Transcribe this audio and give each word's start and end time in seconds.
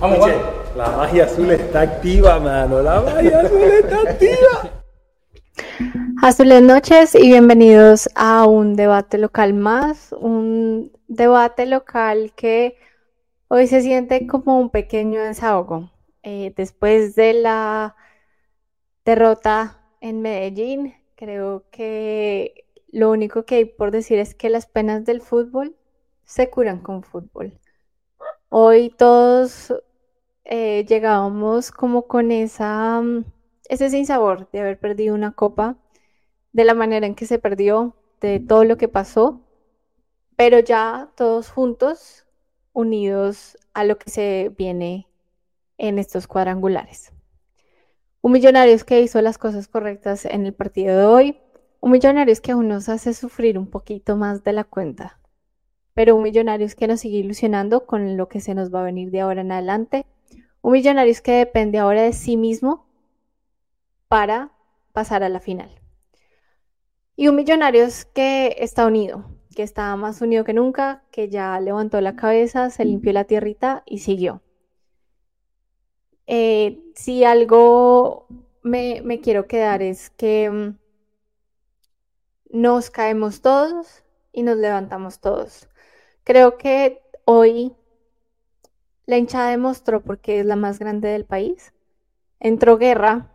Vamos, 0.00 0.30
La 0.76 0.90
magia 0.96 1.24
azul 1.24 1.50
está 1.50 1.82
activa, 1.82 2.40
mano. 2.40 2.80
La 2.80 3.02
magia 3.02 3.40
azul 3.40 3.62
está 3.64 4.00
activa. 4.00 4.82
Azules 6.22 6.62
noches 6.62 7.14
y 7.14 7.28
bienvenidos 7.28 8.08
a 8.14 8.46
un 8.46 8.76
debate 8.76 9.18
local 9.18 9.52
más, 9.52 10.12
un 10.12 10.90
debate 11.06 11.66
local 11.66 12.32
que 12.34 12.78
hoy 13.48 13.66
se 13.66 13.82
siente 13.82 14.26
como 14.26 14.58
un 14.58 14.70
pequeño 14.70 15.20
desahogo. 15.20 15.90
Eh, 16.22 16.54
después 16.56 17.14
de 17.14 17.34
la 17.34 17.94
derrota 19.04 19.82
en 20.00 20.22
Medellín, 20.22 20.94
creo 21.14 21.66
que 21.70 22.64
lo 22.90 23.10
único 23.10 23.44
que 23.44 23.56
hay 23.56 23.64
por 23.66 23.90
decir 23.90 24.18
es 24.18 24.34
que 24.34 24.48
las 24.48 24.64
penas 24.64 25.04
del 25.04 25.20
fútbol 25.20 25.76
se 26.24 26.48
curan 26.48 26.78
con 26.80 27.02
fútbol. 27.02 27.52
Hoy 28.48 28.88
todos 28.88 29.74
eh, 30.50 30.84
llegábamos 30.88 31.70
como 31.70 32.08
con 32.08 32.32
esa, 32.32 33.00
mm, 33.00 33.24
ese 33.68 33.88
sinsabor 33.88 34.50
de 34.50 34.60
haber 34.60 34.80
perdido 34.80 35.14
una 35.14 35.32
copa, 35.32 35.76
de 36.52 36.64
la 36.64 36.74
manera 36.74 37.06
en 37.06 37.14
que 37.14 37.26
se 37.26 37.38
perdió, 37.38 37.94
de 38.20 38.40
todo 38.40 38.64
lo 38.64 38.76
que 38.76 38.88
pasó, 38.88 39.42
pero 40.36 40.58
ya 40.58 41.12
todos 41.16 41.50
juntos, 41.50 42.26
unidos 42.72 43.58
a 43.74 43.84
lo 43.84 43.98
que 43.98 44.10
se 44.10 44.52
viene 44.58 45.06
en 45.78 45.98
estos 46.00 46.26
cuadrangulares. 46.26 47.12
Un 48.20 48.32
Millonarios 48.32 48.84
que 48.84 49.00
hizo 49.02 49.22
las 49.22 49.38
cosas 49.38 49.68
correctas 49.68 50.24
en 50.24 50.46
el 50.46 50.52
partido 50.52 50.98
de 50.98 51.04
hoy, 51.04 51.38
un 51.80 51.92
Millonarios 51.92 52.40
que 52.40 52.52
aún 52.52 52.68
nos 52.68 52.88
hace 52.88 53.14
sufrir 53.14 53.56
un 53.56 53.68
poquito 53.68 54.16
más 54.16 54.42
de 54.42 54.52
la 54.52 54.64
cuenta, 54.64 55.20
pero 55.94 56.16
un 56.16 56.24
Millonarios 56.24 56.74
que 56.74 56.88
nos 56.88 57.00
sigue 57.00 57.18
ilusionando 57.18 57.86
con 57.86 58.16
lo 58.16 58.28
que 58.28 58.40
se 58.40 58.54
nos 58.54 58.74
va 58.74 58.80
a 58.80 58.84
venir 58.84 59.12
de 59.12 59.20
ahora 59.20 59.42
en 59.42 59.52
adelante 59.52 60.06
un 60.62 60.72
Millonarios 60.72 61.20
que 61.20 61.32
depende 61.32 61.78
ahora 61.78 62.02
de 62.02 62.12
sí 62.12 62.36
mismo 62.36 62.86
para 64.08 64.52
pasar 64.92 65.22
a 65.22 65.28
la 65.28 65.40
final. 65.40 65.70
Y 67.16 67.28
un 67.28 67.36
Millonarios 67.36 68.04
que 68.04 68.56
está 68.58 68.86
unido, 68.86 69.24
que 69.54 69.62
está 69.62 69.94
más 69.96 70.20
unido 70.20 70.44
que 70.44 70.54
nunca, 70.54 71.02
que 71.10 71.28
ya 71.28 71.58
levantó 71.60 72.00
la 72.00 72.16
cabeza, 72.16 72.70
se 72.70 72.84
limpió 72.84 73.12
la 73.12 73.24
tierrita 73.24 73.82
y 73.86 73.98
siguió. 73.98 74.42
Eh, 76.26 76.80
si 76.94 77.24
algo 77.24 78.26
me, 78.62 79.20
quiero 79.20 79.46
quedar 79.46 79.82
es 79.82 80.10
que 80.10 80.50
mm, 80.50 80.78
nos 82.52 82.90
caemos 82.90 83.40
todos 83.42 84.04
y 84.32 84.42
nos 84.42 84.56
levantamos 84.56 85.20
todos. 85.20 85.68
Creo 86.24 86.56
que 86.56 87.02
hoy 87.24 87.74
la 89.06 89.18
hinchada 89.18 89.50
demostró 89.50 90.02
porque 90.02 90.40
es 90.40 90.46
la 90.46 90.56
más 90.56 90.78
grande 90.78 91.08
del 91.08 91.24
país. 91.24 91.72
Entró 92.38 92.78
guerra 92.78 93.32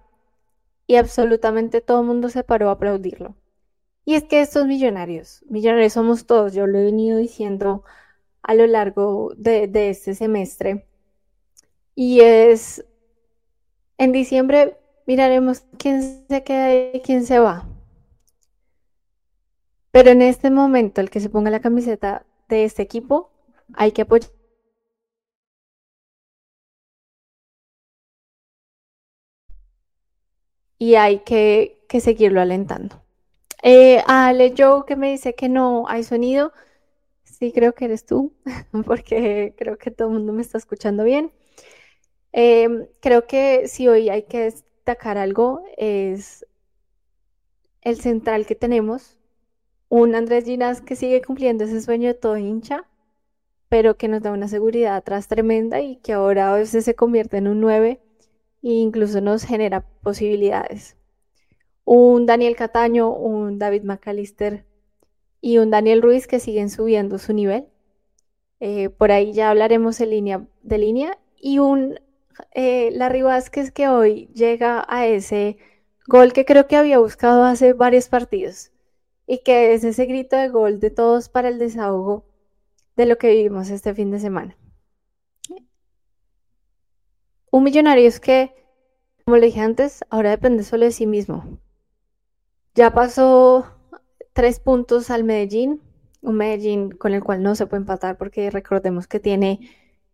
y 0.87 0.95
absolutamente 0.95 1.81
todo 1.81 2.01
el 2.01 2.07
mundo 2.07 2.29
se 2.29 2.43
paró 2.43 2.69
a 2.69 2.73
aplaudirlo. 2.73 3.35
Y 4.05 4.15
es 4.15 4.23
que 4.23 4.41
estos 4.41 4.67
millonarios, 4.67 5.43
millonarios 5.49 5.93
somos 5.93 6.25
todos, 6.27 6.53
yo 6.53 6.67
lo 6.67 6.77
he 6.79 6.85
venido 6.85 7.17
diciendo 7.17 7.83
a 8.43 8.53
lo 8.53 8.67
largo 8.67 9.33
de, 9.35 9.67
de 9.67 9.89
este 9.89 10.13
semestre. 10.13 10.85
Y 11.95 12.21
es, 12.21 12.85
en 13.97 14.11
diciembre 14.11 14.77
miraremos 15.07 15.63
quién 15.77 16.25
se 16.29 16.43
queda 16.43 16.75
y 16.93 17.01
quién 17.01 17.25
se 17.25 17.39
va. 17.39 17.67
Pero 19.91 20.11
en 20.11 20.21
este 20.21 20.51
momento, 20.51 21.01
el 21.01 21.09
que 21.09 21.19
se 21.21 21.29
ponga 21.29 21.49
la 21.49 21.61
camiseta 21.61 22.25
de 22.49 22.65
este 22.65 22.81
equipo, 22.83 23.31
hay 23.73 23.91
que 23.91 24.03
apoyar 24.03 24.29
y 30.85 30.93
hay 30.93 31.19
que, 31.21 31.79
seguirlo 31.99 32.41
alentando. 32.41 33.01
Eh, 33.63 34.03
Ale 34.05 34.53
Joe 34.55 34.83
que 34.85 34.95
me 34.95 35.09
dice 35.09 35.33
que 35.33 35.49
no 35.49 35.85
hay 35.87 36.03
sonido. 36.03 36.53
Sí, 37.23 37.51
creo 37.51 37.73
que 37.73 37.85
eres 37.85 38.05
tú, 38.05 38.33
porque 38.85 39.55
creo 39.57 39.79
que 39.79 39.89
todo 39.89 40.09
el 40.09 40.13
mundo 40.13 40.31
me 40.31 40.43
está 40.43 40.59
escuchando 40.59 41.03
bien. 41.03 41.31
Em, 42.33 42.85
creo 42.99 43.25
que 43.25 43.67
si 43.67 43.87
hoy 43.87 44.09
hay 44.09 44.23
que 44.23 44.41
destacar 44.41 45.17
algo 45.17 45.63
es 45.77 46.45
el 47.81 47.99
central 47.99 48.45
que 48.45 48.53
tenemos, 48.53 49.17
un 49.89 50.13
Andrés 50.13 50.45
Ginas 50.45 50.81
que 50.81 50.95
sigue 50.95 51.23
cumpliendo 51.23 51.63
ese 51.63 51.81
sueño 51.81 52.09
de 52.09 52.13
todo 52.13 52.37
hincha, 52.37 52.85
pero 53.69 53.97
que 53.97 54.07
nos 54.07 54.21
da 54.21 54.31
una 54.31 54.47
seguridad 54.47 54.97
atrás 54.97 55.27
tremenda 55.27 55.81
y 55.81 55.95
que 55.97 56.13
ahora 56.13 56.53
a 56.53 56.57
veces 56.57 56.85
se 56.85 56.93
convierte 56.95 57.37
en 57.37 57.47
un 57.47 57.59
9 57.59 58.04
e 58.65 58.73
incluso 58.73 59.21
nos 59.21 59.43
genera 59.43 59.81
posibilidades. 60.01 60.97
Un 61.83 62.25
Daniel 62.25 62.55
Cataño, 62.55 63.13
un 63.13 63.59
David 63.59 63.83
McAllister 63.83 64.65
y 65.39 65.59
un 65.59 65.69
Daniel 65.69 66.01
Ruiz 66.01 66.25
que 66.25 66.39
siguen 66.39 66.71
subiendo 66.71 67.19
su 67.19 67.31
nivel. 67.31 67.67
Eh, 68.59 68.89
por 68.89 69.11
ahí 69.11 69.33
ya 69.33 69.51
hablaremos 69.51 70.01
en 70.01 70.09
línea, 70.09 70.47
de 70.63 70.79
línea. 70.79 71.19
Y 71.39 71.59
un 71.59 71.99
eh, 72.55 72.89
Larry 72.91 73.21
Vázquez 73.21 73.69
que 73.69 73.87
hoy 73.87 74.31
llega 74.33 74.83
a 74.89 75.05
ese 75.05 75.59
gol 76.07 76.33
que 76.33 76.45
creo 76.45 76.67
que 76.67 76.75
había 76.75 76.97
buscado 76.97 77.43
hace 77.43 77.73
varios 77.73 78.09
partidos 78.09 78.71
y 79.27 79.43
que 79.43 79.75
es 79.75 79.83
ese 79.83 80.05
grito 80.07 80.37
de 80.37 80.49
gol 80.49 80.79
de 80.79 80.89
todos 80.89 81.29
para 81.29 81.49
el 81.49 81.59
desahogo 81.59 82.25
de 82.95 83.05
lo 83.05 83.19
que 83.19 83.29
vivimos 83.29 83.69
este 83.69 83.93
fin 83.93 84.09
de 84.09 84.19
semana. 84.19 84.57
Un 87.55 87.63
millonario 87.63 88.05
es 88.05 88.19
que, 88.19 88.53
como 89.23 89.37
le 89.37 89.45
dije 89.45 89.61
antes, 89.61 90.03
ahora 90.09 90.29
depende 90.29 90.65
solo 90.65 90.83
de 90.83 90.91
sí 90.91 91.07
mismo. 91.07 91.57
Ya 92.73 92.93
pasó 92.93 93.65
tres 94.33 94.59
puntos 94.59 95.09
al 95.09 95.23
Medellín, 95.23 95.81
un 96.21 96.35
Medellín 96.35 96.91
con 96.91 97.13
el 97.13 97.23
cual 97.23 97.41
no 97.41 97.55
se 97.55 97.65
puede 97.65 97.79
empatar 97.79 98.17
porque 98.17 98.51
recordemos 98.51 99.07
que 99.07 99.21
tiene 99.21 99.69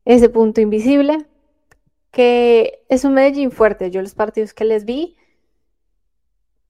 ese 0.06 0.30
punto 0.30 0.62
invisible, 0.62 1.26
que 2.12 2.84
es 2.90 3.06
un 3.06 3.16
Medellín 3.16 3.50
fuerte. 3.50 3.90
Yo 3.90 4.04
los 4.04 4.14
partidos 4.14 4.54
que 4.54 4.66
les 4.66 4.86
vi, 4.86 5.18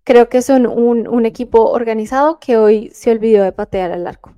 creo 0.05 0.29
que 0.29 0.41
son 0.41 0.67
un, 0.67 1.05
un 1.05 1.25
equipo 1.25 1.69
organizado 1.69 2.39
que 2.39 2.55
hoy 2.55 2.91
se 2.93 3.11
olvidó 3.11 3.43
de 3.43 3.51
patear 3.51 3.91
al 3.91 4.07
arco. 4.07 4.33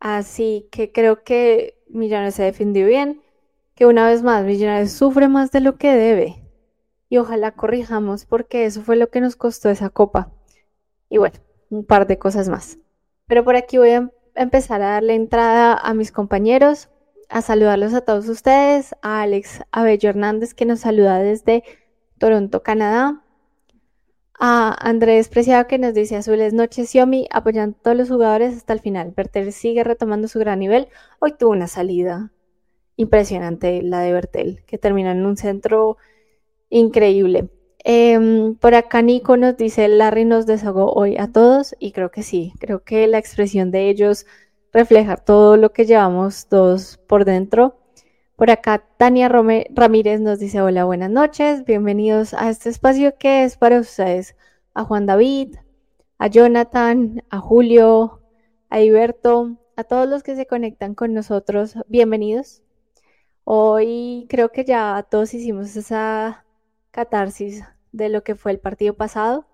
Así 0.00 0.68
que 0.70 0.92
creo 0.92 1.24
que 1.24 1.78
Millonarios 1.88 2.34
se 2.34 2.42
defendió 2.42 2.86
bien 2.86 3.22
que 3.78 3.86
una 3.86 4.08
vez 4.08 4.24
más 4.24 4.44
Millonarios 4.44 4.90
sufre 4.90 5.28
más 5.28 5.52
de 5.52 5.60
lo 5.60 5.76
que 5.76 5.94
debe. 5.94 6.42
Y 7.08 7.18
ojalá 7.18 7.52
corrijamos 7.52 8.24
porque 8.24 8.64
eso 8.64 8.82
fue 8.82 8.96
lo 8.96 9.08
que 9.08 9.20
nos 9.20 9.36
costó 9.36 9.70
esa 9.70 9.88
copa. 9.88 10.32
Y 11.08 11.18
bueno, 11.18 11.36
un 11.70 11.84
par 11.84 12.08
de 12.08 12.18
cosas 12.18 12.48
más. 12.48 12.78
Pero 13.28 13.44
por 13.44 13.54
aquí 13.54 13.78
voy 13.78 13.90
a 13.90 14.10
empezar 14.34 14.82
a 14.82 14.94
darle 14.94 15.14
entrada 15.14 15.74
a 15.74 15.94
mis 15.94 16.10
compañeros, 16.10 16.88
a 17.28 17.40
saludarlos 17.40 17.94
a 17.94 18.00
todos 18.00 18.28
ustedes, 18.28 18.96
a 19.00 19.22
Alex 19.22 19.60
Abello 19.70 20.08
Hernández 20.08 20.54
que 20.54 20.64
nos 20.64 20.80
saluda 20.80 21.20
desde 21.20 21.62
Toronto, 22.18 22.64
Canadá, 22.64 23.22
a 24.40 24.76
Andrés 24.80 25.28
Preciado 25.28 25.68
que 25.68 25.78
nos 25.78 25.94
dice 25.94 26.16
azules 26.16 26.52
noches 26.52 26.90
Xiaomi 26.90 27.28
apoyando 27.30 27.76
a 27.78 27.82
todos 27.84 27.96
los 27.96 28.08
jugadores 28.08 28.56
hasta 28.56 28.72
el 28.72 28.80
final. 28.80 29.12
Bertel 29.16 29.52
sigue 29.52 29.84
retomando 29.84 30.26
su 30.26 30.40
gran 30.40 30.58
nivel. 30.58 30.88
Hoy 31.20 31.34
tuvo 31.38 31.52
una 31.52 31.68
salida 31.68 32.32
impresionante 32.98 33.80
la 33.82 34.00
de 34.00 34.12
Bertel, 34.12 34.62
que 34.66 34.76
termina 34.76 35.12
en 35.12 35.24
un 35.24 35.36
centro 35.38 35.96
increíble. 36.68 37.48
Em, 37.84 38.56
por 38.56 38.74
acá 38.74 39.02
Nico 39.02 39.36
nos 39.36 39.56
dice, 39.56 39.88
Larry 39.88 40.24
nos 40.24 40.46
desahogó 40.46 40.92
hoy 40.92 41.16
a 41.16 41.32
todos 41.32 41.76
y 41.78 41.92
creo 41.92 42.10
que 42.10 42.22
sí, 42.22 42.52
creo 42.58 42.82
que 42.82 43.06
la 43.06 43.18
expresión 43.18 43.70
de 43.70 43.88
ellos 43.88 44.26
refleja 44.72 45.16
todo 45.16 45.56
lo 45.56 45.72
que 45.72 45.86
llevamos 45.86 46.48
todos 46.48 46.98
por 47.06 47.24
dentro. 47.24 47.78
Por 48.36 48.50
acá 48.50 48.84
Tania 48.96 49.28
Ramírez 49.28 50.20
nos 50.20 50.40
dice, 50.40 50.60
hola, 50.60 50.84
buenas 50.84 51.10
noches, 51.10 51.64
bienvenidos 51.64 52.34
a 52.34 52.50
este 52.50 52.68
espacio 52.68 53.16
que 53.16 53.44
es 53.44 53.56
para 53.56 53.78
ustedes, 53.78 54.36
a 54.74 54.84
Juan 54.84 55.06
David, 55.06 55.56
a 56.18 56.26
Jonathan, 56.26 57.22
a 57.30 57.38
Julio, 57.38 58.20
a 58.70 58.80
Iberto, 58.80 59.56
a 59.76 59.84
todos 59.84 60.08
los 60.08 60.24
que 60.24 60.34
se 60.34 60.46
conectan 60.46 60.94
con 60.94 61.14
nosotros, 61.14 61.76
bienvenidos. 61.88 62.62
Hoy 63.50 64.26
creo 64.28 64.52
que 64.52 64.66
ya 64.66 65.06
todos 65.10 65.32
hicimos 65.32 65.74
esa 65.74 66.44
catarsis 66.90 67.64
de 67.92 68.10
lo 68.10 68.22
que 68.22 68.34
fue 68.34 68.52
el 68.52 68.60
partido 68.60 68.92
pasado 68.92 69.46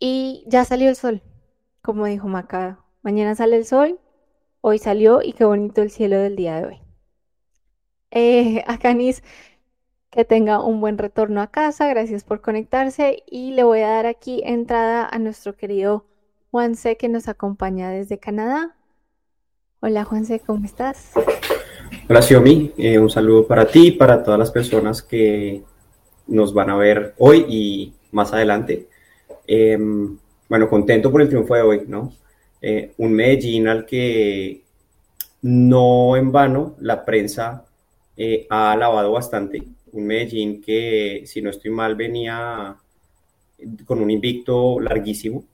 y 0.00 0.42
ya 0.46 0.64
salió 0.64 0.88
el 0.88 0.96
sol, 0.96 1.22
como 1.82 2.06
dijo 2.06 2.28
Maca. 2.28 2.82
Mañana 3.02 3.34
sale 3.34 3.56
el 3.58 3.66
sol, 3.66 4.00
hoy 4.62 4.78
salió 4.78 5.20
y 5.20 5.34
qué 5.34 5.44
bonito 5.44 5.82
el 5.82 5.90
cielo 5.90 6.16
del 6.16 6.34
día 6.34 6.62
de 6.62 6.66
hoy. 6.66 6.80
Eh, 8.10 8.64
a 8.66 8.78
Canis, 8.78 9.22
que 10.08 10.24
tenga 10.24 10.64
un 10.64 10.80
buen 10.80 10.96
retorno 10.96 11.42
a 11.42 11.50
casa, 11.50 11.88
gracias 11.88 12.24
por 12.24 12.40
conectarse 12.40 13.22
y 13.26 13.52
le 13.52 13.64
voy 13.64 13.80
a 13.80 13.88
dar 13.88 14.06
aquí 14.06 14.40
entrada 14.46 15.06
a 15.06 15.18
nuestro 15.18 15.54
querido 15.58 16.06
Juanse 16.50 16.96
que 16.96 17.10
nos 17.10 17.28
acompaña 17.28 17.90
desde 17.90 18.18
Canadá. 18.18 18.78
Hola 19.80 20.04
Juanse, 20.04 20.40
¿cómo 20.40 20.64
estás? 20.64 21.12
Hola 22.08 22.22
Xiomi, 22.22 22.72
eh, 22.78 22.98
un 22.98 23.10
saludo 23.10 23.46
para 23.46 23.66
ti 23.66 23.88
y 23.88 23.90
para 23.92 24.22
todas 24.22 24.38
las 24.38 24.50
personas 24.50 25.02
que 25.02 25.62
nos 26.26 26.54
van 26.54 26.70
a 26.70 26.76
ver 26.76 27.14
hoy 27.18 27.44
y 27.48 27.92
más 28.12 28.32
adelante. 28.32 28.88
Em, 29.46 30.16
bueno, 30.48 30.68
contento 30.68 31.12
por 31.12 31.20
el 31.20 31.28
triunfo 31.28 31.54
de 31.54 31.62
hoy, 31.62 31.82
¿no? 31.86 32.14
Eh, 32.62 32.92
un 32.96 33.12
Medellín 33.12 33.68
al 33.68 33.84
que 33.84 34.62
no 35.42 36.16
en 36.16 36.32
vano 36.32 36.76
la 36.80 37.04
prensa 37.04 37.66
eh, 38.16 38.46
ha 38.48 38.72
alabado 38.72 39.12
bastante. 39.12 39.62
Un 39.92 40.06
Medellín 40.06 40.62
que, 40.62 41.22
si 41.26 41.42
no 41.42 41.50
estoy 41.50 41.70
mal, 41.70 41.94
venía 41.94 42.74
con 43.84 44.00
un 44.00 44.10
invicto 44.10 44.80
larguísimo. 44.80 45.44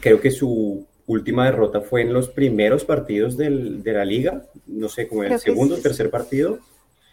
Creo 0.00 0.20
que 0.20 0.30
su 0.30 0.86
última 1.06 1.46
derrota 1.46 1.80
fue 1.80 2.02
en 2.02 2.12
los 2.12 2.28
primeros 2.28 2.84
partidos 2.84 3.36
del, 3.36 3.82
de 3.82 3.92
la 3.92 4.04
liga, 4.04 4.44
no 4.66 4.88
sé, 4.88 5.08
como 5.08 5.24
el 5.24 5.38
segundo 5.38 5.76
o 5.76 5.78
tercer 5.78 6.10
partido. 6.10 6.58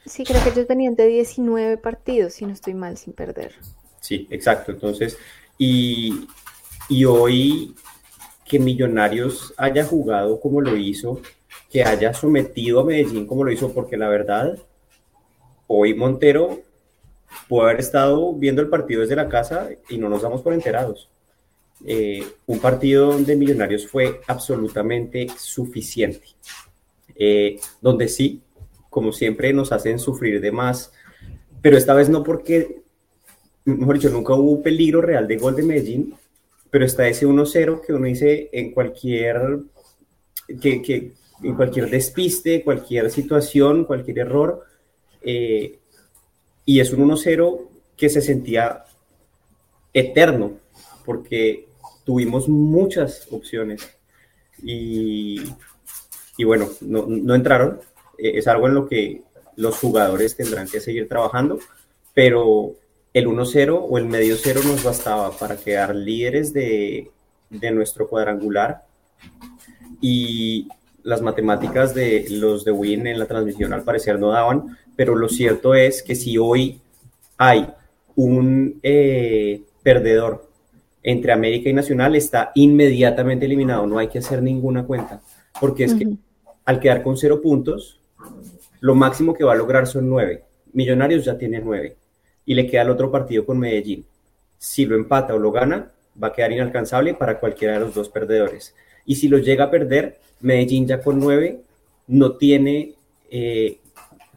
Sí, 0.05 0.23
creo 0.23 0.43
que 0.43 0.49
ellos 0.49 0.67
venían 0.67 0.95
de 0.95 1.07
19 1.07 1.77
partidos, 1.77 2.33
si 2.33 2.45
no 2.45 2.53
estoy 2.53 2.73
mal, 2.73 2.97
sin 2.97 3.13
perder. 3.13 3.53
Sí, 3.99 4.27
exacto. 4.29 4.71
Entonces, 4.71 5.17
y, 5.57 6.27
y 6.87 7.05
hoy 7.05 7.75
que 8.45 8.59
Millonarios 8.59 9.53
haya 9.57 9.85
jugado 9.85 10.39
como 10.39 10.61
lo 10.61 10.75
hizo, 10.75 11.21
que 11.69 11.83
haya 11.83 12.13
sometido 12.13 12.79
a 12.79 12.85
Medellín 12.85 13.27
como 13.27 13.43
lo 13.43 13.51
hizo, 13.51 13.71
porque 13.73 13.97
la 13.97 14.09
verdad, 14.09 14.57
hoy 15.67 15.93
Montero 15.93 16.61
puede 17.47 17.69
haber 17.69 17.79
estado 17.79 18.33
viendo 18.33 18.61
el 18.61 18.69
partido 18.69 19.01
desde 19.01 19.15
la 19.15 19.29
casa 19.29 19.69
y 19.87 19.97
no 19.97 20.09
nos 20.09 20.23
damos 20.23 20.41
por 20.41 20.53
enterados. 20.53 21.09
Eh, 21.85 22.25
un 22.47 22.59
partido 22.59 23.13
donde 23.13 23.37
Millonarios 23.37 23.87
fue 23.87 24.19
absolutamente 24.27 25.27
suficiente, 25.37 26.27
eh, 27.15 27.57
donde 27.81 28.09
sí, 28.09 28.41
como 28.89 29.13
siempre, 29.13 29.53
nos 29.53 29.71
hacen 29.71 29.99
sufrir 29.99 30.41
de 30.41 30.51
más, 30.51 30.91
pero 31.61 31.77
esta 31.77 31.93
vez 31.93 32.09
no 32.09 32.23
porque, 32.23 32.81
mejor 33.65 33.95
dicho, 33.95 34.09
nunca 34.09 34.33
hubo 34.33 34.51
un 34.51 34.63
peligro 34.63 35.01
real 35.01 35.27
de 35.27 35.37
gol 35.37 35.55
de 35.55 35.63
Medellín, 35.63 36.15
pero 36.69 36.85
está 36.85 37.07
ese 37.07 37.25
1-0 37.25 37.81
que 37.85 37.93
uno 37.93 38.05
dice 38.05 38.49
en 38.51 38.71
cualquier, 38.71 39.59
que, 40.61 40.81
que, 40.81 41.13
en 41.43 41.55
cualquier 41.55 41.89
despiste, 41.89 42.63
cualquier 42.63 43.09
situación, 43.09 43.85
cualquier 43.85 44.19
error, 44.19 44.65
eh, 45.21 45.79
y 46.65 46.79
es 46.79 46.91
un 46.91 47.09
1-0 47.09 47.67
que 47.95 48.09
se 48.09 48.21
sentía 48.21 48.83
eterno, 49.93 50.53
porque 51.05 51.68
tuvimos 52.09 52.49
muchas 52.49 53.27
opciones 53.29 53.87
y, 54.63 55.43
y 56.37 56.43
bueno, 56.43 56.67
no, 56.81 57.05
no 57.07 57.35
entraron, 57.35 57.81
eh, 58.17 58.31
es 58.33 58.47
algo 58.47 58.67
en 58.67 58.73
lo 58.73 58.87
que 58.87 59.21
los 59.57 59.77
jugadores 59.77 60.35
tendrán 60.35 60.67
que 60.67 60.79
seguir 60.79 61.07
trabajando, 61.07 61.59
pero 62.15 62.73
el 63.13 63.27
1-0 63.27 63.85
o 63.87 63.97
el 63.99 64.05
medio 64.05 64.37
0 64.37 64.61
nos 64.65 64.83
bastaba 64.83 65.37
para 65.37 65.55
quedar 65.55 65.93
líderes 65.93 66.51
de, 66.51 67.11
de 67.51 67.69
nuestro 67.69 68.07
cuadrangular 68.07 68.87
y 70.01 70.67
las 71.03 71.21
matemáticas 71.21 71.93
de 71.93 72.25
los 72.31 72.65
de 72.65 72.71
Win 72.71 73.05
en 73.05 73.19
la 73.19 73.27
transmisión 73.27 73.71
al 73.71 73.83
parecer 73.83 74.17
no 74.17 74.31
daban, 74.31 74.79
pero 74.95 75.13
lo 75.13 75.29
cierto 75.29 75.75
es 75.75 76.01
que 76.01 76.15
si 76.15 76.39
hoy 76.39 76.81
hay 77.37 77.71
un 78.15 78.79
eh, 78.81 79.61
perdedor 79.83 80.48
entre 81.09 81.31
América 81.31 81.69
y 81.69 81.73
Nacional, 81.73 82.15
está 82.15 82.51
inmediatamente 82.53 83.45
eliminado, 83.45 83.87
no 83.87 83.97
hay 83.97 84.09
que 84.09 84.19
hacer 84.19 84.43
ninguna 84.43 84.85
cuenta, 84.85 85.21
porque 85.59 85.85
es 85.85 85.95
que 85.95 86.07
al 86.65 86.79
quedar 86.79 87.01
con 87.01 87.17
cero 87.17 87.41
puntos, 87.41 87.99
lo 88.79 88.93
máximo 88.93 89.33
que 89.33 89.43
va 89.43 89.53
a 89.53 89.55
lograr 89.55 89.87
son 89.87 90.07
nueve. 90.07 90.43
Millonarios 90.71 91.25
ya 91.25 91.35
tiene 91.35 91.59
nueve 91.59 91.95
y 92.45 92.53
le 92.53 92.67
queda 92.67 92.83
el 92.83 92.91
otro 92.91 93.11
partido 93.11 93.43
con 93.43 93.57
Medellín. 93.57 94.05
Si 94.59 94.85
lo 94.85 94.95
empata 94.95 95.33
o 95.33 95.39
lo 95.39 95.51
gana, 95.51 95.91
va 96.21 96.27
a 96.27 96.33
quedar 96.33 96.51
inalcanzable 96.51 97.15
para 97.15 97.39
cualquiera 97.39 97.73
de 97.73 97.79
los 97.79 97.95
dos 97.95 98.09
perdedores. 98.09 98.75
Y 99.05 99.15
si 99.15 99.27
lo 99.29 99.39
llega 99.39 99.63
a 99.63 99.71
perder, 99.71 100.19
Medellín 100.41 100.85
ya 100.85 101.01
con 101.01 101.19
nueve 101.19 101.61
no 102.05 102.33
tiene 102.33 102.93
eh, 103.31 103.79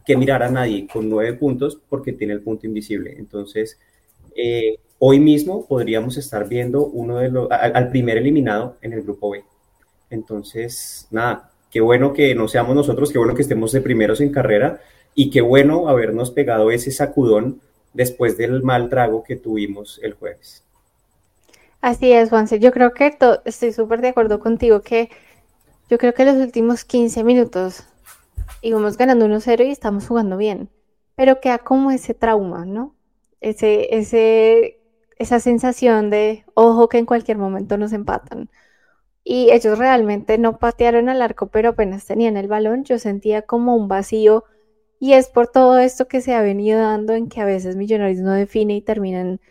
que 0.05 0.17
mirar 0.17 0.41
a 0.41 0.49
nadie 0.49 0.87
con 0.91 1.07
nueve 1.07 1.33
puntos 1.33 1.79
porque 1.87 2.13
tiene 2.13 2.33
el 2.33 2.41
punto 2.41 2.65
invisible. 2.65 3.15
Entonces, 3.17 3.79
eh, 4.35 4.79
hoy 5.05 5.19
mismo 5.19 5.65
podríamos 5.65 6.15
estar 6.15 6.47
viendo 6.47 6.85
uno 6.85 7.17
de 7.17 7.29
los, 7.29 7.51
al, 7.51 7.89
primer 7.89 8.15
eliminado 8.15 8.77
en 8.81 8.93
el 8.93 9.01
grupo 9.01 9.31
B. 9.31 9.43
Entonces, 10.09 11.09
nada, 11.11 11.51
qué 11.69 11.81
bueno 11.81 12.13
que 12.13 12.33
no 12.35 12.47
seamos 12.47 12.73
nosotros, 12.73 13.11
qué 13.11 13.17
bueno 13.17 13.35
que 13.35 13.41
estemos 13.41 13.73
de 13.73 13.81
primeros 13.81 14.21
en 14.21 14.31
carrera 14.31 14.79
y 15.13 15.29
qué 15.29 15.41
bueno 15.41 15.89
habernos 15.89 16.31
pegado 16.31 16.71
ese 16.71 16.89
sacudón 16.91 17.59
después 17.91 18.37
del 18.37 18.63
mal 18.63 18.87
trago 18.87 19.25
que 19.25 19.35
tuvimos 19.35 19.99
el 20.01 20.13
jueves. 20.13 20.63
Así 21.81 22.13
es, 22.13 22.29
Juanse. 22.29 22.59
Yo 22.59 22.71
creo 22.71 22.93
que 22.93 23.13
estoy 23.43 23.73
súper 23.73 23.99
de 23.99 24.07
acuerdo 24.07 24.39
contigo 24.39 24.83
que 24.83 25.09
yo 25.89 25.97
creo 25.97 26.13
que 26.13 26.23
los 26.23 26.37
últimos 26.37 26.85
15 26.85 27.25
minutos 27.25 27.83
íbamos 28.61 28.95
ganando 28.95 29.25
1-0 29.25 29.67
y 29.67 29.71
estamos 29.71 30.07
jugando 30.07 30.37
bien, 30.37 30.69
pero 31.17 31.41
queda 31.41 31.57
como 31.57 31.91
ese 31.91 32.13
trauma, 32.13 32.65
¿no? 32.65 32.95
Ese, 33.41 33.93
ese, 33.97 34.79
esa 35.23 35.39
sensación 35.39 36.09
de, 36.09 36.45
ojo, 36.53 36.89
que 36.89 36.99
en 36.99 37.05
cualquier 37.05 37.37
momento 37.37 37.77
nos 37.77 37.93
empatan. 37.93 38.49
Y 39.23 39.51
ellos 39.51 39.77
realmente 39.79 40.37
no 40.37 40.59
patearon 40.59 41.09
al 41.09 41.21
arco, 41.21 41.47
pero 41.47 41.69
apenas 41.69 42.05
tenían 42.05 42.37
el 42.37 42.47
balón, 42.47 42.83
yo 42.83 42.99
sentía 42.99 43.43
como 43.43 43.75
un 43.75 43.87
vacío. 43.87 44.43
Y 44.99 45.13
es 45.13 45.29
por 45.29 45.47
todo 45.47 45.79
esto 45.79 46.07
que 46.07 46.21
se 46.21 46.33
ha 46.35 46.41
venido 46.41 46.79
dando 46.79 47.13
en 47.13 47.29
que 47.29 47.41
a 47.41 47.45
veces 47.45 47.75
Millonarios 47.75 48.21
no 48.21 48.33
define 48.33 48.75
y 48.75 48.81
terminan 48.81 49.41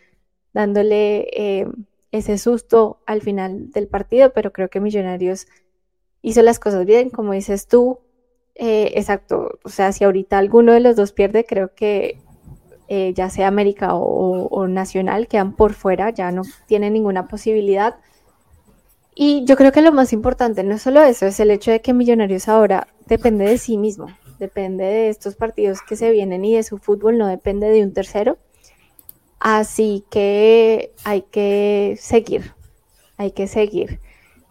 dándole 0.53 1.27
eh, 1.33 1.67
ese 2.11 2.37
susto 2.37 3.01
al 3.05 3.21
final 3.21 3.71
del 3.71 3.87
partido, 3.87 4.33
pero 4.33 4.53
creo 4.53 4.69
que 4.69 4.79
Millonarios 4.79 5.47
hizo 6.21 6.41
las 6.41 6.59
cosas 6.59 6.85
bien, 6.85 7.09
como 7.09 7.33
dices 7.33 7.67
tú, 7.67 7.99
eh, 8.55 8.93
exacto, 8.95 9.59
o 9.63 9.69
sea, 9.69 9.91
si 9.91 10.03
ahorita 10.03 10.37
alguno 10.37 10.73
de 10.73 10.79
los 10.79 10.95
dos 10.95 11.11
pierde, 11.11 11.45
creo 11.45 11.73
que 11.75 12.22
eh, 12.95 13.11
ya 13.15 13.31
sea 13.31 13.47
América 13.47 13.95
o, 13.95 14.67
Nacional, 14.67 15.27
quedan 15.27 15.53
por 15.53 15.73
fuera, 15.73 16.11
ya 16.11 16.31
no 16.31 16.43
tienen 16.67 16.93
ninguna 16.93 17.27
posibilidad. 17.27 17.95
Y 19.15 19.45
yo 19.45 19.55
creo 19.55 19.71
que 19.71 19.81
lo 19.81 19.91
más 19.91 20.13
importante 20.13 20.63
no 20.63 20.75
es 20.75 20.83
solo 20.83 21.01
eso, 21.01 21.25
es 21.25 21.39
el 21.39 21.49
hecho 21.49 21.71
de 21.71 21.81
que 21.81 21.91
Millonarios 21.91 22.47
ahora 22.47 22.87
depende 23.07 23.45
de 23.45 23.57
sí 23.57 23.77
mismo, 23.77 24.09
depende 24.37 24.83
de 24.83 25.09
estos 25.09 25.35
partidos 25.35 25.81
que 25.81 25.95
se 25.95 26.11
vienen 26.11 26.45
y 26.45 26.55
de 26.55 26.61
su 26.61 26.77
fútbol, 26.77 27.17
no 27.17 27.25
depende 27.25 27.67
de 27.69 27.81
un 27.83 27.93
tercero. 27.93 28.37
Así 29.39 30.05
que 30.11 30.93
hay 31.03 31.23
que 31.23 31.97
seguir, 31.99 32.53
hay 33.17 33.31
que 33.31 33.47
seguir. 33.47 34.01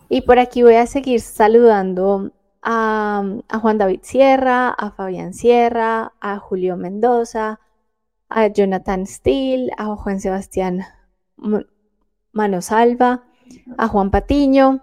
Y 0.08 0.22
por 0.22 0.40
aquí 0.40 0.64
voy 0.64 0.74
a 0.74 0.88
seguir 0.88 1.20
saludando 1.20 2.32
a, 2.60 3.22
Juan 3.60 3.78
David 3.78 4.00
Sierra, 4.02 4.70
a 4.70 4.90
Fabián 4.90 5.32
Sierra, 5.32 6.12
a 6.20 6.38
Julio 6.38 6.76
Mendoza, 6.76 7.60
a 8.34 8.48
Jonathan 8.48 9.06
Steele, 9.06 9.70
a 9.76 9.94
Juan 9.96 10.20
Sebastián 10.20 10.82
Manosalva, 12.32 13.24
a 13.78 13.88
Juan 13.88 14.10
Patiño, 14.10 14.80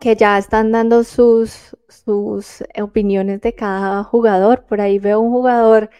que 0.00 0.16
ya 0.16 0.38
están 0.38 0.72
dando 0.72 1.04
sus, 1.04 1.76
sus 1.88 2.64
opiniones 2.80 3.40
de 3.40 3.54
cada 3.54 4.04
jugador. 4.04 4.64
Por 4.64 4.80
ahí 4.80 4.98
veo 4.98 5.20
un 5.20 5.30
jugador 5.30 5.90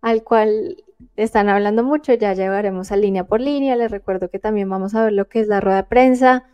al 0.00 0.22
cual 0.22 0.82
están 1.16 1.48
hablando 1.48 1.82
mucho, 1.82 2.14
ya 2.14 2.34
llevaremos 2.34 2.92
a 2.92 2.96
línea 2.96 3.24
por 3.24 3.40
línea. 3.40 3.76
Les 3.76 3.90
recuerdo 3.90 4.30
que 4.30 4.38
también 4.38 4.68
vamos 4.68 4.94
a 4.94 5.04
ver 5.04 5.12
lo 5.12 5.28
que 5.28 5.40
es 5.40 5.48
la 5.48 5.60
rueda 5.60 5.76
de 5.76 5.84
prensa 5.84 6.46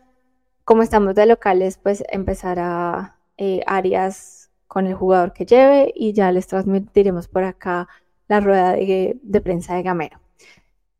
como 0.66 0.82
estamos 0.82 1.14
de 1.14 1.26
locales, 1.26 1.78
pues 1.80 2.02
empezará 2.08 3.16
eh, 3.38 3.62
áreas 3.68 4.50
con 4.66 4.88
el 4.88 4.94
jugador 4.94 5.32
que 5.32 5.46
lleve 5.46 5.92
y 5.94 6.12
ya 6.12 6.32
les 6.32 6.48
transmitiremos 6.48 7.28
por 7.28 7.44
acá 7.44 7.88
la 8.28 8.40
rueda 8.40 8.72
de, 8.72 9.40
prensa 9.42 9.74
de 9.74 9.82
Gamero. 9.82 10.20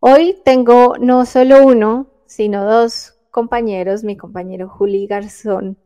Hoy 0.00 0.36
tengo 0.44 0.94
no 0.98 1.26
solo 1.26 1.64
uno, 1.64 2.08
sino 2.26 2.64
dos 2.64 3.18
compañeros, 3.30 4.04
mi 4.04 4.16
compañero 4.16 4.68
Juli 4.68 5.06
Garzón, 5.06 5.78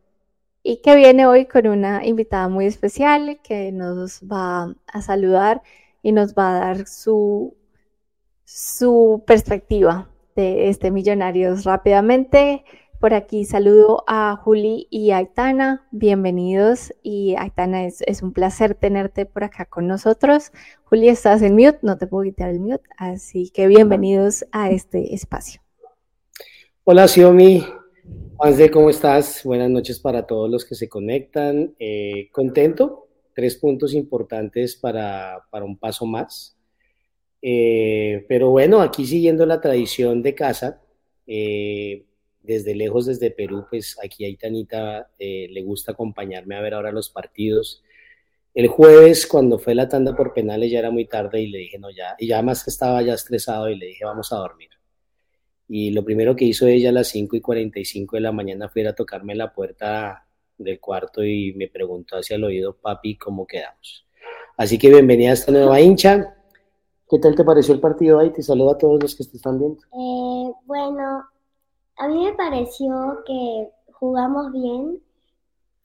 y 0.63 0.81
que 0.81 0.95
viene 0.95 1.25
hoy 1.25 1.45
con 1.45 1.67
una 1.67 2.05
invitada 2.05 2.47
muy 2.47 2.65
especial 2.65 3.39
que 3.43 3.71
nos 3.71 4.21
va 4.21 4.75
a 4.87 5.01
saludar 5.01 5.61
y 6.03 6.11
nos 6.11 6.35
va 6.35 6.49
a 6.49 6.59
dar 6.59 6.87
su, 6.87 7.55
su 8.45 9.23
perspectiva 9.25 10.09
de 10.35 10.69
este 10.69 10.91
Millonarios 10.91 11.63
rápidamente. 11.63 12.63
Por 13.01 13.15
aquí 13.15 13.45
saludo 13.45 14.03
a 14.05 14.35
Juli 14.35 14.85
y 14.91 15.09
Aitana. 15.09 15.87
Bienvenidos. 15.89 16.93
Y 17.01 17.33
Aitana, 17.35 17.83
es, 17.83 18.21
un 18.21 18.31
placer 18.31 18.75
tenerte 18.75 19.25
por 19.25 19.43
acá 19.43 19.65
con 19.65 19.87
nosotros. 19.87 20.51
Juli, 20.83 21.09
estás 21.09 21.41
en 21.41 21.55
mute, 21.55 21.79
no 21.81 21.97
te 21.97 22.05
puedo 22.05 22.25
quitar 22.25 22.51
el 22.51 22.59
mute. 22.59 22.83
Así 22.95 23.49
que 23.49 23.65
bienvenidos 23.65 24.45
a 24.51 24.69
este 24.69 25.15
espacio. 25.15 25.61
Hola, 26.83 27.07
Xiomi. 27.07 27.65
Juanse, 28.35 28.69
¿cómo 28.69 28.91
estás? 28.91 29.41
Buenas 29.45 29.71
noches 29.71 29.99
para 29.99 30.27
todos 30.27 30.47
los 30.47 30.63
que 30.63 30.75
se 30.75 30.87
conectan. 30.87 31.73
Eh, 31.79 32.29
contento, 32.31 33.07
tres 33.33 33.55
puntos 33.55 33.95
importantes 33.95 34.75
para, 34.75 35.39
para 35.49 35.65
un 35.65 35.75
paso 35.75 36.05
más. 36.05 36.55
Eh, 37.41 38.27
pero 38.29 38.51
bueno, 38.51 38.79
aquí 38.79 39.07
siguiendo 39.07 39.47
la 39.47 39.59
tradición 39.59 40.21
de 40.21 40.35
casa, 40.35 40.83
eh, 41.25 42.05
desde 42.43 42.75
lejos, 42.75 43.05
desde 43.05 43.31
Perú, 43.31 43.65
pues 43.69 43.97
aquí 44.03 44.25
a 44.25 44.29
Itanita 44.29 45.11
eh, 45.19 45.47
le 45.49 45.61
gusta 45.63 45.91
acompañarme 45.91 46.55
a 46.55 46.61
ver 46.61 46.73
ahora 46.73 46.91
los 46.91 47.09
partidos. 47.09 47.83
El 48.53 48.67
jueves, 48.67 49.27
cuando 49.27 49.59
fue 49.59 49.75
la 49.75 49.87
tanda 49.87 50.15
por 50.15 50.33
penales, 50.33 50.71
ya 50.71 50.79
era 50.79 50.91
muy 50.91 51.05
tarde 51.05 51.41
y 51.41 51.47
le 51.47 51.59
dije, 51.59 51.79
no, 51.79 51.89
ya, 51.89 52.15
y 52.19 52.27
ya 52.27 52.41
más 52.41 52.63
que 52.63 52.69
estaba 52.69 53.01
ya 53.01 53.13
estresado 53.13 53.69
y 53.69 53.77
le 53.77 53.87
dije, 53.87 54.03
vamos 54.03 54.31
a 54.33 54.37
dormir. 54.37 54.69
Y 55.67 55.91
lo 55.91 56.03
primero 56.03 56.35
que 56.35 56.45
hizo 56.45 56.67
ella 56.67 56.89
a 56.89 56.93
las 56.93 57.07
5 57.09 57.37
y 57.37 57.41
45 57.41 58.17
de 58.17 58.21
la 58.21 58.33
mañana 58.33 58.67
fue 58.67 58.81
ir 58.81 58.89
a 58.89 58.95
tocarme 58.95 59.35
la 59.35 59.53
puerta 59.53 60.27
del 60.57 60.79
cuarto 60.79 61.23
y 61.23 61.53
me 61.53 61.69
preguntó 61.69 62.17
hacia 62.17 62.35
el 62.35 62.43
oído, 62.43 62.75
papi, 62.75 63.17
¿cómo 63.17 63.47
quedamos? 63.47 64.05
Así 64.57 64.77
que 64.77 64.89
bienvenida 64.89 65.29
a 65.29 65.33
esta 65.33 65.51
nueva 65.51 65.79
hincha. 65.79 66.35
¿Qué 67.09 67.19
tal 67.19 67.35
te 67.35 67.43
pareció 67.43 67.73
el 67.73 67.79
partido 67.79 68.19
ahí? 68.19 68.31
Te 68.31 68.43
saludo 68.43 68.71
a 68.71 68.77
todos 68.77 69.01
los 69.01 69.15
que 69.15 69.23
te 69.23 69.37
están 69.37 69.59
viendo. 69.59 69.81
Eh, 69.81 70.53
bueno, 70.65 71.23
a 72.01 72.07
mí 72.07 72.25
me 72.25 72.33
pareció 72.33 73.23
que 73.27 73.69
jugamos 73.93 74.51
bien, 74.51 74.99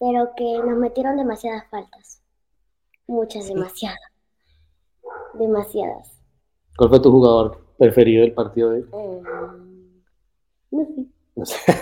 pero 0.01 0.31
que 0.35 0.59
nos 0.65 0.79
metieron 0.79 1.19
demasiadas 1.19 1.65
faltas. 1.71 2.23
Muchas, 3.07 3.47
demasiadas. 3.49 3.99
Demasiadas. 5.35 6.19
¿Cuál 6.79 6.89
fue 6.89 7.01
tu 7.01 7.11
jugador 7.11 7.67
preferido 7.77 8.23
del 8.23 8.33
partido 8.33 8.71
de 8.71 8.85
hoy? 8.91 9.23
Eh, 10.71 10.81
no 11.37 11.45
sé. 11.45 11.57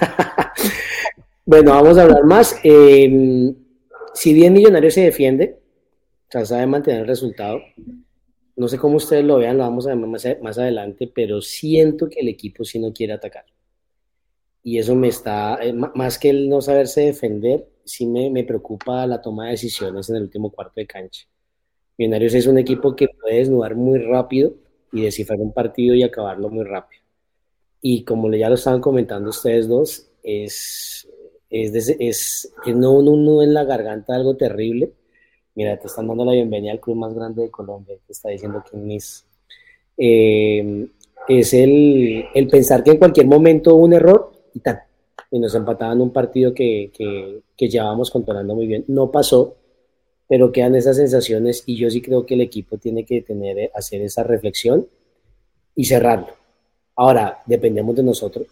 Bueno, 1.46 1.72
vamos 1.72 1.98
a 1.98 2.04
hablar 2.04 2.24
más. 2.24 2.58
Eh, 2.64 3.54
si 4.14 4.32
bien 4.32 4.54
Millonario 4.54 4.90
se 4.90 5.02
defiende, 5.02 5.60
trata 6.26 6.56
de 6.56 6.66
mantener 6.66 7.02
el 7.02 7.06
resultado. 7.06 7.60
No 8.56 8.66
sé 8.66 8.78
cómo 8.78 8.96
ustedes 8.96 9.26
lo 9.26 9.36
vean, 9.36 9.58
lo 9.58 9.64
vamos 9.64 9.86
a 9.86 9.90
ver 9.90 9.98
más, 9.98 10.26
más 10.40 10.58
adelante, 10.58 11.12
pero 11.14 11.42
siento 11.42 12.08
que 12.08 12.20
el 12.20 12.28
equipo 12.28 12.64
sí 12.64 12.78
no 12.78 12.94
quiere 12.94 13.12
atacar. 13.12 13.44
Y 14.66 14.78
eso 14.78 14.94
me 14.94 15.09
está, 15.09 15.59
eh, 15.62 15.75
más 15.75 16.18
que 16.18 16.30
el 16.30 16.49
no 16.49 16.62
saberse 16.62 17.02
defender, 17.02 17.68
sí 17.85 18.06
me, 18.06 18.30
me, 18.30 18.44
preocupa 18.44 19.06
la 19.06 19.21
toma 19.21 19.44
de 19.44 19.50
decisiones 19.52 20.09
en 20.09 20.16
el 20.16 20.23
último 20.23 20.50
cuarto 20.50 20.73
de 20.76 20.87
cancha. 20.87 21.26
Millonarios 21.99 22.33
es 22.33 22.47
un 22.47 22.56
equipo 22.59 22.97
que 22.97 23.09
puede 23.09 23.37
desnudar 23.37 23.76
muy 23.76 23.99
rápido 23.99 24.54
y 24.90 25.02
descifrar 25.02 25.38
un 25.38 25.52
partido 25.52 25.94
y 25.94 26.02
acabarlo 26.02 26.49
muy 26.49 26.64
rápido. 26.64 27.02
Y 27.83 28.04
como 28.04 28.33
ya 28.33 28.49
lo 28.49 28.54
estaban 28.54 28.80
comentando 28.80 29.28
ustedes 29.28 29.68
dos, 29.68 30.09
es, 30.23 31.06
es, 31.50 31.75
es, 32.00 32.50
es 32.64 32.75
no 32.75 32.92
un 32.92 33.04
nudo 33.23 33.42
en 33.42 33.52
la 33.52 33.64
garganta, 33.64 34.14
algo 34.14 34.35
terrible. 34.35 34.92
Mira, 35.54 35.78
te 35.78 35.88
están 35.88 36.09
dando 36.09 36.25
la 36.25 36.33
bienvenida 36.33 36.73
al 36.73 36.80
club 36.80 36.97
más 36.97 37.12
grande 37.12 37.42
de 37.42 37.50
Colombia, 37.50 37.97
te 38.06 38.12
está 38.12 38.30
diciendo 38.30 38.64
quién 38.68 38.90
es. 38.90 39.26
Eh, 39.99 40.88
es 41.28 41.54
el, 41.54 42.25
el, 42.35 42.49
pensar 42.49 42.83
que 42.83 42.92
en 42.92 42.99
cualquier 42.99 43.26
momento 43.26 43.75
un 43.76 43.92
error 43.92 44.33
y 44.54 44.61
tal, 44.61 44.80
y 45.30 45.38
nos 45.38 45.54
empataban 45.54 46.00
un 46.00 46.11
partido 46.11 46.54
que, 46.54 46.90
que, 46.96 47.40
que 47.56 47.68
llevábamos 47.68 48.11
controlando 48.11 48.54
muy 48.54 48.66
bien. 48.66 48.84
No 48.88 49.11
pasó, 49.11 49.56
pero 50.28 50.52
quedan 50.52 50.75
esas 50.75 50.96
sensaciones 50.96 51.64
y 51.66 51.76
yo 51.76 51.90
sí 51.90 52.00
creo 52.00 52.25
que 52.25 52.34
el 52.34 52.40
equipo 52.40 52.78
tiene 52.78 53.04
que 53.04 53.20
tener, 53.20 53.70
hacer 53.75 54.00
esa 54.00 54.23
reflexión 54.23 54.87
y 55.75 55.84
cerrarlo. 55.84 56.28
Ahora, 56.96 57.42
dependemos 57.46 57.96
de 57.96 58.02
nosotros. 58.02 58.46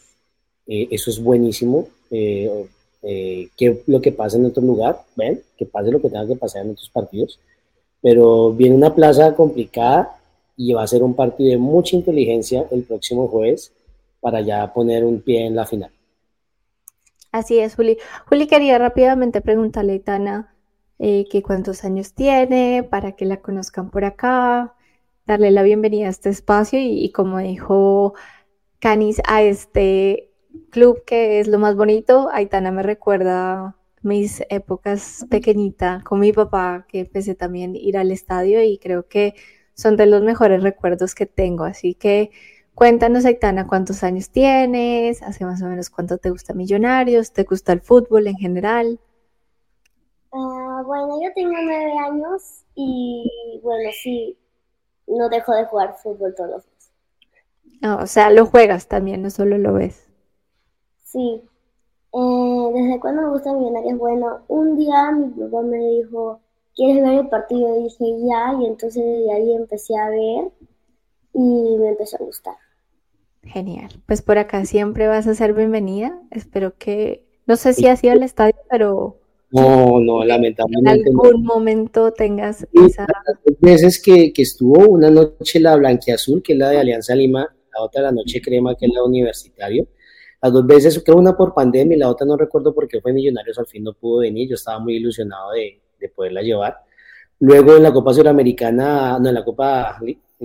Eh, 0.66 0.88
eso 0.90 1.10
es 1.10 1.22
buenísimo. 1.22 1.88
Eh, 2.10 2.66
eh, 3.02 3.48
que 3.56 3.82
lo 3.86 4.00
que 4.00 4.12
pasa 4.12 4.36
en 4.36 4.46
otro 4.46 4.62
lugar, 4.62 5.02
ven, 5.16 5.42
que 5.56 5.66
pase 5.66 5.90
lo 5.90 6.00
que 6.00 6.08
tenga 6.08 6.26
que 6.26 6.36
pasar 6.36 6.64
en 6.64 6.72
otros 6.72 6.88
partidos, 6.90 7.40
pero 8.00 8.52
viene 8.52 8.76
una 8.76 8.94
plaza 8.94 9.34
complicada 9.34 10.18
y 10.56 10.72
va 10.72 10.82
a 10.82 10.86
ser 10.86 11.02
un 11.02 11.14
partido 11.14 11.50
de 11.50 11.58
mucha 11.58 11.96
inteligencia 11.96 12.66
el 12.70 12.82
próximo 12.84 13.26
jueves 13.26 13.72
para 14.22 14.40
ya 14.40 14.72
poner 14.72 15.04
un 15.04 15.20
pie 15.20 15.46
en 15.46 15.56
la 15.56 15.66
final. 15.66 15.90
Así 17.32 17.58
es, 17.58 17.74
Juli. 17.74 17.98
Juli 18.28 18.46
quería 18.46 18.78
rápidamente 18.78 19.40
preguntarle 19.40 19.94
a 19.94 19.96
Itana 19.96 20.54
eh, 21.00 21.26
que 21.28 21.42
cuántos 21.42 21.84
años 21.84 22.14
tiene, 22.14 22.86
para 22.88 23.12
que 23.12 23.24
la 23.24 23.38
conozcan 23.38 23.90
por 23.90 24.04
acá, 24.04 24.74
darle 25.26 25.50
la 25.50 25.64
bienvenida 25.64 26.06
a 26.06 26.10
este 26.10 26.28
espacio 26.28 26.78
y, 26.80 27.10
como 27.10 27.38
dijo 27.38 28.14
Canis, 28.78 29.20
a 29.26 29.42
este 29.42 30.30
club 30.70 31.02
que 31.04 31.40
es 31.40 31.48
lo 31.48 31.58
más 31.58 31.74
bonito. 31.74 32.28
Aitana 32.32 32.70
me 32.70 32.84
recuerda 32.84 33.76
mis 34.02 34.42
épocas 34.50 35.26
pequeñita 35.30 36.02
con 36.04 36.20
mi 36.20 36.32
papá, 36.32 36.86
que 36.88 37.00
empecé 37.00 37.34
también 37.34 37.74
a 37.74 37.78
ir 37.78 37.96
al 37.98 38.12
estadio 38.12 38.62
y 38.62 38.78
creo 38.78 39.08
que 39.08 39.34
son 39.74 39.96
de 39.96 40.06
los 40.06 40.22
mejores 40.22 40.62
recuerdos 40.62 41.16
que 41.16 41.26
tengo. 41.26 41.64
Así 41.64 41.94
que 41.94 42.30
cuéntanos, 42.74 43.24
Aitana, 43.24 43.66
cuántos 43.66 44.02
años 44.04 44.30
tienes, 44.30 45.22
hace 45.22 45.44
más 45.44 45.62
o 45.62 45.66
menos 45.66 45.90
cuánto 45.90 46.18
te 46.18 46.30
gusta 46.30 46.54
Millonarios, 46.54 47.32
te 47.32 47.44
gusta 47.44 47.72
el 47.72 47.80
fútbol 47.80 48.26
en 48.26 48.36
general. 48.36 49.00
Uh, 50.32 50.82
bueno, 50.84 51.20
yo 51.22 51.28
tengo 51.34 51.52
nueve 51.52 51.92
años 51.98 52.64
y 52.74 53.60
bueno, 53.62 53.90
sí, 54.02 54.38
no 55.06 55.28
dejo 55.28 55.52
de 55.52 55.66
jugar 55.66 55.96
fútbol 56.02 56.34
todos 56.34 56.50
los 56.50 56.64
días. 56.64 56.92
No, 57.82 57.98
o 57.98 58.06
sea, 58.06 58.30
lo 58.30 58.46
juegas 58.46 58.88
también, 58.88 59.22
no 59.22 59.30
solo 59.30 59.58
lo 59.58 59.74
ves. 59.74 60.08
Sí. 61.04 61.42
Eh, 62.14 62.70
¿Desde 62.74 63.00
cuándo 63.00 63.22
me 63.22 63.28
gusta 63.30 63.52
Millonarios? 63.52 63.98
Bueno, 63.98 64.40
un 64.48 64.76
día 64.76 65.10
mi 65.12 65.28
papá 65.28 65.62
me 65.62 65.78
dijo, 65.78 66.40
¿quieres 66.74 67.02
ver 67.02 67.14
el 67.20 67.28
partido? 67.28 67.78
Y 67.78 67.84
dije, 67.84 68.04
ya, 68.26 68.54
y 68.60 68.66
entonces 68.66 69.02
de 69.02 69.32
ahí 69.32 69.54
empecé 69.54 69.96
a 69.96 70.08
ver 70.08 70.52
y 71.34 71.78
me 71.78 71.90
empezó 71.90 72.16
a 72.16 72.24
gustar. 72.24 72.54
Genial. 73.42 73.90
Pues 74.06 74.22
por 74.22 74.38
acá 74.38 74.64
siempre 74.64 75.08
vas 75.08 75.26
a 75.26 75.34
ser 75.34 75.52
bienvenida. 75.52 76.20
Espero 76.30 76.74
que, 76.78 77.24
no 77.46 77.56
sé 77.56 77.72
si 77.72 77.86
has 77.86 78.02
ido 78.04 78.12
al 78.12 78.22
estadio, 78.22 78.56
pero... 78.70 79.18
No, 79.50 80.00
no, 80.00 80.24
lamentablemente. 80.24 81.10
En 81.10 81.16
algún 81.16 81.42
no. 81.42 81.54
momento 81.54 82.12
tengas 82.12 82.58
sí, 82.58 82.86
esa... 82.86 83.06
Las 83.06 83.60
veces 83.60 84.00
que, 84.00 84.32
que 84.32 84.42
estuvo, 84.42 84.88
una 84.88 85.10
noche 85.10 85.60
la 85.60 85.76
blanquiazul, 85.76 86.42
que 86.42 86.54
es 86.54 86.58
la 86.58 86.70
de 86.70 86.78
Alianza 86.78 87.14
Lima, 87.14 87.54
la 87.74 87.82
otra 87.82 88.02
la 88.02 88.12
noche 88.12 88.40
crema, 88.40 88.74
que 88.74 88.86
es 88.86 88.92
la 88.92 89.02
universitario 89.02 89.86
las 90.42 90.52
dos 90.52 90.66
veces, 90.66 91.00
creo 91.04 91.18
una 91.18 91.36
por 91.36 91.54
pandemia 91.54 91.96
y 91.96 92.00
la 92.00 92.10
otra 92.10 92.26
no 92.26 92.36
recuerdo 92.36 92.74
por 92.74 92.88
qué 92.88 93.00
fue 93.00 93.12
Millonarios, 93.12 93.58
al 93.60 93.66
fin 93.66 93.84
no 93.84 93.92
pudo 93.92 94.18
venir, 94.18 94.48
yo 94.48 94.56
estaba 94.56 94.80
muy 94.80 94.96
ilusionado 94.96 95.52
de, 95.52 95.80
de 96.00 96.08
poderla 96.08 96.42
llevar. 96.42 96.78
Luego 97.38 97.76
en 97.76 97.84
la 97.84 97.92
Copa 97.92 98.12
Suramericana, 98.12 99.20
no, 99.20 99.28
en 99.28 99.34
la 99.34 99.44
Copa 99.44 99.98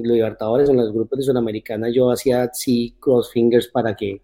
Libertadores, 0.04 0.70
en 0.70 0.78
los 0.78 0.94
grupos 0.94 1.20
de 1.20 1.26
Suramericana, 1.26 1.90
yo 1.90 2.12
hacía 2.12 2.44
así 2.44 2.96
cross 3.00 3.32
fingers 3.32 3.68
para 3.68 3.96
que 3.96 4.22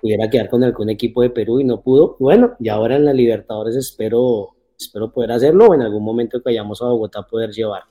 pudiera 0.00 0.28
quedar 0.28 0.48
con 0.48 0.62
algún 0.62 0.90
equipo 0.90 1.22
de 1.22 1.30
Perú 1.30 1.60
y 1.60 1.64
no 1.64 1.80
pudo. 1.80 2.16
Bueno, 2.18 2.54
y 2.58 2.68
ahora 2.68 2.96
en 2.96 3.04
la 3.04 3.12
Libertadores 3.12 3.76
espero, 3.76 4.54
espero 4.78 5.10
poder 5.10 5.32
hacerlo 5.32 5.66
o 5.66 5.74
en 5.74 5.82
algún 5.82 6.04
momento 6.04 6.38
que 6.38 6.50
vayamos 6.50 6.82
a 6.82 6.86
Bogotá 6.86 7.22
poder 7.22 7.50
llevarlo. 7.50 7.90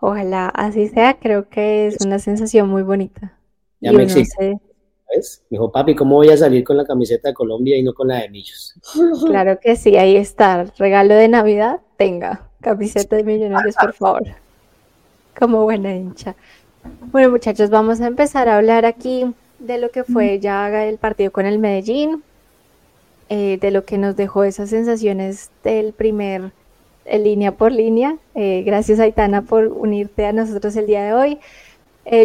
Ojalá 0.00 0.48
así 0.48 0.88
sea, 0.88 1.18
creo 1.18 1.48
que 1.48 1.86
es 1.86 2.04
una 2.04 2.18
sensación 2.18 2.68
muy 2.68 2.82
bonita. 2.82 3.38
Ya 3.80 3.92
y 3.92 3.96
me 3.96 4.02
exige. 4.02 4.60
¿Ves? 5.14 5.44
Me 5.48 5.56
dijo, 5.56 5.70
papi, 5.72 5.94
¿cómo 5.94 6.16
voy 6.16 6.28
a 6.28 6.36
salir 6.36 6.64
con 6.64 6.76
la 6.76 6.84
camiseta 6.84 7.28
de 7.28 7.34
Colombia 7.34 7.76
y 7.76 7.82
no 7.82 7.94
con 7.94 8.08
la 8.08 8.20
de 8.20 8.28
Millos? 8.28 8.74
Claro 9.26 9.58
que 9.60 9.76
sí, 9.76 9.96
ahí 9.96 10.16
está. 10.16 10.64
Regalo 10.78 11.14
de 11.14 11.28
Navidad, 11.28 11.80
tenga. 11.96 12.50
Camiseta 12.60 13.16
de 13.16 13.24
Millonarios, 13.24 13.76
por 13.76 13.92
favor. 13.92 14.22
Como 15.38 15.64
buena 15.64 15.94
hincha. 15.94 16.34
Bueno, 17.12 17.30
muchachos, 17.30 17.68
vamos 17.68 18.00
a 18.00 18.06
empezar 18.06 18.48
a 18.48 18.56
hablar 18.56 18.86
aquí 18.86 19.34
de 19.58 19.78
lo 19.78 19.90
que 19.90 20.02
fue 20.02 20.38
ya 20.38 20.84
el 20.84 20.96
partido 20.98 21.30
con 21.30 21.44
el 21.44 21.58
Medellín, 21.58 22.22
eh, 23.28 23.58
de 23.60 23.70
lo 23.70 23.84
que 23.84 23.98
nos 23.98 24.16
dejó 24.16 24.44
esas 24.44 24.70
sensaciones 24.70 25.50
del 25.62 25.92
primer 25.92 26.52
eh, 27.04 27.18
línea 27.18 27.52
por 27.52 27.70
línea. 27.72 28.16
Eh, 28.34 28.62
gracias, 28.64 28.98
Aitana, 28.98 29.42
por 29.42 29.66
unirte 29.66 30.24
a 30.24 30.32
nosotros 30.32 30.74
el 30.76 30.86
día 30.86 31.04
de 31.04 31.12
hoy. 31.12 31.38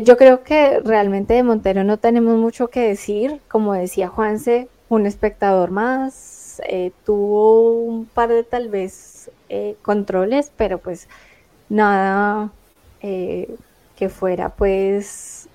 Yo 0.03 0.15
creo 0.15 0.43
que 0.43 0.79
realmente 0.81 1.33
de 1.33 1.41
Montero 1.41 1.83
no 1.83 1.97
tenemos 1.97 2.37
mucho 2.37 2.67
que 2.67 2.81
decir. 2.81 3.41
Como 3.47 3.73
decía 3.73 4.09
Juanse, 4.09 4.67
un 4.89 5.07
espectador 5.07 5.71
más. 5.71 6.61
Tuvo 7.03 7.71
un 7.71 8.05
par 8.05 8.29
de 8.29 8.43
tal 8.43 8.69
vez 8.69 9.31
controles, 9.81 10.51
pero 10.55 10.77
pues 10.77 11.09
nada 11.67 12.51
que 13.01 14.09
fuera 14.09 14.49
pues 14.49 15.47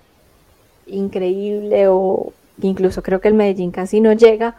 increíble 0.86 1.88
o 1.88 2.32
incluso 2.60 3.02
creo 3.02 3.20
que 3.20 3.28
el 3.28 3.34
Medellín 3.34 3.70
casi 3.70 4.00
no 4.00 4.12
llega. 4.12 4.56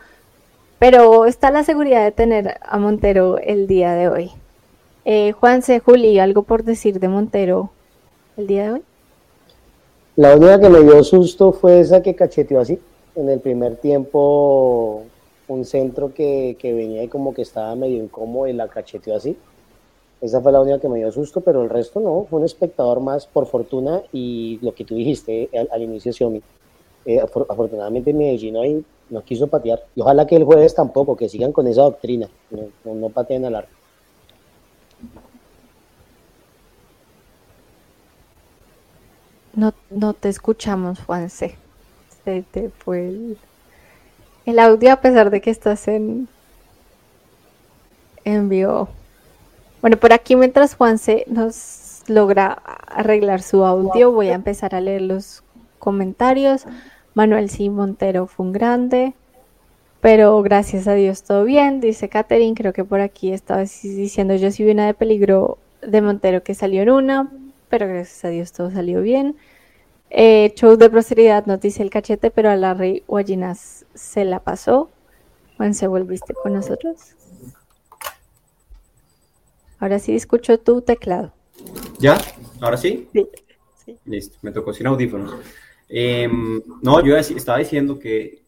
Pero 0.80 1.26
está 1.26 1.52
la 1.52 1.64
seguridad 1.64 2.04
de 2.04 2.12
tener 2.12 2.58
a 2.62 2.78
Montero 2.78 3.40
el 3.40 3.68
día 3.68 3.94
de 3.94 4.10
hoy. 4.10 4.32
Juanse, 5.40 5.80
Juli, 5.80 6.20
¿algo 6.20 6.44
por 6.44 6.64
decir 6.64 7.00
de 7.00 7.08
Montero 7.08 7.72
el 8.36 8.46
día 8.46 8.64
de 8.64 8.72
hoy? 8.72 8.82
La 10.18 10.36
única 10.36 10.60
que 10.60 10.70
me 10.70 10.82
dio 10.82 11.04
susto 11.04 11.52
fue 11.52 11.80
esa 11.80 12.02
que 12.02 12.16
cacheteó 12.16 12.60
así. 12.60 12.80
En 13.16 13.30
el 13.30 13.40
primer 13.40 13.78
tiempo, 13.78 15.04
un 15.48 15.64
centro 15.64 16.14
que, 16.14 16.58
que 16.60 16.74
venía 16.74 17.04
y 17.04 17.08
como 17.08 17.34
que 17.34 17.42
estaba 17.44 17.76
medio 17.76 18.04
incómodo 18.04 18.48
y 18.48 18.54
la 18.54 18.68
cacheteó 18.68 19.16
así. 19.16 19.38
Esa 20.20 20.42
fue 20.42 20.52
la 20.52 20.62
única 20.62 20.80
que 20.80 20.90
me 20.90 20.98
dio 20.98 21.12
susto, 21.12 21.42
pero 21.42 21.64
el 21.64 21.70
resto 21.70 22.00
no, 22.00 22.26
fue 22.30 22.40
un 22.40 22.46
espectador 22.46 23.00
más 23.00 23.28
por 23.28 23.46
fortuna 23.46 24.02
y 24.12 24.58
lo 24.64 24.74
que 24.74 24.84
tú 24.84 24.96
dijiste 24.96 25.50
al, 25.72 25.82
inicio, 25.82 26.12
Xiaomi. 26.12 26.42
Eh, 27.06 27.20
afortunadamente 27.20 28.14
Medellín 28.14 28.58
hoy 28.58 28.86
no 29.10 29.24
quiso 29.24 29.48
patear. 29.48 29.86
Y 29.96 30.02
ojalá 30.02 30.26
que 30.26 30.36
el 30.36 30.44
jueves 30.44 30.74
tampoco, 30.74 31.16
que 31.16 31.30
sigan 31.30 31.52
con 31.52 31.68
esa 31.68 31.84
doctrina, 31.84 32.28
no, 32.50 32.96
no, 32.96 33.10
pateen 33.10 33.46
al 33.46 33.56
arco. 33.56 33.72
No, 39.54 39.74
no 39.90 40.14
te 40.14 40.30
escuchamos, 40.30 41.00
Juanse. 41.00 41.56
Se 42.26 42.42
te 42.42 42.70
fue 42.70 43.08
el, 43.08 43.38
el 44.46 44.60
audio 44.60 44.94
a 44.94 45.02
pesar 45.02 45.30
de 45.30 45.42
que 45.42 45.52
estás 45.52 45.88
en, 45.88 46.28
en 48.26 48.50
vivo. 48.50 48.90
Bueno, 49.82 49.98
por 49.98 50.14
aquí 50.14 50.36
mientras 50.36 50.76
Juanse 50.76 51.26
nos 51.28 52.02
logra 52.08 52.52
arreglar 52.88 53.42
su 53.42 53.64
audio, 53.64 54.12
voy 54.12 54.30
a 54.30 54.34
empezar 54.34 54.74
a 54.74 54.82
leer 54.82 55.02
los 55.02 55.44
comentarios. 55.78 56.66
Manuel 57.14 57.50
C. 57.50 57.70
Montero 57.70 58.28
fue 58.28 58.46
un 58.46 58.54
grande, 58.54 59.14
pero 60.02 60.42
gracias 60.42 60.88
a 60.88 60.94
Dios 60.94 61.24
todo 61.24 61.44
bien, 61.44 61.80
dice 61.80 62.10
Catherine. 62.10 62.56
Creo 62.56 62.74
que 62.74 62.84
por 62.84 63.02
aquí 63.02 63.34
estaba 63.34 63.62
diciendo 63.62 64.36
yo 64.36 64.52
si 64.52 64.64
vi 64.64 64.72
una 64.72 64.86
de 64.86 64.94
peligro 64.94 65.58
de 65.82 66.02
Montero 66.02 66.44
que 66.44 66.54
salió 66.54 66.82
en 66.82 66.92
una, 66.92 67.32
pero 67.70 67.88
gracias 67.88 68.26
a 68.26 68.30
Dios 68.30 68.52
todo 68.54 68.72
salió 68.72 69.02
bien. 69.02 69.36
Eh, 70.10 70.54
show 70.56 70.78
de 70.78 70.90
prosperidad 70.90 71.46
nos 71.46 71.60
dice 71.60 71.84
el 71.84 71.90
cachete, 71.90 72.32
pero 72.32 72.50
a 72.50 72.56
Larry 72.56 73.04
Guayinas 73.08 73.86
se 73.94 74.24
la 74.24 74.40
pasó. 74.40 74.90
Juan, 75.58 75.74
¿se 75.74 75.88
volviste 75.88 76.34
con 76.34 76.54
nosotros? 76.54 77.17
Ahora 79.80 80.00
sí 80.00 80.16
escucho 80.16 80.58
tu 80.60 80.82
teclado. 80.82 81.34
¿Ya? 82.00 82.18
¿Ahora 82.62 82.78
sí? 82.78 83.08
Sí. 83.14 83.28
Listo, 84.06 84.38
me 84.42 84.52
tocó 84.52 84.74
sin 84.74 84.88
audífonos. 84.88 85.34
Eh, 85.90 86.30
no, 86.82 87.06
yo 87.06 87.16
estaba 87.18 87.60
diciendo 87.60 87.98
que 87.98 88.44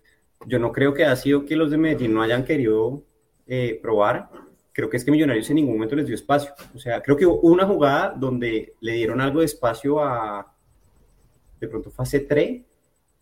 yo 0.46 0.60
no 0.60 0.72
creo 0.72 0.94
que 0.94 1.06
ha 1.06 1.16
sido 1.16 1.46
que 1.46 1.56
los 1.56 1.72
de 1.72 1.78
Medellín 1.78 2.14
no 2.14 2.22
hayan 2.22 2.44
querido 2.44 3.04
eh, 3.48 3.80
probar. 3.82 4.30
Creo 4.74 4.90
que 4.90 4.98
es 4.98 5.06
que 5.06 5.12
Millonarios 5.12 5.50
en 5.50 5.58
ningún 5.58 5.76
momento 5.76 5.96
les 5.96 6.08
dio 6.08 6.16
espacio. 6.16 6.54
O 6.76 6.80
sea, 6.80 7.02
creo 7.02 7.18
que 7.18 7.26
hubo 7.26 7.40
una 7.42 7.66
jugada 7.66 8.14
donde 8.16 8.74
le 8.80 8.94
dieron 8.94 9.22
algo 9.22 9.40
de 9.40 9.46
espacio 9.46 10.04
a, 10.04 10.54
de 11.60 11.68
pronto 11.68 11.92
fue 11.92 12.04
a 12.04 12.08
C3, 12.08 12.64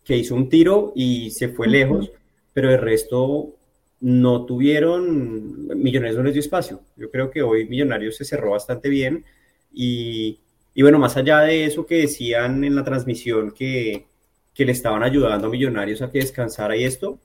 que 0.04 0.16
hizo 0.16 0.34
un 0.34 0.48
tiro 0.48 0.92
y 0.94 1.30
se 1.30 1.48
fue 1.48 1.66
lejos, 1.66 2.10
pero 2.52 2.70
el 2.70 2.78
resto 2.78 3.57
no 4.00 4.46
tuvieron, 4.46 5.68
Millonarios 5.76 6.18
no 6.18 6.24
les 6.24 6.34
dio 6.34 6.40
espacio. 6.40 6.82
Yo 6.96 7.10
creo 7.10 7.30
que 7.30 7.42
hoy 7.42 7.68
Millonarios 7.68 8.16
se 8.16 8.24
cerró 8.24 8.52
bastante 8.52 8.88
bien 8.88 9.24
y, 9.72 10.40
y 10.74 10.82
bueno, 10.82 10.98
más 10.98 11.16
allá 11.16 11.40
de 11.40 11.64
eso 11.64 11.86
que 11.86 11.96
decían 11.96 12.64
en 12.64 12.76
la 12.76 12.84
transmisión 12.84 13.52
que, 13.52 14.06
que 14.54 14.64
le 14.64 14.72
estaban 14.72 15.02
ayudando 15.02 15.48
a 15.48 15.50
Millonarios 15.50 16.02
a 16.02 16.10
que 16.10 16.18
descansara 16.18 16.76
y 16.76 16.84
esto, 16.84 17.18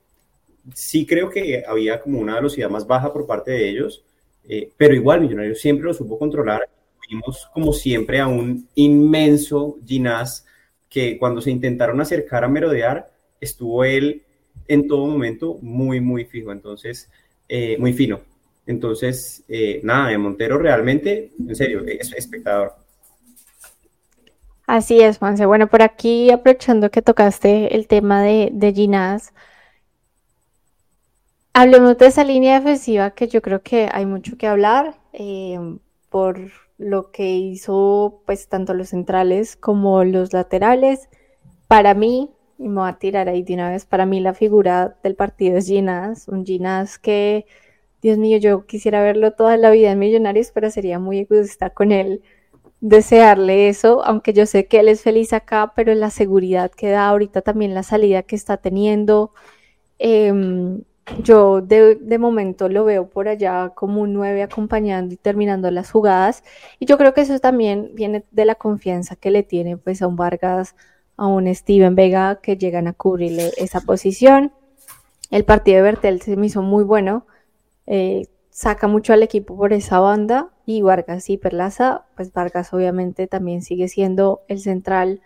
sí 0.74 1.06
creo 1.06 1.30
que 1.30 1.64
había 1.68 2.02
como 2.02 2.20
una 2.20 2.36
velocidad 2.36 2.70
más 2.70 2.88
baja 2.88 3.12
por 3.12 3.28
parte 3.28 3.52
de 3.52 3.70
ellos, 3.70 4.04
eh, 4.48 4.72
pero 4.78 4.94
igual 4.96 5.22
Millonarios 5.22 5.60
siempre 5.60 5.86
lo 5.86 5.94
supo 5.94 6.18
controlar. 6.18 6.70
Vimos 7.10 7.48
como 7.54 7.74
siempre 7.74 8.20
a 8.20 8.28
un 8.28 8.68
inmenso 8.76 9.78
Ginás 9.86 10.46
que 10.90 11.18
cuando 11.18 11.42
se 11.42 11.52
intentaron 11.52 12.00
acercar 12.00 12.44
a 12.44 12.48
merodear, 12.48 13.12
estuvo 13.40 13.84
él 13.84 14.24
en 14.68 14.88
todo 14.88 15.06
momento 15.08 15.58
muy, 15.62 16.02
muy 16.02 16.26
fijo, 16.26 16.52
entonces, 16.52 17.10
eh, 17.48 17.78
muy 17.80 17.94
fino. 17.94 18.22
Entonces, 18.66 19.44
eh, 19.50 19.82
nada, 19.84 20.10
de 20.10 20.18
Montero 20.18 20.58
realmente, 20.58 21.32
en 21.38 21.56
serio, 21.56 21.84
es 21.86 22.14
espectador. 22.14 22.74
Así 24.66 25.02
es, 25.02 25.18
Juanse. 25.18 25.46
Bueno, 25.46 25.68
por 25.68 25.82
aquí, 25.82 26.32
aprovechando 26.32 26.90
que 26.90 27.02
tocaste 27.02 27.76
el 27.76 27.88
tema 27.88 28.24
de, 28.24 28.50
de 28.54 28.74
Ginás, 28.74 29.34
hablemos 31.54 31.98
de 31.98 32.08
esa 32.08 32.24
línea 32.24 32.60
defensiva 32.60 33.12
que 33.12 33.28
yo 33.28 33.42
creo 33.42 33.62
que 33.62 33.90
hay 33.92 34.06
mucho 34.06 34.38
que 34.38 34.48
hablar 34.48 34.96
eh, 35.12 35.60
por 36.10 36.40
lo 36.78 37.12
que 37.12 37.36
hizo 37.36 38.24
pues 38.26 38.48
tanto 38.48 38.74
los 38.74 38.90
centrales 38.90 39.56
como 39.56 40.04
los 40.04 40.34
laterales. 40.34 41.10
Para 41.68 41.94
mí, 41.94 42.32
y 42.64 42.70
me 42.70 42.82
voy 42.82 42.90
a 42.90 42.94
tirar 42.94 43.30
ahí 43.30 43.44
de 43.44 43.56
una 43.56 43.70
vez, 43.72 43.86
para 43.86 44.06
mí 44.06 44.20
la 44.20 44.34
figura 44.34 44.98
del 45.04 45.16
partido 45.16 45.58
es 45.58 45.68
Ginás, 45.68 46.28
un 46.28 46.46
Ginás 46.46 46.98
que, 47.00 47.46
Dios 48.02 48.18
mío, 48.18 48.38
yo 48.38 48.66
quisiera 48.66 49.04
verlo 49.04 49.34
toda 49.34 49.58
la 49.58 49.72
vida 49.72 49.92
en 49.92 50.00
Millonarios, 50.00 50.52
pero 50.54 50.70
sería 50.72 51.00
muy 51.00 51.20
egoísta 51.20 51.70
con 51.72 51.92
él 51.92 52.22
desearle 52.82 53.70
eso, 53.70 54.04
aunque 54.06 54.34
yo 54.34 54.46
sé 54.46 54.68
que 54.68 54.80
él 54.80 54.90
es 54.90 55.02
feliz 55.04 55.34
acá, 55.34 55.74
pero 55.76 55.94
la 55.96 56.10
seguridad 56.10 56.72
que 56.72 56.90
da 56.90 57.08
ahorita 57.08 57.42
también 57.42 57.74
la 57.74 57.84
salida 57.84 58.24
que 58.24 58.36
está 58.36 58.58
teniendo. 58.58 59.34
Eh, 60.00 60.34
yo 61.22 61.62
de, 61.62 61.96
de, 61.96 62.18
momento 62.18 62.70
lo 62.70 62.86
veo 62.86 63.10
por 63.10 63.28
allá 63.28 63.72
como 63.76 64.02
un 64.02 64.14
9 64.14 64.44
acompañando 64.44 65.14
y 65.14 65.18
terminando 65.18 65.70
las 65.72 65.92
jugadas. 65.92 66.44
Y 66.80 66.86
yo 66.86 66.98
creo 66.98 67.14
que 67.14 67.22
eso 67.22 67.40
también 67.40 67.92
viene 67.94 68.24
de 68.32 68.46
la 68.46 68.56
confianza 68.56 69.16
que 69.16 69.32
le 69.32 69.44
tiene 69.44 69.78
pues 69.78 70.02
a 70.02 70.08
un 70.08 70.16
Vargas, 70.16 70.76
a 71.18 71.28
un 71.28 71.54
Steven 71.54 71.96
Vega 71.96 72.40
que 72.42 72.58
llegan 72.58 72.88
a 72.88 72.94
cubrirle 72.94 73.52
esa 73.58 73.82
posición. 73.82 74.52
El 75.32 75.46
partido 75.46 75.78
de 75.78 75.84
Bertel 75.84 76.22
se 76.22 76.36
me 76.36 76.48
hizo 76.48 76.62
muy 76.62 76.84
bueno. 76.84 77.26
Eh, 77.88 78.28
saca 78.50 78.88
mucho 78.88 79.14
al 79.14 79.24
equipo 79.24 79.56
por 79.56 79.74
esa 79.74 80.00
banda. 80.00 80.50
Y 80.66 80.82
Vargas 80.82 81.30
y 81.30 81.38
Perlaza, 81.38 82.06
pues 82.16 82.32
Vargas 82.32 82.74
obviamente 82.74 83.28
también 83.28 83.62
sigue 83.62 83.90
siendo 83.90 84.42
el 84.48 84.60
central, 84.60 85.22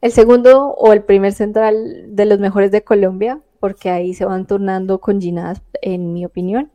el 0.00 0.10
segundo 0.10 0.70
o 0.70 0.92
el 0.92 1.02
primer 1.04 1.32
central 1.32 2.16
de 2.16 2.24
los 2.24 2.40
mejores 2.40 2.72
de 2.72 2.82
Colombia 2.82 3.40
porque 3.64 3.88
ahí 3.88 4.12
se 4.12 4.26
van 4.26 4.46
turnando 4.46 5.00
con 5.00 5.22
Ginás, 5.22 5.62
en 5.80 6.12
mi 6.12 6.26
opinión. 6.26 6.70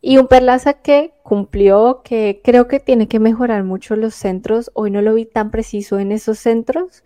Y 0.00 0.18
un 0.18 0.28
Perlaza 0.28 0.74
que 0.74 1.14
cumplió, 1.24 2.02
que 2.04 2.40
creo 2.44 2.68
que 2.68 2.78
tiene 2.78 3.08
que 3.08 3.18
mejorar 3.18 3.64
mucho 3.64 3.96
los 3.96 4.14
centros. 4.14 4.70
Hoy 4.72 4.92
no 4.92 5.02
lo 5.02 5.14
vi 5.14 5.24
tan 5.24 5.50
preciso 5.50 5.98
en 5.98 6.12
esos 6.12 6.38
centros, 6.38 7.02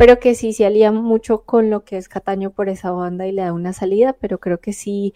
pero 0.00 0.18
que 0.18 0.34
sí 0.34 0.54
se 0.54 0.64
alía 0.64 0.92
mucho 0.92 1.42
con 1.42 1.68
lo 1.68 1.84
que 1.84 1.98
es 1.98 2.08
Cataño 2.08 2.52
por 2.52 2.70
esa 2.70 2.90
banda 2.90 3.26
y 3.26 3.32
le 3.32 3.42
da 3.42 3.52
una 3.52 3.74
salida, 3.74 4.14
pero 4.18 4.40
creo 4.40 4.56
que 4.56 4.72
sí 4.72 5.12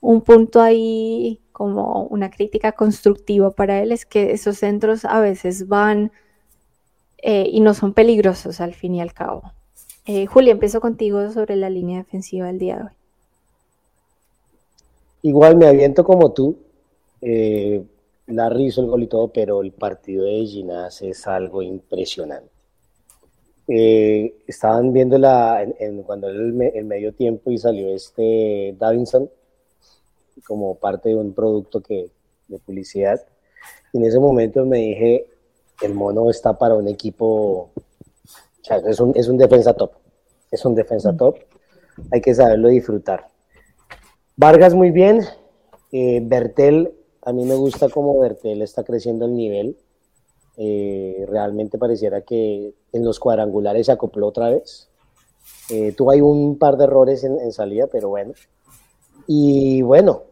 un 0.00 0.20
punto 0.20 0.60
ahí 0.60 1.40
como 1.50 2.04
una 2.04 2.30
crítica 2.30 2.70
constructiva 2.70 3.50
para 3.50 3.82
él 3.82 3.90
es 3.90 4.06
que 4.06 4.30
esos 4.30 4.58
centros 4.58 5.04
a 5.04 5.18
veces 5.18 5.66
van 5.66 6.12
eh, 7.20 7.48
y 7.50 7.58
no 7.58 7.74
son 7.74 7.94
peligrosos 7.94 8.60
al 8.60 8.74
fin 8.74 8.94
y 8.94 9.00
al 9.00 9.12
cabo. 9.12 9.42
Eh, 10.06 10.26
Julia, 10.26 10.52
empiezo 10.52 10.80
contigo 10.80 11.32
sobre 11.32 11.56
la 11.56 11.68
línea 11.68 11.98
defensiva 11.98 12.46
del 12.46 12.60
día 12.60 12.76
de 12.76 12.82
hoy. 12.84 12.92
Igual 15.22 15.56
me 15.56 15.66
aviento 15.66 16.04
como 16.04 16.30
tú. 16.30 16.56
Eh, 17.22 17.82
Larry 18.28 18.66
hizo 18.66 18.82
el 18.82 18.86
gol 18.86 19.02
y 19.02 19.08
todo, 19.08 19.32
pero 19.32 19.62
el 19.62 19.72
partido 19.72 20.26
de 20.26 20.46
Ginás 20.46 21.02
es 21.02 21.26
algo 21.26 21.60
impresionante. 21.60 22.57
Eh, 23.68 24.34
estaban 24.46 24.92
viendo 24.92 25.18
la, 25.18 25.62
en, 25.62 26.02
cuando 26.02 26.28
el, 26.28 26.52
medio 26.52 27.12
tiempo 27.12 27.50
y 27.50 27.58
salió 27.58 27.94
este 27.94 28.74
Davinson 28.78 29.30
como 30.46 30.76
parte 30.76 31.10
de 31.10 31.16
un 31.16 31.34
producto 31.34 31.80
que, 31.82 32.10
de 32.48 32.58
publicidad. 32.58 33.24
Y 33.92 33.98
en 33.98 34.04
ese 34.06 34.18
momento 34.18 34.64
me 34.64 34.78
dije, 34.78 35.26
el 35.82 35.94
mono 35.94 36.30
está 36.30 36.56
para 36.56 36.74
un 36.74 36.88
equipo 36.88 37.70
es 38.86 39.00
un, 39.00 39.12
es 39.16 39.28
un 39.28 39.38
defensa 39.38 39.74
top. 39.74 39.92
Es 40.50 40.64
un 40.64 40.74
defensa 40.74 41.16
top. 41.16 41.38
Hay 42.12 42.20
que 42.20 42.34
saberlo 42.34 42.68
disfrutar. 42.68 43.28
Vargas 44.36 44.74
muy 44.74 44.90
bien. 44.90 45.22
Eh, 45.92 46.20
Bertel, 46.22 46.92
a 47.22 47.32
mí 47.32 47.44
me 47.44 47.54
gusta 47.54 47.88
cómo 47.88 48.18
Bertel 48.18 48.62
está 48.62 48.84
creciendo 48.84 49.26
el 49.26 49.34
nivel. 49.34 49.76
Eh, 50.60 51.24
realmente 51.28 51.78
pareciera 51.78 52.22
que 52.22 52.74
en 52.92 53.04
los 53.04 53.20
cuadrangulares 53.20 53.86
se 53.86 53.92
acopló 53.92 54.26
otra 54.26 54.50
vez. 54.50 54.88
Eh, 55.70 55.92
tuvo 55.92 56.10
ahí 56.10 56.20
un 56.20 56.58
par 56.58 56.76
de 56.76 56.84
errores 56.84 57.22
en, 57.22 57.52
salida, 57.52 57.86
pero 57.86 58.08
bueno. 58.08 58.32
Y 59.28 59.82
bueno, 59.82 60.24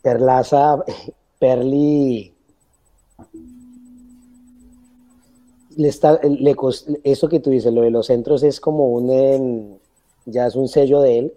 Perlaza, 0.00 0.84
Perli 1.40 2.32
está, 5.76 6.20
le, 6.22 6.54
eso 7.02 7.28
que 7.28 7.40
tú 7.40 7.50
dices, 7.50 7.72
lo 7.72 7.82
de 7.82 7.90
los 7.90 8.06
centros 8.06 8.44
es 8.44 8.60
como 8.60 8.90
un, 8.90 9.80
ya 10.24 10.46
es 10.46 10.54
un 10.54 10.68
sello 10.68 11.00
de 11.00 11.18
él. 11.18 11.34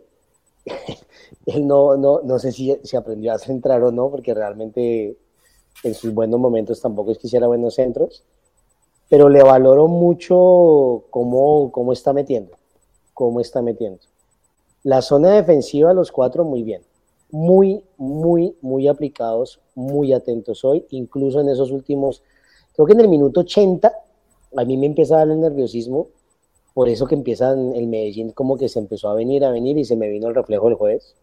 él 1.47 1.65
no, 1.65 1.97
no, 1.97 2.21
no 2.23 2.37
sé 2.37 2.51
si, 2.51 2.77
si, 2.83 2.95
aprendió 2.95 3.33
a 3.33 3.39
centrar 3.39 3.81
o 3.83 3.91
no, 3.91 4.11
porque 4.11 4.35
realmente 4.35 5.17
en 5.83 5.93
sus 5.93 6.13
buenos 6.13 6.39
momentos 6.39 6.81
tampoco 6.81 7.11
es 7.11 7.17
que 7.17 7.27
hiciera 7.27 7.47
buenos 7.47 7.75
centros, 7.75 8.23
pero 9.09 9.29
le 9.29 9.43
valoro 9.43 9.87
mucho 9.87 11.03
cómo, 11.09 11.71
cómo 11.71 11.93
está 11.93 12.13
metiendo, 12.13 12.57
cómo 13.13 13.39
está 13.39 13.61
metiendo. 13.61 13.99
La 14.83 15.01
zona 15.01 15.31
defensiva, 15.31 15.93
los 15.93 16.11
cuatro, 16.11 16.43
muy 16.43 16.63
bien. 16.63 16.81
muy, 17.31 17.83
muy, 17.97 18.55
muy 18.61 18.87
aplicados, 18.87 19.59
muy 19.73 20.13
atentos 20.13 20.63
hoy, 20.63 20.85
incluso 20.91 21.41
en 21.41 21.49
esos 21.49 21.71
últimos, 21.71 22.23
creo 22.73 22.85
que 22.85 22.93
en 22.93 23.01
el 23.01 23.09
minuto 23.09 23.41
80, 23.41 23.91
a 24.55 24.63
mí 24.63 24.77
me 24.77 24.85
empieza 24.85 25.15
a 25.15 25.17
dar 25.19 25.29
el 25.29 25.41
nerviosismo, 25.41 26.07
por 26.73 26.87
eso 26.87 27.07
que 27.07 27.15
empieza 27.15 27.51
el 27.51 27.87
Medellín 27.87 28.31
como 28.31 28.57
que 28.57 28.69
se 28.69 28.79
empezó 28.79 29.09
a 29.09 29.15
venir, 29.15 29.43
a 29.43 29.51
venir 29.51 29.77
y 29.77 29.85
se 29.85 29.95
me 29.95 30.09
vino 30.09 30.27
el 30.29 30.35
reflejo 30.35 30.67
del 30.67 30.75
jueves, 30.75 31.15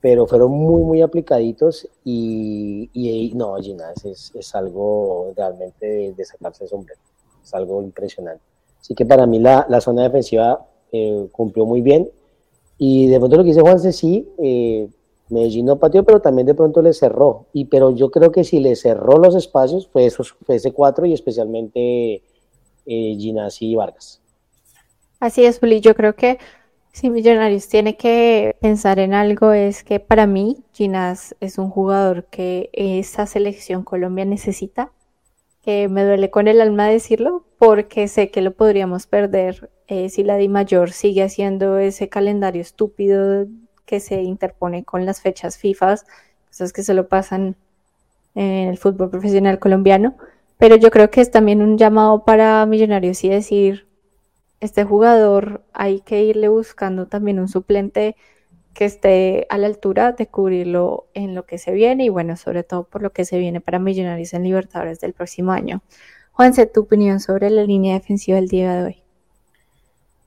pero 0.00 0.26
fueron 0.26 0.52
muy, 0.52 0.82
muy 0.82 1.02
aplicaditos 1.02 1.88
y, 2.04 2.90
y 2.92 3.32
no, 3.34 3.56
Ginás 3.56 4.04
es, 4.04 4.32
es, 4.34 4.54
algo 4.54 5.32
realmente 5.36 5.86
de, 5.86 6.12
de, 6.12 6.24
sacarse 6.24 6.64
el 6.64 6.70
sombrero, 6.70 7.00
es 7.42 7.54
algo 7.54 7.82
impresionante. 7.82 8.42
Así 8.80 8.94
que 8.94 9.04
para 9.04 9.26
mí 9.26 9.38
la, 9.40 9.66
la 9.68 9.80
zona 9.80 10.02
defensiva 10.04 10.66
eh, 10.92 11.28
cumplió 11.32 11.66
muy 11.66 11.82
bien 11.82 12.10
y 12.78 13.08
de 13.08 13.18
pronto 13.18 13.36
lo 13.36 13.42
que 13.42 13.48
dice 13.48 13.60
Juanse, 13.60 13.92
sí, 13.92 14.28
eh, 14.38 14.88
Medellín 15.28 15.66
no 15.66 15.78
pateó, 15.78 16.04
pero 16.04 16.20
también 16.20 16.46
de 16.46 16.54
pronto 16.54 16.80
le 16.80 16.92
cerró. 16.92 17.46
Y, 17.52 17.66
pero 17.66 17.90
yo 17.90 18.10
creo 18.10 18.30
que 18.30 18.44
si 18.44 18.60
le 18.60 18.76
cerró 18.76 19.18
los 19.18 19.34
espacios 19.34 19.88
fue, 19.88 20.06
esos, 20.06 20.34
fue 20.46 20.56
ese 20.56 20.72
cuatro 20.72 21.04
y 21.04 21.12
especialmente 21.12 22.22
eh, 22.86 23.16
y 23.60 23.74
Vargas. 23.74 24.22
Así 25.20 25.44
es, 25.44 25.58
Juli. 25.58 25.80
Yo 25.80 25.94
creo 25.94 26.14
que 26.14 26.38
si 26.92 27.10
Millonarios 27.10 27.68
tiene 27.68 27.96
que 27.96 28.56
pensar 28.60 28.98
en 28.98 29.14
algo 29.14 29.52
es 29.52 29.84
que 29.84 30.00
para 30.00 30.26
mí 30.26 30.64
Ginás 30.72 31.36
es 31.40 31.58
un 31.58 31.70
jugador 31.70 32.24
que 32.24 32.70
esa 32.72 33.26
selección 33.26 33.84
Colombia 33.84 34.24
necesita, 34.24 34.90
que 35.62 35.88
me 35.88 36.04
duele 36.04 36.30
con 36.30 36.48
el 36.48 36.60
alma 36.60 36.86
decirlo, 36.86 37.44
porque 37.58 38.08
sé 38.08 38.30
que 38.30 38.42
lo 38.42 38.52
podríamos 38.52 39.06
perder 39.06 39.70
eh, 39.88 40.08
si 40.08 40.22
la 40.22 40.36
Di 40.36 40.48
Mayor 40.48 40.92
sigue 40.92 41.22
haciendo 41.22 41.78
ese 41.78 42.08
calendario 42.08 42.62
estúpido 42.62 43.46
que 43.84 44.00
se 44.00 44.22
interpone 44.22 44.84
con 44.84 45.06
las 45.06 45.20
fechas 45.20 45.58
FIFA, 45.58 45.96
cosas 46.48 46.72
que 46.72 46.82
se 46.82 46.94
lo 46.94 47.08
pasan 47.08 47.56
en 48.34 48.68
el 48.68 48.78
fútbol 48.78 49.10
profesional 49.10 49.58
colombiano. 49.58 50.16
Pero 50.58 50.76
yo 50.76 50.90
creo 50.90 51.10
que 51.10 51.20
es 51.20 51.30
también 51.30 51.62
un 51.62 51.78
llamado 51.78 52.24
para 52.24 52.64
Millonarios 52.66 53.24
y 53.24 53.28
decir, 53.28 53.87
este 54.60 54.84
jugador 54.84 55.62
hay 55.72 56.00
que 56.00 56.22
irle 56.22 56.48
buscando 56.48 57.06
también 57.06 57.38
un 57.38 57.48
suplente 57.48 58.16
que 58.74 58.84
esté 58.84 59.46
a 59.50 59.58
la 59.58 59.66
altura 59.66 60.12
de 60.12 60.28
cubrirlo 60.28 61.06
en 61.14 61.34
lo 61.34 61.46
que 61.46 61.58
se 61.58 61.72
viene 61.72 62.04
y 62.04 62.08
bueno, 62.08 62.36
sobre 62.36 62.62
todo 62.62 62.84
por 62.84 63.02
lo 63.02 63.10
que 63.10 63.24
se 63.24 63.38
viene 63.38 63.60
para 63.60 63.78
Millonarios 63.78 64.34
en 64.34 64.44
Libertadores 64.44 65.00
del 65.00 65.14
próximo 65.14 65.52
año. 65.52 65.82
Juanse, 66.32 66.66
tu 66.66 66.82
opinión 66.82 67.18
sobre 67.18 67.50
la 67.50 67.64
línea 67.64 67.94
defensiva 67.94 68.36
del 68.36 68.48
día 68.48 68.76
de 68.76 68.84
hoy. 68.84 69.02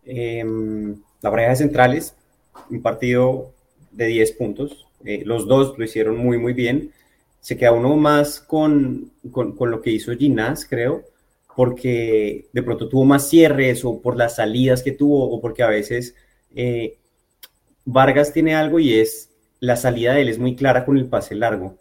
Eh, 0.04 0.44
la 1.22 1.32
pareja 1.32 1.52
de 1.52 1.56
centrales, 1.56 2.16
un 2.70 2.82
partido 2.82 3.54
de 3.92 4.08
10 4.08 4.32
puntos. 4.34 4.88
Eh, 5.06 5.24
los 5.26 5.48
dos 5.48 5.78
lo 5.78 5.86
hicieron 5.86 6.18
muy, 6.18 6.38
muy 6.38 6.54
bien. 6.54 6.92
Se 7.40 7.56
queda 7.56 7.72
uno 7.72 7.96
más 7.96 8.40
con, 8.40 9.12
con, 9.32 9.56
con 9.56 9.72
lo 9.72 9.82
que 9.82 9.92
hizo 9.92 10.12
Ginás, 10.12 10.66
creo, 10.66 11.04
porque 11.56 12.50
de 12.54 12.64
pronto 12.64 12.88
tuvo 12.88 13.06
más 13.06 13.30
cierres 13.30 13.84
o 13.86 14.02
por 14.02 14.18
las 14.18 14.36
salidas 14.36 14.84
que 14.84 14.92
tuvo 14.92 15.30
o 15.30 15.42
porque 15.42 15.64
a 15.64 15.68
veces 15.68 16.16
eh, 16.56 16.98
Vargas 17.86 18.34
tiene 18.34 18.56
algo 18.56 18.80
y 18.80 18.94
es 19.00 19.30
la 19.60 19.76
salida 19.76 20.14
de 20.14 20.22
él 20.22 20.30
es 20.30 20.40
muy 20.40 20.56
clara 20.56 20.86
con 20.86 20.98
el 20.98 21.06
pase 21.06 21.36
largo. 21.36 21.78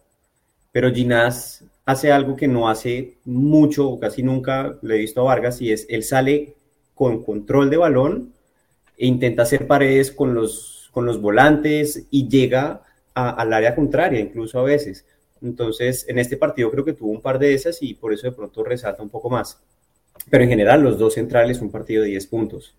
Pero 0.72 0.92
Ginás 0.92 1.64
hace 1.84 2.12
algo 2.12 2.36
que 2.36 2.48
no 2.48 2.68
hace 2.68 3.16
mucho 3.24 3.88
o 3.88 3.98
casi 3.98 4.22
nunca 4.22 4.78
le 4.82 4.96
he 4.96 4.98
visto 4.98 5.20
a 5.20 5.24
Vargas 5.24 5.60
y 5.60 5.72
es 5.72 5.86
él 5.88 6.02
sale 6.04 6.54
con 6.94 7.24
control 7.24 7.70
de 7.70 7.76
balón 7.76 8.32
e 8.96 9.06
intenta 9.06 9.42
hacer 9.42 9.66
paredes 9.66 10.12
con 10.12 10.34
los, 10.34 10.90
con 10.92 11.06
los 11.06 11.20
volantes 11.20 12.06
y 12.10 12.28
llega 12.28 12.82
al 13.14 13.52
área 13.52 13.74
contraria, 13.74 14.20
incluso 14.20 14.58
a 14.58 14.62
veces. 14.62 15.06
Entonces, 15.42 16.06
en 16.08 16.18
este 16.18 16.36
partido 16.36 16.70
creo 16.70 16.84
que 16.84 16.92
tuvo 16.92 17.10
un 17.10 17.20
par 17.20 17.38
de 17.38 17.54
esas 17.54 17.82
y 17.82 17.94
por 17.94 18.12
eso 18.12 18.26
de 18.26 18.32
pronto 18.32 18.62
resalta 18.62 19.02
un 19.02 19.08
poco 19.08 19.30
más. 19.30 19.60
Pero 20.28 20.44
en 20.44 20.50
general, 20.50 20.82
los 20.82 20.98
dos 20.98 21.14
centrales, 21.14 21.60
un 21.60 21.70
partido 21.70 22.02
de 22.02 22.10
10 22.10 22.26
puntos. 22.26 22.74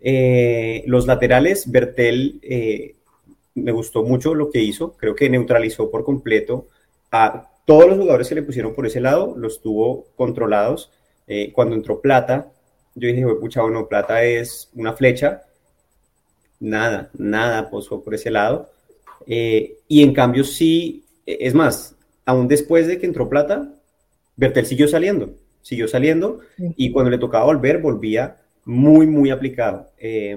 Eh, 0.00 0.82
los 0.86 1.06
laterales, 1.06 1.70
Bertel, 1.70 2.40
eh, 2.42 2.96
me 3.54 3.72
gustó 3.72 4.02
mucho 4.02 4.34
lo 4.34 4.50
que 4.50 4.60
hizo. 4.60 4.96
Creo 4.96 5.14
que 5.14 5.30
neutralizó 5.30 5.90
por 5.90 6.04
completo 6.04 6.66
a 7.10 7.48
todos 7.64 7.86
los 7.86 7.98
jugadores 7.98 8.28
que 8.28 8.34
le 8.34 8.42
pusieron 8.42 8.74
por 8.74 8.86
ese 8.86 9.00
lado, 9.00 9.34
los 9.36 9.60
tuvo 9.60 10.06
controlados. 10.16 10.90
Eh, 11.28 11.52
cuando 11.52 11.76
entró 11.76 12.00
Plata, 12.00 12.50
yo 12.94 13.08
dije, 13.08 13.24
pucha, 13.40 13.62
bueno, 13.62 13.86
Plata 13.86 14.24
es 14.24 14.70
una 14.74 14.92
flecha, 14.92 15.44
nada, 16.58 17.10
nada 17.14 17.70
posó 17.70 18.02
por 18.02 18.14
ese 18.14 18.30
lado. 18.30 18.70
Y 19.24 20.02
en 20.02 20.12
cambio 20.12 20.42
sí, 20.42 21.01
es 21.26 21.54
más, 21.54 21.96
aún 22.24 22.48
después 22.48 22.86
de 22.86 22.98
que 22.98 23.06
entró 23.06 23.28
Plata, 23.28 23.74
Bertel 24.36 24.66
siguió 24.66 24.88
saliendo, 24.88 25.34
siguió 25.60 25.88
saliendo 25.88 26.40
y 26.58 26.90
cuando 26.90 27.10
le 27.10 27.18
tocaba 27.18 27.44
volver, 27.44 27.78
volvía 27.78 28.36
muy, 28.64 29.06
muy 29.06 29.30
aplicado. 29.30 29.90
Eh, 29.98 30.36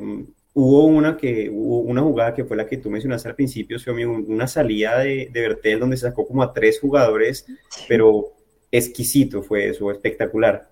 hubo 0.54 0.86
una, 0.86 1.18
que, 1.18 1.50
hubo 1.50 1.80
una 1.80 2.02
jugada 2.02 2.34
que 2.34 2.46
fue 2.46 2.58
la 2.58 2.68
que 2.68 2.78
tú 2.78 2.90
mencionaste 2.90 3.30
al 3.30 3.36
principio, 3.36 3.78
una 4.28 4.48
salida 4.48 5.00
de, 5.00 5.30
de 5.32 5.42
Bertel 5.42 5.80
donde 5.80 5.98
se 5.98 6.08
sacó 6.08 6.28
como 6.28 6.44
a 6.44 6.54
tres 6.54 6.80
jugadores, 6.80 7.46
pero 7.88 8.34
exquisito 8.72 9.42
fue 9.42 9.70
eso, 9.70 9.92
espectacular. 9.92 10.70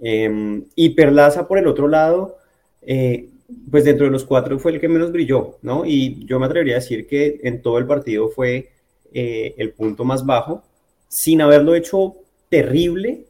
Eh, 0.00 0.62
y 0.74 0.90
Perlaza, 0.90 1.46
por 1.46 1.58
el 1.58 1.66
otro 1.66 1.88
lado, 1.88 2.38
eh, 2.82 3.28
pues 3.70 3.84
dentro 3.84 4.06
de 4.06 4.12
los 4.12 4.24
cuatro 4.24 4.58
fue 4.58 4.72
el 4.72 4.80
que 4.80 4.88
menos 4.88 5.12
brilló, 5.12 5.58
¿no? 5.62 5.84
Y 5.84 6.24
yo 6.26 6.38
me 6.40 6.46
atrevería 6.46 6.76
a 6.76 6.80
decir 6.80 7.06
que 7.06 7.40
en 7.42 7.62
todo 7.62 7.78
el 7.78 7.86
partido 7.86 8.28
fue 8.28 8.70
eh, 9.18 9.54
el 9.56 9.72
punto 9.72 10.04
más 10.04 10.26
bajo, 10.26 10.62
sin 11.08 11.40
haberlo 11.40 11.74
hecho 11.74 12.16
terrible. 12.50 13.24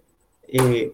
Eh, 0.49 0.91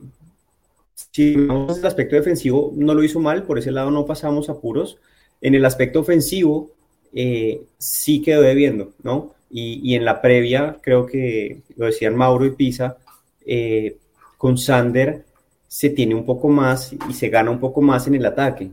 si 1.13 1.35
vamos 1.35 1.79
al 1.79 1.87
aspecto 1.87 2.15
defensivo, 2.15 2.73
no 2.77 2.93
lo 2.93 3.03
hizo 3.03 3.19
mal, 3.19 3.45
por 3.45 3.59
ese 3.59 3.71
lado 3.71 3.91
no 3.91 4.05
pasamos 4.05 4.51
apuros. 4.51 4.99
En 5.41 5.55
el 5.55 5.65
aspecto 5.65 6.01
ofensivo, 6.01 6.73
eh, 7.15 7.63
sí 7.79 8.21
quedó 8.21 8.43
debiendo, 8.43 8.93
¿no? 9.03 9.35
Y, 9.51 9.81
y, 9.83 9.95
en 9.95 10.05
la 10.05 10.21
previa, 10.21 10.77
creo 10.83 11.07
que 11.07 11.63
lo 11.77 11.87
decían 11.87 12.15
Mauro 12.15 12.45
y 12.45 12.51
Pisa, 12.51 12.99
eh, 13.47 13.97
con 14.37 14.59
Sander 14.59 15.25
se 15.69 15.89
tiene 15.89 16.15
un 16.15 16.27
poco 16.27 16.49
más 16.49 16.93
y 17.09 17.15
se 17.15 17.31
gana 17.31 17.51
un 17.51 17.61
poco 17.61 17.81
más 17.81 18.07
en 18.07 18.15
el 18.17 18.27
ataque. 18.27 18.71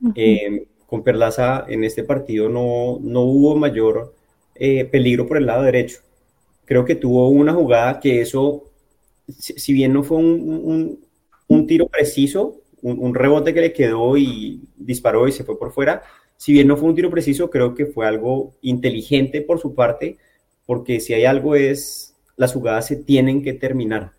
Uh 0.00 0.08
-huh. 0.08 0.12
eh, 0.16 0.66
con 0.86 1.02
Perlaza 1.02 1.64
en 1.68 1.84
este 1.84 2.02
partido 2.02 2.48
no, 2.48 2.98
no 3.00 3.20
hubo 3.22 3.56
mayor 3.56 4.15
eh, 4.60 4.84
peligro 4.84 5.26
por 5.26 5.36
el 5.36 5.46
lado 5.46 5.62
derecho. 5.62 6.00
Creo 6.64 6.84
que 6.84 6.94
tuvo 6.94 7.28
una 7.28 7.52
jugada 7.52 8.00
que 8.00 8.20
eso, 8.20 8.64
si, 9.38 9.72
bien 9.72 9.92
no 9.92 10.02
fue 10.02 10.18
un, 10.18 10.40
un, 10.64 11.00
un 11.48 11.66
tiro 11.66 11.86
preciso, 11.86 12.60
un, 12.82 12.98
un, 12.98 13.14
rebote 13.14 13.54
que 13.54 13.60
le 13.60 13.72
quedó 13.72 14.16
y 14.16 14.62
disparó 14.76 15.28
y 15.28 15.32
se 15.32 15.44
fue 15.44 15.58
por 15.58 15.72
fuera, 15.72 16.02
si 16.36 16.52
bien 16.52 16.68
no 16.68 16.76
fue 16.76 16.88
un 16.88 16.94
tiro 16.94 17.10
preciso, 17.10 17.50
creo 17.50 17.74
que 17.74 17.86
fue 17.86 18.06
algo 18.06 18.54
inteligente 18.62 19.40
por 19.40 19.60
su 19.60 19.74
parte, 19.74 20.18
porque 20.66 21.00
si 21.00 21.14
hay 21.14 21.24
algo 21.24 21.54
es, 21.54 22.14
las 22.36 22.52
jugadas 22.52 22.86
se 22.86 22.96
tienen 22.96 23.42
que 23.42 23.52
terminar 23.52 24.12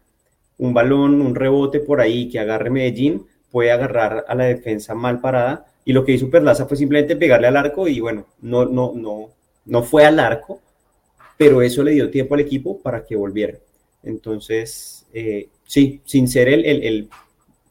un 0.58 0.74
balón, 0.74 1.22
un 1.22 1.36
rebote 1.36 1.80
por 1.80 2.02
ahí 2.02 2.30
que 2.30 2.40
agarre 2.40 2.70
Medellín, 2.70 3.26
puede 3.52 3.72
agarrar 3.72 4.26
a 4.28 4.36
la 4.36 4.46
defensa 4.46 4.96
mal 4.96 5.22
parada. 5.22 5.66
Y 5.86 5.94
lo 5.94 6.04
que 6.04 6.14
hizo 6.14 6.30
Perlaza 6.30 6.66
fue 6.66 6.78
simplemente 6.78 7.16
pegarle 7.16 7.48
al 7.48 7.58
arco 7.58 7.88
y 7.88 8.00
bueno, 8.00 8.26
no, 8.42 8.66
no, 8.66 8.94
no, 8.96 9.30
no 9.68 9.84
fue 9.84 10.06
al 10.06 10.20
arco, 10.20 10.60
pero 11.38 11.62
eso 11.62 11.84
le 11.84 11.92
dio 11.92 12.10
tiempo 12.10 12.34
al 12.34 12.42
equipo 12.42 12.80
para 12.80 13.06
que 13.06 13.16
volviera. 13.16 13.58
Entonces, 14.04 15.06
eh, 15.14 15.50
sí, 15.66 16.02
sin 16.06 16.28
ser 16.28 16.48
el, 16.50 16.66
el, 16.66 16.84
el, 16.84 17.10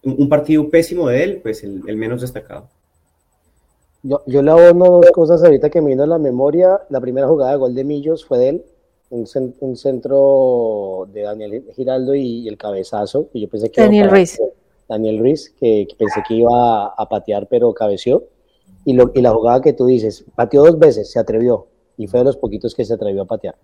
un 0.03 0.29
partido 0.29 0.69
pésimo 0.69 1.09
de 1.09 1.25
él, 1.25 1.41
pues 1.43 1.65
el, 1.65 1.83
el 1.87 1.97
menos 1.97 2.21
destacado. 2.21 2.69
Yo, 4.03 4.23
yo 4.27 4.41
le 4.41 4.51
abono 4.51 5.01
dos 5.01 5.11
cosas 5.11 5.43
ahorita 5.43 5.69
que 5.69 5.81
me 5.81 5.89
vino 5.89 6.05
a 6.05 6.07
la 6.07 6.19
memoria. 6.19 6.81
La 6.91 7.01
primera 7.01 7.27
jugada 7.27 7.53
de 7.53 7.59
gol 7.59 7.75
de 7.75 7.83
Millos 7.83 8.25
fue 8.25 8.39
de 8.39 8.49
él, 8.51 8.65
un, 9.11 9.27
un, 9.61 9.77
centro 9.77 11.09
de 11.13 11.23
Daniel 11.23 11.65
Giraldo 11.75 12.15
y, 12.15 12.41
y, 12.41 12.49
el 12.49 12.57
cabezazo, 12.57 13.29
que 13.33 13.41
yo 13.41 13.49
pensé 13.49 13.71
que 13.71 13.81
Daniel 13.81 14.11
Ruiz. 14.11 14.39
Daniel 14.89 15.19
Ruiz, 15.19 15.53
que, 15.59 15.87
que, 15.89 15.97
pensé 15.97 16.23
que 16.27 16.35
iba 16.35 16.87
a 16.87 17.09
patear, 17.09 17.49
pero 17.49 17.73
cabeció. 17.75 18.25
Y, 18.85 18.93
lo, 18.93 19.11
y 19.15 19.21
la 19.21 19.33
jugada 19.33 19.61
que 19.61 19.73
tú 19.73 19.87
dices, 19.87 20.25
pateó 20.37 20.65
dos 20.65 20.79
veces, 20.79 21.11
se 21.11 21.19
atrevió, 21.19 21.67
y 21.97 22.07
fue 22.07 22.21
de 22.21 22.25
los 22.25 22.37
poquitos 22.37 22.75
que 22.75 22.85
se 22.85 22.95
atrevió 22.95 23.23
a 23.23 23.27
patear. 23.27 23.57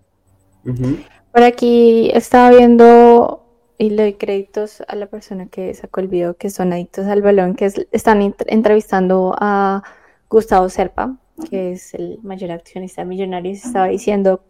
Uh 0.65 0.69
-huh. 0.69 1.05
Por 1.31 1.43
aquí 1.43 2.09
estaba 2.13 2.51
viendo 2.51 3.43
y 3.77 3.89
le 3.89 4.03
doy 4.03 4.13
créditos 4.13 4.83
a 4.87 4.95
la 4.95 5.07
persona 5.07 5.47
que 5.47 5.73
sacó 5.73 5.99
el 5.99 6.07
video, 6.07 6.35
que 6.35 6.49
son 6.49 6.73
adictos 6.73 7.07
al 7.07 7.21
balón, 7.21 7.55
que 7.55 7.65
es, 7.65 7.87
están 7.91 8.21
entrevistando 8.47 9.35
a 9.39 9.83
Gustavo 10.29 10.69
Serpa, 10.69 11.17
que 11.49 11.73
es 11.73 11.93
el 11.93 12.19
mayor 12.23 12.51
accionista 12.51 13.01
de 13.01 13.07
Millonarios, 13.07 13.65
estaba 13.65 13.87
diciendo 13.87 14.41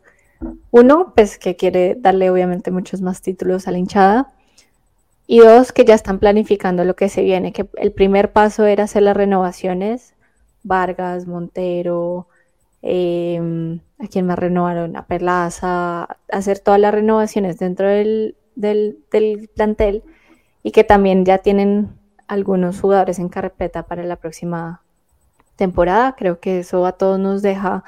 uno, 0.72 1.14
pues 1.16 1.38
que 1.38 1.56
quiere 1.56 1.96
darle 1.96 2.30
obviamente 2.30 2.72
muchos 2.72 3.02
más 3.02 3.22
títulos 3.22 3.68
a 3.68 3.72
la 3.72 3.78
hinchada. 3.78 4.34
Y 5.26 5.40
dos, 5.40 5.72
que 5.72 5.86
ya 5.86 5.96
están 5.96 6.20
planificando 6.20 6.84
lo 6.84 6.96
que 6.96 7.08
se 7.08 7.24
viene, 7.24 7.54
que 7.54 7.66
el 7.78 7.94
primer 7.94 8.34
paso 8.34 8.66
era 8.66 8.84
hacer 8.84 9.04
las 9.04 9.16
renovaciones, 9.16 10.14
Vargas, 10.64 11.28
Montero, 11.28 12.28
em, 12.84 13.80
a 14.00 14.08
quien 14.08 14.28
más 14.28 14.38
renovaron, 14.38 14.96
a 14.96 15.08
Perlaza, 15.08 16.08
hacer 16.32 16.60
todas 16.60 16.80
las 16.80 16.94
renovaciones 16.94 17.58
dentro 17.58 17.88
del, 17.88 18.36
del, 18.56 19.00
del 19.12 19.50
plantel 19.56 20.04
y 20.62 20.72
que 20.72 20.84
también 20.84 21.26
ya 21.26 21.40
tienen 21.40 21.90
algunos 22.28 22.80
jugadores 22.80 23.20
en 23.20 23.30
carpeta 23.30 23.84
para 23.84 24.04
la 24.04 24.18
próxima 24.18 24.82
temporada. 25.56 26.16
Creo 26.18 26.40
que 26.40 26.60
eso 26.60 26.86
a 26.86 26.94
todos 26.94 27.20
nos 27.20 27.42
deja, 27.42 27.84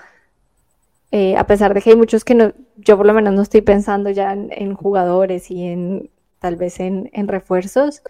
eh, 1.12 1.38
a 1.38 1.46
pesar 1.48 1.74
de 1.74 1.82
que 1.82 1.92
hay 1.92 1.96
muchos 1.96 2.24
que 2.24 2.36
no, 2.36 2.54
yo 2.78 2.98
por 2.98 3.06
lo 3.06 3.14
menos 3.14 3.34
no 3.34 3.42
estoy 3.42 3.62
pensando 3.62 4.10
ya 4.10 4.34
en, 4.34 4.74
jugadores 4.76 5.52
y 5.52 5.64
en 5.66 6.10
tal 6.40 6.58
vez 6.58 6.80
en, 6.80 7.10
refuerzos, 7.28 8.04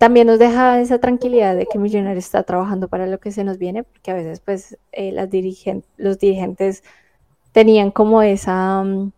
también 0.00 0.28
nos 0.28 0.38
deja 0.38 0.80
esa 0.80 0.98
tranquilidad 0.98 1.54
de 1.54 1.66
que 1.66 1.78
Millonarios 1.78 2.24
está 2.24 2.42
trabajando 2.42 2.88
para 2.88 3.06
lo 3.06 3.20
que 3.20 3.32
se 3.32 3.44
nos 3.44 3.58
viene, 3.58 3.82
porque 3.82 4.10
a 4.10 4.14
veces 4.14 4.40
pues 4.40 4.78
eh, 4.92 5.12
las 5.12 5.28
los 5.98 6.18
dirigentes 6.18 6.82
tenían 7.52 7.90
como 7.90 8.22
esa 8.22 8.82
mm, 8.82 9.12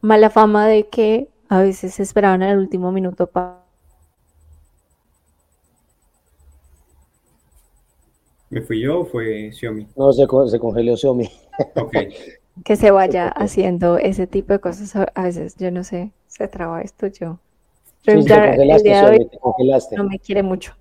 mala 0.00 0.30
fama 0.30 0.66
de 0.66 0.88
que 0.88 1.28
a 1.50 1.60
veces 1.60 2.00
esperaban 2.00 2.42
al 2.42 2.58
último 2.58 2.90
minuto 2.90 3.26
para 3.26 3.58
¿Me 8.48 8.62
fui 8.62 8.80
yo 8.80 9.00
o 9.00 9.04
fue 9.04 9.52
Xiaomi? 9.52 9.88
No, 9.94 10.10
se, 10.14 10.26
se 10.46 10.58
congeló 10.58 10.96
Xiaomi. 10.96 11.30
Ok. 11.76 11.94
que 12.64 12.76
se 12.76 12.90
vaya 12.90 13.28
haciendo 13.36 13.98
ese 13.98 14.26
tipo 14.26 14.54
de 14.54 14.60
cosas 14.60 14.96
a 14.96 15.22
veces, 15.22 15.54
yo 15.58 15.70
no 15.70 15.84
sé, 15.84 16.12
se 16.28 16.48
traba 16.48 16.80
esto 16.80 17.08
yo. 17.08 17.40
El 18.06 18.24
día 18.24 18.40
de 18.82 19.02
hoy 19.04 19.30
no 19.96 20.04
me 20.04 20.18
quiere 20.18 20.42
mucho. 20.42 20.74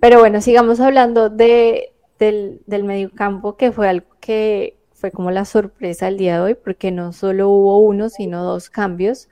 Pero 0.00 0.18
bueno, 0.18 0.40
sigamos 0.40 0.80
hablando 0.80 1.30
de, 1.30 1.92
del, 2.18 2.60
del 2.66 2.84
mediocampo, 2.84 3.56
que 3.56 3.72
fue 3.72 3.88
algo 3.88 4.06
que 4.20 4.76
fue 4.92 5.10
como 5.10 5.30
la 5.30 5.44
sorpresa 5.44 6.08
el 6.08 6.16
día 6.16 6.36
de 6.36 6.40
hoy, 6.40 6.54
porque 6.54 6.90
no 6.90 7.12
solo 7.12 7.50
hubo 7.50 7.78
uno, 7.78 8.08
sino 8.08 8.42
dos 8.42 8.70
cambios. 8.70 9.28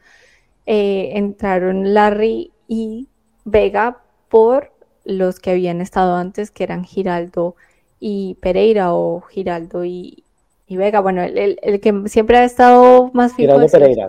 Eh, 0.67 1.13
entraron 1.15 1.95
Larry 1.95 2.53
y 2.69 3.09
Vega 3.45 4.03
por 4.29 4.71
los 5.05 5.41
que 5.41 5.51
habían 5.51 5.81
estado 5.81 6.15
antes, 6.15 6.51
que 6.51 6.65
eran 6.65 6.85
Giraldo 6.85 7.57
y 7.99 8.35
Pereira 8.43 8.93
o 8.93 9.23
Giraldo 9.23 9.85
y, 9.85 10.25
Vega. 10.69 11.01
Bueno, 11.01 11.23
el, 11.23 11.81
que 11.81 12.03
siempre 12.07 12.37
ha 12.39 12.45
estado 12.45 13.11
más 13.15 13.35
fijo 13.35 13.53
Giraldo 13.53 13.73
Pereira. 13.73 14.09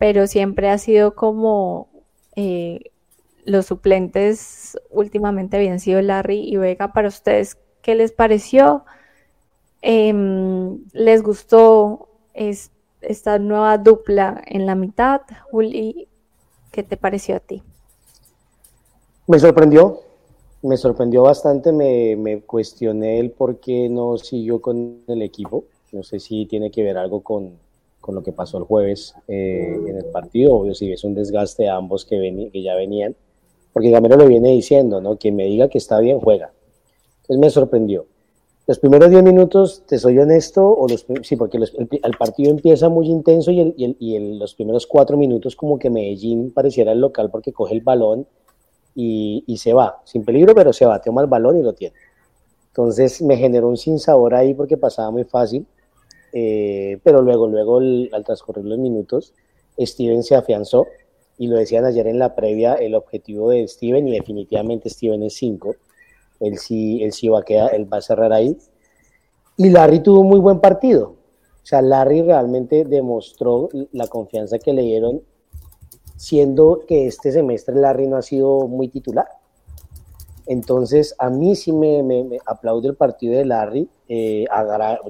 Pero 0.00 0.26
siempre 0.26 0.70
ha 0.70 0.78
sido 0.78 1.14
como 1.14 1.90
eh, 2.34 2.90
los 3.44 3.66
suplentes 3.66 4.80
últimamente 4.88 5.58
habían 5.58 5.78
sido 5.78 6.00
Larry 6.00 6.40
y 6.40 6.56
Vega. 6.56 6.94
Para 6.94 7.08
ustedes, 7.08 7.58
¿qué 7.82 7.94
les 7.94 8.10
pareció? 8.10 8.86
Em, 9.82 10.78
¿Les 10.94 11.22
gustó 11.22 12.08
esta 12.32 13.38
nueva 13.38 13.76
dupla 13.76 14.42
en 14.46 14.64
la 14.64 14.74
mitad? 14.74 15.20
Juli, 15.50 16.08
¿qué 16.72 16.82
te 16.82 16.96
pareció 16.96 17.36
a 17.36 17.40
ti? 17.40 17.62
Me 19.26 19.38
sorprendió, 19.38 20.00
me 20.62 20.78
sorprendió 20.78 21.24
bastante, 21.24 21.72
me, 21.72 22.40
cuestioné 22.46 23.20
el 23.20 23.32
por 23.32 23.60
qué 23.60 23.90
no 23.90 24.16
siguió 24.16 24.62
con 24.62 25.02
el 25.08 25.20
equipo. 25.20 25.64
No 25.92 26.02
sé 26.02 26.20
si 26.20 26.46
tiene 26.46 26.70
que 26.70 26.82
ver 26.82 26.96
algo 26.96 27.20
con, 27.20 27.58
lo 28.14 28.22
que 28.22 28.32
pasó 28.32 28.58
el 28.58 28.64
jueves 28.64 29.14
eh, 29.28 29.78
en 29.86 29.96
el 29.96 30.06
partido, 30.06 30.54
obvio 30.54 30.74
si 30.74 30.92
es 30.92 31.04
un 31.04 31.14
desgaste 31.14 31.64
de 31.64 31.68
ambos 31.68 32.04
que, 32.04 32.50
que 32.52 32.62
ya 32.62 32.74
venían, 32.74 33.16
porque 33.72 33.90
Gamero 33.90 34.16
lo 34.16 34.26
viene 34.26 34.50
diciendo, 34.50 35.00
¿no? 35.00 35.16
Quien 35.16 35.36
me 35.36 35.44
diga 35.44 35.68
que 35.68 35.78
está 35.78 36.00
bien, 36.00 36.20
juega. 36.20 36.52
Entonces 37.22 37.38
me 37.38 37.50
sorprendió. 37.50 38.06
Los 38.66 38.78
primeros 38.78 39.10
10 39.10 39.22
minutos, 39.22 39.82
te 39.86 39.98
soy 39.98 40.18
honesto, 40.18 40.68
o 40.68 40.86
los, 40.88 41.06
sí, 41.22 41.36
porque 41.36 41.58
el, 41.58 42.16
partido 42.16 42.50
empieza 42.50 42.88
muy 42.88 43.08
intenso 43.08 43.50
y, 43.50 43.74
y, 43.76 43.96
y 43.98 44.38
los 44.38 44.54
primeros 44.54 44.86
4 44.86 45.16
minutos 45.16 45.56
como 45.56 45.78
que 45.78 45.90
Medellín 45.90 46.52
pareciera 46.52 46.92
el 46.92 47.00
local 47.00 47.30
porque 47.30 47.52
coge 47.52 47.74
el 47.74 47.80
balón 47.80 48.26
y, 48.94 49.56
se 49.58 49.72
va, 49.72 50.00
sin 50.04 50.24
peligro, 50.24 50.54
pero 50.54 50.72
se 50.72 50.84
va, 50.86 51.00
toma 51.00 51.22
el 51.22 51.26
balón 51.26 51.56
y 51.58 51.62
lo 51.62 51.72
tiene. 51.72 51.94
Entonces 52.68 53.20
me 53.22 53.36
generó 53.36 53.68
un 53.68 53.76
sinsabor 53.76 54.34
ahí 54.34 54.54
porque 54.54 54.76
pasaba 54.76 55.10
muy 55.10 55.24
fácil, 55.24 55.66
eh, 56.32 56.98
pero 57.02 57.22
luego, 57.22 57.48
luego 57.48 57.78
al 57.78 58.24
transcurrir 58.24 58.64
los 58.64 58.78
minutos, 58.78 59.34
Steven 59.78 60.22
se 60.22 60.34
afianzó 60.34 60.86
y 61.38 61.46
lo 61.46 61.56
decían 61.56 61.84
ayer 61.84 62.06
en 62.06 62.18
la 62.18 62.34
previa, 62.34 62.74
el 62.74 62.94
objetivo 62.94 63.50
de 63.50 63.66
Steven 63.66 64.06
y 64.08 64.12
definitivamente 64.12 64.90
Steven 64.90 65.22
es 65.22 65.34
5, 65.34 65.74
él 66.40 66.58
sí, 66.58 67.02
él 67.02 67.12
sí 67.12 67.28
va, 67.28 67.40
a 67.40 67.42
quedar, 67.42 67.74
él 67.74 67.90
va 67.92 67.98
a 67.98 68.02
cerrar 68.02 68.32
ahí. 68.32 68.56
Y 69.56 69.70
Larry 69.70 70.00
tuvo 70.00 70.20
un 70.20 70.28
muy 70.28 70.40
buen 70.40 70.60
partido, 70.60 71.16
o 71.62 71.66
sea, 71.66 71.82
Larry 71.82 72.22
realmente 72.22 72.84
demostró 72.84 73.68
la 73.92 74.06
confianza 74.06 74.58
que 74.58 74.72
le 74.72 74.82
dieron 74.82 75.22
siendo 76.16 76.82
que 76.86 77.06
este 77.06 77.32
semestre 77.32 77.74
Larry 77.74 78.06
no 78.06 78.18
ha 78.18 78.22
sido 78.22 78.68
muy 78.68 78.88
titular. 78.88 79.26
Entonces, 80.46 81.14
a 81.18 81.30
mí 81.30 81.56
sí 81.56 81.72
me, 81.72 82.02
me, 82.02 82.38
aplaude 82.44 82.88
el 82.88 82.94
partido 82.94 83.38
de 83.38 83.46
Larry, 83.46 83.88
eh, 84.08 84.44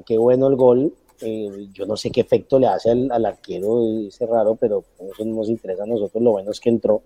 qué 0.05 0.17
bueno 0.17 0.47
el 0.47 0.55
gol, 0.55 0.93
eh, 1.21 1.67
yo 1.71 1.85
no 1.85 1.95
sé 1.95 2.09
qué 2.09 2.21
efecto 2.21 2.59
le 2.59 2.67
hace 2.67 2.91
al, 2.91 3.25
arquero, 3.25 3.83
ese 4.07 4.25
raro, 4.25 4.55
pero 4.55 4.83
eso 4.99 5.25
no 5.25 5.35
nos 5.35 5.49
interesa 5.49 5.83
a 5.83 5.85
nosotros, 5.85 6.21
lo 6.21 6.31
bueno 6.31 6.51
es 6.51 6.59
que 6.59 6.69
entró. 6.69 7.01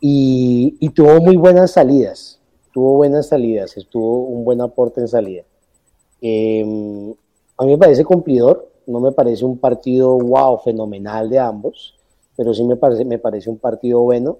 Y, 0.00 0.90
tuvo 0.90 1.20
muy 1.20 1.36
buenas 1.36 1.72
salidas, 1.72 2.40
tuvo 2.72 2.96
buenas 2.96 3.28
salidas, 3.28 3.76
estuvo 3.76 4.18
un 4.26 4.44
buen 4.44 4.60
aporte 4.60 5.00
en 5.00 5.08
salida. 5.08 5.44
Em, 6.20 7.14
a 7.56 7.64
mí 7.64 7.72
me 7.72 7.78
parece 7.78 8.04
cumplidor, 8.04 8.70
no 8.86 9.00
me 9.00 9.12
parece 9.12 9.44
un 9.44 9.58
partido 9.58 10.18
wow, 10.18 10.58
fenomenal 10.58 11.30
de 11.30 11.38
ambos, 11.38 11.94
pero 12.36 12.52
sí 12.52 12.64
me 12.64 12.76
parece, 12.76 13.04
me 13.04 13.18
parece 13.18 13.48
un 13.48 13.58
partido 13.58 14.00
bueno. 14.00 14.38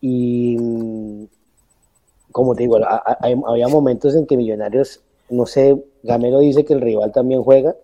Y 0.00 0.56
mm, 0.58 1.24
como 2.32 2.54
te 2.54 2.62
digo, 2.62 2.78
había 3.46 3.68
momentos 3.68 4.14
en 4.14 4.26
que 4.26 4.36
Millonarios, 4.36 5.00
no 5.28 5.46
sé, 5.46 5.82
Gamero 6.02 6.40
dice 6.40 6.64
que 6.64 6.72
el 6.72 6.80
rival 6.80 7.12
también 7.12 7.42
juega. 7.42 7.76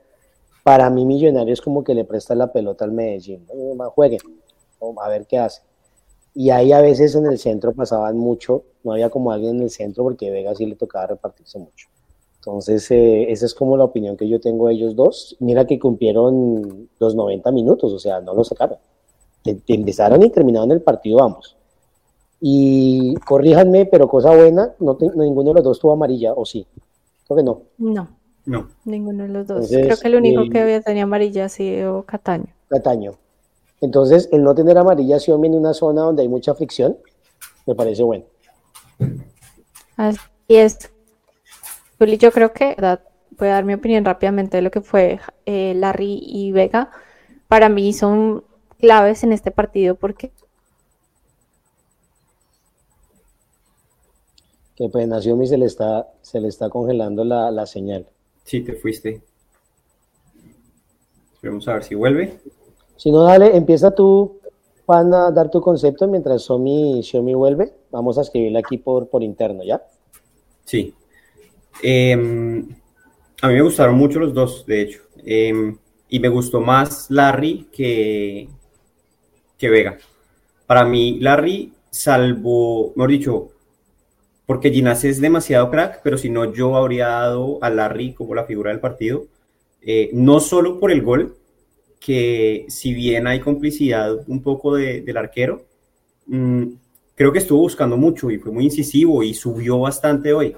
Para 0.66 0.90
mí, 0.90 1.04
Millonarios 1.06 1.60
como 1.60 1.84
que 1.84 1.94
le 1.94 2.04
presta 2.04 2.34
la 2.34 2.52
pelota 2.52 2.84
al 2.84 2.90
Medellín. 2.90 3.46
¿no? 3.46 3.88
Jueguen, 3.90 4.18
a 5.00 5.08
ver 5.08 5.26
qué 5.26 5.38
hace. 5.38 5.62
Y 6.34 6.50
ahí 6.50 6.72
a 6.72 6.80
veces 6.80 7.14
en 7.14 7.26
el 7.26 7.38
centro 7.38 7.72
pasaban 7.72 8.18
mucho, 8.18 8.64
no 8.82 8.92
había 8.92 9.08
como 9.08 9.30
alguien 9.30 9.56
en 9.56 9.62
el 9.62 9.70
centro 9.70 10.02
porque 10.02 10.30
Vega 10.30 10.56
sí 10.56 10.66
le 10.66 10.74
tocaba 10.74 11.06
repartirse 11.06 11.60
mucho. 11.60 11.86
Entonces, 12.40 12.90
eh, 12.90 13.30
esa 13.30 13.46
es 13.46 13.54
como 13.54 13.76
la 13.76 13.84
opinión 13.84 14.16
que 14.16 14.28
yo 14.28 14.40
tengo 14.40 14.66
de 14.66 14.74
ellos 14.74 14.96
dos. 14.96 15.36
Mira 15.38 15.66
que 15.66 15.78
cumplieron 15.78 16.88
los 16.98 17.14
90 17.14 17.52
minutos, 17.52 17.92
o 17.92 17.98
sea, 18.00 18.20
no 18.20 18.34
lo 18.34 18.42
sacaron 18.42 18.78
empezaron 19.66 20.22
y 20.22 20.30
terminaron 20.30 20.72
el 20.72 20.82
partido 20.82 21.22
ambos. 21.22 21.56
Y 22.40 23.14
corríjanme, 23.26 23.86
pero 23.86 24.08
cosa 24.08 24.34
buena, 24.34 24.74
no, 24.80 24.98
ninguno 25.14 25.50
de 25.50 25.54
los 25.54 25.64
dos 25.64 25.78
tuvo 25.78 25.92
amarilla, 25.92 26.32
¿o 26.34 26.44
sí? 26.44 26.66
Creo 27.26 27.36
que 27.36 27.42
no. 27.42 27.62
No. 27.78 28.08
No. 28.46 28.68
Ninguno 28.84 29.24
de 29.24 29.28
los 29.28 29.46
dos. 29.46 29.68
Creo 29.68 29.96
que 29.98 30.08
el 30.08 30.14
único 30.14 30.48
que 30.50 30.60
había 30.60 30.80
tenía 30.80 31.02
amarilla 31.02 31.46
ha 31.46 31.48
sido 31.48 32.04
Cataño. 32.04 32.46
Cataño. 32.68 33.12
Entonces, 33.80 34.28
el 34.32 34.42
no 34.42 34.54
tener 34.54 34.78
amarilla 34.78 35.18
si 35.20 35.32
en 35.32 35.54
una 35.54 35.74
zona 35.74 36.02
donde 36.02 36.22
hay 36.22 36.28
mucha 36.28 36.54
fricción, 36.54 36.96
me 37.66 37.74
parece 37.74 38.02
bueno. 38.02 38.24
Así 39.96 40.18
es. 40.48 40.90
Yo 41.98 42.30
creo 42.30 42.52
que, 42.52 42.68
¿verdad? 42.68 43.00
voy 43.38 43.48
a 43.48 43.52
dar 43.52 43.64
mi 43.64 43.74
opinión 43.74 44.04
rápidamente 44.04 44.56
de 44.56 44.62
lo 44.62 44.70
que 44.70 44.80
fue 44.80 45.20
eh, 45.44 45.74
Larry 45.74 46.20
y 46.22 46.52
Vega. 46.52 46.90
Para 47.48 47.68
mí 47.68 47.92
son 47.92 48.44
claves 48.78 49.24
en 49.24 49.32
este 49.32 49.50
partido 49.50 49.94
porque 49.94 50.32
que 54.74 54.88
pues 54.90 55.08
Nacional 55.08 55.46
se 55.46 55.56
le 55.56 55.64
está 55.64 56.08
se 56.20 56.40
le 56.40 56.48
está 56.48 56.68
congelando 56.68 57.24
la, 57.24 57.66
señal. 57.66 58.06
Sí, 58.46 58.60
te 58.60 58.74
fuiste. 58.74 59.20
Vamos 61.42 61.66
a 61.66 61.74
ver 61.74 61.84
si 61.84 61.96
vuelve. 61.96 62.38
Si 62.96 63.10
no, 63.10 63.24
dale, 63.24 63.56
empieza 63.56 63.90
tú, 63.90 64.38
Juan, 64.86 65.12
a 65.12 65.32
dar 65.32 65.50
tu 65.50 65.60
concepto 65.60 66.06
mientras 66.06 66.44
Xiaomi, 66.44 67.02
Xiaomi 67.02 67.34
vuelve. 67.34 67.74
Vamos 67.90 68.18
a 68.18 68.20
escribirle 68.20 68.60
aquí 68.60 68.78
por, 68.78 69.08
por 69.08 69.24
interno, 69.24 69.64
¿ya? 69.64 69.82
Sí. 70.64 70.94
Em, 71.82 72.68
a 73.42 73.48
mí 73.48 73.54
me 73.54 73.62
gustaron 73.62 73.96
mucho 73.96 74.20
los 74.20 74.32
dos, 74.32 74.64
de 74.64 74.80
hecho. 74.80 75.02
Em, 75.24 75.76
y 76.08 76.20
me 76.20 76.28
gustó 76.28 76.60
más 76.60 77.10
Larry 77.10 77.66
que, 77.72 78.48
que 79.58 79.68
Vega. 79.68 79.98
Para 80.68 80.84
mí, 80.84 81.18
Larry, 81.18 81.72
salvo, 81.90 82.92
mejor 82.94 83.10
dicho, 83.10 83.48
porque 84.46 84.70
Ginás 84.70 85.04
es 85.04 85.20
demasiado 85.20 85.70
crack, 85.70 86.00
pero 86.02 86.16
si 86.16 86.30
no, 86.30 86.52
yo 86.52 86.76
habría 86.76 87.08
dado 87.08 87.58
a 87.62 87.68
Larry 87.68 88.14
como 88.14 88.34
la 88.34 88.44
figura 88.44 88.70
del 88.70 88.80
partido, 88.80 89.26
eh, 89.82 90.10
no 90.12 90.40
solo 90.40 90.78
por 90.78 90.92
el 90.92 91.02
gol, 91.02 91.36
que 91.98 92.66
si 92.68 92.94
bien 92.94 93.26
hay 93.26 93.40
complicidad 93.40 94.16
un 94.28 94.42
poco 94.42 94.76
del 94.76 95.16
arquero, 95.16 95.64
mm, 96.26 96.64
creo 97.16 97.32
que 97.32 97.40
estuvo 97.40 97.60
buscando 97.60 97.96
mucho 97.96 98.30
y 98.30 98.38
fue 98.38 98.52
muy 98.52 98.64
incisivo 98.64 99.22
y 99.22 99.34
subió 99.34 99.80
bastante 99.80 100.32
hoy. 100.32 100.54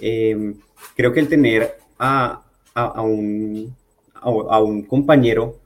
Eh, 0.00 0.54
creo 0.96 1.12
que 1.12 1.20
el 1.20 1.28
tener 1.28 1.76
a, 1.98 2.42
un, 2.96 3.74
a, 4.14 4.60
un 4.60 4.82
compañero 4.82 5.56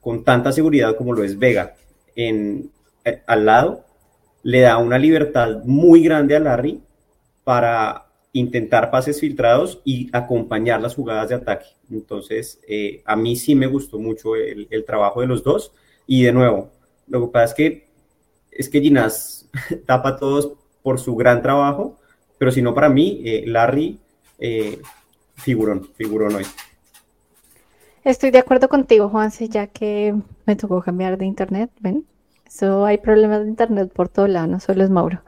con 0.00 0.22
tanta 0.22 0.52
seguridad 0.52 0.96
como 0.96 1.12
lo 1.12 1.24
es 1.24 1.38
Vega 1.38 1.74
en, 2.14 2.70
eh, 3.04 3.22
al 3.26 3.46
lado, 3.46 3.84
le 4.48 4.60
da 4.62 4.78
una 4.78 4.96
libertad 4.96 5.62
muy 5.64 6.02
grande 6.02 6.34
a 6.34 6.40
Larry 6.40 6.80
para 7.44 8.06
intentar 8.32 8.90
pases 8.90 9.20
filtrados 9.20 9.82
y 9.84 10.08
acompañar 10.10 10.80
las 10.80 10.94
jugadas 10.94 11.28
de 11.28 11.34
ataque. 11.34 11.66
Entonces, 11.90 12.58
eh, 12.66 13.02
a 13.04 13.14
mí 13.14 13.36
sí 13.36 13.54
me 13.54 13.66
gustó 13.66 13.98
mucho 13.98 14.36
el, 14.36 14.84
trabajo 14.86 15.20
de 15.20 15.26
los 15.26 15.44
dos. 15.44 15.74
Y 16.06 16.22
de 16.22 16.32
nuevo, 16.32 16.70
lo 17.08 17.26
que 17.26 17.30
pasa 17.30 17.44
es 17.44 17.54
que, 17.54 17.88
es 18.50 18.70
que 18.70 18.80
Ginás 18.80 19.50
tapa 19.86 20.08
a 20.08 20.16
todos 20.16 20.54
por 20.82 20.98
su 20.98 21.14
gran 21.14 21.42
trabajo, 21.42 21.98
pero 22.38 22.50
si 22.50 22.62
no 22.62 22.72
para 22.72 22.88
mí, 22.88 23.20
eh, 23.26 23.44
Larry, 23.46 23.98
eh, 24.38 24.80
figurón, 25.34 25.90
figurón 25.94 26.36
hoy. 26.36 26.46
Estoy 28.02 28.30
de 28.30 28.38
acuerdo 28.38 28.70
contigo, 28.70 29.10
Juanse, 29.10 29.50
ya 29.50 29.66
que 29.66 30.14
me 30.46 30.56
tocó 30.56 30.80
cambiar 30.80 31.18
de 31.18 31.26
internet, 31.26 31.70
¿ven? 31.80 32.06
Eso 32.48 32.84
hay 32.86 32.98
problemas 32.98 33.42
de 33.42 33.48
internet 33.48 33.92
por 33.92 34.08
todo 34.08 34.26
lado, 34.26 34.46
no 34.46 34.58
solo 34.60 34.82
es 34.82 34.90
Mauro. 34.90 35.22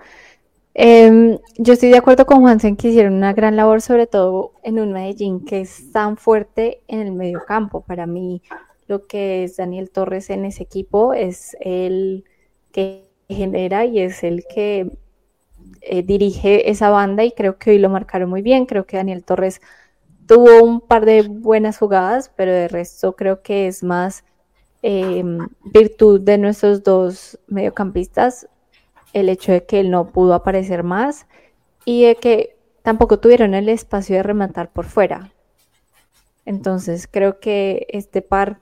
Em, 0.73 1.39
yo 1.59 1.73
estoy 1.75 1.91
de 1.91 1.99
acuerdo 1.99 2.27
con 2.27 2.41
Juansen 2.41 2.77
que 2.77 2.89
hicieron 2.89 3.15
una 3.15 3.33
gran 3.33 3.57
labor, 3.57 3.83
sobre 3.83 4.07
todo 4.07 4.53
en 4.63 4.79
un 4.79 4.93
Medellín 4.93 5.45
que 5.45 5.61
es 5.61 5.93
tan 5.93 6.17
fuerte 6.17 6.81
en 6.89 7.01
el 7.01 7.13
medio 7.13 7.45
campo. 7.47 7.83
Para 7.83 8.07
mí, 8.07 8.43
lo 8.87 9.07
que 9.07 9.45
es 9.45 9.57
Daniel 9.57 9.91
Torres 9.91 10.31
en 10.31 10.45
ese 10.45 10.63
equipo 10.63 11.13
es 11.13 11.57
el 11.61 12.25
que 12.73 13.11
genera 13.29 13.85
y 13.85 14.01
es 14.01 14.25
el 14.25 14.45
que 14.47 14.91
eh, 15.83 16.03
dirige 16.03 16.71
esa 16.71 16.91
banda 16.91 17.25
y 17.25 17.33
creo 17.33 17.59
que 17.59 17.71
hoy 17.71 17.79
lo 17.79 17.91
marcaron 17.91 18.31
muy 18.31 18.43
bien. 18.43 18.67
Creo 18.67 18.87
que 18.87 18.97
Daniel 18.97 19.25
Torres 19.25 19.61
tuvo 20.27 20.63
un 20.63 20.81
par 20.81 21.05
de 21.05 21.23
buenas 21.23 21.79
jugadas, 21.79 22.33
pero 22.37 22.53
de 22.53 22.69
resto 22.69 23.17
creo 23.17 23.43
que 23.43 23.67
es 23.67 23.83
más 23.83 24.25
em, 24.83 25.49
virtud 25.65 26.21
de 26.21 26.39
nuestros 26.39 26.83
dos 26.83 27.39
mediocampistas 27.47 28.49
el 29.13 29.29
hecho 29.29 29.53
de 29.53 29.65
que 29.65 29.81
él 29.81 29.91
no 29.91 30.13
pudo 30.13 30.35
aparecer 30.35 30.83
más 30.83 31.27
y 31.85 32.05
de 32.05 32.17
que 32.17 32.57
tampoco 32.83 33.19
tuvieron 33.19 33.55
el 33.55 33.69
espacio 33.69 34.17
de 34.17 34.23
rematar 34.23 34.73
por 34.73 34.87
fuera. 34.87 35.33
Entonces 36.45 37.09
creo 37.11 37.41
que 37.41 37.87
este 37.91 38.23
par 38.23 38.61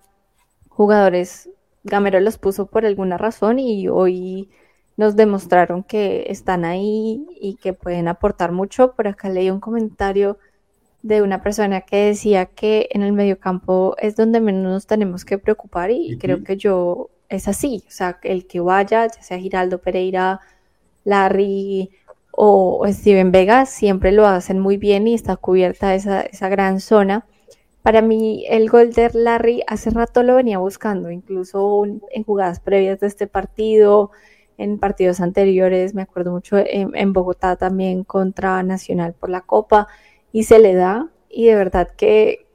jugadores 0.68 1.50
Gamero 1.84 2.20
los 2.20 2.38
puso 2.38 2.66
por 2.66 2.84
alguna 2.84 3.18
razón 3.18 3.58
y 3.58 3.88
hoy 3.88 4.50
nos 4.96 5.16
demostraron 5.16 5.84
que 5.84 6.26
están 6.28 6.64
ahí 6.64 7.26
y 7.40 7.54
que 7.54 7.72
pueden 7.72 8.08
aportar 8.08 8.52
mucho. 8.52 8.94
Por 8.94 9.06
acá 9.08 9.28
leí 9.28 9.50
un 9.50 9.60
comentario 9.60 10.38
de 11.02 11.22
una 11.22 11.42
persona 11.42 11.82
que 11.82 11.96
decía 12.06 12.46
que 12.46 12.88
en 12.90 13.02
el 13.02 13.12
mediocampo 13.12 13.96
es 13.98 14.16
donde 14.16 14.40
menos 14.40 14.62
nos 14.62 14.86
tenemos 14.86 15.24
que 15.24 15.38
preocupar 15.38 15.90
y 15.90 16.18
creo 16.18 16.42
que 16.42 16.56
yo 16.56 17.10
es 17.28 17.46
así, 17.46 17.84
o 17.86 17.90
sea, 17.90 18.18
el 18.22 18.46
que 18.46 18.60
vaya, 18.60 19.06
ya 19.06 19.22
sea 19.22 19.38
Giraldo 19.38 19.78
Pereira, 19.78 20.40
Larry 21.04 21.90
o, 22.30 22.84
Steven 22.88 23.32
Vega, 23.32 23.66
siempre 23.66 24.12
lo 24.12 24.26
hacen 24.26 24.58
muy 24.60 24.76
bien 24.76 25.06
y 25.06 25.14
está 25.14 25.36
cubierta 25.36 25.94
esa, 25.94 26.22
esa 26.22 26.48
gran 26.48 26.80
zona. 26.80 27.26
Para 27.82 28.02
mí, 28.02 28.44
el 28.48 28.68
gol 28.68 28.92
de 28.92 29.10
Larry 29.12 29.62
hace 29.66 29.90
rato 29.90 30.22
lo 30.22 30.36
venía 30.36 30.58
buscando, 30.58 31.10
incluso 31.10 31.84
en 31.84 32.24
jugadas 32.24 32.60
previas 32.60 33.00
de 33.00 33.06
este 33.06 33.26
partido, 33.26 34.10
en 34.58 34.78
partidos 34.78 35.20
anteriores, 35.20 35.94
me 35.94 36.02
acuerdo 36.02 36.32
mucho 36.32 36.58
en, 36.58 36.90
en, 36.94 37.12
Bogotá 37.12 37.56
también 37.56 38.04
contra 38.04 38.62
Nacional 38.62 39.14
por 39.14 39.30
la 39.30 39.40
Copa, 39.42 39.86
y 40.32 40.44
se 40.44 40.58
le 40.58 40.74
da, 40.74 41.08
y 41.28 41.46
de 41.46 41.54
verdad 41.54 41.88
que, 41.96 42.46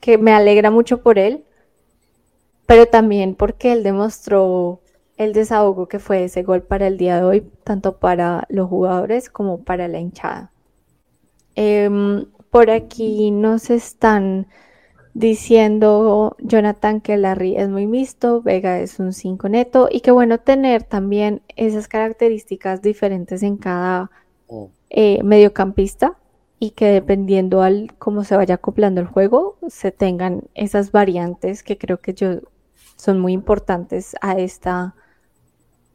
que 0.00 0.18
me 0.18 0.32
alegra 0.32 0.70
mucho 0.70 1.02
por 1.02 1.18
él, 1.18 1.44
pero 2.66 2.86
también 2.86 3.34
porque 3.34 3.72
él 3.72 3.82
demostró 3.82 4.80
el 5.16 5.32
desahogo 5.32 5.86
que 5.86 5.98
fue 5.98 6.24
ese 6.24 6.42
gol 6.42 6.62
para 6.62 6.86
el 6.86 6.96
día 6.96 7.16
de 7.16 7.24
hoy, 7.24 7.50
tanto 7.62 7.98
para 7.98 8.46
los 8.48 8.68
jugadores 8.68 9.30
como 9.30 9.62
para 9.62 9.86
la 9.88 10.00
hinchada. 10.00 10.50
Em, 11.54 12.26
por 12.50 12.70
aquí 12.70 13.30
nos 13.30 13.70
están 13.70 14.48
diciendo 15.12 16.36
Jonathan 16.40 17.00
que 17.00 17.16
Larry 17.16 17.56
es 17.56 17.68
muy 17.68 17.86
mixto, 17.86 18.42
Vega 18.42 18.80
es 18.80 18.98
un 18.98 19.12
5 19.12 19.48
neto 19.48 19.88
y 19.90 20.00
qué 20.00 20.10
bueno 20.10 20.38
tener 20.38 20.82
también 20.82 21.42
esas 21.54 21.86
características 21.86 22.82
diferentes 22.82 23.44
en 23.44 23.56
cada 23.56 24.10
oh. 24.48 24.70
eh, 24.90 25.22
mediocampista 25.22 26.18
y 26.64 26.70
que 26.70 26.86
dependiendo 26.86 27.60
al 27.60 27.92
cómo 27.98 28.24
se 28.24 28.36
vaya 28.36 28.54
acoplando 28.54 29.02
el 29.02 29.06
juego 29.06 29.58
se 29.68 29.92
tengan 29.92 30.44
esas 30.54 30.92
variantes 30.92 31.62
que 31.62 31.76
creo 31.76 31.98
que 32.00 32.14
yo 32.14 32.38
son 32.96 33.20
muy 33.20 33.34
importantes 33.34 34.16
a 34.22 34.38
esta, 34.38 34.94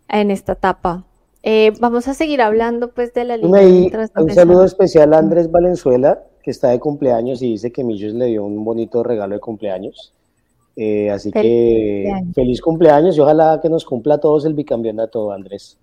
en 0.09 0.29
esta 0.29 0.53
etapa. 0.53 1.05
Eh, 1.41 1.73
vamos 1.79 2.07
a 2.07 2.13
seguir 2.13 2.39
hablando 2.39 2.91
pues 2.91 3.15
de 3.15 3.23
la 3.23 3.37
línea. 3.37 4.09
Un 4.15 4.29
saludo 4.29 4.63
especial 4.63 5.11
a 5.15 5.17
Andrés 5.17 5.49
Valenzuela, 5.49 6.23
que 6.43 6.51
está 6.51 6.69
de 6.69 6.79
cumpleaños 6.79 7.41
y 7.41 7.47
dice 7.47 7.71
que 7.71 7.83
Millos 7.83 8.13
le 8.13 8.27
dio 8.27 8.45
un 8.45 8.63
bonito 8.63 9.01
regalo 9.01 9.33
de 9.33 9.41
cumpleaños. 9.41 10.13
Eh, 10.75 11.09
así 11.09 11.31
que 11.31 12.13
feliz 12.35 12.61
cumpleaños 12.61 13.17
y 13.17 13.21
ojalá 13.21 13.59
que 13.59 13.69
nos 13.69 13.85
cumpla 13.85 14.15
a 14.15 14.17
todos 14.19 14.45
el 14.45 14.53
bicampeonato, 14.53 15.31
Andrés. 15.31 15.79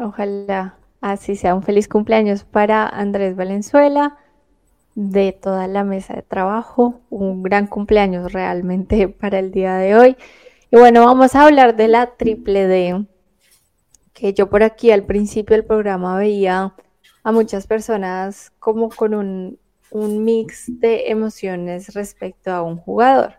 Ojalá 0.00 0.76
así 1.02 1.36
sea 1.36 1.54
un 1.54 1.62
feliz 1.62 1.88
cumpleaños 1.88 2.44
para 2.44 2.88
Andrés 2.88 3.36
Valenzuela 3.36 4.16
de 4.94 5.32
toda 5.32 5.66
la 5.66 5.84
mesa 5.84 6.14
de 6.14 6.22
trabajo. 6.22 7.00
Un 7.10 7.42
gran 7.42 7.66
cumpleaños 7.66 8.32
realmente 8.32 9.08
para 9.20 9.38
el 9.38 9.50
día 9.50 9.76
de 9.76 9.96
hoy. 9.96 10.16
Y 10.70 10.78
bueno, 10.78 11.04
vamos 11.04 11.34
a 11.34 11.44
hablar 11.44 11.76
de 11.76 11.88
la 11.88 12.16
triple 12.16 12.66
D, 12.66 13.04
que 14.14 14.32
yo 14.32 14.48
por 14.48 14.62
aquí 14.62 14.90
al 14.90 15.04
principio 15.04 15.54
del 15.54 15.66
programa 15.66 16.16
veía 16.16 16.74
a 17.22 17.32
muchas 17.32 17.66
personas 17.66 18.52
como 18.58 18.88
con 18.88 19.12
un, 19.12 19.58
un 19.90 20.24
mix 20.24 20.80
de 20.80 21.10
emociones 21.10 21.92
respecto 21.94 22.50
a 22.50 22.62
un 22.62 22.78
jugador. 22.78 23.34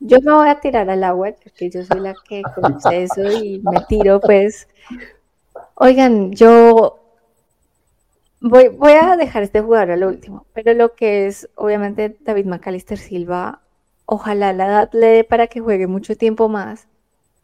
Yo 0.00 0.18
me 0.20 0.32
voy 0.32 0.48
a 0.48 0.60
tirar 0.60 0.88
al 0.88 1.04
agua 1.04 1.32
porque 1.42 1.70
yo 1.70 1.84
soy 1.84 2.00
la 2.00 2.14
que 2.28 2.42
conoce 2.54 3.02
eso 3.04 3.22
y 3.22 3.60
me 3.60 3.80
tiro 3.88 4.18
pues. 4.20 4.66
Oigan, 5.74 6.32
yo 6.32 7.02
Voy, 8.44 8.66
voy 8.66 8.92
a 8.92 9.16
dejar 9.16 9.44
este 9.44 9.60
jugador 9.60 9.92
a 9.92 9.96
lo 9.96 10.08
último, 10.08 10.46
pero 10.52 10.74
lo 10.74 10.96
que 10.96 11.26
es, 11.28 11.48
obviamente, 11.54 12.16
David 12.22 12.46
McAllister 12.46 12.98
Silva, 12.98 13.60
ojalá 14.04 14.52
la 14.52 14.66
edad 14.66 14.90
le 14.92 15.06
dé 15.06 15.24
para 15.24 15.46
que 15.46 15.60
juegue 15.60 15.86
mucho 15.86 16.16
tiempo 16.16 16.48
más, 16.48 16.88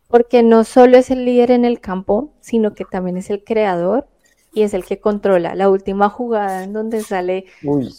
porque 0.08 0.42
no 0.42 0.64
solo 0.64 0.96
es 0.98 1.12
el 1.12 1.24
líder 1.24 1.52
en 1.52 1.64
el 1.64 1.78
campo, 1.78 2.32
sino 2.40 2.74
que 2.74 2.84
también 2.84 3.16
es 3.16 3.30
el 3.30 3.44
creador 3.44 4.08
y 4.52 4.62
es 4.62 4.74
el 4.74 4.84
que 4.84 4.98
controla 4.98 5.54
la 5.54 5.70
última 5.70 6.08
jugada 6.08 6.64
en 6.64 6.72
donde 6.72 7.00
sale 7.02 7.44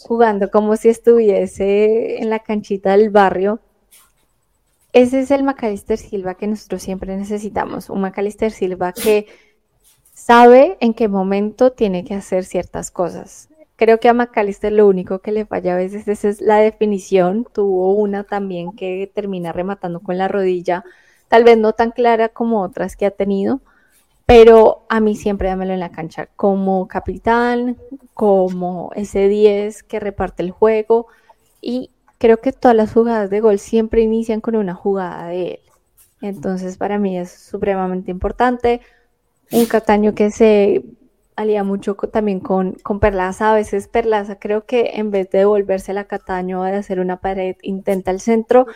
jugando 0.02 0.50
como 0.50 0.76
si 0.76 0.90
estuviese 0.90 2.20
en 2.20 2.28
la 2.28 2.40
canchita 2.40 2.98
del 2.98 3.08
barrio. 3.08 3.60
Ese 4.92 5.20
es 5.20 5.30
el 5.30 5.42
McAllister 5.42 5.96
Silva 5.96 6.34
que 6.34 6.48
nosotros 6.48 6.82
siempre 6.82 7.16
necesitamos, 7.16 7.88
un 7.88 8.02
McAllister 8.02 8.52
Silva 8.52 8.92
que 8.92 9.26
sabe 10.20 10.76
en 10.80 10.92
qué 10.92 11.08
momento 11.08 11.72
tiene 11.72 12.04
que 12.04 12.14
hacer 12.14 12.44
ciertas 12.44 12.90
cosas. 12.90 13.48
Creo 13.76 13.98
que 13.98 14.10
a 14.10 14.14
McAllister 14.14 14.70
lo 14.70 14.86
único 14.86 15.20
que 15.20 15.32
le 15.32 15.46
falla 15.46 15.72
a 15.74 15.78
veces 15.78 16.24
es 16.24 16.40
la 16.42 16.56
definición. 16.56 17.46
Tuvo 17.50 17.94
una 17.94 18.24
también 18.24 18.72
que 18.72 19.10
termina 19.14 19.52
rematando 19.52 20.00
con 20.00 20.18
la 20.18 20.28
rodilla, 20.28 20.84
tal 21.28 21.44
vez 21.44 21.56
no 21.56 21.72
tan 21.72 21.90
clara 21.90 22.28
como 22.28 22.60
otras 22.60 22.96
que 22.96 23.06
ha 23.06 23.10
tenido, 23.10 23.62
pero 24.26 24.84
a 24.90 25.00
mí 25.00 25.16
siempre 25.16 25.48
dámelo 25.48 25.72
en 25.72 25.80
la 25.80 25.90
cancha 25.90 26.26
como 26.36 26.86
capitán, 26.86 27.78
como 28.12 28.90
ese 28.94 29.28
10 29.28 29.82
que 29.82 30.00
reparte 30.00 30.42
el 30.42 30.50
juego 30.50 31.06
y 31.62 31.90
creo 32.18 32.36
que 32.42 32.52
todas 32.52 32.76
las 32.76 32.92
jugadas 32.92 33.30
de 33.30 33.40
gol 33.40 33.58
siempre 33.58 34.02
inician 34.02 34.42
con 34.42 34.54
una 34.54 34.74
jugada 34.74 35.28
de 35.28 35.52
él. 35.52 35.60
Entonces 36.20 36.76
para 36.76 36.98
mí 36.98 37.18
es 37.18 37.30
supremamente 37.30 38.10
importante 38.10 38.82
un 39.52 39.66
Cataño 39.66 40.14
que 40.14 40.30
se 40.30 40.84
alía 41.36 41.64
mucho 41.64 41.94
también 41.94 42.40
con, 42.40 42.72
con 42.82 43.00
Perlaza. 43.00 43.52
A 43.52 43.54
veces 43.54 43.88
Perlaza 43.88 44.38
creo 44.38 44.64
que 44.66 44.92
en 44.94 45.10
vez 45.10 45.30
de 45.30 45.38
devolverse 45.38 45.96
a 45.98 46.04
Cataño 46.04 46.62
de 46.62 46.76
hacer 46.76 47.00
una 47.00 47.20
pared, 47.20 47.56
intenta 47.62 48.10
el 48.10 48.20
centro 48.20 48.66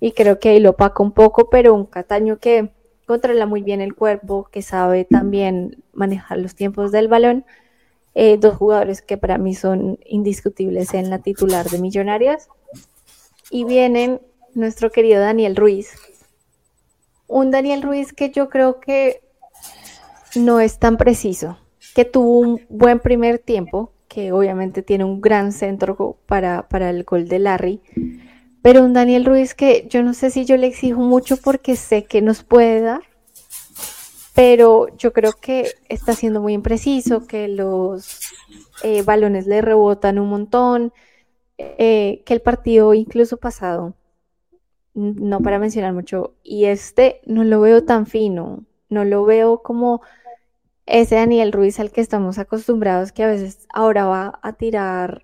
y 0.00 0.12
creo 0.12 0.38
que 0.38 0.50
ahí 0.50 0.60
lo 0.60 0.70
opaca 0.70 1.02
un 1.02 1.12
poco, 1.12 1.50
pero 1.50 1.74
un 1.74 1.86
Cataño 1.86 2.38
que 2.38 2.70
controla 3.06 3.46
muy 3.46 3.62
bien 3.62 3.80
el 3.80 3.94
cuerpo, 3.94 4.48
que 4.52 4.62
sabe 4.62 5.04
también 5.04 5.82
manejar 5.92 6.38
los 6.38 6.54
tiempos 6.54 6.92
del 6.92 7.08
balón. 7.08 7.44
Eh, 8.14 8.36
dos 8.36 8.56
jugadores 8.56 9.00
que 9.00 9.16
para 9.16 9.38
mí 9.38 9.54
son 9.54 9.98
indiscutibles 10.04 10.92
en 10.94 11.08
la 11.08 11.20
titular 11.20 11.68
de 11.68 11.78
Millonarias. 11.78 12.48
Y 13.50 13.64
vienen 13.64 14.20
nuestro 14.54 14.90
querido 14.90 15.20
Daniel 15.20 15.56
Ruiz. 15.56 15.94
Un 17.26 17.50
Daniel 17.50 17.82
Ruiz 17.82 18.12
que 18.12 18.30
yo 18.30 18.48
creo 18.48 18.80
que 18.80 19.22
no 20.38 20.60
es 20.60 20.78
tan 20.78 20.96
preciso, 20.96 21.58
que 21.94 22.04
tuvo 22.04 22.38
un 22.38 22.60
buen 22.68 23.00
primer 23.00 23.38
tiempo, 23.38 23.92
que 24.08 24.32
obviamente 24.32 24.82
tiene 24.82 25.04
un 25.04 25.20
gran 25.20 25.52
centro 25.52 26.18
para, 26.26 26.68
para 26.68 26.90
el 26.90 27.04
gol 27.04 27.28
de 27.28 27.38
Larry. 27.38 27.80
Pero 28.62 28.84
un 28.84 28.92
Daniel 28.92 29.24
Ruiz 29.24 29.54
que 29.54 29.86
yo 29.88 30.02
no 30.02 30.14
sé 30.14 30.30
si 30.30 30.44
yo 30.44 30.56
le 30.56 30.66
exijo 30.66 31.00
mucho 31.00 31.36
porque 31.36 31.76
sé 31.76 32.04
que 32.04 32.22
nos 32.22 32.42
puede 32.42 32.80
dar, 32.80 33.02
pero 34.34 34.86
yo 34.96 35.12
creo 35.12 35.32
que 35.32 35.72
está 35.88 36.14
siendo 36.14 36.40
muy 36.40 36.54
impreciso, 36.54 37.26
que 37.26 37.48
los 37.48 38.20
eh, 38.82 39.02
balones 39.02 39.46
le 39.46 39.60
rebotan 39.62 40.18
un 40.18 40.28
montón, 40.28 40.92
eh, 41.58 42.22
que 42.24 42.34
el 42.34 42.40
partido 42.40 42.94
incluso 42.94 43.36
pasado, 43.36 43.94
no 44.94 45.40
para 45.40 45.58
mencionar 45.58 45.92
mucho, 45.92 46.34
y 46.42 46.66
este 46.66 47.20
no 47.26 47.42
lo 47.42 47.60
veo 47.60 47.84
tan 47.84 48.06
fino, 48.06 48.64
no 48.88 49.04
lo 49.04 49.24
veo 49.24 49.62
como 49.62 50.02
ese 50.88 51.16
Daniel 51.16 51.52
Ruiz 51.52 51.78
al 51.80 51.90
que 51.90 52.00
estamos 52.00 52.38
acostumbrados, 52.38 53.12
que 53.12 53.22
a 53.22 53.28
veces 53.28 53.66
ahora 53.72 54.06
va 54.06 54.38
a 54.42 54.54
tirar 54.54 55.22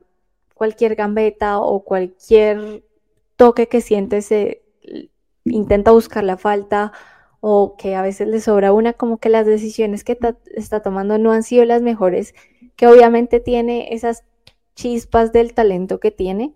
cualquier 0.55 0.95
gambeta 0.95 1.59
o 1.59 1.85
cualquier 1.85 2.85
toque 3.37 3.69
que 3.69 3.81
siente, 3.81 4.23
se 4.23 4.63
intenta 5.45 5.91
buscar 5.91 6.25
la 6.25 6.37
falta 6.37 6.93
o 7.41 7.77
que 7.77 7.95
a 7.95 8.03
veces 8.03 8.29
le 8.29 8.41
sobra 8.41 8.73
una, 8.73 8.95
como 8.95 9.19
que 9.19 9.29
las 9.29 9.47
decisiones 9.47 10.05
que 10.05 10.19
está 10.55 10.81
tomando 10.81 11.19
no 11.19 11.33
han 11.33 11.43
sido 11.43 11.65
las 11.65 11.83
mejores, 11.83 12.35
que 12.77 12.87
obviamente 12.87 13.41
tiene 13.41 13.93
esas 13.93 14.25
chispas 14.75 15.33
del 15.33 15.55
talento 15.55 16.01
que 16.01 16.11
tiene, 16.11 16.55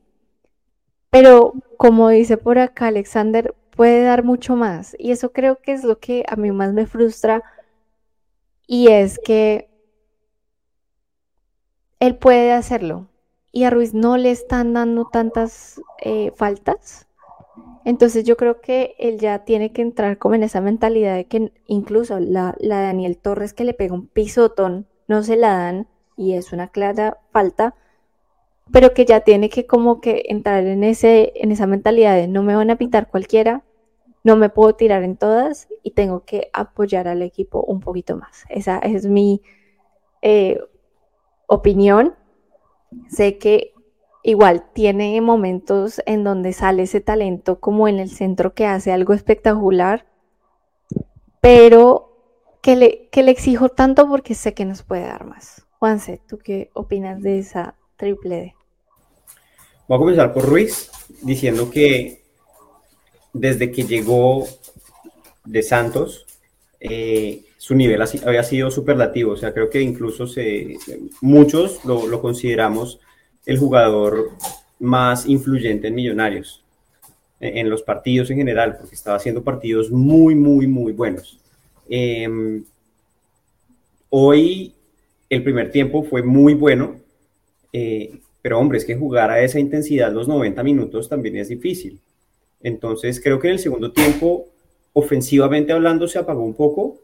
pero 1.11 1.55
como 1.77 2.09
dice 2.09 2.37
por 2.37 2.59
acá 2.59 2.89
Alexander, 2.89 3.55
puede 3.71 4.03
dar 4.03 4.25
mucho 4.25 4.57
más. 4.57 4.97
Y 4.99 5.13
eso 5.13 5.33
creo 5.33 5.61
que 5.61 5.73
es 5.73 5.85
lo 5.85 5.99
que 5.99 6.25
a 6.29 6.37
mí 6.37 6.51
más 6.53 6.73
me 6.73 6.87
frustra 6.87 7.43
y 8.69 8.89
es 8.89 9.19
que 9.19 9.69
él 11.99 12.17
puede 12.17 12.53
hacerlo 12.53 13.09
y 13.51 13.65
a 13.65 13.71
Ruiz 13.71 13.95
no 13.95 14.17
le 14.17 14.31
están 14.31 14.75
dando 14.75 15.07
tantas 15.07 15.81
eh, 16.01 16.33
faltas. 16.37 17.09
Entonces 17.85 18.25
yo 18.25 18.37
creo 18.37 18.61
que 18.61 18.95
él 18.99 19.19
ya 19.19 19.45
tiene 19.45 19.73
que 19.73 19.83
entrar 19.83 20.19
como 20.19 20.35
en 20.35 20.45
esa 20.45 20.61
mentalidad 20.61 21.17
de 21.17 21.25
que 21.25 21.53
incluso 21.67 22.21
la, 22.21 22.55
la 22.61 22.83
Daniel 22.83 23.17
Torres 23.17 23.55
que 23.55 23.65
le 23.65 23.75
pega 23.75 23.95
un 23.95 24.07
pisotón 24.07 24.87
no 25.09 25.23
se 25.23 25.37
la 25.37 25.57
dan 25.57 25.89
y 26.17 26.35
es 26.35 26.53
una 26.53 26.69
clara 26.69 27.19
falta, 27.33 27.75
pero 28.71 28.93
que 28.93 29.07
ya 29.07 29.21
tiene 29.21 29.49
que 29.49 29.67
como 29.67 30.01
que 30.03 30.25
entrar 30.29 30.67
en, 30.67 30.85
ese, 30.85 31.33
en 31.37 31.53
esa 31.53 31.67
mentalidad 31.67 32.15
de 32.15 32.29
no 32.29 32.43
me 32.43 32.55
van 32.55 32.71
a 32.71 32.77
pitar 32.77 33.09
cualquiera, 33.09 33.65
no 34.25 34.37
me 34.37 34.49
puedo 34.49 34.75
tirar 34.75 35.03
en 35.03 35.17
todas 35.17 35.69
y 35.83 35.93
tengo 35.93 36.25
que 36.25 36.51
apoyar 36.53 37.09
al 37.09 37.23
equipo 37.23 37.63
un 37.63 37.81
poquito 37.81 38.17
más. 38.17 38.45
Esa 38.49 38.79
es 38.79 39.07
mi 39.07 39.43
eh, 40.23 40.61
opinión. 41.47 42.15
Sé 43.09 43.39
que 43.39 43.73
igual 44.23 44.65
tiene 44.73 45.21
momentos 45.21 46.03
en 46.07 46.25
donde 46.25 46.53
sale 46.53 46.83
ese 46.83 47.01
talento 47.01 47.61
como 47.61 47.89
en 47.89 47.99
el 47.99 48.11
centro 48.11 48.55
que 48.55 48.67
hace 48.67 48.93
algo 48.93 49.15
espectacular, 49.15 50.07
pero 51.41 52.09
que 52.61 52.77
le, 52.77 53.09
que 53.11 53.23
le 53.23 53.31
exijo 53.31 53.69
tanto 53.69 54.09
porque 54.09 54.35
sé 54.35 54.55
que 54.55 54.65
nos 54.65 54.83
puede 54.83 55.03
dar 55.03 55.25
más. 55.25 55.67
Juanse, 55.79 56.21
¿tú 56.27 56.39
qué 56.39 56.71
opinas 56.75 57.23
de 57.23 57.39
esa 57.39 57.77
triple 57.97 58.37
D? 58.37 58.55
Voy 59.87 59.97
a 59.97 59.99
comenzar 59.99 60.35
por 60.35 60.45
Ruiz, 60.45 60.91
diciendo 61.23 61.71
que 61.71 62.18
desde 63.33 63.71
que 63.71 63.85
llegó 63.85 64.47
de 65.45 65.63
Santos, 65.63 66.27
eh, 66.81 67.45
su 67.57 67.75
nivel 67.75 68.03
había 68.25 68.43
sido 68.43 68.71
superlativo. 68.71 69.33
O 69.33 69.37
sea, 69.37 69.53
creo 69.53 69.69
que 69.71 69.81
incluso 69.81 70.27
se, 70.27 70.77
muchos 71.21 71.85
lo, 71.85 72.21
consideramos 72.21 73.01
el 73.45 73.59
jugador 73.59 74.31
más 74.79 75.27
influyente 75.27 75.89
en 75.89 75.95
Millonarios, 75.95 76.65
en, 77.41 77.69
los 77.69 77.83
partidos 77.83 78.31
en 78.31 78.39
general, 78.39 78.77
porque 78.79 78.95
estaba 78.95 79.17
haciendo 79.17 79.43
partidos 79.43 79.91
muy, 79.91 80.35
muy, 80.35 80.67
muy 80.67 80.93
buenos. 80.93 81.41
Em, 81.89 82.65
hoy 84.11 84.75
el 85.29 85.43
primer 85.43 85.71
tiempo 85.71 86.03
fue 86.05 86.23
muy 86.23 86.55
bueno, 86.55 86.97
eh, 87.73 88.21
pero 88.41 88.59
hombre, 88.59 88.79
es 88.79 88.85
que 88.85 88.97
jugar 88.97 89.31
a 89.31 89.43
esa 89.43 89.59
intensidad 89.59 90.13
los 90.13 90.29
90 90.29 90.63
minutos 90.63 91.09
también 91.09 91.37
es 91.37 91.49
difícil. 91.49 92.01
Entonces 92.63 93.21
creo 93.23 93.39
que 93.39 93.49
en 93.49 93.55
el 93.55 93.59
segundo 93.59 93.93
tiempo, 93.93 94.49
ofensivamente 94.93 95.73
hablando, 95.73 96.09
se 96.09 96.19
apagó 96.19 96.45
un 96.45 96.55
poco, 96.55 96.99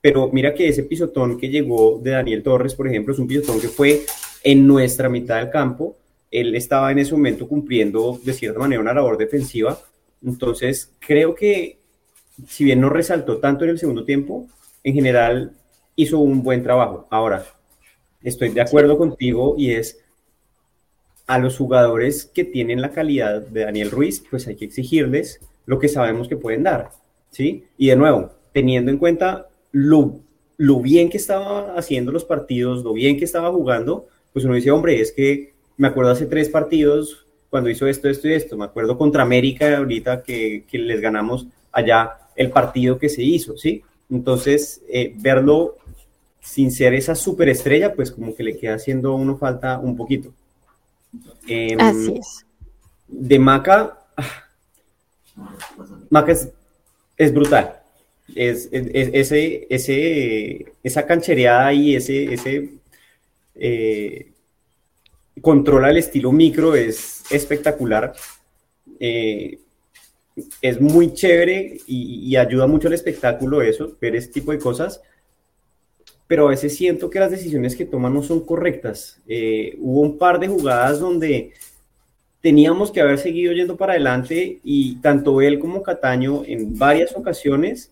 pero 0.00 0.30
mira 0.32 0.54
que 0.54 0.68
ese 0.68 0.84
pisotón 0.84 1.38
que 1.38 1.48
llegó 1.48 1.98
de 2.02 2.12
Daniel 2.12 2.42
Torres, 2.42 2.74
por 2.74 2.86
ejemplo, 2.86 3.12
es 3.12 3.18
un 3.18 3.26
pisotón 3.26 3.60
que 3.60 3.68
fue 3.68 4.04
en 4.44 4.66
nuestra 4.66 5.08
mitad 5.08 5.38
del 5.38 5.50
campo. 5.50 5.96
Él 6.30 6.54
estaba 6.54 6.92
en 6.92 6.98
ese 6.98 7.12
momento 7.12 7.48
cumpliendo 7.48 8.20
de 8.22 8.32
cierta 8.32 8.58
manera 8.58 8.80
una 8.80 8.94
labor 8.94 9.16
defensiva. 9.16 9.78
Entonces 10.24 10.92
creo 11.00 11.34
que 11.34 11.78
si 12.46 12.64
bien 12.64 12.80
no 12.80 12.90
resaltó 12.90 13.38
tanto 13.38 13.64
en 13.64 13.70
el 13.70 13.78
segundo 13.78 14.04
tiempo, 14.04 14.46
en 14.84 14.94
general 14.94 15.52
hizo 15.96 16.18
un 16.18 16.42
buen 16.42 16.62
trabajo. 16.62 17.08
Ahora, 17.10 17.44
estoy 18.22 18.50
de 18.50 18.60
acuerdo 18.60 18.96
contigo 18.96 19.54
y 19.58 19.72
es 19.72 19.98
a 21.28 21.38
los 21.38 21.58
jugadores 21.58 22.24
que 22.24 22.42
tienen 22.42 22.80
la 22.80 22.90
calidad 22.90 23.42
de 23.42 23.64
Daniel 23.64 23.90
Ruiz, 23.90 24.24
pues 24.28 24.48
hay 24.48 24.56
que 24.56 24.64
exigirles 24.64 25.40
lo 25.66 25.78
que 25.78 25.88
sabemos 25.88 26.26
que 26.26 26.36
pueden 26.36 26.62
dar, 26.62 26.90
¿sí? 27.30 27.64
Y 27.76 27.88
de 27.88 27.96
nuevo, 27.96 28.32
teniendo 28.52 28.90
en 28.90 28.96
cuenta 28.96 29.46
lo, 29.70 30.20
lo 30.56 30.80
bien 30.80 31.10
que 31.10 31.18
estaba 31.18 31.74
haciendo 31.76 32.12
los 32.12 32.24
partidos, 32.24 32.82
lo 32.82 32.94
bien 32.94 33.18
que 33.18 33.26
estaba 33.26 33.52
jugando, 33.52 34.08
pues 34.32 34.46
uno 34.46 34.54
dice, 34.54 34.70
hombre, 34.70 35.02
es 35.02 35.12
que 35.12 35.52
me 35.76 35.88
acuerdo 35.88 36.12
hace 36.12 36.24
tres 36.24 36.48
partidos 36.48 37.26
cuando 37.50 37.68
hizo 37.68 37.86
esto, 37.86 38.08
esto 38.08 38.26
y 38.26 38.32
esto, 38.32 38.56
me 38.56 38.64
acuerdo 38.64 38.96
contra 38.96 39.22
América 39.22 39.76
ahorita 39.76 40.22
que, 40.22 40.64
que 40.66 40.78
les 40.78 41.00
ganamos 41.00 41.46
allá 41.72 42.12
el 42.36 42.50
partido 42.50 42.98
que 42.98 43.10
se 43.10 43.22
hizo, 43.22 43.58
¿sí? 43.58 43.82
Entonces, 44.10 44.80
eh, 44.88 45.12
verlo 45.14 45.76
sin 46.40 46.70
ser 46.70 46.94
esa 46.94 47.14
superestrella, 47.14 47.94
pues 47.94 48.10
como 48.10 48.34
que 48.34 48.42
le 48.42 48.56
queda 48.56 48.76
haciendo 48.76 49.14
uno 49.14 49.36
falta 49.36 49.78
un 49.78 49.94
poquito. 49.94 50.32
Em, 51.46 51.80
Así 51.80 52.14
es. 52.18 52.46
De 53.06 53.38
Maca, 53.38 53.98
Maca 56.10 56.36
es, 57.16 57.32
brutal. 57.32 57.80
Es, 58.34 58.68
ese, 58.70 59.66
ese, 59.70 60.72
esa 60.82 61.06
canchereada 61.06 61.72
y 61.72 61.96
ese, 61.96 62.34
ese 62.34 62.70
eh, 63.54 64.32
controla 65.40 65.90
el 65.90 65.96
estilo 65.96 66.32
micro 66.32 66.74
es 66.74 67.22
espectacular. 67.30 68.12
Eh, 69.00 69.58
es 70.60 70.80
muy 70.80 71.14
chévere 71.14 71.78
y, 71.86 72.30
y, 72.30 72.36
ayuda 72.36 72.66
mucho 72.66 72.86
al 72.88 72.94
espectáculo 72.94 73.60
eso, 73.60 73.96
ver 74.00 74.14
ese 74.14 74.28
tipo 74.28 74.52
de 74.52 74.58
cosas 74.58 75.00
pero 76.28 76.46
a 76.46 76.50
veces 76.50 76.76
siento 76.76 77.10
que 77.10 77.18
las 77.18 77.30
decisiones 77.32 77.74
que 77.74 77.86
toman 77.86 78.14
no 78.14 78.22
son 78.22 78.44
correctas. 78.44 79.20
Eh, 79.26 79.76
hubo 79.80 80.02
un 80.02 80.18
par 80.18 80.38
de 80.38 80.46
jugadas 80.46 81.00
donde 81.00 81.52
teníamos 82.40 82.92
que 82.92 83.00
haber 83.00 83.18
seguido 83.18 83.52
yendo 83.52 83.76
para 83.76 83.94
adelante 83.94 84.60
y 84.62 84.96
tanto 84.96 85.40
él 85.40 85.58
como 85.58 85.82
Cataño 85.82 86.42
en 86.46 86.78
varias 86.78 87.16
ocasiones 87.16 87.90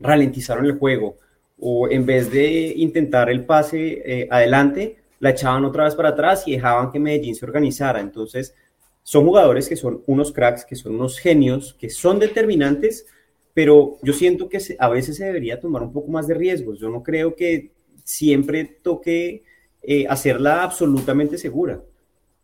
ralentizaron 0.00 0.64
el 0.66 0.78
juego 0.78 1.16
o 1.60 1.88
en 1.88 2.04
vez 2.04 2.32
de 2.32 2.72
intentar 2.76 3.30
el 3.30 3.44
pase 3.44 4.02
eh, 4.04 4.28
adelante, 4.30 4.96
la 5.20 5.30
echaban 5.30 5.64
otra 5.64 5.84
vez 5.84 5.94
para 5.94 6.08
atrás 6.08 6.42
y 6.48 6.52
dejaban 6.52 6.90
que 6.90 6.98
Medellín 6.98 7.36
se 7.36 7.44
organizara. 7.44 8.00
Entonces, 8.00 8.56
son 9.04 9.24
jugadores 9.24 9.68
que 9.68 9.76
son 9.76 10.02
unos 10.06 10.32
cracks, 10.32 10.64
que 10.64 10.74
son 10.74 10.96
unos 10.96 11.18
genios, 11.18 11.76
que 11.78 11.88
son 11.88 12.18
determinantes, 12.18 13.06
pero 13.54 13.98
yo 14.02 14.12
siento 14.12 14.48
que 14.48 14.58
a 14.78 14.88
veces 14.88 15.16
se 15.16 15.24
debería 15.24 15.60
tomar 15.60 15.82
un 15.82 15.92
poco 15.92 16.10
más 16.10 16.26
de 16.26 16.34
riesgos. 16.34 16.78
Yo 16.78 16.88
no 16.88 17.02
creo 17.02 17.34
que 17.34 17.72
siempre 18.04 18.64
toque 18.64 19.44
eh, 19.82 20.06
hacerla 20.08 20.62
absolutamente 20.62 21.36
segura. 21.38 21.82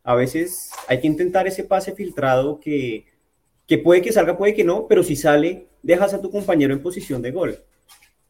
A 0.05 0.15
veces 0.15 0.71
hay 0.87 1.01
que 1.01 1.07
intentar 1.07 1.47
ese 1.47 1.65
pase 1.65 1.93
filtrado 1.93 2.61
que, 2.61 3.07
que 3.67 3.79
puede 3.79 4.03
que 4.03 4.13
salga, 4.13 4.37
puede 4.37 4.55
que 4.55 4.65
no, 4.65 4.87
pero 4.87 5.03
si 5.03 5.17
sale, 5.17 5.69
dejas 5.83 6.15
a 6.15 6.21
tu 6.21 6.31
compañero 6.31 6.75
en 6.75 6.83
posición 6.83 7.23
de 7.23 7.31
gol. 7.31 7.59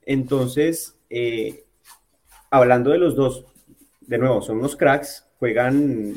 Entonces, 0.02 0.96
eh, 1.10 1.64
hablando 2.50 2.90
de 2.90 2.98
los 2.98 3.14
dos, 3.14 3.44
de 4.00 4.18
nuevo, 4.18 4.40
son 4.40 4.58
unos 4.58 4.76
cracks, 4.76 5.26
juegan, 5.38 6.14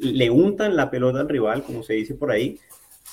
le 0.00 0.30
untan 0.30 0.76
la 0.76 0.90
pelota 0.90 1.20
al 1.20 1.28
rival, 1.28 1.62
como 1.62 1.82
se 1.82 1.94
dice 1.94 2.14
por 2.14 2.30
ahí, 2.30 2.58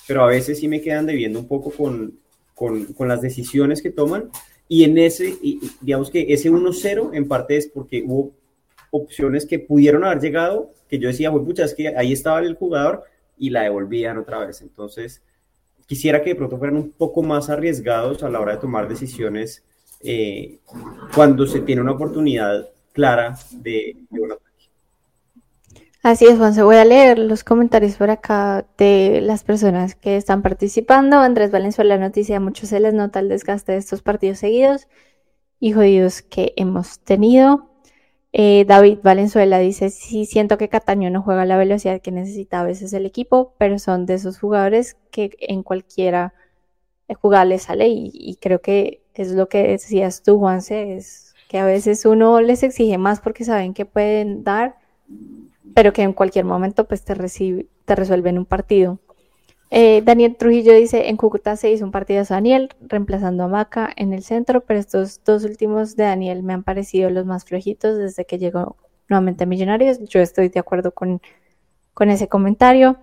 pero 0.08 0.24
a 0.24 0.28
veces 0.28 0.60
sí 0.60 0.68
me 0.68 0.82
quedan 0.82 1.06
debiendo 1.06 1.40
un 1.40 1.48
poco 1.48 1.72
con, 1.72 2.20
con, 2.56 2.86
con 2.94 3.08
las 3.08 3.22
decisiones 3.22 3.82
que 3.82 3.92
toman. 3.92 4.32
Y 4.68 4.84
en 4.84 4.98
ese, 4.98 5.38
digamos 5.82 6.10
que 6.10 6.34
ese 6.34 6.50
1-0 6.50 7.12
en 7.14 7.28
parte 7.28 7.58
es 7.58 7.68
porque 7.68 8.04
hubo 8.06 8.32
opciones 8.90 9.46
que 9.46 9.60
pudieron 9.60 10.04
haber 10.04 10.20
llegado, 10.20 10.72
que 10.90 10.98
yo 10.98 11.08
decía, 11.08 11.32
pucha, 11.32 11.66
es 11.66 11.76
que 11.76 11.90
ahí 11.90 12.14
estaba 12.14 12.40
el 12.40 12.56
jugador 12.56 13.04
y 13.38 13.50
la 13.52 13.64
devolvían 13.64 14.18
otra 14.18 14.40
vez. 14.40 14.62
Entonces, 14.62 15.22
quisiera 15.86 16.24
que 16.24 16.32
de 16.32 16.36
pronto 16.36 16.58
fueran 16.58 16.78
un 16.78 16.92
poco 16.92 17.22
más 17.22 17.50
arriesgados 17.50 18.24
a 18.24 18.30
la 18.30 18.40
hora 18.40 18.54
de 18.54 18.62
tomar 18.62 18.88
decisiones 18.88 19.64
eh, 20.02 20.60
cuando 21.14 21.46
se 21.46 21.62
tiene 21.62 21.82
una 21.82 21.92
oportunidad 21.92 22.70
clara 22.94 23.38
de, 23.52 23.98
de 24.10 24.20
un 24.20 24.32
ataque. 24.32 24.45
Así 26.06 26.28
es, 26.28 26.38
Juan, 26.38 26.54
se 26.54 26.62
voy 26.62 26.76
a 26.76 26.86
leer 26.86 27.18
los 27.18 27.44
comentarios 27.44 27.96
por 27.96 28.12
acá 28.12 28.68
de 28.78 29.22
las 29.22 29.44
personas 29.44 29.96
que 29.96 30.18
están 30.18 30.44
participando. 30.44 31.18
Andrés 31.18 31.50
Valenzuela 31.50 31.98
noticia, 31.98 32.38
a 32.38 32.40
muchos 32.40 32.70
se 32.70 32.80
les 32.80 32.94
nota 32.94 33.20
el 33.22 33.28
desgaste 33.28 33.72
de 33.72 33.80
estos 33.80 34.04
partidos 34.04 34.38
seguidos 34.38 34.88
y 35.60 35.72
jodidos 35.72 36.22
que 36.22 36.54
hemos 36.58 37.00
tenido. 37.00 37.72
Eh, 38.34 38.66
David 38.68 39.00
Valenzuela 39.02 39.58
dice, 39.58 39.90
sí 39.90 40.28
siento 40.28 40.60
que 40.60 40.70
Cataño 40.70 41.10
no 41.10 41.24
juega 41.24 41.44
la 41.44 41.58
velocidad 41.58 42.00
que 42.02 42.12
necesita 42.12 42.60
a 42.60 42.66
veces 42.66 42.94
el 42.94 43.08
equipo, 43.08 43.56
pero 43.58 43.80
son 43.80 44.06
de 44.06 44.14
esos 44.14 44.38
jugadores 44.38 44.98
que 45.10 45.32
en 45.40 45.64
cualquiera 45.64 46.36
jugada 47.20 47.46
le 47.46 47.58
sale 47.58 47.88
y, 47.88 48.12
y 48.14 48.36
creo 48.36 48.62
que 48.62 49.02
es 49.16 49.32
lo 49.32 49.50
que 49.50 49.64
decías 49.70 50.22
tú, 50.22 50.38
Juanse, 50.38 50.98
es 50.98 51.34
que 51.50 51.58
a 51.58 51.66
veces 51.66 52.06
uno 52.06 52.42
les 52.42 52.62
exige 52.62 53.00
más 53.00 53.22
porque 53.22 53.44
saben 53.44 53.74
que 53.74 53.88
pueden 53.88 54.44
dar, 54.44 54.76
pero 55.74 55.94
que 55.94 56.04
en 56.04 56.14
cualquier 56.14 56.46
momento 56.46 56.88
pues 56.88 57.04
te, 57.04 57.16
recibe, 57.16 57.68
te 57.86 57.96
resuelven 57.96 58.38
un 58.38 58.46
partido. 58.46 59.00
Eh, 59.72 60.02
Daniel 60.06 60.36
Trujillo 60.38 60.74
dice, 60.74 61.10
en 61.10 61.18
Cúcuta 61.18 61.56
se 61.56 61.72
hizo 61.72 61.84
un 61.86 61.92
partido 61.92 62.22
a 62.22 62.24
Daniel, 62.24 62.70
reemplazando 62.82 63.44
a 63.44 63.48
Maca 63.48 63.92
en 63.96 64.14
el 64.14 64.24
centro, 64.24 64.62
pero 64.62 64.80
estos 64.80 65.24
dos 65.24 65.44
últimos 65.44 65.96
de 65.96 66.04
Daniel 66.04 66.44
me 66.44 66.54
han 66.54 66.64
parecido 66.64 67.10
los 67.10 67.26
más 67.26 67.46
flojitos 67.46 67.98
desde 67.98 68.26
que 68.26 68.38
llegó 68.38 68.78
nuevamente 69.10 69.44
a 69.44 69.48
Millonarios. 69.48 70.00
Yo 70.08 70.20
estoy 70.22 70.50
de 70.50 70.60
acuerdo 70.60 70.92
con, 70.92 71.22
con 71.94 72.10
ese 72.10 72.28
comentario. 72.28 72.98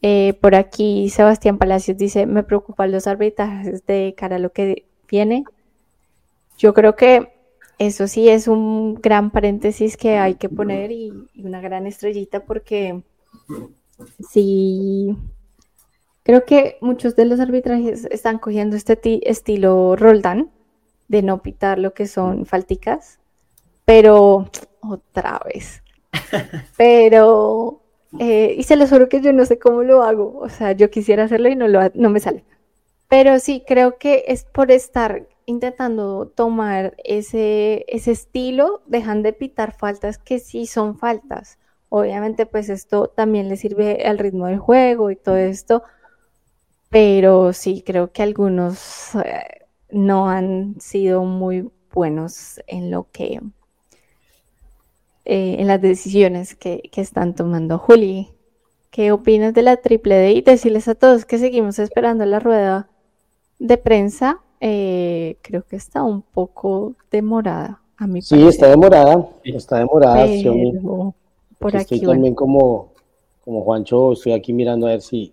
Eh, 0.00 0.34
por 0.40 0.54
aquí 0.54 1.08
Sebastián 1.08 1.58
Palacios 1.58 1.96
dice, 1.96 2.26
me 2.26 2.44
preocupan 2.44 2.92
los 2.92 3.06
arbitrajes 3.06 3.84
de 3.86 4.14
cara 4.16 4.36
a 4.36 4.38
lo 4.38 4.52
que 4.52 4.86
viene. 5.08 5.44
Yo 6.58 6.74
creo 6.74 6.94
que 6.96 7.37
eso 7.78 8.08
sí 8.08 8.28
es 8.28 8.48
un 8.48 8.94
gran 8.96 9.30
paréntesis 9.30 9.96
que 9.96 10.18
hay 10.18 10.34
que 10.34 10.48
poner 10.48 10.90
y, 10.90 11.12
y 11.34 11.44
una 11.44 11.60
gran 11.60 11.86
estrellita 11.86 12.44
porque 12.44 13.02
sí 14.30 15.16
Creo 16.28 16.44
que 16.44 16.76
muchos 16.82 17.16
de 17.16 17.24
los 17.24 17.40
arbitrajes 17.40 18.04
están 18.04 18.38
cogiendo 18.38 18.76
este 18.76 18.98
estilo 19.30 19.96
Roldán, 19.96 20.50
de 21.08 21.22
no 21.22 21.40
pitar 21.40 21.78
lo 21.78 21.94
que 21.94 22.06
son 22.06 22.44
falticas, 22.44 23.18
pero 23.86 24.50
otra 24.80 25.40
vez. 25.46 25.82
Pero, 26.76 27.80
eh, 28.18 28.54
y 28.58 28.62
se 28.64 28.76
los 28.76 28.90
juro 28.90 29.08
que 29.08 29.22
yo 29.22 29.32
no 29.32 29.46
sé 29.46 29.58
cómo 29.58 29.82
lo 29.84 30.02
hago, 30.02 30.38
o 30.38 30.50
sea, 30.50 30.72
yo 30.72 30.90
quisiera 30.90 31.24
hacerlo 31.24 31.48
y 31.48 31.56
no, 31.56 31.66
lo, 31.66 31.80
no 31.94 32.10
me 32.10 32.20
sale. 32.20 32.44
Pero 33.08 33.38
sí, 33.38 33.64
creo 33.66 33.96
que 33.96 34.24
es 34.28 34.44
por 34.44 34.70
estar 34.70 35.26
intentando 35.48 36.28
tomar 36.28 36.94
ese, 37.04 37.86
ese 37.88 38.10
estilo, 38.10 38.82
dejan 38.86 39.22
de 39.22 39.32
pitar 39.32 39.74
faltas 39.74 40.18
que 40.18 40.40
sí 40.40 40.66
son 40.66 40.98
faltas. 40.98 41.58
Obviamente, 41.88 42.44
pues 42.44 42.68
esto 42.68 43.08
también 43.08 43.48
le 43.48 43.56
sirve 43.56 44.04
al 44.04 44.18
ritmo 44.18 44.46
del 44.46 44.58
juego 44.58 45.10
y 45.10 45.16
todo 45.16 45.38
esto, 45.38 45.82
pero 46.90 47.54
sí 47.54 47.82
creo 47.84 48.12
que 48.12 48.22
algunos 48.22 49.14
eh, 49.14 49.66
no 49.90 50.28
han 50.28 50.78
sido 50.82 51.24
muy 51.24 51.70
buenos 51.94 52.60
en 52.66 52.90
lo 52.90 53.10
que 53.10 53.40
eh, 55.24 55.56
en 55.58 55.66
las 55.66 55.80
decisiones 55.80 56.54
que, 56.56 56.90
que, 56.92 57.00
están 57.00 57.34
tomando 57.34 57.78
Juli. 57.78 58.28
¿Qué 58.90 59.12
opinas 59.12 59.54
de 59.54 59.62
la 59.62 59.78
triple 59.78 60.14
D? 60.16 60.32
Y 60.32 60.42
decirles 60.42 60.88
a 60.88 60.94
todos 60.94 61.24
que 61.24 61.38
seguimos 61.38 61.78
esperando 61.78 62.26
la 62.26 62.38
rueda 62.38 62.90
de 63.58 63.78
prensa. 63.78 64.42
Eh, 64.60 65.36
creo 65.42 65.62
que 65.62 65.76
está 65.76 66.02
un 66.02 66.22
poco 66.22 66.94
demorada, 67.10 67.80
a 67.96 68.06
mi 68.06 68.22
Sí, 68.22 68.46
está 68.46 68.68
demorada, 68.68 69.28
está 69.44 69.78
demorada. 69.78 70.26
Pero 70.26 71.14
por 71.58 71.76
aquí, 71.76 71.96
estoy 71.96 72.08
también 72.08 72.34
como, 72.34 72.92
como 73.44 73.62
Juancho, 73.62 74.12
estoy 74.12 74.32
aquí 74.32 74.52
mirando 74.52 74.86
a 74.86 74.90
ver 74.90 75.02
si, 75.02 75.32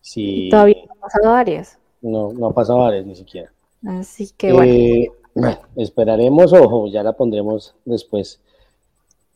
si... 0.00 0.48
Todavía 0.50 0.84
no 0.86 0.92
ha 0.92 1.00
pasado 1.00 1.32
varias. 1.32 1.78
No, 2.00 2.32
no 2.32 2.46
ha 2.46 2.54
pasado 2.54 2.80
varias 2.80 3.06
ni 3.06 3.16
siquiera. 3.16 3.52
Así 3.86 4.30
que 4.36 4.52
bueno. 4.52 4.72
Eh, 4.72 5.10
esperaremos 5.76 6.52
o 6.52 6.86
ya 6.88 7.02
la 7.02 7.12
pondremos 7.12 7.74
después. 7.84 8.40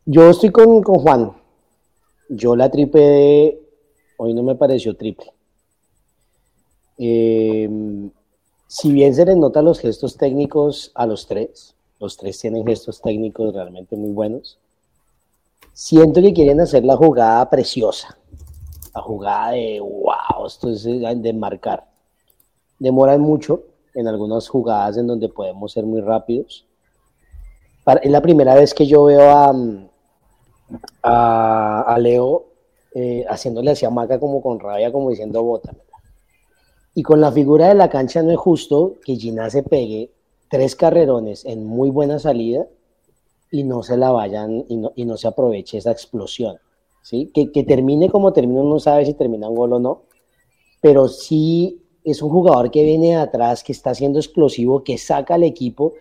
Yo 0.05 0.31
estoy 0.31 0.51
con, 0.51 0.83
con 0.83 0.97
Juan. 0.97 1.33
Yo 2.29 2.57
la 2.57 2.71
triple 2.71 3.59
hoy 4.17 4.35
no 4.35 4.43
me 4.43 4.55
pareció 4.55 4.97
triple. 4.97 5.33
Eh, 6.99 7.69
si 8.73 8.91
bien 8.91 9.15
se 9.15 9.27
les 9.27 9.37
nota 9.37 9.61
los 9.61 9.81
gestos 9.81 10.17
técnicos 10.17 10.93
a 10.95 11.05
los 11.05 11.27
tres, 11.27 11.75
los 12.01 12.17
tres 12.17 12.39
tienen 12.39 12.65
gestos 12.65 13.03
técnicos 13.03 13.53
realmente 13.53 13.97
muy 13.97 14.13
buenos, 14.13 14.59
siento 15.75 16.23
que 16.23 16.33
quieren 16.33 16.59
hacer 16.59 16.83
la 16.83 16.97
jugada 16.97 17.51
preciosa, 17.51 18.17
la 18.95 19.03
jugada 19.03 19.51
de 19.51 19.79
wow, 19.79 20.47
esto 20.47 20.71
es 20.71 20.85
de 20.85 21.33
marcar. 21.35 21.87
Demoran 22.79 23.21
mucho 23.21 23.63
en 23.95 24.09
algunas 24.09 24.49
jugadas 24.49 24.97
en 24.97 25.07
donde 25.07 25.29
podemos 25.29 25.71
ser 25.71 25.85
muy 25.85 26.01
rápidos. 26.01 26.65
es 28.01 28.11
la 28.11 28.23
primera 28.23 28.55
vez 28.55 28.73
que 28.73 28.87
yo 28.87 29.05
veo 29.05 29.55
a, 31.03 31.99
Leo 31.99 32.47
eh, 32.95 33.27
haciéndole 33.29 33.73
hacia 33.73 33.91
Maca 33.91 34.19
como 34.19 34.41
con 34.41 34.59
rabia, 34.59 34.91
como 34.91 35.11
diciendo 35.11 35.43
bota. 35.43 35.75
Y 36.95 37.03
con 37.03 37.21
la 37.21 37.33
figura 37.33 37.69
de 37.69 37.75
la 37.75 37.89
cancha 37.89 38.23
no 38.23 38.31
es 38.31 38.39
justo 38.39 38.97
que 39.05 39.17
Gina 39.17 39.49
se 39.49 39.63
pegue 39.63 40.11
tres 40.49 40.77
carrerones 40.77 41.45
en 41.47 41.65
muy 41.65 41.91
buena 41.91 42.19
salida 42.19 42.67
y 43.51 43.65
no 43.65 43.83
se 43.83 43.97
la 43.97 44.11
vayan 44.11 44.65
y 44.69 44.77
no, 44.77 44.93
y 44.95 45.05
no 45.05 45.17
se 45.17 45.29
aproveche 45.29 45.79
esa 45.79 45.91
explosión. 45.91 46.59
¿sí? 47.03 47.31
Que, 47.33 47.51
que 47.51 47.65
termine 47.65 48.11
como 48.11 48.33
termina, 48.33 48.63
no 48.63 48.79
sabe 48.79 49.07
si 49.07 49.15
termina 49.15 49.49
un 49.49 49.57
gol 49.57 49.73
o 49.73 49.79
no, 49.79 50.03
pero 50.81 51.09
sí 51.09 51.81
es 52.05 52.21
un 52.21 52.31
jugador 52.31 52.71
que 52.71 52.83
viene 52.83 53.09
de 53.09 53.17
atrás, 53.17 53.63
que 53.63 53.73
está 53.73 53.95
siendo 53.95 54.19
explosivo, 54.19 54.85
que 54.85 54.99
saca 54.99 55.35
al 55.35 55.45
equipo 55.45 55.95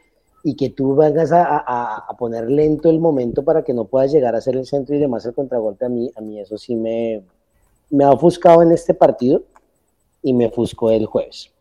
y 0.43 0.55
que 0.55 0.69
tú 0.69 0.95
vengas 0.95 1.31
a, 1.31 1.43
a, 1.43 2.05
a, 2.09 2.17
poner 2.17 2.49
lento 2.49 2.89
el 2.89 2.99
momento 2.99 3.43
para 3.43 3.63
que 3.63 3.73
no 3.73 3.85
puedas 3.85 4.11
llegar 4.11 4.33
a 4.33 4.39
hacer 4.39 4.57
el 4.57 4.65
centro 4.65 4.95
y 4.95 4.99
demás 4.99 5.25
el 5.25 5.33
contragolpe, 5.33 5.85
a 5.85 5.89
mí, 5.89 6.09
a 6.15 6.21
mí 6.21 6.39
eso 6.39 6.57
sí 6.57 6.75
me, 6.75 7.21
me 7.91 8.03
ha 8.03 8.11
ofuscado 8.11 8.63
en 8.63 8.71
este 8.71 8.95
partido 8.95 9.43
y 10.23 10.33
me 10.33 10.47
ofuscó 10.47 10.91
el 10.91 11.05
jueves. 11.05 11.51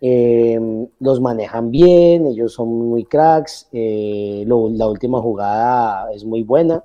Eh, 0.00 0.60
los 1.00 1.20
manejan 1.20 1.70
bien, 1.70 2.26
ellos 2.26 2.52
son 2.52 2.68
muy 2.68 3.04
cracks, 3.04 3.68
eh, 3.72 4.44
lo, 4.46 4.68
la 4.68 4.86
última 4.86 5.20
jugada 5.20 6.12
es 6.12 6.24
muy 6.24 6.42
buena, 6.42 6.84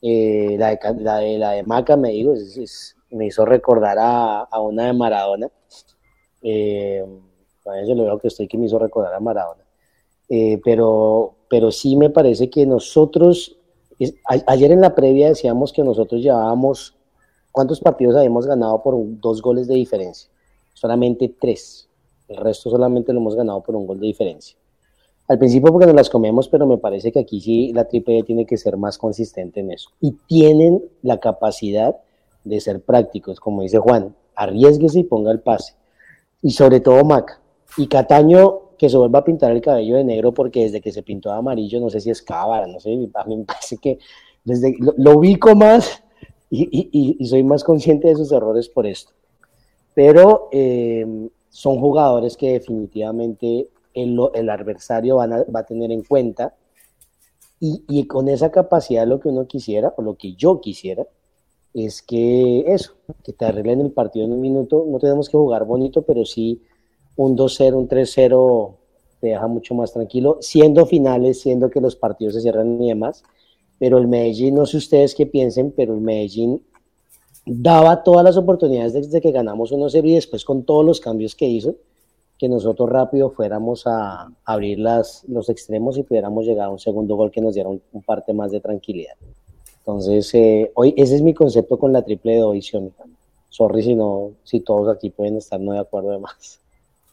eh, 0.00 0.56
la, 0.58 0.70
de, 0.70 0.78
la, 1.00 1.18
de, 1.18 1.38
la 1.38 1.50
de 1.50 1.62
Maca 1.64 1.96
me 1.96 2.10
digo, 2.10 2.32
es, 2.32 2.56
es, 2.56 2.96
me 3.10 3.26
hizo 3.26 3.44
recordar 3.44 3.98
a, 3.98 4.40
a 4.42 4.60
una 4.60 4.86
de 4.86 4.92
Maradona, 4.94 5.50
eh, 6.40 7.04
yo 7.86 7.94
lo 7.94 8.04
veo 8.04 8.18
que 8.18 8.28
estoy 8.28 8.46
que 8.48 8.58
me 8.58 8.66
hizo 8.66 8.78
recordar 8.78 9.14
a 9.14 9.20
Maradona, 9.20 9.64
eh, 10.28 10.60
pero, 10.64 11.34
pero 11.48 11.70
sí 11.70 11.96
me 11.96 12.10
parece 12.10 12.48
que 12.48 12.66
nosotros, 12.66 13.58
es, 13.98 14.14
a, 14.28 14.36
ayer 14.46 14.72
en 14.72 14.80
la 14.80 14.94
previa 14.94 15.28
decíamos 15.28 15.72
que 15.72 15.82
nosotros 15.82 16.22
llevábamos, 16.22 16.96
¿cuántos 17.54 17.78
partidos 17.78 18.16
habíamos 18.16 18.48
ganado 18.48 18.82
por 18.82 18.96
dos 19.20 19.40
goles 19.40 19.68
de 19.68 19.74
diferencia? 19.74 20.28
Solamente 20.72 21.32
tres. 21.40 21.88
El 22.26 22.38
resto 22.38 22.68
solamente 22.68 23.12
lo 23.12 23.20
hemos 23.20 23.36
ganado 23.36 23.62
por 23.62 23.76
un 23.76 23.86
gol 23.86 24.00
de 24.00 24.08
diferencia. 24.08 24.56
Al 25.28 25.38
principio 25.38 25.70
porque 25.70 25.86
nos 25.86 25.94
las 25.94 26.10
comemos, 26.10 26.48
pero 26.48 26.66
me 26.66 26.78
parece 26.78 27.12
que 27.12 27.20
aquí 27.20 27.40
sí 27.40 27.72
la 27.72 27.84
triple 27.84 28.24
tiene 28.24 28.44
que 28.44 28.56
ser 28.56 28.76
más 28.76 28.98
consistente 28.98 29.60
en 29.60 29.70
eso. 29.70 29.90
Y 30.00 30.16
tienen 30.26 30.82
la 31.02 31.20
capacidad 31.20 31.96
de 32.42 32.60
ser 32.60 32.82
prácticos, 32.82 33.38
como 33.38 33.62
dice 33.62 33.78
Juan, 33.78 34.16
arriesguese 34.34 34.98
y 34.98 35.04
ponga 35.04 35.30
el 35.30 35.38
pase. 35.38 35.74
Y 36.42 36.50
sobre 36.50 36.80
todo 36.80 37.04
Mac. 37.04 37.40
Y 37.76 37.86
Cataño 37.86 38.62
que 38.76 38.90
se 38.90 38.96
vuelva 38.96 39.20
a 39.20 39.24
pintar 39.24 39.52
el 39.52 39.60
cabello 39.60 39.96
de 39.96 40.02
negro 40.02 40.34
porque 40.34 40.64
desde 40.64 40.80
que 40.80 40.90
se 40.90 41.04
pintó 41.04 41.30
amarillo, 41.30 41.78
no 41.78 41.88
sé 41.88 42.00
si 42.00 42.10
es 42.10 42.20
cábara, 42.20 42.66
no 42.66 42.80
sé, 42.80 42.92
a 43.14 43.24
mí 43.24 43.36
me 43.36 43.44
parece 43.44 43.78
que 43.78 43.98
desde 44.42 44.74
lo 44.80 45.18
ubico 45.18 45.54
más 45.54 46.03
y, 46.54 46.88
y, 46.92 47.16
y, 47.18 47.26
soy 47.26 47.42
más 47.42 47.64
consciente 47.64 48.08
de 48.08 48.16
sus 48.16 48.30
errores 48.30 48.68
por 48.68 48.86
esto. 48.86 49.12
Pero 49.94 50.48
eh, 50.52 51.28
son 51.48 51.80
jugadores 51.80 52.36
que 52.36 52.52
definitivamente 52.52 53.68
el, 53.92 54.18
el 54.34 54.50
adversario 54.50 55.16
van 55.16 55.32
a, 55.32 55.44
va 55.44 55.60
a 55.60 55.66
tener 55.66 55.90
en 55.90 56.02
cuenta 56.02 56.54
y, 57.60 57.82
y, 57.88 58.06
con 58.06 58.28
esa 58.28 58.50
capacidad 58.50 59.06
lo 59.06 59.20
que 59.20 59.28
uno 59.28 59.46
quisiera 59.46 59.94
o 59.96 60.02
lo 60.02 60.16
que 60.16 60.34
yo 60.34 60.60
quisiera 60.60 61.06
es 61.72 62.02
que 62.02 62.64
eso, 62.66 62.94
que 63.24 63.32
te 63.32 63.44
arreglen 63.46 63.80
el 63.80 63.90
partido 63.90 64.26
en 64.26 64.32
un 64.32 64.40
minuto, 64.40 64.84
no 64.86 64.98
tenemos 64.98 65.28
que 65.28 65.36
jugar 65.36 65.64
bonito, 65.64 66.02
pero 66.02 66.24
sí 66.24 66.62
un 67.16 67.36
2-0, 67.36 67.74
un 67.74 67.88
3-0 67.88 68.76
te 69.20 69.28
deja 69.28 69.46
mucho 69.48 69.74
más 69.74 69.92
tranquilo, 69.92 70.38
siendo 70.40 70.86
finales, 70.86 71.40
siendo 71.40 71.70
que 71.70 71.80
los 71.80 71.96
partidos 71.96 72.34
se 72.34 72.42
cierran 72.42 72.80
y 72.80 72.88
demás, 72.88 73.24
pero 73.84 73.98
el 73.98 74.08
Medellín, 74.08 74.54
no 74.54 74.64
sé 74.64 74.78
ustedes 74.78 75.14
qué 75.14 75.26
piensen, 75.26 75.70
pero 75.70 75.92
el 75.92 76.00
Medellín 76.00 76.62
daba 77.44 78.02
todas 78.02 78.24
las 78.24 78.38
oportunidades 78.38 78.94
desde 78.94 79.20
que 79.20 79.30
ganamos 79.30 79.72
1-0 79.72 80.08
y 80.08 80.14
después 80.14 80.42
con 80.42 80.62
todos 80.62 80.86
los 80.86 81.00
cambios 81.00 81.34
que 81.34 81.46
hizo, 81.46 81.74
que 82.38 82.48
nosotros 82.48 82.88
rápido 82.88 83.28
fuéramos 83.28 83.86
a 83.86 84.32
abrir 84.46 84.78
las, 84.78 85.22
los 85.28 85.50
extremos 85.50 85.98
y 85.98 86.02
pudiéramos 86.02 86.46
llegar 86.46 86.68
a 86.68 86.70
un 86.70 86.78
segundo 86.78 87.14
gol 87.14 87.30
que 87.30 87.42
nos 87.42 87.52
diera 87.52 87.68
un, 87.68 87.82
un 87.92 88.00
parte 88.00 88.32
más 88.32 88.52
de 88.52 88.60
tranquilidad. 88.60 89.16
Entonces, 89.80 90.32
eh, 90.32 90.72
hoy 90.76 90.94
ese 90.96 91.16
es 91.16 91.20
mi 91.20 91.34
concepto 91.34 91.78
con 91.78 91.92
la 91.92 92.00
triple 92.00 92.36
de 92.36 92.42
hoy, 92.42 92.62
Sorry 93.50 93.82
si 93.82 93.94
no, 93.94 94.30
si 94.44 94.60
todos 94.60 94.96
aquí 94.96 95.10
pueden 95.10 95.36
estar 95.36 95.60
no 95.60 95.72
de 95.72 95.80
acuerdo 95.80 96.08
de 96.08 96.20
más. 96.20 96.58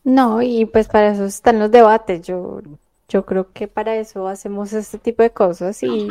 No, 0.06 0.42
y 0.42 0.64
pues 0.64 0.88
para 0.88 1.12
eso 1.12 1.26
están 1.26 1.60
los 1.60 1.70
debates. 1.70 2.22
Yo, 2.22 2.62
yo 3.10 3.26
creo 3.26 3.52
que 3.52 3.68
para 3.68 3.98
eso 3.98 4.30
hacemos 4.30 4.72
este 4.72 5.00
tipo 5.00 5.22
de 5.22 5.32
cosas 5.32 5.84
y 5.84 6.08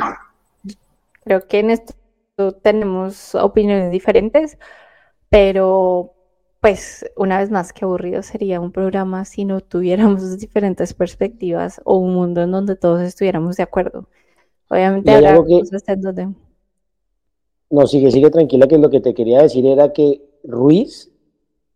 creo 1.21 1.47
que 1.47 1.59
en 1.59 1.71
esto 1.71 1.93
tenemos 2.61 3.35
opiniones 3.35 3.91
diferentes, 3.91 4.57
pero 5.29 6.13
pues 6.59 7.05
una 7.17 7.39
vez 7.39 7.49
más 7.49 7.73
que 7.73 7.85
aburrido 7.85 8.21
sería 8.21 8.59
un 8.59 8.71
programa 8.71 9.25
si 9.25 9.45
no 9.45 9.61
tuviéramos 9.61 10.37
diferentes 10.39 10.93
perspectivas 10.93 11.81
o 11.83 11.97
un 11.97 12.13
mundo 12.13 12.43
en 12.43 12.51
donde 12.51 12.75
todos 12.75 13.01
estuviéramos 13.01 13.57
de 13.57 13.63
acuerdo. 13.63 14.07
Obviamente 14.69 15.11
habrá 15.11 15.37
cosas 15.37 15.83
en 15.87 16.01
donde... 16.01 16.29
No, 17.69 17.87
sigue, 17.87 18.11
sigue 18.11 18.29
tranquila, 18.29 18.67
que 18.67 18.77
lo 18.77 18.89
que 18.89 18.99
te 18.99 19.13
quería 19.13 19.41
decir 19.41 19.65
era 19.65 19.93
que 19.93 20.21
Ruiz, 20.43 21.11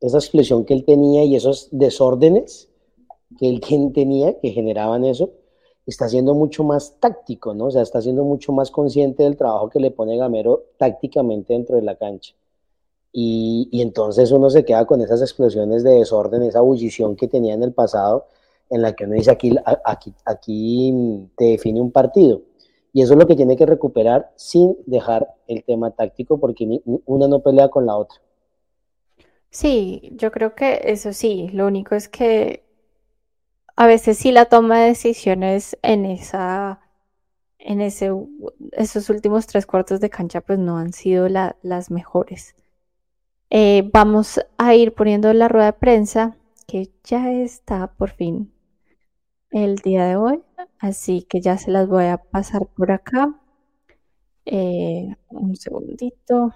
esa 0.01 0.17
expresión 0.17 0.65
que 0.65 0.73
él 0.73 0.83
tenía 0.85 1.23
y 1.23 1.35
esos 1.35 1.69
desórdenes 1.71 2.69
que 3.37 3.49
él 3.49 3.61
tenía, 3.93 4.39
que 4.39 4.51
generaban 4.51 5.03
eso, 5.03 5.31
está 5.85 6.09
siendo 6.09 6.33
mucho 6.33 6.63
más 6.63 6.95
táctico, 6.99 7.53
¿no? 7.53 7.65
O 7.65 7.71
sea, 7.71 7.81
está 7.81 8.01
siendo 8.01 8.23
mucho 8.23 8.51
más 8.51 8.71
consciente 8.71 9.23
del 9.23 9.37
trabajo 9.37 9.69
que 9.69 9.79
le 9.79 9.91
pone 9.91 10.17
Gamero 10.17 10.63
tácticamente 10.77 11.53
dentro 11.53 11.75
de 11.75 11.83
la 11.83 11.95
cancha. 11.95 12.33
Y, 13.11 13.69
y, 13.71 13.81
entonces 13.81 14.31
uno 14.31 14.49
se 14.49 14.65
queda 14.65 14.85
con 14.85 15.01
esas 15.01 15.21
explosiones 15.21 15.83
de 15.83 15.91
desorden, 15.91 16.43
esa 16.43 16.61
bullición 16.61 17.15
que 17.15 17.27
tenía 17.27 17.53
en 17.53 17.63
el 17.63 17.71
pasado, 17.71 18.27
en 18.69 18.81
la 18.81 18.93
que 18.93 19.05
uno 19.05 19.13
dice 19.13 19.31
aquí, 19.31 19.55
aquí, 19.85 20.13
aquí 20.25 21.29
te 21.37 21.45
define 21.45 21.79
un 21.79 21.91
partido. 21.91 22.41
Y 22.91 23.01
eso 23.01 23.13
es 23.13 23.19
lo 23.19 23.27
que 23.27 23.35
tiene 23.35 23.55
que 23.55 23.65
recuperar 23.65 24.31
sin 24.35 24.77
dejar 24.85 25.27
el 25.47 25.63
tema 25.63 25.91
táctico, 25.91 26.39
porque 26.39 26.81
una 27.05 27.27
no 27.27 27.39
pelea 27.39 27.69
con 27.69 27.85
la 27.85 27.97
otra. 27.97 28.19
Sí, 29.49 30.11
yo 30.15 30.31
creo 30.31 30.55
que 30.55 30.81
eso 30.83 31.13
sí, 31.13 31.49
lo 31.53 31.67
único 31.67 31.95
es 31.95 32.09
que 32.09 32.64
a 33.75 33.87
veces 33.87 34.17
sí 34.17 34.31
la 34.31 34.45
toma 34.45 34.79
de 34.79 34.87
decisiones 34.89 35.77
en 35.81 36.05
esa, 36.05 36.79
en 37.59 37.81
ese, 37.81 38.11
esos 38.73 39.09
últimos 39.09 39.47
tres 39.47 39.65
cuartos 39.65 39.99
de 39.99 40.09
cancha, 40.09 40.41
pues 40.41 40.59
no 40.59 40.77
han 40.77 40.93
sido 40.93 41.27
las 41.29 41.91
mejores. 41.91 42.55
Eh, 43.49 43.89
vamos 43.93 44.39
a 44.57 44.75
ir 44.75 44.93
poniendo 44.93 45.31
la 45.33 45.47
rueda 45.47 45.67
de 45.67 45.73
prensa, 45.73 46.37
que 46.67 46.91
ya 47.03 47.31
está 47.31 47.87
por 47.87 48.11
fin 48.11 48.51
el 49.51 49.77
día 49.77 50.05
de 50.05 50.15
hoy. 50.15 50.43
Así 50.79 51.23
que 51.23 51.41
ya 51.41 51.57
se 51.57 51.71
las 51.71 51.87
voy 51.87 52.05
a 52.05 52.17
pasar 52.17 52.67
por 52.67 52.91
acá. 52.91 53.33
Eh, 54.45 55.15
un 55.29 55.55
segundito. 55.55 56.53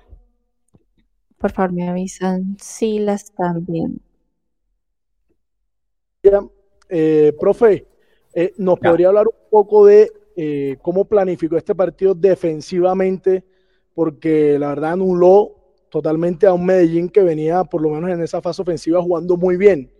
Por 1.39 1.51
favor, 1.51 1.73
me 1.73 1.89
avisan 1.89 2.55
si 2.59 2.99
las 2.99 3.23
están 3.23 3.65
viendo. 3.65 3.99
Eh, 6.89 7.33
profe, 7.39 7.85
eh, 8.33 8.53
¿nos 8.57 8.79
podría 8.79 9.09
hablar 9.09 9.27
un 9.27 9.49
poco 9.49 9.85
de 9.85 10.11
cómo 10.81 11.05
planificó 11.05 11.57
este 11.57 11.75
partido 11.75 12.13
defensivamente? 12.13 13.43
Porque 13.93 14.57
la 14.57 14.69
verdad 14.69 14.93
anuló 14.93 15.55
totalmente 15.89 16.47
a 16.47 16.53
un 16.53 16.65
Medellín 16.65 17.09
que 17.09 17.21
venía, 17.21 17.63
por 17.63 17.81
lo 17.81 17.89
menos 17.89 18.09
en 18.09 18.21
esa 18.21 18.41
fase 18.41 18.61
ofensiva, 18.61 19.01
jugando 19.01 19.35
muy 19.37 19.57
bien 19.57 19.91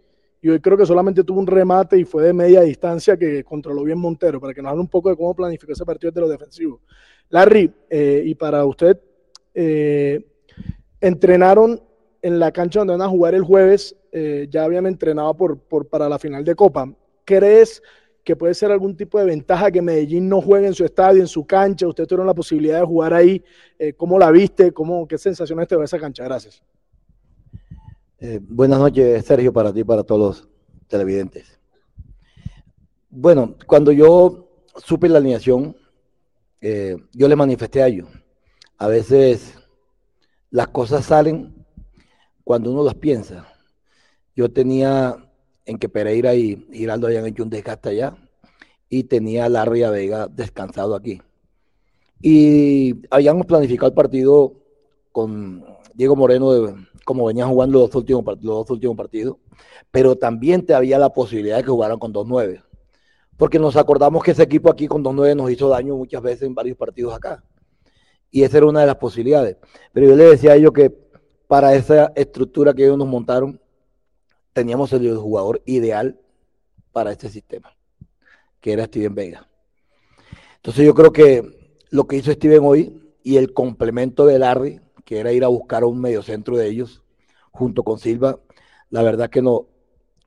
y 0.42 0.50
hoy 0.50 0.60
creo 0.60 0.78
que 0.78 0.86
solamente 0.86 1.24
tuvo 1.24 1.40
un 1.40 1.48
remate 1.48 1.98
y 2.00 2.06
fue 2.06 2.24
de 2.24 2.34
media 2.34 2.62
distancia 2.62 3.18
que 3.18 3.44
controló 3.44 3.84
bien 3.84 4.00
Montero, 4.00 4.40
para 4.40 4.54
que 4.54 4.62
nos 4.62 4.72
hable 4.72 4.82
un 4.82 4.88
poco 4.88 5.10
de 5.10 5.18
cómo 5.18 5.34
planificó 5.36 5.74
ese 5.74 5.86
partido 5.86 6.12
de 6.12 6.22
los 6.22 6.30
defensivos. 6.30 6.80
Larry, 7.30 7.72
eh, 7.90 8.24
y 8.26 8.36
para 8.36 8.66
usted, 8.66 9.00
eh, 9.54 10.26
entrenaron 11.02 11.82
en 12.22 12.40
la 12.40 12.52
cancha 12.52 12.80
donde 12.80 12.94
van 12.94 13.02
a 13.02 13.10
jugar 13.10 13.36
el 13.36 13.44
jueves, 13.44 13.96
eh, 14.12 14.48
ya 14.50 14.64
habían 14.64 14.86
entrenado 14.86 15.36
por, 15.36 15.88
para 15.88 16.10
la 16.10 16.20
final 16.20 16.44
de 16.44 16.56
Copa. 16.56 16.94
¿Crees 17.26 17.82
que 18.24 18.36
puede 18.36 18.54
ser 18.54 18.72
algún 18.72 18.96
tipo 18.96 19.20
de 19.20 19.26
ventaja 19.26 19.72
que 19.72 19.82
Medellín 19.82 20.28
no 20.28 20.42
juegue 20.42 20.68
en 20.68 20.74
su 20.74 20.86
estadio, 20.86 21.22
en 21.22 21.28
su 21.28 21.46
cancha? 21.46 21.88
Usted 21.88 22.06
tuvieron 22.06 22.28
la 22.28 22.34
posibilidad 22.34 22.80
de 22.80 22.86
jugar 22.86 23.14
ahí. 23.14 23.44
¿Cómo 23.98 24.20
la 24.20 24.30
viste? 24.32 24.72
¿Cómo, 24.72 25.08
¿Qué 25.08 25.18
sensaciones 25.18 25.68
te 25.68 25.78
da 25.78 25.84
esa 25.84 26.00
cancha? 26.00 26.24
Gracias. 26.24 26.62
Eh, 28.22 28.42
buenas 28.42 28.80
noches, 28.80 29.24
Sergio, 29.24 29.54
para 29.54 29.72
ti 29.72 29.80
y 29.80 29.84
para 29.86 30.04
todos 30.04 30.20
los 30.20 30.50
televidentes. 30.90 31.58
Bueno, 33.10 33.56
cuando 33.66 33.94
yo 33.94 34.50
supe 34.76 35.08
la 35.08 35.20
alineación, 35.20 35.78
eh, 36.60 36.98
yo 37.14 37.30
le 37.30 37.38
manifesté 37.38 37.82
a 37.82 37.88
ellos. 37.88 38.10
A 38.78 38.88
veces 38.88 39.58
las 40.52 40.68
cosas 40.68 41.06
salen 41.06 41.59
cuando 42.50 42.72
uno 42.72 42.84
las 42.84 42.96
piensa. 42.96 43.48
Yo 44.36 44.52
tenía 44.52 45.16
en 45.66 45.78
que 45.78 45.88
Pereira 45.88 46.34
y 46.34 46.66
Giraldo 46.72 47.06
habían 47.06 47.28
hecho 47.28 47.44
un 47.44 47.52
desgaste 47.52 47.90
allá 47.90 48.18
y 48.90 49.04
tenía 49.04 49.46
a 49.46 49.50
Larry 49.50 49.82
Vega 49.82 50.28
descansado 50.28 50.96
aquí. 50.96 51.22
Y 52.20 53.06
habíamos 53.12 53.46
planificado 53.46 53.90
el 53.90 53.94
partido 53.94 54.54
con 55.12 55.64
Diego 55.94 56.16
Moreno 56.16 56.76
como 57.06 57.28
venía 57.28 57.46
jugando 57.46 57.82
los 57.82 57.90
dos 57.92 57.98
últimos, 57.98 58.26
los 58.26 58.42
dos 58.42 58.72
últimos 58.72 58.98
partidos, 58.98 59.38
pero 59.92 60.16
también 60.16 60.66
te 60.66 60.74
había 60.74 60.98
la 60.98 61.14
posibilidad 61.14 61.58
de 61.58 61.64
que 61.66 61.70
jugaran 61.70 62.00
con 62.00 62.12
2-9. 62.12 62.64
Porque 63.38 63.60
nos 63.60 63.76
acordamos 63.76 64.24
que 64.24 64.32
ese 64.32 64.42
equipo 64.42 64.72
aquí 64.72 64.88
con 64.88 65.04
2-9 65.04 65.36
nos 65.36 65.52
hizo 65.52 65.70
daño 65.70 65.96
muchas 65.96 66.24
veces 66.24 66.48
en 66.48 66.56
varios 66.56 66.78
partidos 66.78 67.14
acá. 67.14 67.44
Y 68.32 68.42
esa 68.42 68.58
era 68.58 68.66
una 68.66 68.80
de 68.80 68.88
las 68.88 68.96
posibilidades. 68.96 69.58
Pero 69.94 70.08
yo 70.08 70.16
le 70.16 70.24
decía 70.24 70.54
a 70.54 70.56
ellos 70.56 70.72
que 70.72 71.09
para 71.50 71.74
esa 71.74 72.14
estructura 72.16 72.76
que 72.76 72.84
ellos 72.84 73.00
nos 73.00 73.08
montaron, 73.08 73.60
teníamos 74.54 74.94
el 74.94 75.18
jugador 75.18 75.64
ideal 75.66 76.22
para 76.92 77.12
este 77.12 77.28
sistema, 77.28 77.76
que 78.62 78.74
era 78.74 78.86
Steven 78.86 79.16
Vega. 79.16 79.50
Entonces 80.58 80.86
yo 80.86 80.94
creo 80.94 81.12
que 81.12 81.74
lo 81.90 82.06
que 82.06 82.18
hizo 82.18 82.32
Steven 82.32 82.62
hoy 82.64 83.02
y 83.24 83.38
el 83.38 83.52
complemento 83.52 84.28
de 84.28 84.38
Larry 84.38 84.80
que 85.10 85.18
era 85.18 85.32
ir 85.32 85.44
a 85.44 85.48
buscar 85.48 85.82
a 85.82 85.88
un 85.88 86.00
mediocentro 86.00 86.56
de 86.56 86.68
ellos, 86.68 87.02
junto 87.50 87.82
con 87.82 87.98
Silva, 87.98 88.38
la 88.92 89.02
verdad 89.02 89.32
que 89.32 89.42
no 89.42 89.66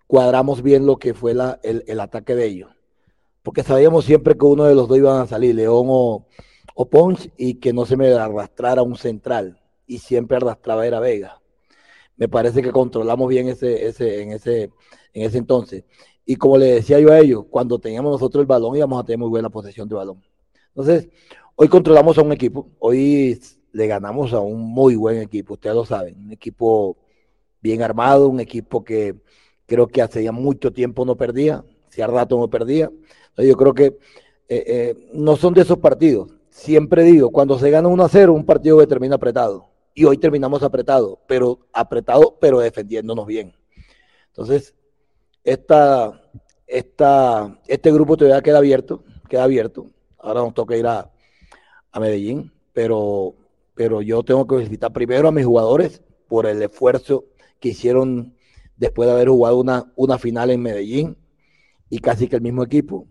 cuadramos 0.09 0.61
bien 0.61 0.87
lo 0.87 0.97
que 0.97 1.15
fue 1.15 1.37
el, 1.63 2.01
ataque 2.01 2.35
de 2.35 2.47
ellos. 2.47 2.73
Porque 3.45 3.63
sabíamos 3.63 4.07
siempre 4.07 4.37
que 4.37 4.45
uno 4.45 4.65
de 4.65 4.75
los 4.75 4.89
dos 4.89 4.99
iban 4.99 5.21
a 5.21 5.29
salir, 5.29 5.55
León 5.55 5.87
o, 5.89 6.27
o 6.75 6.91
Ponch, 6.91 7.31
y 7.37 7.61
que 7.61 7.73
no 7.73 7.87
se 7.87 7.97
me 7.97 8.13
arrastrara 8.13 8.83
un 8.83 8.97
central. 8.97 9.62
Y 9.93 9.99
siempre 9.99 10.39
arrastraba 10.39 10.87
era 10.87 11.01
Vega. 11.01 11.43
Me 12.17 12.27
parece 12.27 12.63
que 12.63 12.71
controlamos 12.71 13.29
bien 13.29 13.49
ese, 13.49 13.87
ese, 13.87 14.23
en, 14.23 14.33
ese, 14.33 14.71
en 15.13 15.23
ese 15.27 15.37
entonces. 15.37 15.85
Y 16.25 16.37
como 16.37 16.57
le 16.57 16.67
decía 16.77 16.99
yo 16.99 17.13
a 17.13 17.19
ellos, 17.19 17.45
cuando 17.51 17.79
teníamos 17.79 18.13
nosotros 18.13 18.41
el 18.41 18.47
balón 18.47 18.75
íbamos 18.75 18.99
a 19.03 19.05
tener 19.05 19.19
muy 19.19 19.29
buena 19.29 19.51
posesión 19.51 19.89
de 19.91 19.97
balón. 19.97 20.23
Entonces, 20.69 21.11
hoy 21.57 21.69
controlamos 21.69 22.17
a 22.17 22.23
un 22.23 22.33
equipo. 22.33 22.71
Hoy 22.79 23.39
le 23.73 23.87
ganamos 23.87 24.33
a 24.33 24.41
un 24.41 24.63
muy 24.63 24.97
buen 24.97 25.19
equipo, 25.19 25.55
ustedes 25.55 25.77
lo 25.77 25.85
saben, 25.85 26.17
un 26.27 26.33
equipo 26.33 26.97
bien 27.61 27.83
armado, 27.83 28.29
un 28.29 28.41
equipo 28.41 28.85
que 28.85 29.17
creo 29.67 29.89
que 29.89 30.01
hace 30.01 30.23
ya 30.25 30.33
mucho 30.33 30.73
tiempo 30.73 31.05
no 31.05 31.17
perdía, 31.17 31.65
hacía 31.89 32.07
rato 32.07 32.39
no 32.39 32.49
perdía. 32.49 32.91
Yo 33.37 33.57
creo 33.57 33.75
que 33.75 33.85
eh, 33.85 34.65
eh, 34.67 35.09
no 35.13 35.37
son 35.37 35.53
de 35.53 35.63
esos 35.63 35.79
partidos. 35.79 36.31
Siempre 36.51 37.03
digo, 37.05 37.31
cuando 37.31 37.59
se 37.59 37.71
gana 37.71 37.89
1 37.89 38.05
a 38.05 38.09
0, 38.09 38.33
un 38.33 38.45
partido 38.47 38.79
que 38.79 38.87
termina 38.87 39.17
apretado. 39.17 39.72
Y 39.95 40.05
hoy 40.05 40.19
terminamos 40.19 40.63
apretado, 40.63 41.21
pero 41.27 41.67
apretado, 41.73 42.39
pero 42.41 42.61
defendiéndonos 42.61 43.27
bien. 43.27 43.55
Entonces, 44.29 44.75
este 45.45 45.67
grupo 47.93 48.17
todavía 48.17 48.43
queda 48.43 48.59
abierto, 48.59 49.05
queda 49.29 49.45
abierto. 49.45 49.91
Ahora 50.19 50.41
nos 50.41 50.55
toca 50.55 50.77
ir 50.77 50.87
a, 50.87 51.11
a 51.91 52.01
Medellín, 52.01 52.53
pero 52.73 53.37
pero 53.75 54.03
yo 54.03 54.23
tengo 54.23 54.47
que 54.47 54.57
felicitar 54.57 54.93
primero 54.93 55.29
a 55.29 55.33
mis 55.33 55.47
jugadores 55.47 56.03
por 56.29 56.47
el 56.47 56.63
esfuerzo 56.63 57.25
que 57.61 57.71
hicieron 57.71 58.35
después 58.77 59.07
de 59.07 59.15
haber 59.15 59.29
jugado 59.29 59.59
una, 59.61 59.93
una 59.97 60.19
final 60.19 60.51
en 60.51 60.63
Medellín 60.63 61.17
y 61.89 61.99
casi 61.99 62.29
que 62.29 62.37
el 62.37 62.43
mismo 62.43 62.63
equipo. 62.63 63.07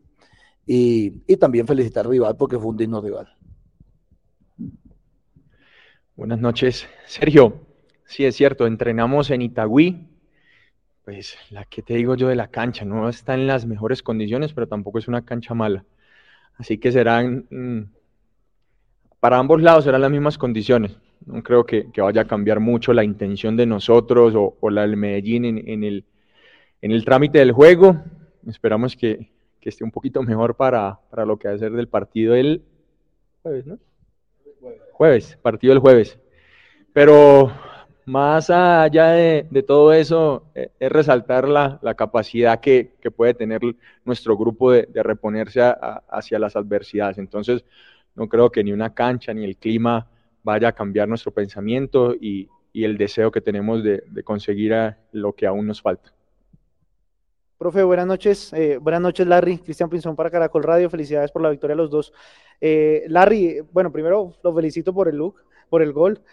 Y, 0.65 1.23
y 1.27 1.37
también 1.37 1.67
felicitar 1.67 2.05
al 2.05 2.11
rival 2.11 2.37
porque 2.37 2.57
fue 2.57 2.67
un 2.67 2.77
digno 2.77 3.01
rival. 3.01 3.27
Buenas 6.21 6.39
noches. 6.39 6.87
Sergio, 7.07 7.65
sí 8.05 8.25
es 8.25 8.35
cierto, 8.35 8.67
entrenamos 8.67 9.31
en 9.31 9.41
Itagüí. 9.41 10.07
Pues 11.03 11.35
la 11.49 11.65
que 11.65 11.81
te 11.81 11.95
digo 11.95 12.13
yo 12.13 12.27
de 12.27 12.35
la 12.35 12.49
cancha, 12.49 12.85
no 12.85 13.09
está 13.09 13.33
en 13.33 13.47
las 13.47 13.65
mejores 13.65 14.03
condiciones, 14.03 14.53
pero 14.53 14.67
tampoco 14.67 14.99
es 14.99 15.07
una 15.07 15.25
cancha 15.25 15.55
mala. 15.55 15.83
Así 16.57 16.77
que 16.77 16.91
serán 16.91 17.47
mm, 17.49 17.79
para 19.19 19.39
ambos 19.39 19.63
lados 19.63 19.85
serán 19.85 20.01
las 20.01 20.11
mismas 20.11 20.37
condiciones. 20.37 20.95
No 21.25 21.41
creo 21.41 21.65
que, 21.65 21.87
vaya 21.97 22.21
a 22.21 22.27
cambiar 22.27 22.59
mucho 22.59 22.93
la 22.93 23.03
intención 23.03 23.57
de 23.57 23.65
nosotros 23.65 24.35
o, 24.35 24.69
la 24.69 24.81
del 24.81 24.97
Medellín 24.97 25.43
en, 25.43 25.83
el, 25.83 26.05
en 26.83 26.91
el 26.91 27.03
trámite 27.03 27.39
del 27.39 27.51
juego. 27.51 27.99
Esperamos 28.45 28.95
que, 28.95 29.31
esté 29.59 29.83
un 29.83 29.91
poquito 29.91 30.21
mejor 30.21 30.55
para, 30.55 30.99
lo 31.25 31.39
que 31.39 31.47
va 31.47 31.55
a 31.55 31.57
ser 31.57 31.71
del 31.71 31.87
partido 31.87 32.35
el 32.35 32.61
jueves, 33.41 33.65
¿no? 33.65 33.79
Jueves, 34.93 35.37
partido 35.41 35.73
el 35.73 35.79
jueves. 35.79 36.19
Pero 36.93 37.51
más 38.05 38.49
allá 38.49 39.11
de, 39.11 39.63
todo 39.65 39.93
eso, 39.93 40.45
eh, 40.55 40.69
es 40.79 40.91
resaltar 40.91 41.47
la, 41.47 41.79
capacidad 41.95 42.59
que, 42.59 42.91
puede 43.15 43.33
tener 43.33 43.61
nuestro 44.05 44.37
grupo 44.37 44.71
de, 44.71 44.87
reponerse 44.95 45.61
hacia 46.09 46.39
las 46.39 46.55
adversidades. 46.55 47.17
Entonces, 47.17 47.63
no 48.15 48.27
creo 48.27 48.51
que 48.51 48.63
ni 48.63 48.71
una 48.71 48.93
cancha 48.93 49.33
ni 49.33 49.45
el 49.45 49.57
clima 49.57 50.07
vaya 50.43 50.69
a 50.69 50.71
cambiar 50.73 51.07
nuestro 51.07 51.31
pensamiento 51.31 52.15
y, 52.19 52.49
el 52.73 52.97
deseo 52.97 53.31
que 53.31 53.41
tenemos 53.41 53.83
de, 53.83 54.01
conseguir 54.23 54.73
lo 55.11 55.33
que 55.33 55.45
aún 55.45 55.67
nos 55.67 55.81
falta. 55.81 56.13
Profe, 57.61 57.83
buenas 57.83 58.07
noches. 58.07 58.51
Eh, 58.53 58.79
buenas 58.81 59.01
noches, 59.01 59.27
Larry. 59.27 59.59
Cristian 59.59 59.87
Pinzón 59.87 60.15
para 60.15 60.31
Caracol 60.31 60.63
Radio. 60.63 60.89
Felicidades 60.89 61.31
por 61.31 61.43
la 61.43 61.51
victoria 61.51 61.75
a 61.75 61.77
los 61.77 61.91
dos. 61.91 62.11
Eh, 62.59 63.03
Larry, 63.07 63.61
bueno, 63.71 63.91
primero 63.91 64.33
lo 64.41 64.55
felicito 64.55 64.91
por 64.91 65.07
el 65.07 65.17
look, 65.17 65.35
por 65.69 65.83
el 65.83 65.93
gol. 65.93 66.23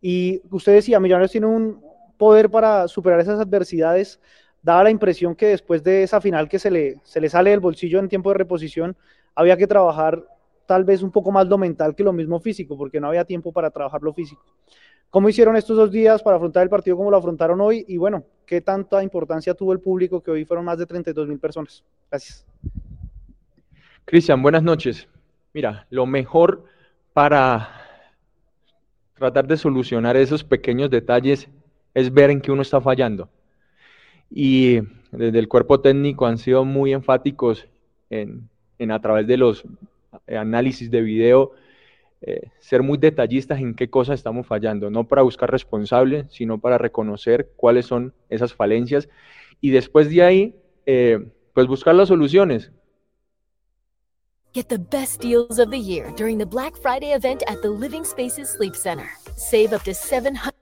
Y 0.00 0.40
usted 0.50 0.72
decía, 0.72 0.98
Millonarios 0.98 1.30
tiene 1.30 1.46
un 1.46 1.82
poder 2.16 2.48
para 2.48 2.88
superar 2.88 3.20
esas 3.20 3.38
adversidades. 3.38 4.18
Daba 4.62 4.84
la 4.84 4.90
impresión 4.90 5.36
que 5.36 5.48
después 5.48 5.82
de 5.82 6.04
esa 6.04 6.22
final 6.22 6.48
que 6.48 6.58
se 6.58 6.70
le, 6.70 6.96
se 7.02 7.20
le 7.20 7.28
sale 7.28 7.50
del 7.50 7.60
bolsillo 7.60 7.98
en 7.98 8.08
tiempo 8.08 8.30
de 8.30 8.38
reposición, 8.38 8.96
había 9.34 9.58
que 9.58 9.66
trabajar 9.66 10.24
tal 10.64 10.84
vez 10.84 11.02
un 11.02 11.10
poco 11.10 11.30
más 11.30 11.46
lo 11.46 11.58
mental 11.58 11.94
que 11.94 12.02
lo 12.02 12.14
mismo 12.14 12.40
físico, 12.40 12.78
porque 12.78 12.98
no 12.98 13.08
había 13.08 13.26
tiempo 13.26 13.52
para 13.52 13.70
trabajar 13.70 14.00
lo 14.00 14.14
físico. 14.14 14.42
¿Cómo 15.10 15.28
hicieron 15.28 15.56
estos 15.56 15.76
dos 15.76 15.90
días 15.90 16.22
para 16.22 16.36
afrontar 16.36 16.62
el 16.62 16.68
partido 16.68 16.96
como 16.96 17.10
lo 17.10 17.16
afrontaron 17.16 17.60
hoy? 17.60 17.84
Y 17.88 17.96
bueno, 17.96 18.24
¿qué 18.44 18.60
tanta 18.60 19.02
importancia 19.02 19.54
tuvo 19.54 19.72
el 19.72 19.80
público 19.80 20.22
que 20.22 20.30
hoy 20.30 20.44
fueron 20.44 20.66
más 20.66 20.78
de 20.78 20.86
32 20.86 21.26
mil 21.28 21.38
personas? 21.38 21.82
Gracias. 22.10 22.46
Cristian, 24.04 24.42
buenas 24.42 24.62
noches. 24.62 25.08
Mira, 25.54 25.86
lo 25.88 26.04
mejor 26.04 26.64
para 27.14 27.70
tratar 29.14 29.46
de 29.46 29.56
solucionar 29.56 30.16
esos 30.16 30.44
pequeños 30.44 30.90
detalles 30.90 31.48
es 31.94 32.12
ver 32.12 32.30
en 32.30 32.40
qué 32.40 32.52
uno 32.52 32.62
está 32.62 32.80
fallando. 32.80 33.30
Y 34.30 34.80
desde 35.10 35.38
el 35.38 35.48
cuerpo 35.48 35.80
técnico 35.80 36.26
han 36.26 36.38
sido 36.38 36.64
muy 36.64 36.92
enfáticos 36.92 37.66
en, 38.10 38.48
a 38.90 39.00
través 39.00 39.26
de 39.26 39.38
los 39.38 39.64
análisis 40.26 40.90
de 40.90 41.00
video, 41.00 41.52
eh, 42.20 42.50
ser 42.58 42.82
muy 42.82 42.98
detallistas 42.98 43.60
en 43.60 43.74
qué 43.74 43.88
cosas 43.88 44.14
estamos 44.14 44.46
fallando, 44.46 44.90
no 44.90 45.06
para 45.06 45.22
buscar 45.22 45.50
responsables, 45.50 46.26
sino 46.30 46.58
para 46.58 46.78
reconocer 46.78 47.50
cuáles 47.56 47.86
son 47.86 48.12
esas 48.28 48.54
falencias 48.54 49.08
y 49.60 49.70
después 49.70 50.10
de 50.10 50.22
ahí, 50.22 50.56
eh, 50.86 51.30
pues 51.54 51.66
buscar 51.66 51.94
las 51.94 52.08
soluciones. 52.08 52.70
Get 54.54 54.68
the 54.68 54.78
best 54.78 55.22
deals 55.22 55.58
of 55.58 55.70
the 55.70 55.78
year 55.78 56.12
during 56.16 56.38
the 56.38 56.46
Black 56.46 56.74
Friday 56.76 57.12
event 57.12 57.42
at 57.46 57.60
the 57.60 57.68
Living 57.68 58.04
Spaces 58.04 58.48
Sleep 58.48 58.74
Center. 58.74 59.06
Save 59.36 59.74
up 59.74 59.82
to 59.84 59.92
700 59.92 60.54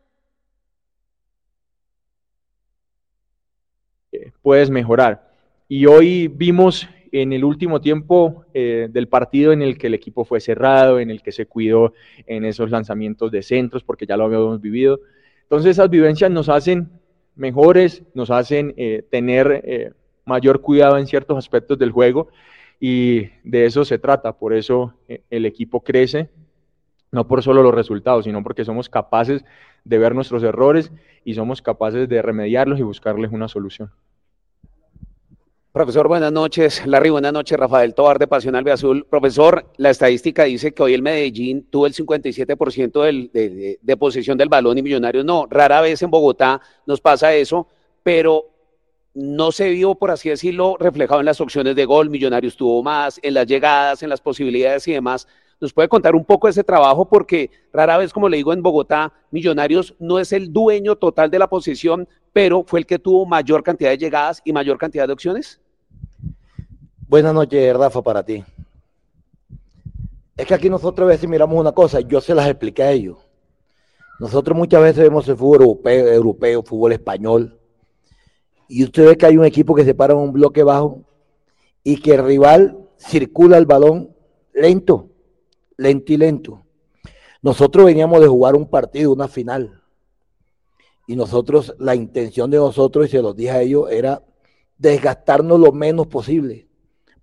puedes 4.42 4.70
mejorar. 4.70 5.28
Y 5.68 5.86
hoy 5.86 6.28
vimos 6.28 6.88
en 7.12 7.32
el 7.32 7.44
último 7.44 7.80
tiempo 7.80 8.44
eh, 8.54 8.88
del 8.90 9.08
partido 9.08 9.52
en 9.52 9.62
el 9.62 9.78
que 9.78 9.88
el 9.88 9.94
equipo 9.94 10.24
fue 10.24 10.40
cerrado, 10.40 10.98
en 11.00 11.10
el 11.10 11.22
que 11.22 11.32
se 11.32 11.46
cuidó 11.46 11.92
en 12.26 12.44
esos 12.44 12.70
lanzamientos 12.70 13.30
de 13.30 13.42
centros, 13.42 13.82
porque 13.82 14.06
ya 14.06 14.16
lo 14.16 14.24
habíamos 14.24 14.60
vivido. 14.60 15.00
Entonces 15.42 15.72
esas 15.72 15.90
vivencias 15.90 16.30
nos 16.30 16.48
hacen 16.48 16.88
mejores, 17.34 18.02
nos 18.14 18.30
hacen 18.30 18.74
eh, 18.76 19.04
tener 19.10 19.62
eh, 19.64 19.92
mayor 20.24 20.60
cuidado 20.60 20.98
en 20.98 21.06
ciertos 21.06 21.38
aspectos 21.38 21.78
del 21.78 21.90
juego 21.90 22.28
y 22.80 23.26
de 23.44 23.66
eso 23.66 23.84
se 23.84 23.98
trata. 23.98 24.32
Por 24.32 24.54
eso 24.54 24.94
el 25.30 25.46
equipo 25.46 25.82
crece, 25.82 26.30
no 27.12 27.26
por 27.26 27.42
solo 27.42 27.62
los 27.62 27.74
resultados, 27.74 28.24
sino 28.24 28.42
porque 28.42 28.64
somos 28.64 28.88
capaces 28.88 29.44
de 29.84 29.98
ver 29.98 30.14
nuestros 30.14 30.42
errores 30.42 30.92
y 31.24 31.34
somos 31.34 31.62
capaces 31.62 32.08
de 32.08 32.22
remediarlos 32.22 32.78
y 32.78 32.82
buscarles 32.82 33.32
una 33.32 33.48
solución. 33.48 33.90
Profesor, 35.76 36.08
buenas 36.08 36.32
noches. 36.32 36.86
Larry, 36.86 37.10
buenas 37.10 37.34
noches. 37.34 37.58
Rafael 37.58 37.92
Tobar 37.92 38.18
de 38.18 38.26
Pasión 38.26 38.56
Azul. 38.56 39.04
Profesor, 39.10 39.66
la 39.76 39.90
estadística 39.90 40.44
dice 40.44 40.72
que 40.72 40.82
hoy 40.82 40.94
el 40.94 41.02
Medellín 41.02 41.66
tuvo 41.68 41.86
el 41.86 41.92
57% 41.92 43.02
del, 43.02 43.30
de, 43.30 43.78
de, 43.82 43.96
posesión 43.98 44.38
del 44.38 44.48
balón 44.48 44.78
y 44.78 44.82
Millonarios 44.82 45.26
no. 45.26 45.46
Rara 45.50 45.82
vez 45.82 46.00
en 46.00 46.10
Bogotá 46.10 46.62
nos 46.86 47.02
pasa 47.02 47.34
eso, 47.34 47.68
pero 48.02 48.46
no 49.12 49.52
se 49.52 49.68
vio, 49.68 49.94
por 49.96 50.10
así 50.10 50.30
decirlo, 50.30 50.78
reflejado 50.80 51.20
en 51.20 51.26
las 51.26 51.42
opciones 51.42 51.76
de 51.76 51.84
gol. 51.84 52.08
Millonarios 52.08 52.56
tuvo 52.56 52.82
más, 52.82 53.20
en 53.22 53.34
las 53.34 53.46
llegadas, 53.46 54.02
en 54.02 54.08
las 54.08 54.22
posibilidades 54.22 54.88
y 54.88 54.94
demás. 54.94 55.28
¿Nos 55.60 55.74
puede 55.74 55.90
contar 55.90 56.14
un 56.14 56.24
poco 56.24 56.46
de 56.46 56.52
ese 56.52 56.64
trabajo? 56.64 57.06
Porque 57.06 57.50
rara 57.70 57.98
vez, 57.98 58.14
como 58.14 58.30
le 58.30 58.38
digo, 58.38 58.54
en 58.54 58.62
Bogotá, 58.62 59.12
Millonarios 59.30 59.94
no 59.98 60.18
es 60.20 60.32
el 60.32 60.54
dueño 60.54 60.96
total 60.96 61.30
de 61.30 61.38
la 61.38 61.50
posición, 61.50 62.08
pero 62.32 62.64
fue 62.64 62.80
el 62.80 62.86
que 62.86 62.98
tuvo 62.98 63.26
mayor 63.26 63.62
cantidad 63.62 63.90
de 63.90 63.98
llegadas 63.98 64.40
y 64.42 64.54
mayor 64.54 64.78
cantidad 64.78 65.06
de 65.06 65.12
opciones. 65.12 65.60
Buenas 67.08 67.32
noches, 67.32 67.76
Rafa, 67.76 68.02
para 68.02 68.24
ti. 68.24 68.42
Es 70.36 70.44
que 70.44 70.54
aquí 70.54 70.68
nosotros 70.68 71.06
a 71.06 71.10
veces 71.10 71.30
miramos 71.30 71.56
una 71.56 71.70
cosa, 71.70 72.00
yo 72.00 72.20
se 72.20 72.34
las 72.34 72.48
expliqué 72.48 72.82
a 72.82 72.90
ellos. 72.90 73.18
Nosotros 74.18 74.58
muchas 74.58 74.82
veces 74.82 75.04
vemos 75.04 75.28
el 75.28 75.36
fútbol 75.36 75.60
europeo, 75.62 76.08
europeo 76.08 76.62
fútbol 76.64 76.90
español, 76.90 77.60
y 78.68 78.82
usted 78.82 79.06
ve 79.06 79.16
que 79.16 79.24
hay 79.24 79.36
un 79.36 79.44
equipo 79.44 79.72
que 79.72 79.84
se 79.84 79.94
para 79.94 80.14
en 80.14 80.18
un 80.18 80.32
bloque 80.32 80.64
bajo 80.64 81.04
y 81.84 82.00
que 82.00 82.14
el 82.14 82.24
rival 82.24 82.76
circula 82.98 83.56
el 83.56 83.66
balón 83.66 84.12
lento, 84.52 85.08
lento 85.76 86.12
y 86.12 86.16
lento. 86.16 86.66
Nosotros 87.40 87.86
veníamos 87.86 88.20
de 88.20 88.26
jugar 88.26 88.56
un 88.56 88.68
partido, 88.68 89.12
una 89.12 89.28
final. 89.28 89.80
Y 91.06 91.14
nosotros, 91.14 91.72
la 91.78 91.94
intención 91.94 92.50
de 92.50 92.56
nosotros, 92.56 93.06
y 93.06 93.10
se 93.10 93.22
los 93.22 93.36
dije 93.36 93.52
a 93.52 93.62
ellos, 93.62 93.92
era 93.92 94.24
desgastarnos 94.76 95.60
lo 95.60 95.70
menos 95.70 96.08
posible 96.08 96.65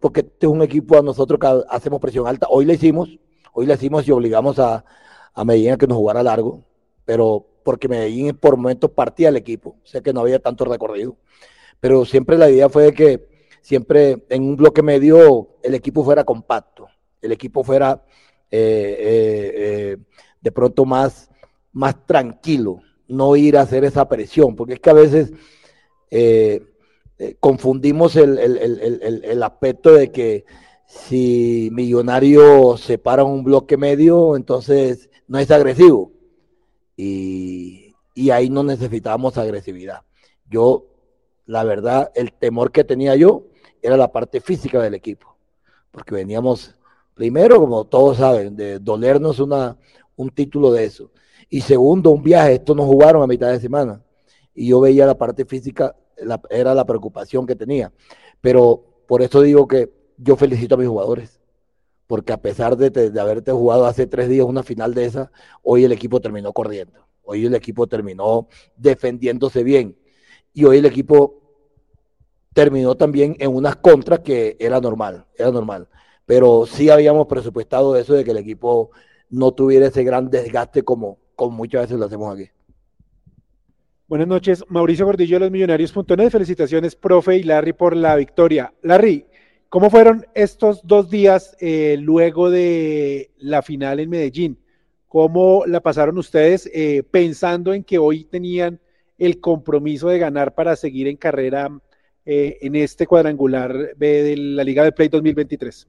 porque 0.04 0.20
este 0.20 0.48
es 0.48 0.52
un 0.52 0.62
equipo 0.62 1.00
a 1.00 1.02
nosotros 1.02 1.40
que 1.40 1.64
hacemos 1.70 2.02
presión 2.02 2.28
alta. 2.28 2.46
Hoy 2.50 2.66
le 2.66 2.74
hicimos, 2.74 3.18
hoy 3.54 3.66
le 3.66 3.76
hicimos 3.76 4.06
y 4.06 4.12
obligamos 4.12 4.60
a, 4.60 4.84
Medellín 5.46 5.72
a 5.72 5.78
que 5.78 5.88
nos 5.88 5.96
jugara 5.96 6.22
largo, 6.22 6.62
pero 7.06 7.48
porque 7.64 7.88
Medellín 7.88 8.36
por 8.36 8.58
momentos 8.58 8.92
partía 8.92 9.30
el 9.30 9.38
equipo, 9.38 9.78
sé 9.86 10.02
que 10.02 10.12
no 10.12 10.20
había 10.20 10.40
tanto 10.40 10.66
recorrido, 10.66 11.16
pero 11.80 12.04
siempre 12.04 12.38
la 12.38 12.50
idea 12.50 12.68
fue 12.68 12.84
de 12.84 12.94
que 12.94 13.30
siempre 13.62 14.26
en 14.28 14.44
un 14.44 14.58
bloque 14.58 14.82
medio 14.82 15.52
el 15.64 15.74
equipo 15.74 16.04
fuera 16.04 16.26
compacto, 16.26 16.86
el 17.22 17.32
equipo 17.32 17.64
fuera 17.64 18.04
eh, 18.52 18.98
eh, 19.00 19.52
eh, 19.56 19.98
de 20.42 20.52
pronto 20.52 20.84
más, 20.84 21.30
más 21.72 22.06
tranquilo, 22.06 22.82
no 23.08 23.38
ir 23.38 23.56
a 23.56 23.62
hacer 23.62 23.86
esa 23.86 24.10
presión, 24.10 24.54
porque 24.58 24.74
es 24.74 24.80
que 24.82 24.90
a 24.90 24.94
veces 24.94 25.32
eh, 27.24 27.38
confundimos 27.40 28.18
el, 28.18 29.44
aspecto 29.44 29.94
de 29.94 30.12
que 30.12 30.44
si 30.86 31.70
Millonario 31.72 32.76
se 32.76 32.98
para 32.98 33.24
un 33.24 33.46
bloque 33.46 33.78
medio, 33.78 34.36
entonces 34.36 35.10
no 35.28 35.40
es 35.40 35.50
agresivo. 35.50 36.12
Y, 36.98 37.96
ahí 38.30 38.50
no 38.50 38.64
necesitábamos 38.64 39.38
agresividad. 39.38 40.02
Yo, 40.50 40.86
la 41.46 41.64
verdad, 41.64 42.12
el 42.14 42.34
temor 42.34 42.74
que 42.74 42.84
tenía 42.84 43.16
yo 43.16 43.46
era 43.82 43.96
la 43.96 44.12
parte 44.12 44.42
física 44.42 44.82
del 44.82 44.94
equipo, 44.94 45.38
porque 45.92 46.14
veníamos, 46.14 46.76
primero, 47.14 47.58
como 47.58 47.86
todos 47.86 48.18
saben, 48.18 48.58
de 48.58 48.80
dolernos 48.80 49.40
una, 49.40 49.78
un 50.18 50.30
título 50.30 50.74
de 50.74 50.84
eso. 50.84 51.10
Y 51.50 51.62
segundo, 51.62 52.10
un 52.12 52.22
viaje, 52.22 52.56
esto 52.56 52.76
nos 52.76 52.86
jugaron 52.86 53.24
a 53.24 53.28
mitad 53.28 53.50
de 53.50 53.62
semana. 53.62 54.04
Y 54.54 54.68
yo 54.68 54.82
veía 54.82 55.06
la 55.06 55.18
parte 55.18 55.46
física 55.46 55.96
era 56.50 56.76
la 56.76 56.86
preocupación 56.86 57.46
que 57.46 57.56
tenía. 57.56 57.92
Pero 58.42 58.84
por 59.08 59.22
eso 59.22 59.42
digo 59.42 59.68
que 59.68 59.92
yo 60.18 60.36
felicito 60.36 60.76
a 60.76 60.78
mis 60.78 60.88
jugadores, 60.88 61.40
porque 62.08 62.34
a 62.34 62.42
pesar 62.42 62.78
de, 62.78 62.90
de, 62.90 63.20
haberte 63.20 63.52
jugado 63.52 63.86
hace 63.86 64.08
tres 64.08 64.30
días 64.30 64.46
una 64.46 64.64
final 64.64 64.94
de 64.94 65.06
esa, 65.06 65.32
hoy 65.62 65.84
el 65.84 65.92
equipo 65.92 66.20
terminó 66.20 66.54
corriendo, 66.54 67.08
hoy 67.24 67.46
el 67.46 67.56
equipo 67.56 67.88
terminó 67.88 68.48
defendiéndose 68.78 69.64
bien 69.64 69.98
y 70.54 70.66
hoy 70.66 70.78
el 70.78 70.86
equipo 70.86 71.42
terminó 72.54 72.96
también 72.96 73.36
en 73.40 73.56
unas 73.56 73.76
contras 73.78 74.20
que 74.20 74.56
era 74.60 74.80
normal, 74.80 75.26
era 75.36 75.52
normal. 75.52 75.88
Pero 76.26 76.66
sí 76.66 76.90
habíamos 76.90 77.28
presupuestado 77.28 77.96
eso 77.98 78.14
de 78.14 78.24
que 78.24 78.32
el 78.32 78.38
equipo 78.38 78.92
no 79.30 79.52
tuviera 79.52 79.88
ese 79.88 80.04
gran 80.04 80.30
desgaste 80.30 80.84
como, 80.84 81.18
como 81.36 81.58
muchas 81.58 81.84
veces 81.84 81.98
lo 81.98 82.06
hacemos 82.06 82.34
aquí. 82.34 82.50
Buenas 84.06 84.28
noches, 84.28 84.66
Mauricio 84.68 85.06
Gordillo 85.06 85.38
de 85.38 85.46
los 85.46 85.52
Millonarios.net. 85.52 86.30
Felicitaciones, 86.30 86.94
profe 86.94 87.38
y 87.38 87.44
Larry, 87.44 87.72
por 87.72 87.96
la 87.96 88.18
victoria. 88.18 88.74
Larry, 88.82 89.26
¿cómo 89.70 89.90
fueron 89.90 90.26
estos 90.36 90.86
dos 90.86 91.10
días 91.10 91.56
eh, 91.62 91.96
luego 91.98 92.50
de 92.50 93.32
la 93.38 93.62
final 93.62 94.02
en 94.02 94.10
Medellín? 94.10 94.60
¿Cómo 95.08 95.64
la 95.66 95.80
pasaron 95.80 96.18
ustedes 96.18 96.70
eh, 96.74 97.04
pensando 97.10 97.74
en 97.74 97.86
que 97.86 97.98
hoy 97.98 98.26
tenían 98.26 98.82
el 99.18 99.40
compromiso 99.40 100.10
de 100.10 100.20
ganar 100.20 100.54
para 100.54 100.76
seguir 100.76 101.08
en 101.08 101.16
carrera 101.16 101.70
eh, 102.26 102.58
en 102.60 102.76
este 102.76 103.08
cuadrangular 103.08 103.96
B 103.96 104.24
de 104.24 104.36
la 104.36 104.66
Liga 104.66 104.84
de 104.84 104.92
Play 104.92 105.08
2023? 105.08 105.88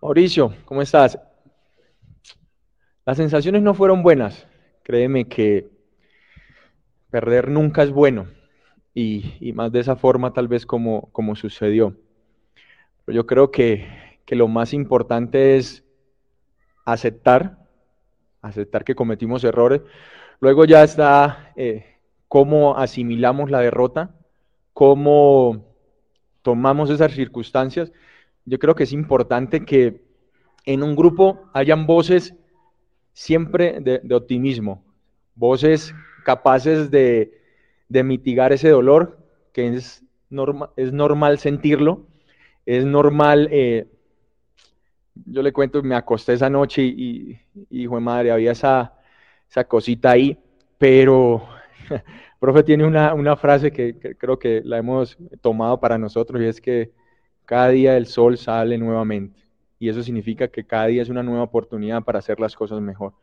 Mauricio, 0.00 0.54
¿cómo 0.64 0.80
estás? 0.80 1.18
Las 3.04 3.18
sensaciones 3.18 3.62
no 3.62 3.74
fueron 3.74 4.02
buenas. 4.02 4.46
Créeme 4.82 5.28
que 5.28 5.71
perder 7.12 7.48
nunca 7.48 7.84
es 7.84 7.92
bueno. 7.92 8.26
Y, 8.94 9.52
más 9.54 9.70
de 9.70 9.80
esa 9.80 9.96
forma 9.96 10.32
tal 10.32 10.48
vez 10.48 10.66
como, 10.66 11.08
como 11.12 11.36
sucedió. 11.36 11.96
Pero 13.04 13.16
yo 13.16 13.26
creo 13.26 13.50
que, 13.52 13.86
que 14.26 14.34
lo 14.34 14.48
más 14.48 14.74
importante 14.74 15.56
es 15.56 15.84
aceptar, 16.84 17.58
aceptar 18.40 18.84
que 18.84 18.94
cometimos 18.94 19.44
errores. 19.44 19.82
Luego 20.40 20.64
ya 20.64 20.82
está 20.82 21.52
eh, 21.56 21.98
cómo 22.28 22.76
asimilamos 22.76 23.50
la 23.50 23.60
derrota, 23.60 24.14
cómo 24.72 25.64
tomamos 26.42 26.90
esas 26.90 27.12
circunstancias. 27.12 27.92
Yo 28.44 28.58
creo 28.58 28.74
que 28.74 28.84
es 28.84 28.92
importante 28.92 29.64
que 29.64 30.02
en 30.64 30.82
un 30.82 30.96
grupo 30.96 31.50
hayan 31.52 31.86
voces 31.86 32.34
siempre 33.12 33.80
de, 33.80 34.14
optimismo, 34.14 34.82
voces 35.34 35.94
capaces 36.22 36.90
de, 36.90 37.38
mitigar 37.88 38.52
ese 38.52 38.70
dolor, 38.70 39.18
que 39.52 39.68
es, 39.68 40.02
es 40.76 40.92
normal 40.92 41.38
sentirlo, 41.38 42.06
es 42.64 42.84
normal, 42.84 43.48
eh, 43.50 43.86
yo 45.26 45.42
le 45.42 45.52
cuento, 45.52 45.82
me 45.82 45.94
acosté 45.94 46.32
esa 46.32 46.48
noche 46.48 46.82
y, 46.82 47.38
y, 47.68 47.82
hijo 47.82 47.96
de 47.96 48.00
madre, 48.00 48.30
había 48.30 48.52
esa, 48.52 48.94
esa 49.50 49.64
cosita 49.64 50.12
ahí, 50.12 50.38
pero 50.78 51.46
profe 52.40 52.62
tiene 52.62 52.84
una, 52.84 53.36
frase 53.36 53.70
que, 53.72 53.98
que, 53.98 54.16
creo 54.16 54.38
que 54.38 54.62
la 54.64 54.78
hemos 54.78 55.18
tomado 55.40 55.78
para 55.80 55.98
nosotros 55.98 56.40
y 56.40 56.46
es 56.46 56.60
que 56.60 56.92
cada 57.44 57.68
día 57.68 57.96
el 57.96 58.06
sol 58.06 58.38
sale 58.38 58.78
nuevamente 58.78 59.42
y 59.82 59.88
eso 59.88 60.00
significa 60.00 60.46
que 60.46 60.64
cada 60.64 60.86
día 60.86 61.02
es 61.02 61.08
una 61.08 61.24
nueva 61.24 61.42
oportunidad 61.42 62.04
para 62.04 62.20
hacer 62.20 62.38
las 62.38 62.54
cosas 62.54 62.80
mejor. 62.80 63.14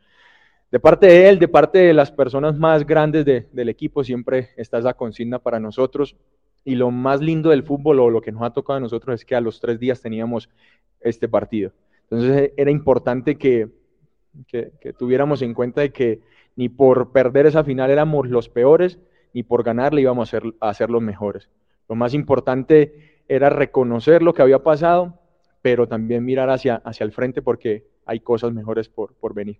De 0.71 0.79
parte 0.79 1.07
de 1.07 1.29
él, 1.29 1.39
de 1.39 1.47
parte 1.47 1.79
de 1.79 1.93
las 1.93 2.11
personas 2.11 2.57
más 2.59 2.85
grandes 2.85 3.25
del 3.25 3.69
equipo, 3.69 4.03
siempre 4.03 4.49
está 4.55 4.77
esa 4.77 4.93
consigna 4.93 5.39
para 5.39 5.59
nosotros. 5.59 6.15
Y 6.63 6.75
lo 6.75 6.91
más 6.91 7.21
lindo 7.21 7.49
del 7.49 7.63
fútbol 7.63 7.99
o 7.99 8.09
lo 8.09 8.21
que 8.21 8.31
nos 8.31 8.43
ha 8.43 8.51
tocado 8.51 8.77
a 8.77 8.81
nosotros 8.81 9.19
es 9.19 9.25
que 9.25 9.35
a 9.35 9.41
los 9.41 9.59
tres 9.59 9.79
días 9.79 10.01
teníamos 10.01 10.49
este 10.99 11.27
partido. 11.27 11.71
Entonces 12.03 12.51
era 12.55 12.69
importante 12.69 13.35
que, 13.35 13.69
que, 14.47 14.93
tuviéramos 14.97 15.41
en 15.41 15.55
cuenta 15.55 15.81
de 15.81 15.91
que 15.91 16.21
ni 16.55 16.69
por 16.69 17.11
perder 17.11 17.47
esa 17.47 17.63
final 17.63 17.89
éramos 17.89 18.27
los 18.27 18.49
peores, 18.49 18.99
ni 19.33 19.41
por 19.41 19.63
ganarle 19.63 20.01
íbamos 20.01 20.29
a 20.29 20.31
ser, 20.31 20.43
a 20.59 20.73
ser 20.73 20.91
los 20.91 21.01
mejores. 21.01 21.49
Lo 21.87 21.95
más 21.95 22.13
importante 22.13 23.21
era 23.27 23.49
reconocer 23.49 24.21
lo 24.21 24.33
que 24.33 24.43
había 24.43 24.61
pasado, 24.61 25.17
pero 25.63 25.87
también 25.87 26.25
mirar 26.25 26.49
hacia, 26.49 26.75
hacia 26.75 27.05
el 27.05 27.11
frente 27.11 27.41
porque 27.41 27.85
hay 28.05 28.19
cosas 28.19 28.53
mejores 28.53 28.89
por, 28.89 29.13
por 29.15 29.33
venir. 29.33 29.59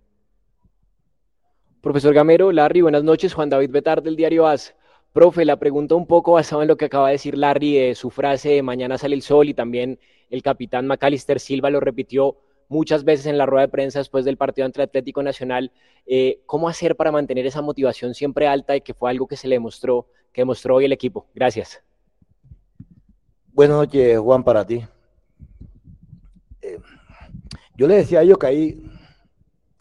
Profesor 1.80 2.12
Gamero, 2.12 2.52
Larry, 2.52 2.82
buenas 2.82 3.04
noches. 3.04 3.32
Juan 3.32 3.48
David 3.48 3.70
Betar 3.70 4.02
del 4.02 4.14
diario 4.14 4.46
AS. 4.46 4.74
Profe, 5.14 5.46
la 5.46 5.56
pregunta 5.56 5.94
un 5.94 6.06
poco 6.06 6.32
basada 6.32 6.60
en 6.60 6.68
lo 6.68 6.76
que 6.76 6.84
acaba 6.84 7.06
de 7.06 7.12
decir 7.12 7.38
Larry 7.38 7.74
de 7.74 7.94
su 7.94 8.10
frase 8.10 8.50
de 8.50 8.62
mañana 8.62 8.98
sale 8.98 9.14
el 9.14 9.22
sol 9.22 9.48
y 9.48 9.54
también 9.54 9.98
el 10.28 10.42
capitán 10.42 10.86
Macalister 10.86 11.40
Silva 11.40 11.70
lo 11.70 11.80
repitió 11.80 12.36
muchas 12.68 13.02
veces 13.02 13.24
en 13.24 13.38
la 13.38 13.46
rueda 13.46 13.62
de 13.62 13.72
prensa 13.72 13.98
después 13.98 14.26
del 14.26 14.36
partido 14.36 14.66
ante 14.66 14.82
Atlético 14.82 15.22
Nacional. 15.22 15.72
Eh, 16.04 16.42
¿Cómo 16.44 16.68
hacer 16.68 16.96
para 16.96 17.12
mantener 17.12 17.46
esa 17.46 17.62
motivación 17.62 18.12
siempre 18.12 18.46
alta 18.46 18.76
y 18.76 18.82
que 18.82 18.92
fue 18.92 19.08
algo 19.08 19.26
que 19.26 19.38
se 19.38 19.48
le 19.48 19.58
mostró, 19.58 20.06
que 20.34 20.42
demostró 20.42 20.76
hoy 20.76 20.84
el 20.84 20.92
equipo? 20.92 21.28
Gracias. 21.34 21.82
Buenas 23.54 23.78
noches, 23.78 24.18
Juan, 24.18 24.44
para 24.44 24.66
ti. 24.66 24.84
Eh, 26.60 26.78
yo 27.74 27.88
le 27.88 27.94
decía 27.94 28.18
a 28.18 28.22
ellos 28.22 28.36
que 28.36 28.46
hay, 28.46 28.82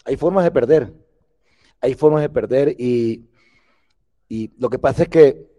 hay 0.05 0.15
formas 0.15 0.45
de 0.45 0.51
perder 0.51 1.08
hay 1.81 1.93
formas 1.93 2.21
de 2.21 2.29
perder 2.29 2.75
y, 2.77 3.25
lo 4.57 4.69
que 4.69 4.77
pasa 4.77 5.03
es 5.03 5.09
que 5.09 5.49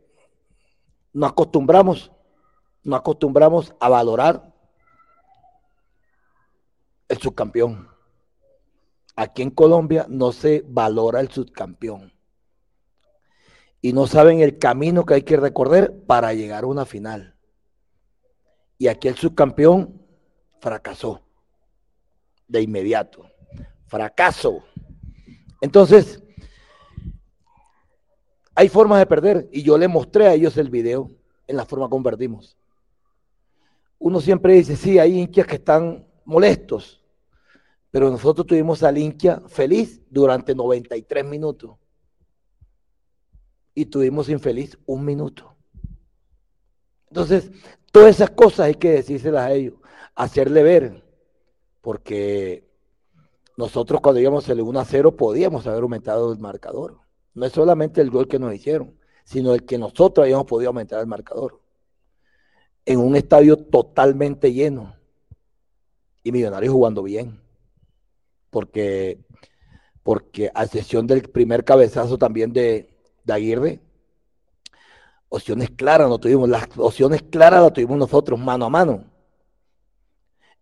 nos 1.12 1.30
acostumbramos, 1.30 2.12
nos 2.84 3.00
acostumbramos 3.00 3.74
a 3.80 3.88
valorar 3.88 4.54
el 7.08 7.18
subcampeón. 7.18 7.88
Aquí 9.16 9.42
en 9.42 9.50
Colombia 9.50 10.06
no 10.08 10.30
se 10.30 10.64
valora 10.66 11.20
el 11.20 11.30
subcampeón. 11.30 12.12
Y 13.82 13.92
no 13.92 14.06
saben 14.06 14.40
el 14.40 14.58
camino 14.58 15.04
que 15.04 15.14
hay 15.14 15.22
que 15.22 15.36
recorrer 15.36 16.04
para 16.06 16.32
llegar 16.32 16.64
a 16.64 16.68
una 16.68 16.84
final. 16.84 17.34
Y 18.78 18.86
aquí 18.86 19.08
el 19.08 19.16
subcampeón 19.16 20.00
fracasó 20.60 21.22
de 22.46 22.62
inmediato. 22.62 23.26
Fracaso. 23.86 24.62
Entonces, 25.60 26.22
hay 28.54 28.68
formas 28.68 28.98
de 28.98 29.06
perder 29.06 29.48
y 29.52 29.62
yo 29.62 29.76
le 29.78 29.88
mostré 29.88 30.26
a 30.26 30.34
ellos 30.34 30.56
el 30.56 30.70
video 30.70 31.10
en 31.46 31.56
la 31.56 31.64
forma 31.64 31.88
como 31.88 32.04
perdimos. 32.04 32.56
Uno 33.98 34.20
siempre 34.20 34.54
dice, 34.54 34.76
sí, 34.76 34.98
hay 34.98 35.18
hinchas 35.18 35.46
que 35.46 35.56
están 35.56 36.06
molestos, 36.24 37.02
pero 37.90 38.10
nosotros 38.10 38.46
tuvimos 38.46 38.82
al 38.82 38.96
hincha 38.98 39.40
feliz 39.48 40.00
durante 40.08 40.54
93 40.54 41.24
minutos 41.24 41.76
y 43.74 43.86
tuvimos 43.86 44.28
infeliz 44.28 44.78
un 44.86 45.04
minuto. 45.04 45.56
Entonces, 47.08 47.50
todas 47.90 48.10
esas 48.10 48.30
cosas 48.30 48.60
hay 48.60 48.74
que 48.74 48.90
decírselas 48.90 49.44
a 49.44 49.52
ellos, 49.52 49.74
hacerle 50.14 50.62
ver, 50.62 51.04
porque 51.80 52.69
nosotros 53.60 54.00
cuando 54.00 54.20
íbamos 54.20 54.48
el 54.48 54.60
1 54.62 54.80
a 54.80 54.84
0 54.84 55.16
podíamos 55.16 55.66
haber 55.66 55.82
aumentado 55.82 56.32
el 56.32 56.38
marcador. 56.38 56.98
No 57.34 57.44
es 57.44 57.52
solamente 57.52 58.00
el 58.00 58.10
gol 58.10 58.26
que 58.26 58.38
nos 58.38 58.54
hicieron, 58.54 58.98
sino 59.22 59.52
el 59.54 59.64
que 59.64 59.76
nosotros 59.76 60.24
habíamos 60.24 60.46
podido 60.46 60.70
aumentar 60.70 60.98
el 60.98 61.06
marcador. 61.06 61.60
En 62.86 62.98
un 62.98 63.14
estadio 63.14 63.58
totalmente 63.58 64.52
lleno. 64.52 64.96
Y 66.22 66.32
Millonarios 66.32 66.72
jugando 66.72 67.02
bien. 67.02 67.38
Porque, 68.48 69.20
porque 70.02 70.50
a 70.54 70.64
excepción 70.64 71.06
del 71.06 71.28
primer 71.28 71.62
cabezazo 71.62 72.16
también 72.16 72.52
de, 72.52 72.96
de 73.24 73.32
Aguirre, 73.32 73.80
opciones 75.28 75.70
claras 75.70 76.08
no 76.08 76.18
tuvimos. 76.18 76.48
Las 76.48 76.66
opciones 76.78 77.22
claras 77.22 77.62
las 77.62 77.72
tuvimos 77.74 77.98
nosotros, 77.98 78.40
mano 78.40 78.64
a 78.64 78.70
mano. 78.70 79.04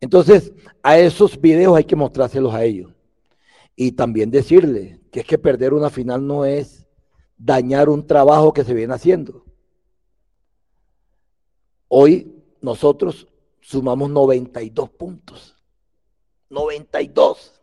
Entonces, 0.00 0.52
a 0.82 0.98
esos 0.98 1.40
videos 1.40 1.76
hay 1.76 1.84
que 1.84 1.96
mostrárselos 1.96 2.54
a 2.54 2.64
ellos. 2.64 2.92
Y 3.74 3.92
también 3.92 4.30
decirle 4.30 5.00
que 5.10 5.20
es 5.20 5.26
que 5.26 5.38
perder 5.38 5.74
una 5.74 5.90
final 5.90 6.26
no 6.26 6.44
es 6.44 6.86
dañar 7.36 7.88
un 7.88 8.06
trabajo 8.06 8.52
que 8.52 8.64
se 8.64 8.74
viene 8.74 8.94
haciendo. 8.94 9.44
Hoy 11.88 12.32
nosotros 12.60 13.26
sumamos 13.60 14.10
92 14.10 14.90
puntos. 14.90 15.56
92 16.50 17.60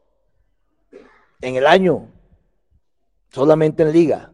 en 1.41 1.55
el 1.55 1.65
año, 1.65 2.07
solamente 3.29 3.83
en 3.83 3.91
liga. 3.91 4.31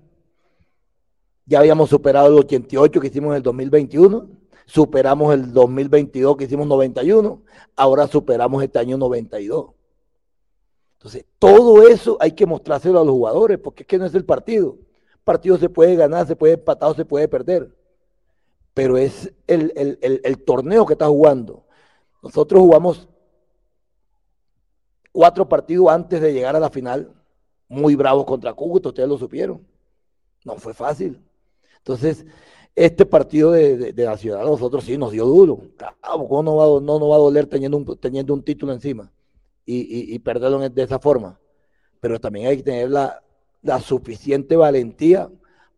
Ya 1.46 1.60
habíamos 1.60 1.90
superado 1.90 2.28
el 2.28 2.36
88 2.36 3.02
que 3.02 3.08
hicimos 3.08 3.32
en 3.32 3.38
el 3.38 3.44
2021 3.44 4.41
superamos 4.66 5.34
el 5.34 5.54
2022 5.54 6.38
que 6.38 6.46
hicimos 6.46 6.68
91, 6.68 7.42
ahora 7.76 8.08
superamos 8.08 8.64
este 8.64 8.80
año 8.80 8.98
92. 8.98 9.72
Entonces, 10.94 11.26
todo 11.40 11.88
eso 11.88 12.18
hay 12.20 12.34
que 12.34 12.46
mostrárselo 12.46 13.00
a 13.00 13.06
los 13.06 13.14
jugadores, 13.14 13.58
porque 13.58 13.84
es 13.84 13.88
que 13.88 13.98
no 13.98 14.06
es 14.06 14.14
el 14.14 14.26
partido. 14.26 14.78
El 15.14 15.20
partido 15.24 15.58
se 15.58 15.70
puede 15.70 15.96
ganar, 15.96 16.28
se 16.28 16.36
puede 16.36 16.54
empatar 16.54 16.90
o 16.90 16.94
se 16.94 17.06
puede 17.06 17.28
perder, 17.28 17.76
pero 18.74 18.98
es 18.98 19.34
el, 19.48 19.72
el 20.02 20.44
torneo 20.44 20.86
que 20.86 20.94
está 20.94 21.08
jugando. 21.08 21.66
Nosotros 22.22 22.62
jugamos 22.62 23.08
cuatro 25.12 25.48
partidos 25.48 25.90
antes 25.90 26.22
de 26.22 26.34
llegar 26.34 26.56
a 26.56 26.60
la 26.60 26.70
final, 26.70 27.14
muy 27.68 27.96
bravos 27.96 28.26
contra 28.26 28.54
Cúcuta, 28.54 28.90
ustedes 28.90 29.10
lo 29.10 29.18
supieron. 29.18 29.66
No 30.44 30.56
fue 30.56 30.74
fácil. 30.74 31.22
Entonces, 31.78 32.26
este 32.76 33.06
partido 33.06 33.52
de, 33.52 33.94
la 33.96 34.18
ciudad 34.18 34.42
a 34.42 34.46
nosotros 34.46 34.84
sí 34.84 34.98
nos 34.98 35.12
dio 35.12 35.26
duro. 35.26 35.62
¿Cómo 36.02 36.44
no 36.44 36.56
va, 36.56 36.82
no 36.82 37.08
va 37.08 37.16
a 37.16 37.20
doler 37.20 37.48
teniendo 37.48 37.78
un, 37.78 38.44
título 38.44 38.74
encima 38.74 39.12
y, 39.66 40.18
perderlo 40.20 40.70
de 40.70 40.84
esa 40.84 41.00
forma? 41.00 41.40
Pero 42.00 42.20
también 42.20 42.48
hay 42.48 42.58
que 42.58 42.64
tener 42.64 42.90
la, 42.90 43.22
suficiente 43.82 44.56
valentía 44.56 45.30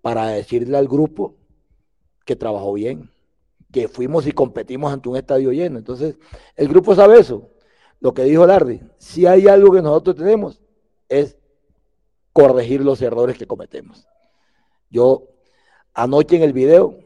para 0.02 0.28
decirle 0.28 0.78
al 0.78 0.88
grupo 0.88 1.36
que 2.26 2.36
trabajó 2.36 2.74
bien, 2.74 3.10
que 3.72 3.88
fuimos 3.88 4.28
y 4.28 4.32
competimos 4.32 4.94
ante 4.94 5.10
un 5.10 5.18
estadio 5.18 5.52
lleno. 5.52 5.80
Entonces, 5.80 6.18
el 6.56 6.68
grupo 6.68 6.96
sabe 6.96 7.20
eso. 7.20 7.50
Lo 8.00 8.14
que 8.14 8.24
dijo 8.24 8.46
Larry, 8.46 8.82
si 8.98 9.26
hay 9.26 9.48
algo 9.48 9.74
que 9.74 9.82
nosotros 9.82 10.18
tenemos 10.18 10.62
es 11.10 11.38
corregir 12.34 12.82
los 12.82 13.02
errores 13.02 13.38
que 13.38 13.48
cometemos. 13.48 14.08
Yo 14.90 15.33
Anoche 15.94 16.36
en 16.36 16.44
el 16.44 16.54
video 16.54 17.00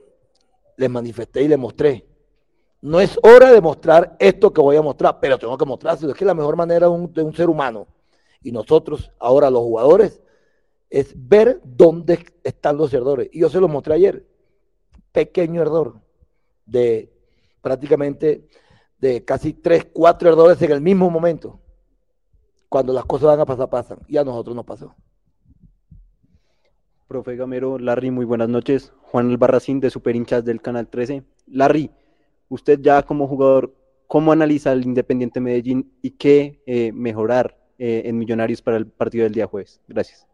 les 0.78 0.90
manifesté 0.90 1.44
y 1.44 1.48
les 1.48 1.58
mostré. 1.58 2.06
No 2.82 3.00
es 3.00 3.20
hora 3.24 3.52
de 3.52 3.60
mostrar 3.60 4.16
esto 4.20 4.54
que 4.54 4.62
voy 4.62 4.78
a 4.78 4.82
mostrar, 4.82 5.20
pero 5.20 5.38
tengo 5.38 5.58
que 5.58 5.66
mostrárselo. 5.66 6.12
Es 6.12 6.18
que 6.18 6.26
la 6.26 6.34
mejor 6.34 6.56
manera 6.56 6.88
de 6.88 7.22
un, 7.22 7.36
ser 7.36 7.50
humano 7.50 7.88
Y 8.42 8.52
nosotros, 8.52 9.12
ahora 9.20 9.50
los 9.50 9.62
jugadores, 9.62 10.22
es 10.90 11.14
ver 11.16 11.60
dónde 11.64 12.24
están 12.44 12.78
los 12.78 12.94
errores. 12.94 13.30
Y 13.32 13.40
yo 13.40 13.50
se 13.50 13.60
los 13.60 13.70
mostré 13.70 13.96
ayer. 13.96 14.26
Pequeño 15.12 15.62
error 15.62 16.00
de 16.66 17.12
prácticamente 17.62 18.48
de 19.00 19.26
casi 19.26 19.54
tres, 19.54 19.88
cuatro 19.92 20.30
errores 20.30 20.62
en 20.62 20.72
el 20.72 20.82
mismo 20.82 21.10
momento. 21.10 21.60
Cuando 22.70 22.94
las 22.94 23.06
cosas 23.06 23.28
van 23.28 23.40
a 23.40 23.46
pasar, 23.46 23.70
pasan. 23.70 24.00
Y 24.08 24.18
a 24.18 24.24
nosotros 24.24 24.56
nos 24.56 24.66
pasó. 24.66 24.96
Profe 27.08 27.38
Gamero, 27.38 27.80
Larry, 27.80 28.12
muy 28.12 28.26
buenas 28.26 28.50
noches. 28.50 28.92
Juan 29.04 29.30
Albarracín 29.30 29.80
de 29.80 29.90
Super 29.90 30.18
Hinchas 30.18 30.44
del 30.44 30.62
Canal 30.62 30.90
13. 30.90 31.24
Larry, 31.48 31.90
usted 32.50 32.82
ya 32.82 33.02
como 33.04 33.30
jugador, 33.30 33.74
¿cómo 34.08 34.34
analiza 34.34 34.74
el 34.74 34.84
Independiente 34.84 35.40
Medellín 35.40 35.94
y 36.02 36.12
qué 36.12 36.62
eh, 36.66 36.92
mejorar 36.92 37.58
eh, 37.78 38.02
en 38.06 38.18
Millonarios 38.18 38.62
para 38.62 38.76
el 38.76 38.88
partido 38.88 39.24
del 39.24 39.32
día 39.32 39.48
jueves? 39.48 39.80
Gracias. 39.88 40.28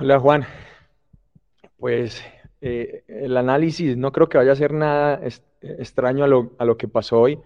Hola 0.00 0.18
Juan. 0.18 0.44
Pues 1.76 2.20
eh, 2.60 3.04
el 3.06 3.36
análisis 3.36 3.96
no 3.96 4.10
creo 4.10 4.28
que 4.28 4.38
vaya 4.38 4.50
a 4.50 4.56
ser 4.56 4.72
nada 4.72 5.20
extraño 5.60 6.24
a 6.24 6.28
lo, 6.28 6.56
a 6.58 6.64
lo, 6.64 6.76
que 6.76 6.88
pasó 6.88 7.20
hoy. 7.20 7.38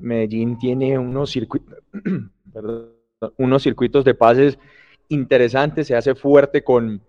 Medellín 0.00 0.58
tiene 0.58 0.98
unos 0.98 1.36
unos 3.36 3.62
circuitos 3.62 4.06
de 4.06 4.14
pases 4.14 4.58
interesante, 5.12 5.84
se 5.84 5.94
hace 5.94 6.14
fuerte 6.14 6.64
con, 6.64 7.02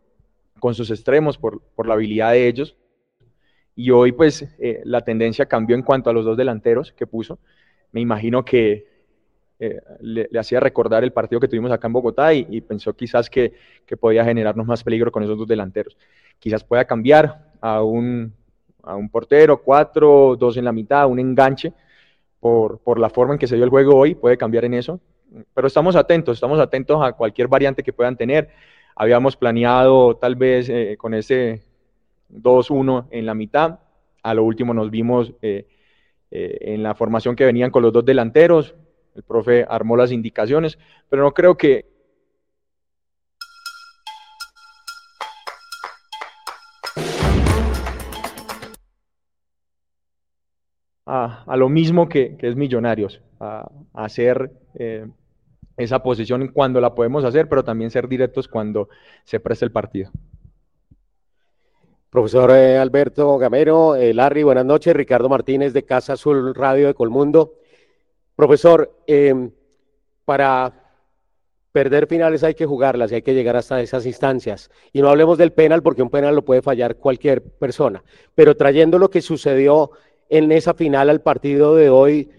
con 0.59 0.75
sus 0.75 0.91
extremos 0.91 1.37
por, 1.37 1.61
por, 1.75 1.87
la 1.87 1.93
habilidad 1.95 2.31
de 2.31 2.47
ellos. 2.47 2.75
Y 3.75 3.89
hoy 3.89 4.11
pues 4.11 4.47
eh, 4.59 4.81
la 4.85 5.01
tendencia 5.01 5.47
cambió 5.47 5.75
en 5.75 5.81
cuanto 5.81 6.09
a 6.09 6.13
los 6.13 6.25
dos 6.25 6.37
delanteros 6.37 6.91
que 6.91 7.07
puso. 7.07 7.39
Me 7.91 8.01
imagino 8.01 8.45
que 8.45 8.87
eh, 9.59 9.79
le, 10.01 10.29
hacía 10.37 10.59
recordar 10.59 11.03
el 11.03 11.13
partido 11.13 11.39
que 11.39 11.47
tuvimos 11.47 11.71
acá 11.71 11.87
en 11.87 11.93
Bogotá 11.93 12.33
y, 12.33 12.61
pensó 12.61 12.93
quizás 12.93 13.29
que, 13.29 13.53
que, 13.85 13.97
podía 13.97 14.25
generarnos 14.25 14.67
más 14.67 14.83
peligro 14.83 15.11
con 15.11 15.23
esos 15.23 15.37
dos 15.37 15.47
delanteros. 15.47 15.97
Quizás 16.39 16.63
pueda 16.63 16.85
cambiar 16.85 17.51
a 17.61 17.81
un, 17.81 18.33
a 18.83 18.95
un 18.95 19.09
portero, 19.09 19.61
cuatro, 19.61 20.35
dos 20.37 20.57
en 20.57 20.65
la 20.65 20.71
mitad, 20.71 21.07
un 21.07 21.19
enganche, 21.19 21.73
por, 22.39 22.79
por 22.79 22.99
la 22.99 23.09
forma 23.09 23.33
en 23.33 23.39
que 23.39 23.47
se 23.47 23.55
dio 23.55 23.63
el 23.63 23.69
juego 23.69 23.95
hoy, 23.95 24.15
puede 24.15 24.37
cambiar 24.37 24.65
en 24.65 24.73
eso 24.73 24.99
pero 25.53 25.67
estamos 25.67 25.95
atentos, 25.95 26.37
estamos 26.37 26.59
atentos 26.59 27.03
a 27.03 27.13
cualquier 27.13 27.47
variante 27.47 27.83
que 27.83 27.93
puedan 27.93 28.17
tener. 28.17 28.49
Habíamos 28.95 29.35
planeado 29.35 30.15
tal 30.17 30.35
vez 30.35 30.69
eh, 30.69 30.95
con 30.97 31.13
ese 31.13 31.63
2-1 32.31 33.07
en 33.11 33.25
la 33.25 33.33
mitad, 33.33 33.79
a 34.21 34.33
lo 34.33 34.43
último 34.43 34.73
nos 34.73 34.89
vimos 34.89 35.33
eh, 35.41 35.67
eh, 36.31 36.57
en 36.61 36.83
la 36.83 36.95
formación 36.95 37.35
que 37.35 37.45
venían 37.45 37.71
con 37.71 37.81
los 37.83 37.93
dos 37.93 38.05
delanteros, 38.05 38.75
el 39.15 39.23
profe 39.23 39.65
armó 39.67 39.95
las 39.95 40.11
indicaciones, 40.11 40.79
pero 41.09 41.23
no 41.23 41.33
creo 41.33 41.57
que, 41.57 41.91
A, 51.05 51.57
lo 51.57 51.67
mismo 51.67 52.07
que, 52.07 52.37
es 52.39 52.55
Millonarios, 52.55 53.21
a, 53.39 53.69
hacer 53.93 54.51
esa 55.77 56.03
posición 56.03 56.47
cuando 56.49 56.79
la 56.79 56.93
podemos 56.93 57.23
hacer, 57.23 57.49
pero 57.49 57.63
también 57.63 57.91
ser 57.91 58.07
directos 58.07 58.47
cuando 58.47 58.89
se 59.23 59.39
preste 59.39 59.65
el 59.65 59.71
partido. 59.71 60.11
Profesor 62.09 62.51
eh, 62.51 62.77
Alberto 62.77 63.39
Gamero, 63.39 63.95
eh, 63.95 64.13
Larry, 64.13 64.43
buenas 64.43 64.65
noches. 64.65 64.95
Ricardo 64.95 65.29
Martínez 65.29 65.73
de 65.73 65.83
Casa 65.83 66.13
Azul 66.13 66.53
Radio 66.53 66.85
de 66.85 66.93
Colmundo. 66.93 67.55
Profesor, 68.35 68.99
em, 69.07 69.49
para 70.23 70.73
perder 71.71 72.05
finales 72.05 72.43
hay 72.43 72.53
que 72.53 72.67
jugarlas 72.67 73.11
y 73.11 73.15
hay 73.15 73.21
que 73.23 73.33
llegar 73.33 73.55
hasta 73.55 73.81
esas 73.81 74.05
instancias. 74.05 74.69
Y 74.91 75.01
no 75.01 75.09
hablemos 75.09 75.39
del 75.39 75.53
penal 75.53 75.81
porque 75.81 76.03
un 76.03 76.11
penal 76.11 76.35
lo 76.35 76.45
puede 76.45 76.61
fallar 76.61 76.97
cualquier 76.97 77.41
persona. 77.41 78.03
Pero 78.35 78.55
trayendo 78.55 78.99
lo 78.99 79.09
que 79.09 79.21
sucedió 79.21 79.89
en 80.29 80.51
esa 80.51 80.75
final 80.75 81.09
al 81.09 81.21
partido 81.21 81.75
de 81.75 81.89
hoy, 81.89 82.29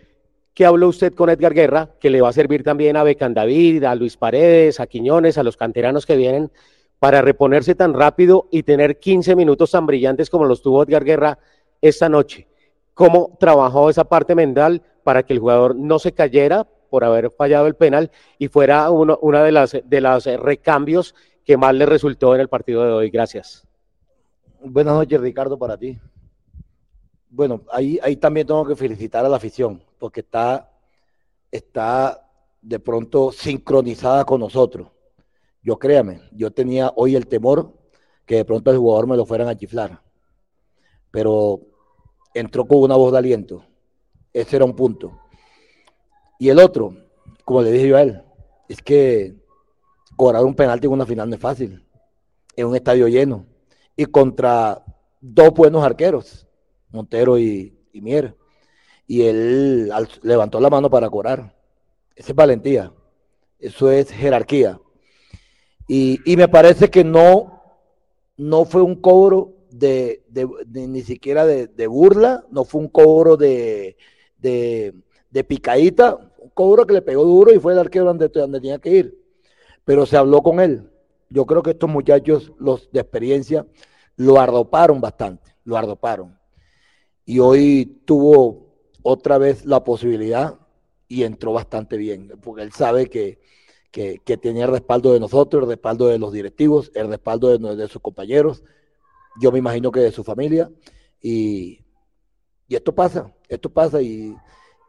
¿Qué 0.54 0.64
habló 0.64 0.86
usted 0.86 1.12
con 1.14 1.30
Edgar 1.30 1.52
Guerra, 1.52 1.90
que 1.98 2.10
le 2.10 2.20
va 2.20 2.28
a 2.28 2.32
servir 2.32 2.62
también 2.62 2.96
a 2.96 3.02
Becan 3.02 3.34
David, 3.34 3.82
a 3.82 3.96
Luis 3.96 4.16
Paredes, 4.16 4.78
a 4.78 4.86
Quiñones, 4.86 5.36
a 5.36 5.42
los 5.42 5.56
canteranos 5.56 6.06
que 6.06 6.16
vienen, 6.16 6.52
para 7.00 7.22
reponerse 7.22 7.74
tan 7.74 7.92
rápido 7.92 8.46
y 8.52 8.62
tener 8.62 9.00
15 9.00 9.34
minutos 9.34 9.72
tan 9.72 9.84
brillantes 9.84 10.30
como 10.30 10.44
los 10.44 10.62
tuvo 10.62 10.84
Edgar 10.84 11.02
Guerra 11.02 11.40
esta 11.80 12.08
noche? 12.08 12.46
¿Cómo 12.94 13.36
trabajó 13.40 13.90
esa 13.90 14.04
parte 14.04 14.36
mental 14.36 14.80
para 15.02 15.24
que 15.24 15.32
el 15.32 15.40
jugador 15.40 15.74
no 15.74 15.98
se 15.98 16.12
cayera 16.12 16.64
por 16.88 17.02
haber 17.02 17.32
fallado 17.32 17.66
el 17.66 17.74
penal 17.74 18.12
y 18.38 18.46
fuera 18.46 18.88
uno, 18.92 19.18
una 19.22 19.42
de 19.42 19.50
las, 19.50 19.76
de 19.84 20.00
los 20.00 20.24
recambios 20.24 21.16
que 21.44 21.56
más 21.56 21.74
le 21.74 21.84
resultó 21.84 22.32
en 22.36 22.40
el 22.40 22.48
partido 22.48 22.84
de 22.84 22.92
hoy? 22.92 23.10
Gracias. 23.10 23.66
Buenas 24.62 24.94
noches, 24.94 25.20
Ricardo, 25.20 25.58
para 25.58 25.76
ti 25.76 25.98
bueno, 27.34 27.62
ahí, 27.72 28.16
también 28.16 28.46
tengo 28.46 28.64
que 28.64 28.76
felicitar 28.76 29.24
a 29.24 29.28
la 29.28 29.38
afición, 29.38 29.82
porque 29.98 30.20
está, 30.20 30.70
está 31.50 32.30
de 32.62 32.78
pronto 32.78 33.32
sincronizada 33.32 34.24
con 34.24 34.38
nosotros. 34.38 34.88
Yo 35.60 35.76
créame, 35.76 36.20
yo 36.30 36.52
tenía 36.52 36.92
hoy 36.94 37.16
el 37.16 37.26
temor 37.26 37.74
que 38.24 38.36
de 38.36 38.44
pronto 38.44 38.70
el 38.70 38.78
jugador 38.78 39.08
me 39.08 39.16
lo 39.16 39.26
fueran 39.26 39.48
a 39.48 39.56
chiflar, 39.56 40.00
pero 41.10 41.60
entró 42.34 42.66
con 42.66 42.78
una 42.78 42.94
voz 42.94 43.10
de 43.10 43.18
aliento. 43.18 43.64
Ese 44.32 44.54
era 44.54 44.64
un 44.64 44.76
punto. 44.76 45.18
Y 46.38 46.50
el 46.50 46.60
otro, 46.60 46.96
como 47.44 47.62
le 47.62 47.72
dije 47.72 47.88
yo 47.88 47.96
a 47.96 48.02
él, 48.02 48.22
es 48.68 48.80
que 48.80 49.34
cobrar 50.14 50.44
un 50.44 50.54
penalti 50.54 50.86
en 50.86 50.92
una 50.92 51.06
final 51.06 51.28
no 51.28 51.34
es 51.34 51.40
fácil, 51.40 51.84
en 52.54 52.66
un 52.66 52.76
estadio 52.76 53.08
lleno 53.08 53.44
y 53.96 54.04
contra 54.04 54.84
dos 55.20 55.50
buenos 55.50 55.82
arqueros 55.82 56.46
Montero 56.94 57.38
y, 57.38 57.76
Mier. 57.92 58.36
Y 59.06 59.22
él 59.22 59.90
levantó 60.22 60.60
la 60.60 60.70
mano 60.70 60.88
para 60.88 61.10
cobrar. 61.10 61.54
Esa 62.16 62.32
es 62.32 62.36
valentía. 62.36 62.92
Eso 63.58 63.90
es 63.90 64.10
jerarquía. 64.10 64.80
Y, 65.86 66.20
me 66.36 66.48
parece 66.48 66.88
que 66.88 67.04
no, 67.04 67.62
no 68.36 68.64
fue 68.64 68.82
un 68.82 68.96
cobro 68.96 69.52
de, 69.70 70.22
ni 70.70 71.02
siquiera 71.02 71.44
de, 71.44 71.86
burla, 71.86 72.44
no 72.50 72.64
fue 72.64 72.80
un 72.80 72.88
cobro 72.88 73.36
de, 73.36 73.96
picadita, 75.46 76.16
un 76.38 76.50
cobro 76.50 76.86
que 76.86 76.94
le 76.94 77.02
pegó 77.02 77.24
duro 77.24 77.52
y 77.52 77.58
fue 77.58 77.72
el 77.72 77.80
arquero 77.80 78.06
donde, 78.06 78.28
donde 78.28 78.60
tenía 78.60 78.78
que 78.78 78.90
ir. 78.90 79.18
Pero 79.84 80.06
se 80.06 80.16
habló 80.16 80.42
con 80.42 80.60
él. 80.60 80.90
Yo 81.28 81.44
creo 81.44 81.62
que 81.62 81.72
estos 81.72 81.90
muchachos, 81.90 82.52
los 82.58 82.90
de 82.92 83.00
experiencia, 83.00 83.66
lo 84.16 84.40
ardoparon 84.40 85.00
bastante, 85.00 85.54
lo 85.64 85.76
ardoparon 85.76 86.38
y 87.24 87.38
hoy 87.38 88.02
tuvo 88.04 88.64
otra 89.02 89.38
vez 89.38 89.64
la 89.64 89.84
posibilidad 89.84 90.58
y 91.08 91.22
entró 91.22 91.52
bastante 91.52 91.96
bien, 91.96 92.32
porque 92.42 92.62
él 92.62 92.72
sabe 92.72 93.08
que, 93.08 93.38
tenía 94.40 94.64
el 94.64 94.72
respaldo 94.72 95.12
de 95.12 95.20
nosotros, 95.20 95.62
el 95.62 95.68
respaldo 95.68 96.08
de 96.08 96.18
los 96.18 96.32
directivos, 96.32 96.90
el 96.94 97.08
respaldo 97.08 97.56
de, 97.56 97.88
sus 97.88 98.02
compañeros, 98.02 98.62
yo 99.40 99.52
me 99.52 99.58
imagino 99.58 99.92
que 99.92 100.00
de 100.00 100.10
su 100.10 100.24
familia, 100.24 100.70
y, 101.20 101.80
esto 102.68 102.94
pasa, 102.94 103.32
esto 103.48 103.70
pasa, 103.70 104.02
y, 104.02 104.34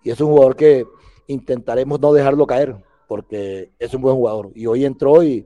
es 0.03 0.19
un 0.21 0.29
jugador 0.29 0.55
que 0.55 0.85
intentaremos 1.27 1.99
no 1.99 2.13
dejarlo 2.13 2.47
caer, 2.47 2.75
porque 3.07 3.71
es 3.79 3.93
un 3.93 4.01
buen 4.01 4.15
jugador, 4.15 4.51
y 4.55 4.65
hoy 4.65 4.85
entró 4.85 5.23
y 5.23 5.45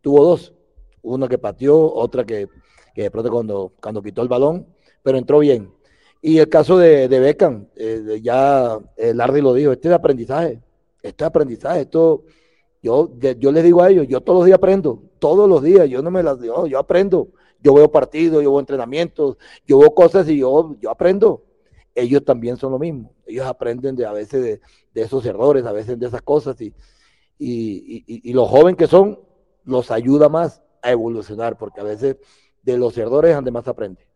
tuvo 0.00 0.24
dos, 0.24 0.54
una 1.02 1.28
que 1.28 1.38
pateó, 1.38 1.92
otra 1.92 2.24
que, 2.24 2.48
que 2.94 3.02
de 3.02 3.10
pronto 3.10 3.30
cuando, 3.30 3.72
cuando 3.80 4.02
quitó 4.02 4.22
el 4.22 4.28
balón, 4.28 4.66
pero 5.02 5.18
entró 5.18 5.38
bien, 5.40 5.75
y 6.22 6.38
el 6.38 6.48
caso 6.48 6.78
de, 6.78 7.08
de 7.08 7.20
Beckham, 7.20 7.66
eh, 7.76 8.20
ya 8.22 8.78
eh, 8.96 9.14
Lardy 9.14 9.40
lo 9.40 9.54
dijo, 9.54 9.72
este 9.72 9.88
es 9.88 9.94
aprendizaje, 9.94 10.60
este 11.02 11.24
es 11.24 11.28
aprendizaje, 11.28 11.82
esto, 11.82 12.24
yo, 12.82 13.10
yo 13.18 13.52
les 13.52 13.64
digo 13.64 13.82
a 13.82 13.90
ellos, 13.90 14.06
yo 14.08 14.20
todos 14.20 14.40
los 14.40 14.46
días 14.46 14.56
aprendo, 14.56 15.02
todos 15.18 15.48
los 15.48 15.62
días, 15.62 15.88
yo 15.88 16.02
no 16.02 16.10
me 16.10 16.22
las 16.22 16.40
digo, 16.40 16.66
yo 16.66 16.78
aprendo, 16.78 17.28
yo 17.62 17.74
veo 17.74 17.90
partidos, 17.90 18.42
yo 18.42 18.50
veo 18.50 18.60
entrenamientos, 18.60 19.36
yo 19.66 19.78
veo 19.78 19.94
cosas 19.94 20.28
y 20.28 20.38
yo, 20.38 20.76
yo 20.80 20.90
aprendo. 20.90 21.42
Ellos 21.94 22.24
también 22.24 22.58
son 22.58 22.72
lo 22.72 22.78
mismo, 22.78 23.12
ellos 23.26 23.46
aprenden 23.46 23.96
de 23.96 24.04
a 24.04 24.12
veces 24.12 24.60
de, 24.92 25.02
esos 25.02 25.24
errores, 25.24 25.64
a 25.64 25.72
veces 25.72 25.98
de 25.98 26.06
esas 26.06 26.22
cosas 26.22 26.60
y, 26.60 26.72
y, 27.38 28.04
y, 28.06 28.30
y 28.30 28.32
los 28.34 28.48
jóvenes 28.48 28.76
que 28.76 28.86
son, 28.86 29.18
los 29.64 29.90
ayuda 29.90 30.28
más 30.28 30.62
a 30.82 30.92
evolucionar, 30.92 31.56
porque 31.56 31.80
a 31.80 31.84
veces 31.84 32.16
de 32.62 32.76
los 32.76 32.96
errores 32.98 33.34
donde 33.34 33.50
más 33.50 33.66
aprende. 33.66 34.06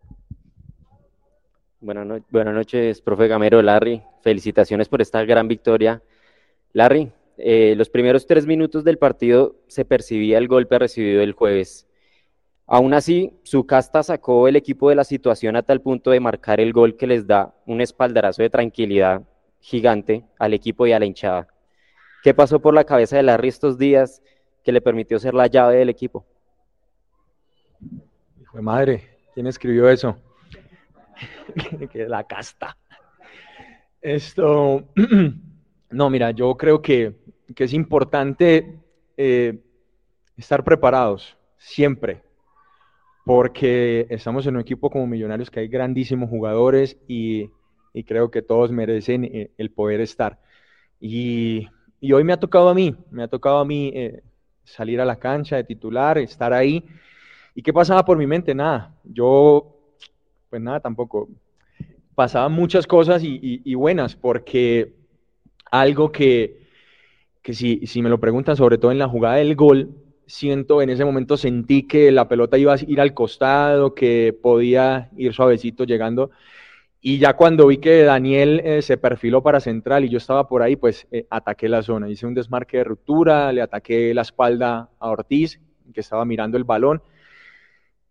Buenas, 1.83 2.55
noches, 2.55 3.01
profe 3.01 3.27
Gamero, 3.27 3.63
Larry. 3.63 4.03
Felicitaciones 4.21 4.87
por 4.91 5.01
esta 5.01 5.25
gran 5.25 5.49
victoria. 5.49 6.03
Larry, 6.75 7.11
eh, 7.39 7.75
los 7.75 7.89
primeros 7.89 8.27
tres 8.27 8.47
minutos 8.47 8.85
del 8.85 8.99
partido 8.99 9.57
se 9.67 9.87
percibía 9.87 10.37
el 10.37 10.47
golpe 10.47 10.79
recibido 10.79 11.23
el 11.23 11.33
jueves. 11.33 11.89
Aún 12.67 12.93
así, 12.93 13.33
su 13.45 13.65
casta 13.65 14.03
sacó 14.03 14.47
el 14.47 14.57
equipo 14.57 14.91
de 14.91 14.95
la 14.95 15.05
situación 15.05 15.57
a 15.57 15.63
tal 15.63 15.81
punto 15.81 16.11
de 16.11 16.21
marcar 16.21 16.61
el 16.61 16.75
gol 16.75 16.99
que 16.99 17.07
les 17.07 17.27
da 17.27 17.55
un 17.65 17.81
espaldarazo 17.81 18.43
de 18.43 18.51
tranquilidad 18.51 19.23
gigante 19.61 20.27
al 20.39 20.53
equipo 20.53 20.87
y 20.87 20.93
a 20.93 20.99
la 20.99 21.07
hinchada. 21.07 21.49
¿Qué 22.23 22.35
pasó 22.35 22.61
por 22.61 22.75
la 22.75 22.85
cabeza 22.85 23.17
de 23.17 23.23
Larry 23.23 23.49
estos 23.49 23.79
días 23.79 24.23
que 24.63 24.73
le 24.73 24.83
permitió 24.83 25.19
ser 25.19 25.33
la 25.33 25.47
llave 25.47 25.77
del 25.77 25.89
equipo? 25.89 26.27
Hijo 28.39 28.59
de 28.59 28.63
madre, 28.63 29.03
¿quién 29.33 29.47
escribió 29.47 29.89
eso? 29.89 30.19
que 31.93 32.09
la 32.09 32.25
casta. 32.25 32.77
Esto, 34.01 34.89
no, 35.91 36.11
mira, 36.11 36.31
yo 36.31 36.57
creo 36.57 36.81
que, 36.81 37.17
que 37.55 37.65
es 37.65 37.73
importante 37.73 38.79
eh, 39.17 39.61
estar 40.37 40.65
preparados 40.65 41.37
siempre, 41.59 42.23
porque 43.25 44.07
estamos 44.09 44.47
en 44.47 44.57
un 44.57 44.63
equipo 44.63 44.91
como 44.91 45.07
Millonarios 45.07 45.51
que 45.51 45.61
hay 45.61 45.69
grandísimos 45.69 46.31
jugadores 46.31 46.97
y, 47.07 47.51
y 47.93 48.05
creo 48.05 48.31
que 48.31 48.43
todos 48.43 48.73
merecen 48.73 49.25
eh, 49.25 49.51
el 49.59 49.71
poder 49.71 50.01
estar. 50.01 50.39
Y, 51.01 51.69
y, 52.01 52.13
hoy 52.13 52.25
me 52.25 52.33
ha 52.33 52.41
tocado 52.41 52.69
a 52.69 52.75
mí, 52.75 52.95
me 53.11 53.23
ha 53.23 53.29
tocado 53.29 53.59
a 53.59 53.65
mí 53.65 53.93
eh, 53.95 54.23
salir 54.65 55.01
a 55.01 55.05
la 55.05 55.17
cancha 55.17 55.57
de 55.57 55.65
titular, 55.65 56.19
estar 56.19 56.53
ahí. 56.53 56.85
¿Y 57.55 57.63
qué 57.63 57.73
pasaba 57.73 58.05
por 58.05 58.17
mi 58.17 58.27
mente? 58.27 58.55
Nada, 58.55 58.95
yo, 59.05 59.80
pues 60.51 60.61
nada, 60.61 60.81
tampoco. 60.81 61.29
Pasaban 62.15 62.53
muchas 62.53 62.87
cosas 62.87 63.23
y, 63.25 63.75
buenas, 63.75 64.17
porque 64.17 64.93
algo 65.71 66.13
que, 66.13 66.67
que 67.41 67.55
si, 67.55 67.87
si 67.87 68.03
me 68.03 68.11
lo 68.11 68.21
preguntan, 68.21 68.57
sobre 68.57 68.77
todo 68.77 68.93
en 68.93 68.99
la 68.99 69.09
jugada 69.09 69.37
del 69.37 69.57
gol, 69.57 69.95
siento, 70.27 70.83
en 70.83 70.91
ese 70.91 71.05
momento 71.05 71.37
sentí 71.37 71.85
que 71.87 72.13
la 72.13 72.29
pelota 72.29 72.59
iba 72.59 72.75
a 72.75 72.79
ir 72.87 73.01
al 73.01 73.15
costado, 73.15 73.95
que 73.95 74.37
podía 74.43 75.09
ir 75.17 75.33
suavecito 75.33 75.85
llegando. 75.85 76.31
Y 77.01 77.19
ya 77.19 77.35
cuando 77.35 77.67
vi 77.69 77.79
que 77.79 78.03
Daniel 78.03 78.61
eh, 78.63 78.83
se 78.83 78.99
perfiló 78.99 79.43
para 79.43 79.61
central 79.61 80.05
y 80.05 80.11
yo 80.11 80.19
estaba 80.19 80.49
por 80.49 80.63
ahí, 80.63 80.77
pues 80.77 81.07
eh, 81.11 81.27
ataqué 81.31 81.69
la 81.69 81.83
zona. 81.83 82.11
Hice 82.11 82.27
un 82.27 82.35
desmarque 82.35 82.79
de 82.79 82.85
ruptura, 82.85 83.53
le 83.53 83.63
ataqué 83.63 84.13
la 84.13 84.23
espalda 84.23 84.91
a 84.99 85.09
Ortiz, 85.09 85.61
que 85.95 86.01
estaba 86.01 86.25
mirando 86.25 86.59
el 86.59 86.65
balón, 86.65 87.03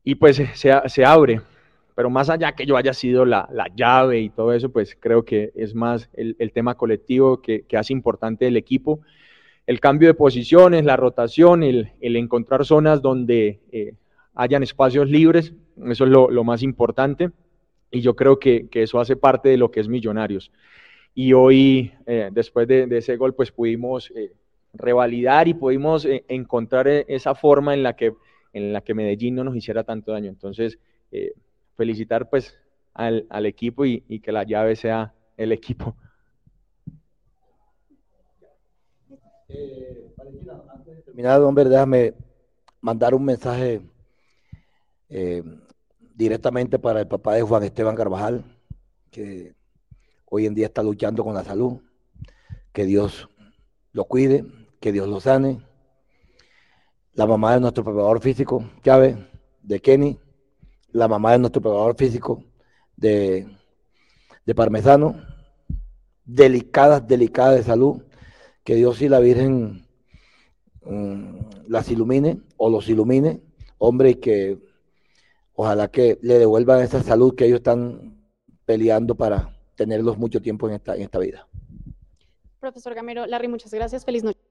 y 0.04 0.16
pues 0.16 0.40
eh, 0.40 0.50
se, 0.56 0.74
se 0.88 1.06
abre. 1.06 1.42
Pero 2.00 2.10
más 2.10 2.30
allá 2.30 2.54
que 2.54 2.66
yo 2.66 2.78
haya 2.78 2.94
sido 2.94 3.26
la, 3.26 3.50
la, 3.52 3.68
llave 3.76 4.22
y 4.22 4.30
todo 4.30 4.54
eso, 4.54 4.72
pues 4.72 4.96
creo 4.98 5.26
que 5.26 5.52
es 5.54 5.76
más 5.76 6.10
el, 6.14 6.38
el 6.40 6.54
tema 6.54 6.76
colectivo 6.76 7.42
que, 7.42 7.64
que, 7.64 7.76
hace 7.76 7.92
importante 7.92 8.48
el 8.48 8.56
equipo. 8.56 9.02
El 9.68 9.82
cambio 9.82 10.08
de 10.08 10.14
posiciones, 10.14 10.86
la 10.86 10.96
rotación, 10.96 11.62
el, 11.62 11.92
el 12.00 12.16
encontrar 12.16 12.64
zonas 12.64 13.02
donde 13.02 13.60
eh, 13.74 13.96
hayan 14.34 14.64
espacios 14.64 15.10
libres, 15.10 15.52
eso 15.88 16.06
es 16.06 16.10
lo, 16.10 16.32
lo 16.32 16.46
más 16.46 16.64
importante 16.64 17.32
y 17.92 18.00
yo 18.00 18.16
creo 18.16 18.40
que, 18.40 18.70
que, 18.70 18.84
eso 18.84 19.02
hace 19.02 19.18
parte 19.18 19.50
de 19.50 19.58
lo 19.58 19.70
que 19.70 19.82
es 19.82 19.90
Millonarios. 19.90 20.54
Y 21.14 21.34
hoy, 21.34 21.92
eh, 22.06 22.30
después 22.32 22.66
de, 22.66 22.88
de, 22.88 23.00
ese 23.00 23.18
gol, 23.18 23.36
pues 23.36 23.52
pudimos 23.52 24.10
eh, 24.16 24.32
revalidar 24.72 25.50
y 25.50 25.54
pudimos 25.54 26.06
eh, 26.06 26.24
encontrar 26.30 26.88
esa 26.88 27.36
forma 27.36 27.74
en 27.74 27.84
la, 27.84 27.98
que, 27.98 28.14
en 28.54 28.72
la 28.72 28.80
que 28.80 28.94
Medellín 28.94 29.36
no 29.36 29.44
nos 29.44 29.58
hiciera 29.58 29.84
tanto 29.84 30.14
daño. 30.14 30.30
Entonces, 30.30 30.80
eh, 31.12 31.34
felicitar 31.80 32.30
pues 32.30 32.58
al, 32.94 33.46
equipo 33.46 33.86
y, 33.86 34.20
que 34.20 34.34
la 34.34 34.44
llave 34.44 34.76
sea 34.76 35.14
el 35.38 35.54
equipo. 35.54 35.96
Eh, 39.48 40.14
antes 40.74 40.98
de 40.98 41.02
terminar, 41.04 41.42
hombre, 41.42 41.64
déjame 41.64 42.14
mandar 42.82 43.16
un 43.16 43.24
mensaje 43.24 43.82
eh, 45.08 45.42
directamente 46.14 46.78
para 46.78 47.00
el 47.00 47.08
papá 47.08 47.36
de 47.36 47.44
Juan 47.44 47.64
Esteban 47.64 47.96
Carvajal, 47.96 48.44
que 49.10 49.56
hoy 50.26 50.48
en 50.48 50.54
día 50.54 50.66
está 50.66 50.84
luchando 50.84 51.24
con 51.24 51.34
la 51.34 51.46
salud. 51.46 51.80
Que 52.74 52.84
Dios 52.84 53.30
lo 53.94 54.04
cuide, 54.04 54.44
que 54.82 54.92
Dios 54.92 55.08
lo 55.08 55.22
sane. 55.22 55.62
La 57.14 57.26
mamá 57.26 57.54
de 57.54 57.62
nuestro 57.62 57.86
preparador 57.86 58.20
físico, 58.20 58.70
Chávez, 58.84 59.16
de 59.64 59.80
Kenny. 59.80 60.20
La 60.92 61.08
mamá 61.08 61.34
de 61.34 61.40
nuestro 61.40 61.62
preparador 61.62 61.96
físico, 61.96 62.44
de, 62.96 63.48
de 64.46 64.56
Parmesano. 64.56 65.16
Delicadas, 66.26 67.08
delicadas 67.08 67.56
de 67.58 67.64
salud. 67.64 68.04
Que 68.64 68.76
Dios 68.76 69.02
y 69.02 69.10
la 69.10 69.20
Virgen 69.20 69.88
um, 70.82 71.40
las 71.68 71.90
ilumine 71.90 72.42
o 72.58 72.70
los 72.70 72.90
ilumine. 72.90 73.42
Hombre, 73.78 74.12
y 74.12 74.16
que 74.16 74.60
ojalá 75.54 75.90
que 75.90 76.20
le 76.22 76.40
devuelvan 76.40 76.82
esa 76.82 77.02
salud 77.02 77.36
que 77.36 77.46
ellos 77.46 77.58
están 77.58 78.20
peleando 78.66 79.16
para 79.16 79.58
tenerlos 79.76 80.18
mucho 80.18 80.42
tiempo 80.42 80.68
en 80.68 80.76
esta, 80.76 80.96
en 80.96 81.02
esta 81.04 81.20
vida. 81.20 81.48
Profesor 82.60 82.94
Gamero, 82.94 83.26
Larry, 83.26 83.48
muchas 83.48 83.74
gracias. 83.74 84.04
Feliz 84.04 84.24
noche. 84.24 84.49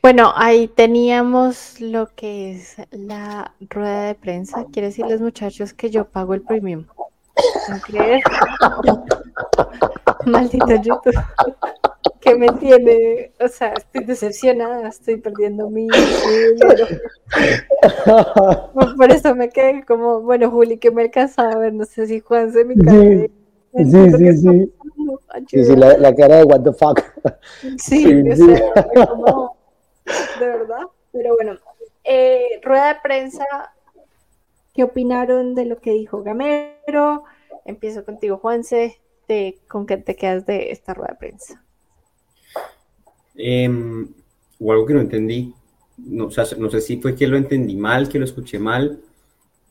Bueno, 0.00 0.32
ahí 0.36 0.68
teníamos 0.68 1.80
lo 1.80 2.08
que 2.14 2.52
es 2.52 2.76
la 2.90 3.52
rueda 3.68 4.04
de 4.04 4.14
prensa. 4.14 4.66
Quiero 4.72 4.88
decirles, 4.88 5.20
muchachos, 5.20 5.72
que 5.72 5.90
yo 5.90 6.04
pago 6.04 6.34
el 6.34 6.42
premium. 6.42 6.86
¿No 7.68 7.80
crees? 7.80 8.22
Maldito 10.26 10.74
YouTube. 10.82 11.14
que 12.20 12.34
me 12.34 12.48
tiene, 12.52 13.32
o 13.40 13.48
sea, 13.48 13.72
estoy 13.74 14.04
decepcionada, 14.04 14.88
estoy 14.88 15.16
perdiendo 15.16 15.70
mi 15.70 15.88
dinero. 15.88 16.86
Por 18.96 19.10
eso 19.10 19.34
me 19.34 19.48
quedé 19.50 19.84
como, 19.84 20.20
bueno, 20.20 20.50
Juli, 20.50 20.78
que 20.78 20.90
me 20.90 21.02
alcanzaba 21.02 21.52
a 21.52 21.58
ver, 21.58 21.72
no 21.72 21.84
sé 21.84 22.06
si 22.06 22.20
Juan 22.20 22.52
se 22.52 22.64
me 22.64 22.76
cae. 22.76 23.30
Sí, 23.76 23.84
sí, 23.84 24.10
sí, 24.16 24.36
sí. 24.36 24.72
sí, 25.48 25.64
sí 25.64 25.76
la, 25.76 25.98
la, 25.98 26.14
cara 26.14 26.36
de 26.36 26.44
what 26.44 26.62
the 26.62 26.72
fuck. 26.72 27.02
Sí, 27.78 28.04
sí 28.04 28.30
o 28.30 28.36
sea, 28.36 29.06
como, 29.06 29.57
de 30.38 30.46
verdad. 30.46 30.82
Pero 31.12 31.34
bueno, 31.34 31.58
eh, 32.04 32.60
rueda 32.62 32.94
de 32.94 33.00
prensa, 33.02 33.44
¿qué 34.74 34.84
opinaron 34.84 35.54
de 35.54 35.64
lo 35.64 35.80
que 35.80 35.92
dijo 35.92 36.22
Gamero? 36.22 37.24
Empiezo 37.64 38.04
contigo, 38.04 38.38
Juanse, 38.38 39.00
de, 39.26 39.58
¿con 39.68 39.86
qué 39.86 39.96
te 39.96 40.16
quedas 40.16 40.46
de 40.46 40.70
esta 40.70 40.94
rueda 40.94 41.12
de 41.12 41.18
prensa? 41.18 41.62
Eh, 43.34 43.70
o 44.58 44.72
algo 44.72 44.86
que 44.86 44.94
no 44.94 45.00
entendí. 45.00 45.54
No, 45.96 46.26
o 46.26 46.30
sea, 46.30 46.44
no 46.58 46.70
sé 46.70 46.80
si 46.80 46.98
fue 46.98 47.14
que 47.14 47.26
lo 47.26 47.36
entendí 47.36 47.76
mal, 47.76 48.08
que 48.08 48.18
lo 48.18 48.24
escuché 48.24 48.58
mal, 48.58 49.00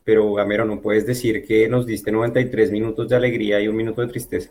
pero 0.04 0.32
Gamero, 0.34 0.64
no 0.64 0.80
puedes 0.80 1.06
decir 1.06 1.44
que 1.46 1.68
nos 1.68 1.86
diste 1.86 2.12
93 2.12 2.70
minutos 2.70 3.08
de 3.08 3.16
alegría 3.16 3.60
y 3.60 3.68
un 3.68 3.76
minuto 3.76 4.00
de 4.02 4.08
tristeza. 4.08 4.50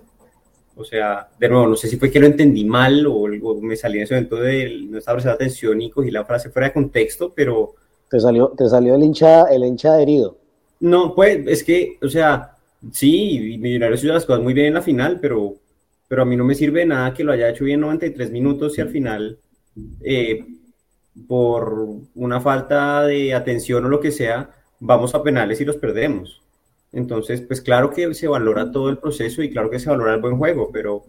O 0.78 0.84
sea, 0.84 1.28
de 1.40 1.50
nuevo, 1.50 1.68
no 1.68 1.76
sé 1.76 1.88
si 1.88 1.98
fue 1.98 2.12
que 2.12 2.20
lo 2.20 2.28
entendí 2.28 2.64
mal 2.66 3.06
o, 3.08 3.24
o 3.24 3.62
me 3.62 3.76
salí 3.76 3.98
en 3.98 4.04
ese 4.04 4.14
momento 4.14 4.38
de 4.38 4.86
no 4.90 4.98
estaba 4.98 5.16
prestando 5.16 5.36
atención 5.36 5.82
y 5.82 5.90
cogí 5.90 6.12
la 6.12 6.26
frase 6.26 6.50
fuera 6.50 6.68
de 6.68 6.74
contexto, 6.74 7.34
pero... 7.36 7.76
Te 8.10 8.20
salió, 8.20 8.50
te 8.50 8.70
salió 8.70 8.96
el 8.96 9.04
hincha, 9.04 9.44
el 9.46 9.66
hincha 9.66 10.00
herido. 10.02 10.38
No, 10.80 11.14
pues 11.14 11.46
es 11.48 11.64
que, 11.64 11.98
o 12.02 12.08
sea, 12.08 12.56
sí, 12.92 13.58
Millonarios 13.60 14.04
hizo 14.04 14.14
las 14.14 14.26
cosas 14.26 14.44
muy 14.44 14.54
bien 14.54 14.68
en 14.68 14.74
la 14.76 14.82
final, 14.82 15.20
pero 15.20 15.56
pero 16.08 16.22
a 16.22 16.26
mí 16.26 16.38
no 16.38 16.44
me 16.44 16.56
sirve 16.56 16.82
de 16.82 16.86
nada 16.88 17.14
que 17.14 17.24
lo 17.24 17.34
haya 17.34 17.50
hecho 17.50 17.66
bien 17.66 17.82
93 17.82 18.32
minutos 18.32 18.78
y 18.78 18.82
al 18.82 18.90
final, 18.90 19.38
eh, 20.02 20.46
por 21.28 21.86
una 22.16 22.40
falta 22.40 23.04
de 23.04 23.34
atención 23.34 23.86
o 23.86 23.90
lo 23.90 24.00
que 24.00 24.12
sea, 24.12 24.50
vamos 24.80 25.14
a 25.16 25.24
penales 25.24 25.60
y 25.60 25.66
los 25.66 25.78
perdemos. 25.78 26.42
Entonces, 26.92 27.42
pues 27.42 27.62
claro 27.62 27.92
que 27.92 28.14
se 28.14 28.28
valora 28.28 28.72
todo 28.72 28.90
el 28.90 28.98
proceso 28.98 29.44
y 29.44 29.50
claro 29.50 29.70
que 29.70 29.80
se 29.80 29.90
valora 29.90 30.14
el 30.14 30.22
buen 30.22 30.38
juego, 30.38 30.70
pero, 30.72 31.06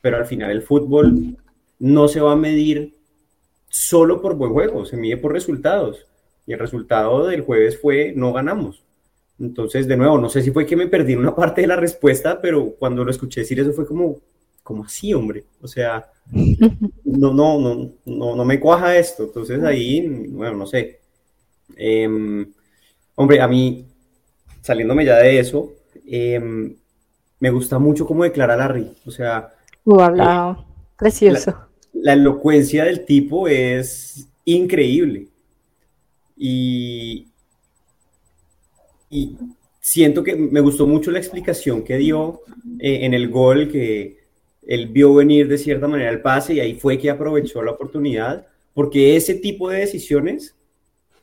pero 0.00 0.18
al 0.18 0.26
final 0.26 0.50
el 0.50 0.62
fútbol 0.62 1.36
no 1.78 2.08
se 2.08 2.20
va 2.20 2.32
a 2.32 2.36
medir 2.36 2.96
solo 3.68 4.20
por 4.20 4.34
buen 4.34 4.52
juego, 4.52 4.84
se 4.84 4.96
mide 4.96 5.16
por 5.16 5.32
resultados. 5.32 6.06
Y 6.46 6.52
el 6.52 6.58
resultado 6.58 7.26
del 7.26 7.40
jueves 7.40 7.80
fue 7.80 8.12
no 8.14 8.32
ganamos. 8.32 8.84
Entonces, 9.38 9.86
de 9.86 9.96
nuevo, 9.96 10.18
no 10.18 10.28
sé 10.28 10.42
si 10.42 10.50
fue 10.50 10.64
que 10.64 10.76
me 10.76 10.86
perdí 10.86 11.14
una 11.14 11.34
parte 11.34 11.60
de 11.60 11.66
la 11.66 11.76
respuesta, 11.76 12.40
pero 12.40 12.74
cuando 12.78 13.04
lo 13.04 13.10
escuché 13.10 13.40
decir 13.40 13.60
eso 13.60 13.72
fue 13.72 13.86
como, 13.86 14.20
como 14.62 14.84
así, 14.84 15.12
hombre. 15.12 15.44
O 15.60 15.68
sea, 15.68 16.10
no, 17.04 17.32
no, 17.34 17.58
no, 17.58 17.90
no, 18.04 18.36
no 18.36 18.44
me 18.44 18.60
cuaja 18.60 18.96
esto. 18.96 19.24
Entonces 19.24 19.62
ahí, 19.62 20.06
bueno, 20.30 20.56
no 20.56 20.66
sé. 20.66 21.00
Eh, 21.76 22.46
hombre, 23.16 23.40
a 23.40 23.48
mí, 23.48 23.86
saliéndome 24.66 25.04
ya 25.04 25.18
de 25.18 25.38
eso, 25.38 25.72
eh, 26.06 26.40
me 27.38 27.50
gusta 27.50 27.78
mucho 27.78 28.04
cómo 28.04 28.24
declara 28.24 28.56
Larry. 28.56 28.96
O 29.06 29.10
sea, 29.10 29.54
uh, 29.84 30.00
hablado. 30.00 30.52
Eh, 30.52 30.64
precioso. 30.98 31.50
La, 31.92 32.02
la 32.02 32.12
elocuencia 32.14 32.84
del 32.84 33.04
tipo 33.04 33.46
es 33.46 34.28
increíble. 34.44 35.28
Y, 36.36 37.28
y 39.08 39.36
siento 39.80 40.24
que 40.24 40.34
me 40.34 40.60
gustó 40.60 40.86
mucho 40.86 41.12
la 41.12 41.18
explicación 41.18 41.84
que 41.84 41.96
dio 41.96 42.40
eh, 42.80 43.04
en 43.06 43.14
el 43.14 43.28
gol, 43.30 43.70
que 43.70 44.18
él 44.66 44.88
vio 44.88 45.14
venir 45.14 45.46
de 45.46 45.58
cierta 45.58 45.86
manera 45.86 46.10
el 46.10 46.22
pase 46.22 46.54
y 46.54 46.60
ahí 46.60 46.74
fue 46.74 46.98
que 46.98 47.08
aprovechó 47.08 47.62
la 47.62 47.70
oportunidad, 47.70 48.48
porque 48.74 49.14
ese 49.14 49.34
tipo 49.34 49.70
de 49.70 49.78
decisiones 49.78 50.55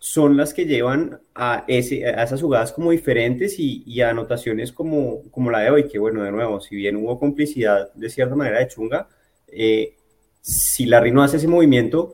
son 0.04 0.36
las 0.36 0.54
que 0.54 0.66
llevan 0.66 1.22
a, 1.34 1.64
esas 1.66 2.42
jugadas 2.42 2.74
como 2.74 2.92
diferentes 2.92 3.58
y, 3.58 3.84
y, 3.86 4.02
a 4.02 4.10
anotaciones 4.10 4.74
como, 4.74 5.22
como 5.32 5.50
la 5.50 5.60
de 5.60 5.70
hoy, 5.70 5.88
que 5.88 5.98
bueno, 5.98 6.24
de 6.24 6.32
nuevo, 6.34 6.60
si 6.60 6.76
bien 6.76 6.98
hubo 6.98 7.18
complicidad 7.18 7.90
de 7.94 8.10
cierta 8.10 8.36
manera 8.36 8.60
de 8.60 8.68
Chunga, 8.68 9.08
eh, 9.48 9.96
si 10.42 10.88
Larry 10.88 11.14
no 11.14 11.24
hace 11.24 11.38
ese 11.38 11.48
movimiento, 11.48 12.12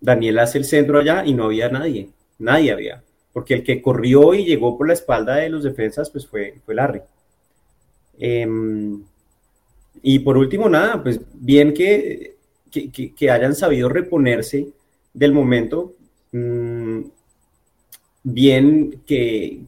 Daniel 0.00 0.40
hace 0.40 0.58
el 0.58 0.64
centro 0.64 0.98
allá 0.98 1.24
y 1.24 1.32
no 1.32 1.44
había 1.44 1.68
nadie, 1.68 2.10
nadie 2.40 2.72
había, 2.72 3.04
porque 3.32 3.54
el 3.54 3.62
que 3.62 3.80
corrió 3.80 4.34
y 4.34 4.44
llegó 4.44 4.76
por 4.76 4.88
la 4.88 4.94
espalda 4.94 5.36
de 5.36 5.48
los 5.48 5.62
defensas, 5.62 6.10
pues 6.10 6.26
fue, 6.26 6.56
fue 6.66 6.74
Larry. 6.74 7.02
Em, 8.18 9.00
y 10.02 10.18
por 10.18 10.36
último, 10.36 10.68
nada, 10.68 11.00
pues 11.00 11.20
bien 11.34 11.72
que, 11.72 12.34
que, 12.72 13.30
hayan 13.30 13.54
sabido 13.54 13.88
reponerse 13.88 14.72
del 15.14 15.32
momento, 15.32 15.94
mm, 16.32 17.02
bien 18.32 19.02
que, 19.06 19.60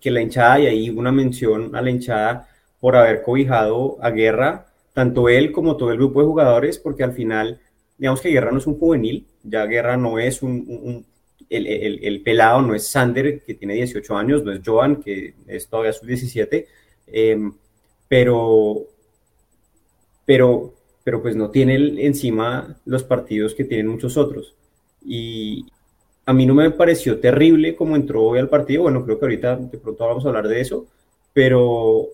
que, 0.00 0.10
la 0.10 0.20
hinchada, 0.20 0.60
y 0.60 0.66
ahí 0.66 0.90
una 0.90 1.10
mención 1.10 1.74
a 1.74 1.80
la 1.80 1.90
hinchada 1.90 2.48
por 2.78 2.94
haber 2.96 3.22
cobijado 3.22 3.96
a 4.02 4.10
Guerra, 4.10 4.66
tanto 4.92 5.28
él 5.28 5.50
como 5.50 5.76
todo 5.76 5.90
el 5.90 5.96
grupo 5.96 6.20
de 6.20 6.26
jugadores, 6.26 6.78
porque 6.78 7.02
al 7.02 7.12
final, 7.12 7.60
digamos 7.96 8.20
que 8.20 8.28
Guerra 8.28 8.52
no 8.52 8.58
es 8.58 8.66
un 8.66 8.78
juvenil, 8.78 9.26
ya 9.42 9.64
Guerra 9.64 9.96
no 9.96 10.18
es 10.18 10.42
un, 10.42 11.06
el, 11.48 11.66
el, 11.66 12.22
pelado, 12.22 12.60
no 12.60 12.74
es 12.74 12.86
Sander, 12.86 13.42
que 13.42 13.54
tiene 13.54 13.74
18 13.74 14.16
años, 14.16 14.44
no 14.44 14.52
es 14.52 14.60
Joan, 14.64 14.96
que 15.02 15.34
es 15.46 15.68
todavía 15.68 15.92
sus 15.94 16.06
17, 16.06 16.66
em, 17.06 17.52
pero, 18.06 18.86
pero, 20.26 20.74
pero 21.02 21.22
pues 21.22 21.34
no 21.34 21.50
tiene 21.50 21.76
encima 22.04 22.76
los 22.84 23.04
partidos 23.04 23.54
que 23.54 23.64
tienen 23.64 23.88
muchos 23.88 24.18
otros. 24.18 24.54
Y, 25.02 25.66
a 26.26 26.32
mí 26.32 26.46
no 26.46 26.54
me 26.54 26.70
pareció 26.70 27.18
terrible 27.20 27.76
como 27.76 27.96
entró 27.96 28.22
hoy 28.22 28.38
al 28.38 28.48
partido. 28.48 28.82
Bueno, 28.82 29.04
creo 29.04 29.18
que 29.18 29.24
ahorita 29.26 29.56
de 29.56 29.78
pronto 29.78 30.06
vamos 30.06 30.24
a 30.24 30.28
hablar 30.28 30.48
de 30.48 30.60
eso, 30.60 30.86
pero, 31.32 32.06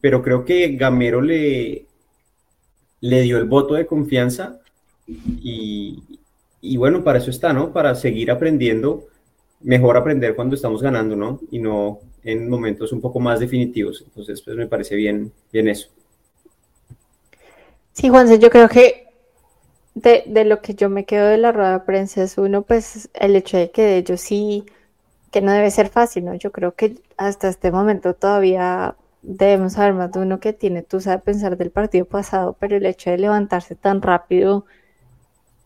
pero 0.00 0.22
creo 0.22 0.44
que 0.44 0.76
Gamero 0.76 1.20
le, 1.20 1.86
le 3.00 3.22
dio 3.22 3.38
el 3.38 3.44
voto 3.44 3.74
de 3.74 3.86
confianza 3.86 4.60
y, 5.06 6.02
y, 6.60 6.76
bueno, 6.76 7.04
para 7.04 7.18
eso 7.18 7.30
está, 7.30 7.52
¿no? 7.52 7.72
Para 7.72 7.94
seguir 7.94 8.30
aprendiendo, 8.30 9.04
mejor 9.60 9.96
aprender 9.96 10.34
cuando 10.34 10.56
estamos 10.56 10.82
ganando, 10.82 11.16
¿no? 11.16 11.40
Y 11.50 11.58
no 11.58 12.00
en 12.24 12.48
momentos 12.48 12.92
un 12.92 13.00
poco 13.00 13.20
más 13.20 13.40
definitivos. 13.40 14.02
Entonces, 14.06 14.42
pues 14.42 14.56
me 14.56 14.66
parece 14.66 14.96
bien, 14.96 15.32
bien 15.52 15.68
eso. 15.68 15.88
Sí, 17.92 18.08
Juanse, 18.08 18.38
yo 18.38 18.50
creo 18.50 18.68
que 18.68 19.07
de, 20.00 20.24
de, 20.26 20.44
lo 20.44 20.60
que 20.62 20.74
yo 20.74 20.88
me 20.88 21.04
quedo 21.04 21.26
de 21.26 21.38
la 21.38 21.52
rueda 21.52 21.72
de 21.72 21.80
prensa 21.80 22.22
es 22.22 22.38
uno, 22.38 22.62
pues 22.62 23.10
el 23.14 23.36
hecho 23.36 23.56
de 23.56 23.70
que 23.70 23.96
ellos 23.96 24.20
sí, 24.20 24.64
que 25.30 25.40
no 25.42 25.52
debe 25.52 25.70
ser 25.70 25.88
fácil, 25.88 26.24
¿no? 26.24 26.34
Yo 26.34 26.52
creo 26.52 26.74
que 26.74 26.96
hasta 27.16 27.48
este 27.48 27.70
momento 27.72 28.14
todavía 28.14 28.96
debemos 29.22 29.74
saber 29.74 29.94
más 29.94 30.12
de 30.12 30.20
uno 30.20 30.40
que 30.40 30.52
tiene 30.52 30.82
tú 30.82 31.00
sabes 31.00 31.22
pensar 31.22 31.56
del 31.56 31.70
partido 31.70 32.04
pasado, 32.06 32.56
pero 32.58 32.76
el 32.76 32.86
hecho 32.86 33.10
de 33.10 33.18
levantarse 33.18 33.74
tan 33.74 34.00
rápido 34.02 34.64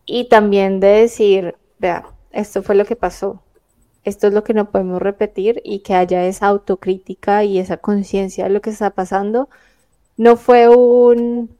y 0.05 0.29
también 0.29 0.79
de 0.79 0.87
decir, 0.87 1.55
vea, 1.79 2.05
esto 2.31 2.63
fue 2.63 2.75
lo 2.75 2.85
que 2.85 2.95
pasó, 2.95 3.41
esto 4.03 4.27
es 4.27 4.33
lo 4.33 4.43
que 4.43 4.53
no 4.53 4.71
podemos 4.71 5.01
repetir 5.01 5.61
y 5.63 5.79
que 5.79 5.95
haya 5.95 6.25
esa 6.25 6.47
autocrítica 6.47 7.43
y 7.43 7.59
esa 7.59 7.77
conciencia 7.77 8.45
de 8.45 8.49
lo 8.51 8.61
que 8.61 8.71
está 8.71 8.89
pasando, 8.91 9.49
no 10.17 10.37
fue 10.37 10.69
un, 10.69 11.55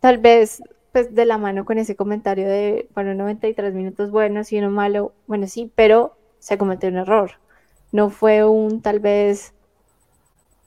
tal 0.00 0.18
vez 0.18 0.62
pues 0.96 1.14
de 1.14 1.26
la 1.26 1.36
mano 1.36 1.66
con 1.66 1.76
ese 1.76 1.94
comentario 1.94 2.48
de, 2.48 2.88
bueno, 2.94 3.12
93 3.12 3.74
minutos 3.74 4.10
buenos 4.10 4.50
y 4.50 4.58
uno 4.58 4.70
malo, 4.70 5.12
bueno, 5.26 5.46
sí, 5.46 5.70
pero 5.74 6.16
se 6.38 6.56
cometió 6.56 6.88
un 6.88 6.96
error. 6.96 7.32
No 7.92 8.08
fue 8.08 8.46
un 8.46 8.80
tal 8.80 8.98
vez 8.98 9.52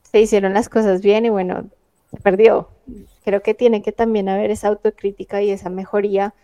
se 0.04 0.22
hicieron 0.22 0.54
las 0.54 0.70
cosas 0.70 1.02
bien 1.02 1.26
y 1.26 1.30
bueno, 1.30 1.72
se 2.12 2.18
perdió. 2.18 2.70
Creo 3.26 3.42
que 3.42 3.56
tiene 3.56 3.82
que 3.82 3.92
también 3.92 4.30
haber 4.30 4.52
esa 4.52 4.68
autocrítica 4.68 5.42
y 5.42 5.50
esa 5.50 5.72
mejoría. 5.72 6.36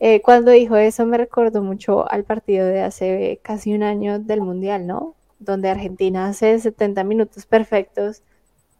Eh, 0.00 0.22
cuando 0.22 0.50
dijo 0.50 0.76
eso 0.76 1.04
me 1.04 1.18
recordó 1.18 1.60
mucho 1.60 2.10
al 2.10 2.24
partido 2.24 2.64
de 2.64 2.80
hace 2.80 3.40
casi 3.42 3.74
un 3.74 3.82
año 3.82 4.20
del 4.20 4.40
Mundial, 4.40 4.86
¿no? 4.86 5.16
Donde 5.38 5.68
Argentina 5.68 6.28
hace 6.28 6.58
70 6.58 7.04
minutos 7.04 7.44
perfectos 7.44 8.22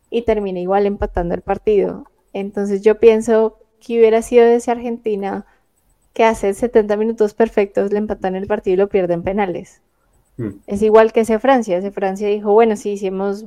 y 0.08 0.22
termina 0.22 0.58
igual 0.58 0.86
empatando 0.86 1.34
el 1.34 1.42
partido. 1.42 2.10
Entonces 2.32 2.80
yo 2.80 2.98
pienso 2.98 3.58
que 3.84 3.98
hubiera 3.98 4.22
sido 4.22 4.44
ese 4.44 4.70
Argentina 4.70 5.46
que 6.14 6.24
hace 6.24 6.54
70 6.54 6.96
minutos 6.96 7.34
perfectos, 7.34 7.92
le 7.92 7.98
empatan 7.98 8.36
el 8.36 8.46
partido 8.46 8.74
y 8.74 8.76
lo 8.78 8.88
pierden 8.88 9.22
penales. 9.22 9.82
Mm. 10.36 10.50
Es 10.66 10.82
igual 10.82 11.12
que 11.12 11.20
ese 11.20 11.38
Francia. 11.40 11.76
Ese 11.76 11.90
Francia 11.90 12.28
dijo, 12.28 12.52
bueno, 12.52 12.76
sí, 12.76 12.92
hicimos, 12.92 13.44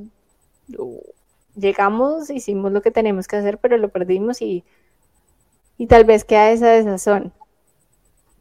llegamos, 1.56 2.30
hicimos 2.30 2.70
lo 2.72 2.82
que 2.82 2.90
tenemos 2.90 3.26
que 3.26 3.36
hacer, 3.36 3.58
pero 3.58 3.78
lo 3.78 3.88
perdimos 3.88 4.42
y, 4.42 4.64
y 5.78 5.86
tal 5.86 6.04
vez 6.04 6.24
queda 6.24 6.50
esa 6.50 6.68
desazón. 6.68 7.32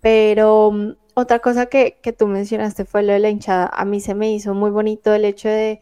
Pero 0.01 0.71
mm, 0.71 0.91
otra 1.15 1.39
cosa 1.39 1.67
que, 1.67 1.97
que, 2.01 2.13
tú 2.13 2.27
mencionaste 2.27 2.85
fue 2.85 3.03
lo 3.03 3.13
de 3.13 3.19
la 3.19 3.29
hinchada. 3.29 3.69
A 3.73 3.85
mí 3.85 4.01
se 4.01 4.13
me 4.13 4.31
hizo 4.33 4.53
muy 4.53 4.71
bonito 4.71 5.13
el 5.13 5.25
hecho 5.25 5.47
de, 5.47 5.81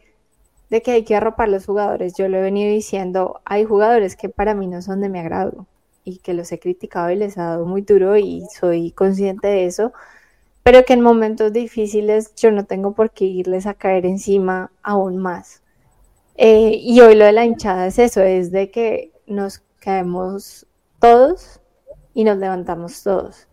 de 0.70 0.82
que 0.82 0.92
hay 0.92 1.04
que 1.04 1.16
arropar 1.16 1.48
los 1.48 1.66
jugadores. 1.66 2.14
Yo 2.16 2.28
lo 2.28 2.38
he 2.38 2.42
venido 2.42 2.72
diciendo, 2.72 3.40
hay 3.44 3.64
jugadores 3.64 4.16
que 4.16 4.28
para 4.28 4.54
mí 4.54 4.68
no 4.68 4.82
son 4.82 5.00
de 5.00 5.08
mi 5.08 5.18
agrado 5.18 5.66
y 6.06 6.18
que 6.18 6.34
los 6.34 6.52
he 6.52 6.60
criticado 6.60 7.10
y 7.10 7.16
les 7.16 7.36
ha 7.36 7.46
dado 7.46 7.66
muy 7.66 7.82
duro 7.82 8.16
y 8.16 8.46
soy 8.54 8.92
consciente 8.92 9.48
de 9.48 9.66
eso, 9.66 9.92
pero 10.62 10.84
que 10.84 10.92
en 10.92 11.00
momentos 11.00 11.52
difíciles 11.52 12.32
yo 12.36 12.52
no 12.52 12.64
tengo 12.64 12.94
por 12.94 13.10
qué 13.10 13.24
irles 13.24 13.66
a 13.66 13.74
caer 13.74 14.06
encima 14.06 14.70
aún 14.82 15.18
más. 15.18 15.62
Eh, 16.36 16.78
y 16.80 17.00
hoy 17.00 17.16
lo 17.16 17.24
de 17.24 17.32
la 17.32 17.44
hinchada 17.44 17.88
es 17.88 17.98
eso, 17.98 18.22
es 18.22 18.52
de 18.52 18.70
que 18.70 19.10
nos 19.26 19.62
caemos 19.80 20.66
todos 21.00 21.60
y 22.14 22.22
nos 22.22 22.38
levantamos 22.38 23.02
todos. 23.02 23.48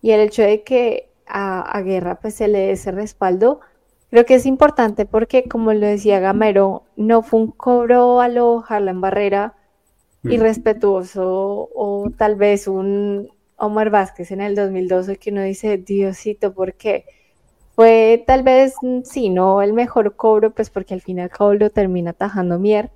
Y 0.00 0.12
el 0.12 0.20
hecho 0.20 0.42
de 0.42 0.62
que 0.62 1.10
a, 1.26 1.82
Guerra 1.82 2.20
pues 2.20 2.34
se 2.34 2.46
le 2.46 2.58
dé 2.58 2.70
ese 2.72 2.92
respaldo, 2.92 3.60
creo 4.10 4.24
que 4.24 4.36
es 4.36 4.46
importante 4.46 5.06
porque 5.06 5.48
como 5.48 5.72
lo 5.72 5.86
decía 5.86 6.20
Gamero, 6.20 6.84
no 6.94 7.22
fue 7.22 7.40
un 7.40 7.50
cobro 7.50 8.20
a 8.20 8.28
lo 8.28 8.64
en 8.70 9.00
Barrera, 9.00 9.54
irrespetuoso 10.30 11.68
o 11.74 12.10
tal 12.16 12.36
vez 12.36 12.68
un 12.68 13.30
Omar 13.56 13.90
Vázquez 13.90 14.30
en 14.30 14.40
el 14.40 14.54
2012 14.54 15.16
que 15.16 15.30
uno 15.30 15.42
dice, 15.42 15.78
Diosito, 15.78 16.52
¿por 16.52 16.74
qué? 16.74 17.04
Fue 17.74 18.24
tal 18.26 18.42
vez, 18.42 18.74
mm, 18.82 19.02
sí, 19.04 19.28
no 19.28 19.62
el 19.62 19.72
mejor 19.72 20.16
cobro, 20.16 20.50
pues 20.50 20.70
porque 20.70 20.94
al 20.94 21.00
final 21.02 21.30
cabo 21.30 21.54
lo 21.54 21.70
termina 21.70 22.10
atajando 22.10 22.58
Mier, 22.58 22.90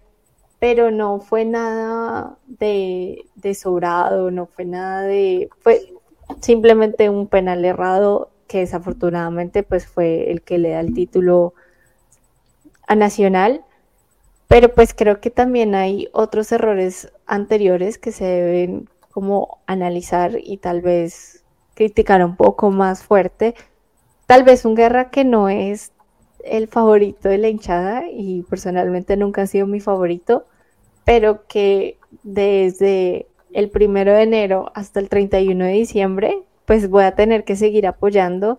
pero 0.59 0.91
no 0.91 1.21
fue 1.21 1.45
nada 1.45 2.39
de, 2.47 3.25
de 3.37 3.55
sobrado, 3.55 4.31
no 4.31 4.47
fue 4.47 4.65
nada 4.65 5.03
de, 5.03 5.49
fue 5.61 5.81
simplemente 6.41 7.11
un 7.11 7.27
penal 7.29 7.65
errado 7.65 8.31
que 8.47 8.59
desafortunadamente 8.59 9.63
pues 9.63 9.87
fue 9.87 10.31
el 10.31 10.43
que 10.43 10.59
le 10.59 10.71
da 10.71 10.81
el 10.81 10.95
título 10.95 11.55
a 12.87 12.95
Nacional 12.97 13.65
pero 14.51 14.75
pues 14.75 14.95
creo 14.95 15.21
que 15.21 15.31
también 15.31 15.77
hay 15.77 16.09
otros 16.11 16.51
errores 16.51 17.13
anteriores 17.25 17.99
que 17.99 18.11
se 18.11 18.25
deben 18.25 18.89
como 19.13 19.61
analizar 19.69 20.39
y 20.43 20.57
tal 20.57 20.81
vez 20.81 21.45
criticar 21.75 22.25
un 22.25 22.35
poco 22.35 22.73
más 22.73 23.05
fuerte. 23.05 23.55
Tal 24.27 24.43
vez 24.43 24.65
un 24.65 24.75
guerra 24.75 25.11
que 25.11 25.25
no 25.25 25.49
es 25.49 25.93
el 26.43 26.67
favorito 26.67 27.29
de 27.29 27.39
la 27.39 27.49
hinchada 27.49 28.03
y 28.11 28.43
personalmente 28.43 29.17
nunca 29.17 29.43
ha 29.43 29.47
sido 29.47 29.69
mi 29.69 29.79
favorito, 29.79 30.47
pero 31.05 31.47
que 31.47 31.97
desde 32.25 33.29
el 33.53 33.71
primero 33.71 34.15
de 34.15 34.23
enero 34.23 34.73
hasta 34.75 34.99
el 34.99 35.09
31 35.09 35.67
de 35.67 35.73
diciembre, 35.75 36.43
pues 36.65 36.91
voy 36.91 37.05
a 37.05 37.15
tener 37.15 37.45
que 37.45 37.55
seguir 37.55 37.87
apoyando 37.87 38.59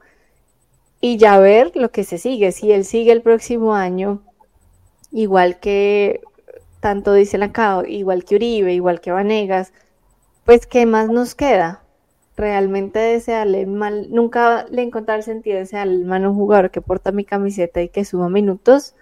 y 1.02 1.18
ya 1.18 1.38
ver 1.38 1.76
lo 1.76 1.92
que 1.92 2.06
se 2.06 2.18
sigue. 2.18 2.54
Si 2.54 2.72
él 2.72 2.86
sigue 2.86 3.12
el 3.12 3.22
próximo 3.22 3.76
año 3.76 4.22
igual 5.12 5.60
que 5.60 6.22
tanto 6.80 7.14
dicen 7.14 7.44
acá, 7.44 7.84
igual 7.88 8.26
que 8.26 8.36
Uribe, 8.36 8.74
igual 8.74 9.02
que 9.02 9.12
Vanegas, 9.12 9.72
pues 10.46 10.66
¿qué 10.66 10.86
más 10.86 11.10
nos 11.10 11.36
queda? 11.36 11.84
Realmente 12.36 13.00
desearle 13.00 13.66
mal, 13.68 14.08
nunca 14.10 14.66
le 14.70 14.82
encontrar 14.82 15.18
el 15.18 15.24
sentido 15.24 15.56
de 15.56 15.62
desearle 15.62 16.04
mal 16.06 16.26
a 16.26 16.30
un 16.30 16.36
jugador 16.36 16.72
que 16.72 16.82
porta 16.82 17.12
mi 17.12 17.24
camiseta 17.24 17.82
y 17.82 17.90
que 17.90 18.04
suma 18.04 18.30
minutos, 18.30 18.96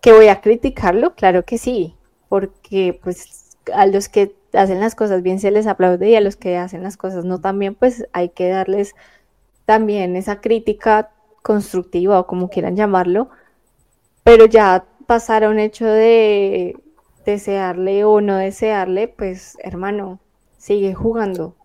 que 0.00 0.12
voy 0.12 0.28
a 0.28 0.40
criticarlo, 0.40 1.14
claro 1.14 1.44
que 1.44 1.58
sí, 1.58 1.96
porque 2.28 2.98
pues 3.02 3.56
a 3.74 3.86
los 3.86 4.08
que 4.08 4.34
hacen 4.52 4.80
las 4.80 4.94
cosas 4.94 5.22
bien 5.22 5.40
se 5.40 5.50
les 5.50 5.66
aplaude 5.66 6.10
y 6.10 6.14
a 6.14 6.20
los 6.20 6.36
que 6.36 6.56
hacen 6.56 6.82
las 6.82 6.96
cosas 6.96 7.24
no 7.24 7.40
tan 7.40 7.58
bien, 7.58 7.74
pues 7.74 8.06
hay 8.12 8.28
que 8.28 8.48
darles 8.48 8.94
también 9.64 10.16
esa 10.16 10.40
crítica 10.40 11.10
constructiva 11.42 12.20
o 12.20 12.26
como 12.26 12.48
quieran 12.48 12.76
llamarlo, 12.76 13.30
pero 14.22 14.46
ya 14.46 14.84
pasar 15.08 15.42
a 15.42 15.48
un 15.48 15.58
hecho 15.58 15.86
de 15.86 16.76
desearle 17.24 18.04
o 18.04 18.20
no 18.20 18.36
desearle, 18.36 19.08
pues 19.08 19.56
hermano, 19.62 20.20
sigue 20.58 20.92
jugando. 20.92 21.56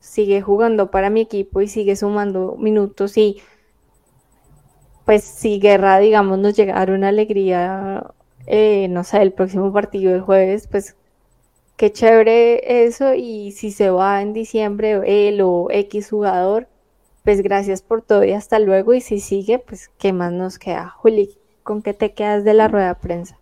Sigue 0.00 0.42
jugando 0.42 0.90
para 0.90 1.10
mi 1.10 1.20
equipo 1.20 1.60
y 1.60 1.68
sigue 1.68 1.94
sumando 1.94 2.56
minutos 2.58 3.16
y 3.16 3.40
pues 5.04 5.22
si 5.22 5.60
Guerra, 5.60 6.00
digamos, 6.00 6.40
nos 6.40 6.56
llegara 6.56 6.92
una 6.92 7.08
alegría, 7.10 8.12
eh, 8.46 8.88
no 8.88 9.04
sé, 9.04 9.22
el 9.22 9.32
próximo 9.32 9.72
partido 9.72 10.10
del 10.10 10.22
jueves, 10.22 10.66
pues 10.66 10.96
qué 11.76 11.92
chévere 11.92 12.84
eso 12.84 13.14
y 13.14 13.52
si 13.52 13.70
se 13.70 13.90
va 13.90 14.22
en 14.22 14.32
diciembre 14.32 15.28
él 15.28 15.40
o 15.40 15.68
X 15.70 16.10
jugador, 16.10 16.66
pues 17.22 17.42
gracias 17.42 17.82
por 17.82 18.02
todo 18.02 18.24
y 18.24 18.32
hasta 18.32 18.58
luego 18.58 18.92
y 18.92 19.00
si 19.00 19.20
sigue, 19.20 19.60
pues 19.60 19.88
qué 19.98 20.12
más 20.12 20.32
nos 20.32 20.58
queda. 20.58 20.88
Juli, 20.88 21.38
¿con 21.66 21.82
qué 21.82 21.92
te 21.92 22.14
quedas 22.14 22.44
de 22.44 22.54
la 22.54 22.68
rueda 22.68 22.88
de 22.88 22.94
prensa? 22.94 23.36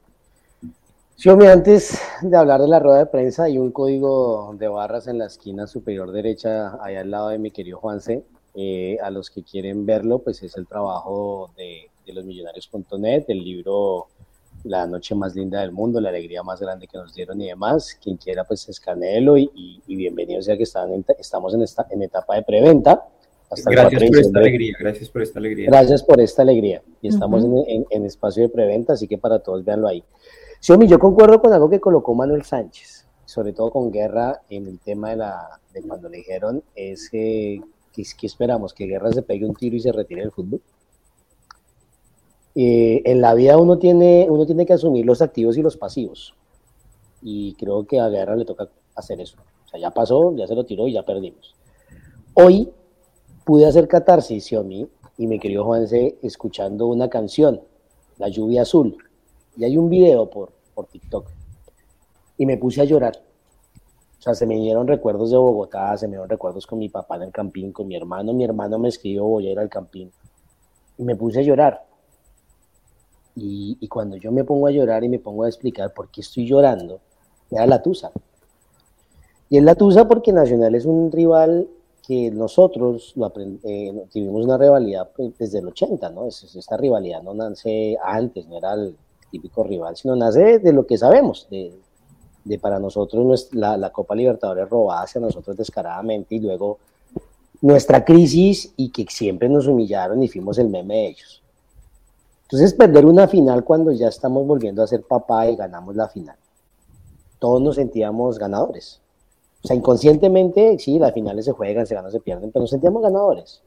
Xiaomi, 1.17 1.47
antes 1.47 2.01
de 2.23 2.37
hablar 2.37 2.61
de 2.61 2.67
la 2.67 2.81
rueda 2.81 2.99
de 2.99 3.07
prensa, 3.07 3.45
hay 3.45 3.59
un 3.59 3.71
código 3.71 4.57
de 4.59 4.67
barras 4.67 5.07
en 5.07 5.19
la 5.19 5.27
esquina 5.27 5.67
superior 5.67 6.11
derecha, 6.11 6.83
ahí 6.83 6.97
al 6.97 7.11
lado 7.11 7.29
de 7.29 7.39
mi 7.39 7.51
querido 7.51 7.79
Juanse. 7.79 8.25
Eh, 8.55 8.99
a 9.03 9.11
los 9.11 9.31
que 9.31 9.43
quieren 9.43 9.85
verlo, 9.85 10.21
pues 10.21 10.43
es 10.43 10.57
el 10.57 10.67
trabajo 10.67 11.51
de, 11.57 11.91
de 12.07 12.13
losmillonarios.net, 12.13 13.25
el 13.29 13.45
libro 13.45 14.07
La 14.65 14.87
noche 14.87 15.15
más 15.15 15.35
linda 15.35 15.61
del 15.61 15.73
mundo, 15.73 16.01
la 16.01 16.09
alegría 16.09 16.43
más 16.43 16.61
grande 16.61 16.87
que 16.89 16.97
nos 16.97 17.15
dieron 17.15 17.41
y 17.43 17.49
demás. 17.49 17.99
Quien 18.03 18.17
quiera, 18.17 18.45
pues 18.45 18.67
escaneelo 18.69 19.37
y, 19.37 19.51
y, 19.55 19.83
y 19.87 19.97
bienvenido 19.97 20.41
sea 20.41 20.57
que 20.57 20.63
están 20.63 20.93
en, 20.95 21.05
estamos 21.19 21.53
en, 21.53 21.63
esta, 21.63 21.87
en 21.91 22.03
etapa 22.03 22.37
de 22.37 22.43
preventa. 22.43 23.07
Hasta 23.55 23.71
gracias 23.71 24.05
por 24.05 24.19
esta 24.19 24.39
alegría, 24.39 24.77
gracias 24.79 25.09
por 25.11 25.23
esta 25.23 25.39
alegría. 25.39 25.67
Gracias 25.71 26.03
por 26.03 26.21
esta 26.21 26.43
alegría. 26.43 26.83
Y 27.01 27.09
estamos 27.09 27.45
uh 27.45 27.49
-huh. 27.49 27.65
en, 27.67 27.77
en, 27.77 27.87
en, 27.91 28.05
espacio 28.05 28.43
de 28.43 28.49
preventa, 28.49 28.93
así 28.93 29.09
que 29.09 29.19
para 29.19 29.39
todos 29.39 29.65
véanlo 29.65 29.89
ahí. 29.89 30.05
Xiaomi, 30.61 30.87
yo 30.89 30.99
concuerdo 30.99 31.41
con 31.41 31.53
algo 31.53 31.69
que 31.69 31.81
colocó 31.81 32.15
Manuel 32.15 32.43
Sánchez, 32.43 33.07
sobre 33.25 33.53
todo 33.53 33.71
con 33.71 33.91
Guerra 33.91 34.41
en 34.49 34.67
el 34.67 34.79
tema 34.81 35.11
de, 35.11 35.17
la, 35.17 35.61
de 35.73 35.83
cuando 35.83 36.09
le 36.09 36.19
dijeron, 36.19 36.63
es 36.75 37.11
que, 37.11 37.61
que, 37.93 38.03
que 38.19 38.27
esperamos, 38.27 38.73
que 38.73 38.87
Guerra 38.87 39.13
se 39.13 39.23
pegue 39.23 39.45
un 39.47 39.55
tiro 39.55 39.77
y 39.77 39.81
se 39.81 39.93
retire 39.93 40.23
del 40.23 40.31
fútbol. 40.31 40.61
Eh, 42.55 43.03
en 43.05 43.21
la 43.21 43.35
vida 43.35 43.59
uno 43.59 43.79
tiene, 43.79 44.27
uno 44.31 44.47
tiene 44.47 44.65
que 44.65 44.73
asumir 44.73 45.05
los 45.05 45.21
activos 45.21 45.57
y 45.59 45.63
los 45.63 45.77
pasivos. 45.77 46.35
Y 47.21 47.55
creo 47.55 47.87
que 47.87 48.01
a 48.01 48.09
Guerra 48.09 48.37
le 48.37 48.45
toca 48.45 48.69
hacer 48.95 49.21
eso. 49.21 49.37
O 49.65 49.69
sea, 49.69 49.81
ya 49.81 49.91
pasó, 49.91 50.35
ya 50.37 50.47
se 50.47 50.55
lo 50.55 50.65
tiró 50.65 50.87
y 50.87 50.93
ya 50.93 51.03
perdimos. 51.03 51.55
Hoy 52.35 52.71
pude 53.45 53.67
hacer 53.67 53.87
catarsis, 53.89 54.47
Xiaomi, 54.47 54.89
y 55.19 55.27
mi 55.27 55.39
querido 55.39 55.65
Juanse, 55.65 56.19
escuchando 56.23 56.87
una 56.87 57.09
canción, 57.09 57.61
La 58.19 58.29
lluvia 58.29 58.63
azul. 58.63 58.97
Y 59.57 59.65
hay 59.65 59.77
un 59.77 59.89
video 59.89 60.31
por, 60.31 60.53
por 60.75 60.87
TikTok. 60.87 61.29
Y 62.39 62.47
me 62.47 62.57
puse 62.57 62.81
a 62.81 62.85
llorar. 62.85 63.15
O 64.19 64.23
sea, 64.23 64.35
se 64.35 64.47
me 64.47 64.55
dieron 64.57 64.87
recuerdos 64.87 65.31
de 65.31 65.37
Bogotá, 65.37 65.97
se 65.99 66.07
me 66.07 66.13
dieron 66.13 66.29
recuerdos 66.29 66.67
con 66.67 66.79
mi 66.79 66.89
papá 66.89 67.17
en 67.17 67.23
el 67.23 67.33
campín, 67.33 67.73
con 67.73 67.87
mi 67.87 67.97
hermano. 67.97 68.33
Mi 68.33 68.45
hermano 68.45 68.79
me 68.79 68.89
escribió, 68.89 69.25
voy 69.25 69.49
a 69.49 69.53
ir 69.53 69.59
al 69.59 69.69
campín. 69.69 70.11
Y 70.97 71.05
me 71.05 71.17
puse 71.17 71.41
a 71.41 71.43
llorar. 71.43 71.85
Y, 73.37 73.77
y, 73.81 73.89
cuando 73.89 74.17
yo 74.17 74.31
me 74.31 74.45
pongo 74.45 74.69
a 74.69 74.71
llorar 74.71 75.03
y 75.03 75.09
me 75.09 75.19
pongo 75.19 75.43
a 75.43 75.49
explicar 75.49 75.93
por 75.93 76.09
qué 76.11 76.21
estoy 76.21 76.47
llorando, 76.47 77.01
me 77.51 77.59
da 77.59 77.67
la 77.67 77.83
tusa. 77.83 78.13
Y 79.51 79.59
es 79.59 79.65
la 79.65 79.75
tusa 79.75 80.07
porque 80.07 80.33
Nacional 80.33 80.77
es 80.77 80.87
un 80.87 81.11
rival 81.11 81.69
que 82.07 82.31
nosotros 82.31 83.13
lo 83.17 83.33
eh, 83.65 84.07
tuvimos 84.13 84.45
una 84.45 84.59
rivalidad 84.59 85.11
pues, 85.17 85.37
desde 85.39 85.61
el 85.61 85.69
80, 85.69 86.11
¿no? 86.11 86.27
Es, 86.27 86.55
esta 86.55 86.77
rivalidad 86.77 87.23
no 87.23 87.35
nace 87.35 87.97
antes, 88.03 88.47
no 88.47 88.59
era 88.59 88.75
el 88.75 88.97
típico 89.31 89.65
rival, 89.65 89.97
sino 89.97 90.15
nace 90.15 90.59
de 90.59 90.73
lo 90.73 90.87
que 90.87 90.99
sabemos, 90.99 91.49
de, 91.51 91.73
para 92.61 92.79
nosotros 92.79 93.49
la, 93.53 93.77
la, 93.77 93.91
Copa 93.91 94.15
Libertadores 94.15 94.69
robada 94.69 95.03
hacia 95.03 95.21
nosotros 95.21 95.57
descaradamente 95.57 96.35
y 96.35 96.41
luego 96.41 96.79
nuestra 97.63 98.05
crisis 98.05 98.75
y 98.77 98.91
que 98.91 99.07
siempre 99.09 99.49
nos 99.49 99.67
humillaron 99.67 100.23
y 100.23 100.29
fuimos 100.29 100.59
el 100.59 100.69
meme 100.69 100.95
de 100.95 101.07
ellos. 101.07 101.43
Entonces, 102.43 102.75
perder 102.75 103.07
una 103.07 103.27
final 103.27 103.65
cuando 103.65 103.91
ya 103.93 104.09
estamos 104.09 104.47
volviendo 104.47 104.83
a 104.83 104.87
ser 104.87 105.03
papá 105.03 105.49
y 105.49 105.57
ganamos 105.57 105.97
la 105.97 106.09
final. 106.09 106.37
Todos 107.39 107.63
nos 107.63 107.77
sentíamos 107.77 108.39
ganadores. 108.39 109.01
O 109.65 109.67
sea, 109.67 109.75
inconscientemente, 109.77 110.79
sí, 110.79 110.99
las 110.99 111.15
finales 111.15 111.47
se 111.47 111.53
juegan, 111.53 111.87
se 111.87 111.95
ganan, 111.95 112.13
se 112.13 112.21
pierden, 112.21 112.53
pero 112.53 112.65
nos 112.65 112.71
sentíamos 112.71 113.03
ganadores. 113.03 113.63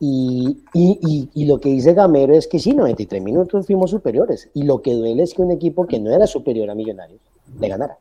Y, 0.00 0.64
y, 0.74 1.30
y, 1.32 1.44
lo 1.44 1.60
que 1.60 1.68
dice 1.68 1.94
Gamero 1.94 2.34
es 2.34 2.48
que 2.48 2.58
sí, 2.58 2.74
93 2.74 3.22
minutos 3.22 3.66
fuimos 3.66 3.92
superiores. 3.92 4.50
Y 4.52 4.64
lo 4.64 4.82
que 4.82 4.94
duele 4.94 5.22
es 5.22 5.32
que 5.32 5.42
un 5.42 5.52
equipo 5.52 5.86
que 5.86 6.00
no 6.00 6.10
era 6.10 6.26
superior 6.26 6.68
a 6.70 6.74
Millonarios 6.74 7.20
le 7.60 7.68
ganara. 7.68 7.98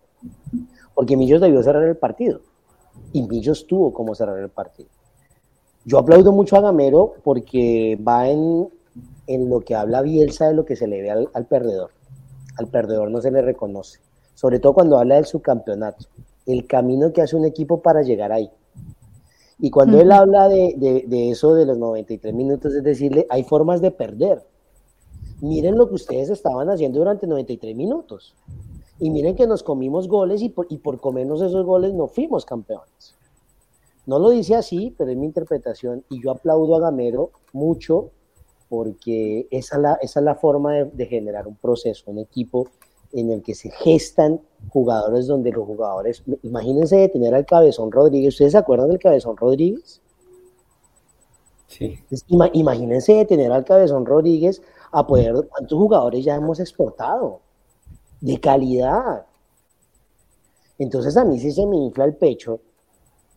Porque 0.96 1.16
Millos 1.16 1.42
debió 1.42 1.62
cerrar 1.62 1.84
el 1.84 1.96
partido. 1.96 2.42
Y 3.14 3.22
Millos 3.22 3.68
tuvo 3.68 3.94
como 3.94 4.16
cerrar 4.16 4.40
el 4.40 4.50
partido. 4.50 4.90
Yo 5.86 6.00
aplaudo 6.00 6.32
mucho 6.32 6.56
a 6.56 6.62
Gamero 6.62 7.14
porque 7.24 8.00
va 8.02 8.28
en, 8.30 8.68
en 9.28 9.48
lo 9.48 9.60
que 9.60 9.76
habla 9.76 10.02
Bielsa 10.02 10.48
de 10.48 10.56
lo 10.56 10.66
que 10.66 10.76
se 10.76 10.88
le 10.88 11.04
ve 11.04 11.12
al, 11.12 11.30
al, 11.36 11.46
perdedor. 11.46 11.92
Al 12.58 12.68
perdedor 12.68 13.12
no 13.12 13.22
se 13.22 13.30
le 13.30 13.44
reconoce, 13.44 14.00
sobre 14.34 14.60
todo 14.60 14.74
cuando 14.74 14.98
habla 14.98 15.16
del 15.16 15.26
subcampeonato, 15.26 16.06
el 16.46 16.68
camino 16.68 17.14
que 17.14 17.22
hace 17.22 17.36
un 17.36 17.46
equipo 17.46 17.82
para 17.82 18.02
llegar 18.02 18.32
ahí. 18.32 18.50
Y 19.60 19.70
cuando 19.70 19.98
uh 19.98 20.00
-huh. 20.00 20.04
él 20.04 20.12
habla 20.12 20.50
de, 20.50 20.74
de, 20.78 21.06
de, 21.08 21.30
eso 21.30 21.54
de 21.54 21.66
los 21.66 21.78
93 21.78 22.34
minutos, 22.34 22.74
es 22.74 22.84
decirle, 22.84 23.28
hay 23.30 23.44
formas 23.44 23.80
de 23.82 23.92
perder. 23.92 24.44
Miren 25.42 25.78
lo 25.78 25.88
que 25.88 25.96
ustedes 25.96 26.30
estaban 26.30 26.70
haciendo 26.70 27.00
durante 27.00 27.28
93 27.28 27.76
minutos. 27.76 28.36
Y 29.00 29.10
miren 29.10 29.36
que 29.36 29.48
nos 29.48 29.64
comimos 29.64 30.08
goles 30.08 30.42
y 30.42 30.50
por, 30.50 30.68
y 30.70 30.78
por 30.78 31.00
comernos 31.00 31.42
esos 31.42 31.66
goles 31.66 31.94
no 31.94 32.08
fuimos 32.08 32.46
campeones. 32.46 33.16
No 34.06 34.20
lo 34.20 34.30
dice 34.30 34.56
así, 34.56 34.94
pero 34.98 35.12
es 35.12 35.18
mi 35.18 35.26
interpretación. 35.26 36.04
Y 36.10 36.22
yo 36.24 36.32
aplaudo 36.32 36.76
a 36.76 36.80
Gamero 36.80 37.32
mucho 37.54 38.12
porque 38.70 39.48
esa 39.52 39.76
es 39.76 39.82
la, 39.82 39.94
esa 40.02 40.20
es 40.22 40.24
la 40.24 40.36
forma 40.36 40.74
de, 40.74 40.86
de, 40.86 41.06
generar 41.06 41.48
un 41.48 41.56
proceso, 41.56 42.10
un 42.10 42.20
equipo 42.20 42.68
en 43.14 43.32
el 43.32 43.42
que 43.42 43.56
se 43.56 43.72
gestan 43.72 44.42
jugadores 44.70 45.28
donde 45.28 45.52
los 45.52 45.66
jugadores, 45.66 46.24
imagínense 46.44 46.98
de 46.98 47.10
tener 47.10 47.34
al 47.34 47.46
Cabezón 47.46 47.92
Rodríguez, 47.92 48.34
¿ustedes 48.36 48.54
se 48.54 48.58
acuerdan 48.58 48.90
del 48.90 49.00
Cabezón 49.00 49.38
Rodríguez? 49.38 50.02
Sí. 51.68 51.98
imagínense 52.54 53.14
de 53.14 53.26
tener 53.26 53.52
al 53.52 53.64
Cabezón 53.64 54.06
Rodríguez 54.06 54.62
a 54.92 55.08
poder, 55.08 55.48
¿cuántos 55.50 55.78
jugadores 55.78 56.24
ya 56.26 56.36
hemos 56.36 56.60
exportado? 56.60 57.40
De 58.20 58.40
calidad. 58.40 59.26
Entonces 60.78 61.16
a 61.16 61.24
mí 61.24 61.40
sí 61.40 61.52
se 61.52 61.66
me 61.66 61.78
infla 61.78 62.06
el 62.06 62.16
pecho, 62.16 62.60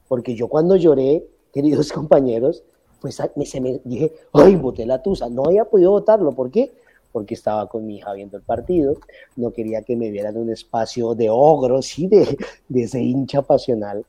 porque 0.08 0.34
yo 0.34 0.48
cuando 0.48 0.76
lloré, 0.76 1.26
queridos 1.52 1.92
compañeros, 1.92 2.64
pues 3.00 3.20
me, 3.36 3.44
se 3.44 3.60
me 3.60 3.80
dije, 3.84 4.14
ay, 4.32 4.56
boté 4.56 4.86
la 4.86 5.02
tusa. 5.02 5.28
No 5.28 5.44
había 5.44 5.66
podido 5.66 5.90
votarlo. 5.90 6.32
¿Por 6.32 6.50
qué? 6.50 6.72
Porque 7.14 7.34
estaba 7.34 7.68
con 7.68 7.86
mi 7.86 7.98
hija 7.98 8.12
viendo 8.12 8.36
el 8.36 8.42
partido. 8.42 8.96
No 9.36 9.52
quería 9.52 9.82
que 9.82 9.96
me 9.96 10.10
vieran 10.10 10.36
un 10.36 10.50
espacio 10.50 11.14
de 11.14 11.30
ogro, 11.30 11.80
sí, 11.90 12.08
de, 12.08 12.36
de 12.68 12.82
ese 12.82 13.00
hincha 13.00 13.42
pasional. 13.42 14.04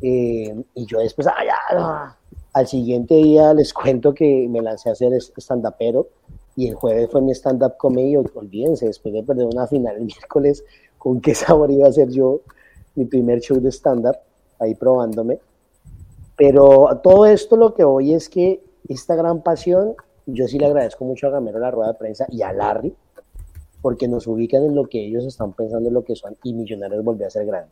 Eh, 0.00 0.54
y 0.74 0.86
yo 0.86 1.00
después, 1.00 1.26
ay, 1.36 1.48
ya, 1.48 2.16
al 2.52 2.66
siguiente 2.66 3.14
día 3.16 3.54
les 3.54 3.72
cuento 3.74 4.14
que 4.14 4.46
me 4.48 4.60
lancé 4.60 4.88
a 4.88 4.92
hacer 4.92 5.12
stand-upero 5.14 6.08
y 6.54 6.68
el 6.68 6.74
jueves 6.74 7.10
fue 7.10 7.20
mi 7.20 7.32
stand-up 7.32 7.76
comedy. 7.76 8.16
Olvídense, 8.16 8.86
después 8.86 9.12
de 9.12 9.22
perder 9.24 9.46
una 9.46 9.66
final 9.66 9.96
el 9.96 10.04
miércoles, 10.06 10.64
con 10.96 11.20
qué 11.20 11.34
sabor 11.34 11.70
iba 11.70 11.88
a 11.88 11.92
ser 11.92 12.10
yo 12.10 12.40
mi 12.94 13.04
primer 13.04 13.40
show 13.40 13.58
de 13.60 13.72
stand-up, 13.72 14.16
ahí 14.60 14.74
probándome 14.74 15.40
pero 16.36 16.88
a 16.88 17.00
todo 17.02 17.26
esto 17.26 17.56
lo 17.56 17.74
que 17.74 17.84
voy 17.84 18.14
es 18.14 18.28
que 18.28 18.64
esta 18.88 19.14
gran 19.14 19.42
pasión, 19.42 19.94
yo 20.26 20.46
sí 20.46 20.58
le 20.58 20.66
agradezco 20.66 21.04
mucho 21.04 21.26
a 21.26 21.30
Gamero 21.30 21.58
la 21.58 21.70
rueda 21.70 21.92
de 21.92 21.98
prensa 21.98 22.26
y 22.30 22.42
a 22.42 22.52
Larry, 22.52 22.94
porque 23.80 24.08
nos 24.08 24.26
ubican 24.26 24.62
en 24.64 24.74
lo 24.74 24.86
que 24.86 25.04
ellos 25.04 25.24
están 25.24 25.52
pensando 25.52 25.88
en 25.88 25.94
lo 25.94 26.04
que 26.04 26.14
son 26.14 26.36
y 26.42 26.54
Millonarios 26.54 27.04
volvió 27.04 27.26
a 27.26 27.30
ser 27.30 27.46
grande. 27.46 27.70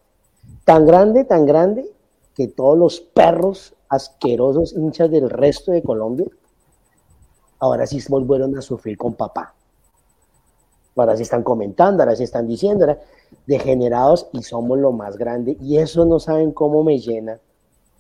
Tan 0.65 0.87
grande, 0.87 1.25
tan 1.25 1.47
grande, 1.47 1.89
que 2.35 2.49
todos 2.49 2.77
los 2.77 3.01
perros 3.01 3.75
asquerosos 3.89 4.73
hinchas 4.73 5.11
del 5.11 5.31
resto 5.31 5.73
de 5.73 5.83
Colombia, 5.83 6.27
ahora 7.59 7.87
sí 7.87 8.01
volvieron 8.09 8.57
a 8.57 8.63
sufrir 8.63 8.97
con 8.97 9.15
papá. 9.15 9.55
Ahora 10.97 11.17
sí 11.17 11.23
están 11.23 11.43
comentando, 11.43 12.03
ahora 12.03 12.17
sí 12.17 12.25
están 12.25 12.47
diciendo, 12.47 12.97
degenerados 13.47 14.29
y 14.33 14.43
somos 14.43 14.79
lo 14.79 14.93
más 14.93 15.17
grande. 15.17 15.57
Y 15.61 15.79
eso 15.79 16.05
no 16.05 16.19
saben 16.19 16.53
cómo 16.53 16.83
me 16.83 16.99
llena 16.99 17.41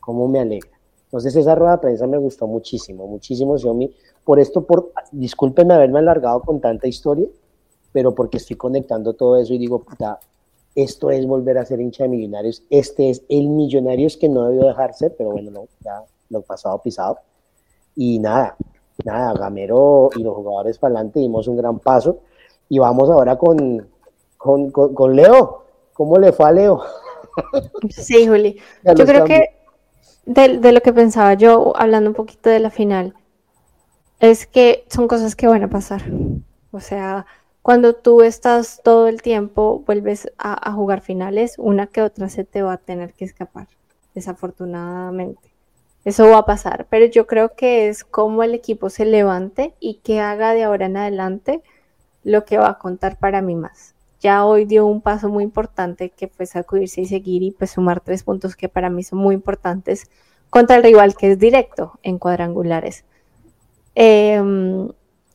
cómo 0.00 0.26
me 0.26 0.40
alegra. 0.40 0.70
Entonces 1.04 1.36
esa 1.36 1.54
rueda 1.54 1.72
de 1.72 1.78
prensa 1.78 2.06
me 2.06 2.18
gustó 2.18 2.46
muchísimo, 2.46 3.06
muchísimo, 3.06 3.56
Xiaomi. 3.56 3.94
Por 4.24 4.38
esto, 4.38 4.64
por, 4.64 4.92
discúlpenme 5.12 5.74
haberme 5.74 5.98
alargado 5.98 6.40
con 6.42 6.60
tanta 6.60 6.86
historia, 6.86 7.26
pero 7.92 8.14
porque 8.14 8.36
estoy 8.36 8.56
conectando 8.56 9.14
todo 9.14 9.36
eso 9.36 9.54
y 9.54 9.58
digo, 9.58 9.80
puta, 9.80 10.20
esto 10.74 11.10
es 11.10 11.26
volver 11.26 11.58
a 11.58 11.64
ser 11.64 11.80
hincha 11.80 12.04
de 12.04 12.10
millonarios, 12.10 12.62
este 12.70 13.10
es 13.10 13.22
el 13.28 13.48
millonarios 13.48 14.16
que 14.16 14.28
no 14.28 14.48
debió 14.48 14.66
dejarse, 14.66 15.10
pero 15.10 15.30
bueno, 15.30 15.50
no, 15.50 15.64
ya 15.80 16.04
lo 16.28 16.42
pasado 16.42 16.80
pisado. 16.80 17.18
Y 17.96 18.18
nada, 18.18 18.56
nada, 19.04 19.34
Gamero 19.34 20.10
y 20.16 20.22
los 20.22 20.34
jugadores 20.34 20.78
para 20.78 20.94
adelante 20.94 21.20
dimos 21.20 21.48
un 21.48 21.56
gran 21.56 21.78
paso. 21.78 22.20
Y 22.68 22.78
vamos 22.78 23.10
ahora 23.10 23.36
con, 23.36 23.88
con, 24.36 24.70
con, 24.70 24.94
con 24.94 25.16
Leo. 25.16 25.64
¿Cómo 25.92 26.18
le 26.18 26.32
fue 26.32 26.48
a 26.48 26.52
Leo? 26.52 26.82
Sí, 27.90 28.26
Juli. 28.26 28.58
Yo 28.96 29.06
creo 29.06 29.24
que 29.24 29.56
de, 30.26 30.58
de, 30.58 30.72
lo 30.72 30.80
que 30.80 30.92
pensaba 30.92 31.34
yo, 31.34 31.72
hablando 31.76 32.10
un 32.10 32.14
poquito 32.14 32.50
de 32.50 32.58
la 32.58 32.70
final, 32.70 33.14
es 34.20 34.46
que 34.46 34.84
son 34.88 35.08
cosas 35.08 35.34
que 35.34 35.46
van 35.46 35.62
a 35.62 35.70
pasar. 35.70 36.02
O 36.70 36.80
sea, 36.80 37.26
cuando 37.62 37.94
tú 37.94 38.22
estás 38.22 38.80
todo 38.84 39.08
el 39.08 39.22
tiempo, 39.22 39.82
vuelves 39.86 40.30
a, 40.38 40.72
jugar 40.72 41.00
finales, 41.00 41.56
una 41.58 41.86
que 41.86 42.02
otra 42.02 42.28
se 42.28 42.44
te 42.44 42.62
va 42.62 42.74
a 42.74 42.78
tener 42.78 43.14
que 43.14 43.24
escapar, 43.24 43.68
desafortunadamente. 44.14 45.50
Eso 46.04 46.28
va 46.28 46.38
a 46.38 46.46
pasar, 46.46 46.86
pero 46.88 47.06
yo 47.06 47.26
creo 47.26 47.54
que 47.54 47.88
es 47.88 48.04
como 48.04 48.42
el 48.42 48.54
equipo 48.54 48.88
se 48.88 49.04
levante 49.04 49.74
y 49.80 49.96
que 49.96 50.20
haga 50.20 50.54
de 50.54 50.64
ahora 50.64 50.86
en 50.86 50.96
adelante 50.96 51.62
lo 52.22 52.44
que 52.44 52.58
va 52.58 52.70
a 52.70 52.78
contar 52.78 53.18
para 53.18 53.42
mí 53.42 53.54
más. 53.54 53.94
Ya 54.20 54.44
hoy 54.44 54.64
dio 54.66 54.86
un 54.86 55.00
paso 55.00 55.28
muy 55.28 55.44
importante 55.44 56.10
que 56.10 56.28
fue 56.28 56.46
sacudirse 56.46 57.02
y 57.02 57.06
seguir 57.06 57.42
y 57.42 57.50
pues 57.52 57.72
sumar 57.72 58.00
tres 58.00 58.22
puntos 58.22 58.56
que 58.56 58.68
para 58.68 58.90
mí 58.90 59.02
son 59.02 59.18
muy 59.18 59.34
importantes 59.34 60.10
contra 60.50 60.76
el 60.76 60.82
rival 60.82 61.14
que 61.16 61.32
es 61.32 61.38
directo 61.38 61.98
en 62.02 62.18
cuadrangulares. 62.18 63.04
Em, 64.02 64.88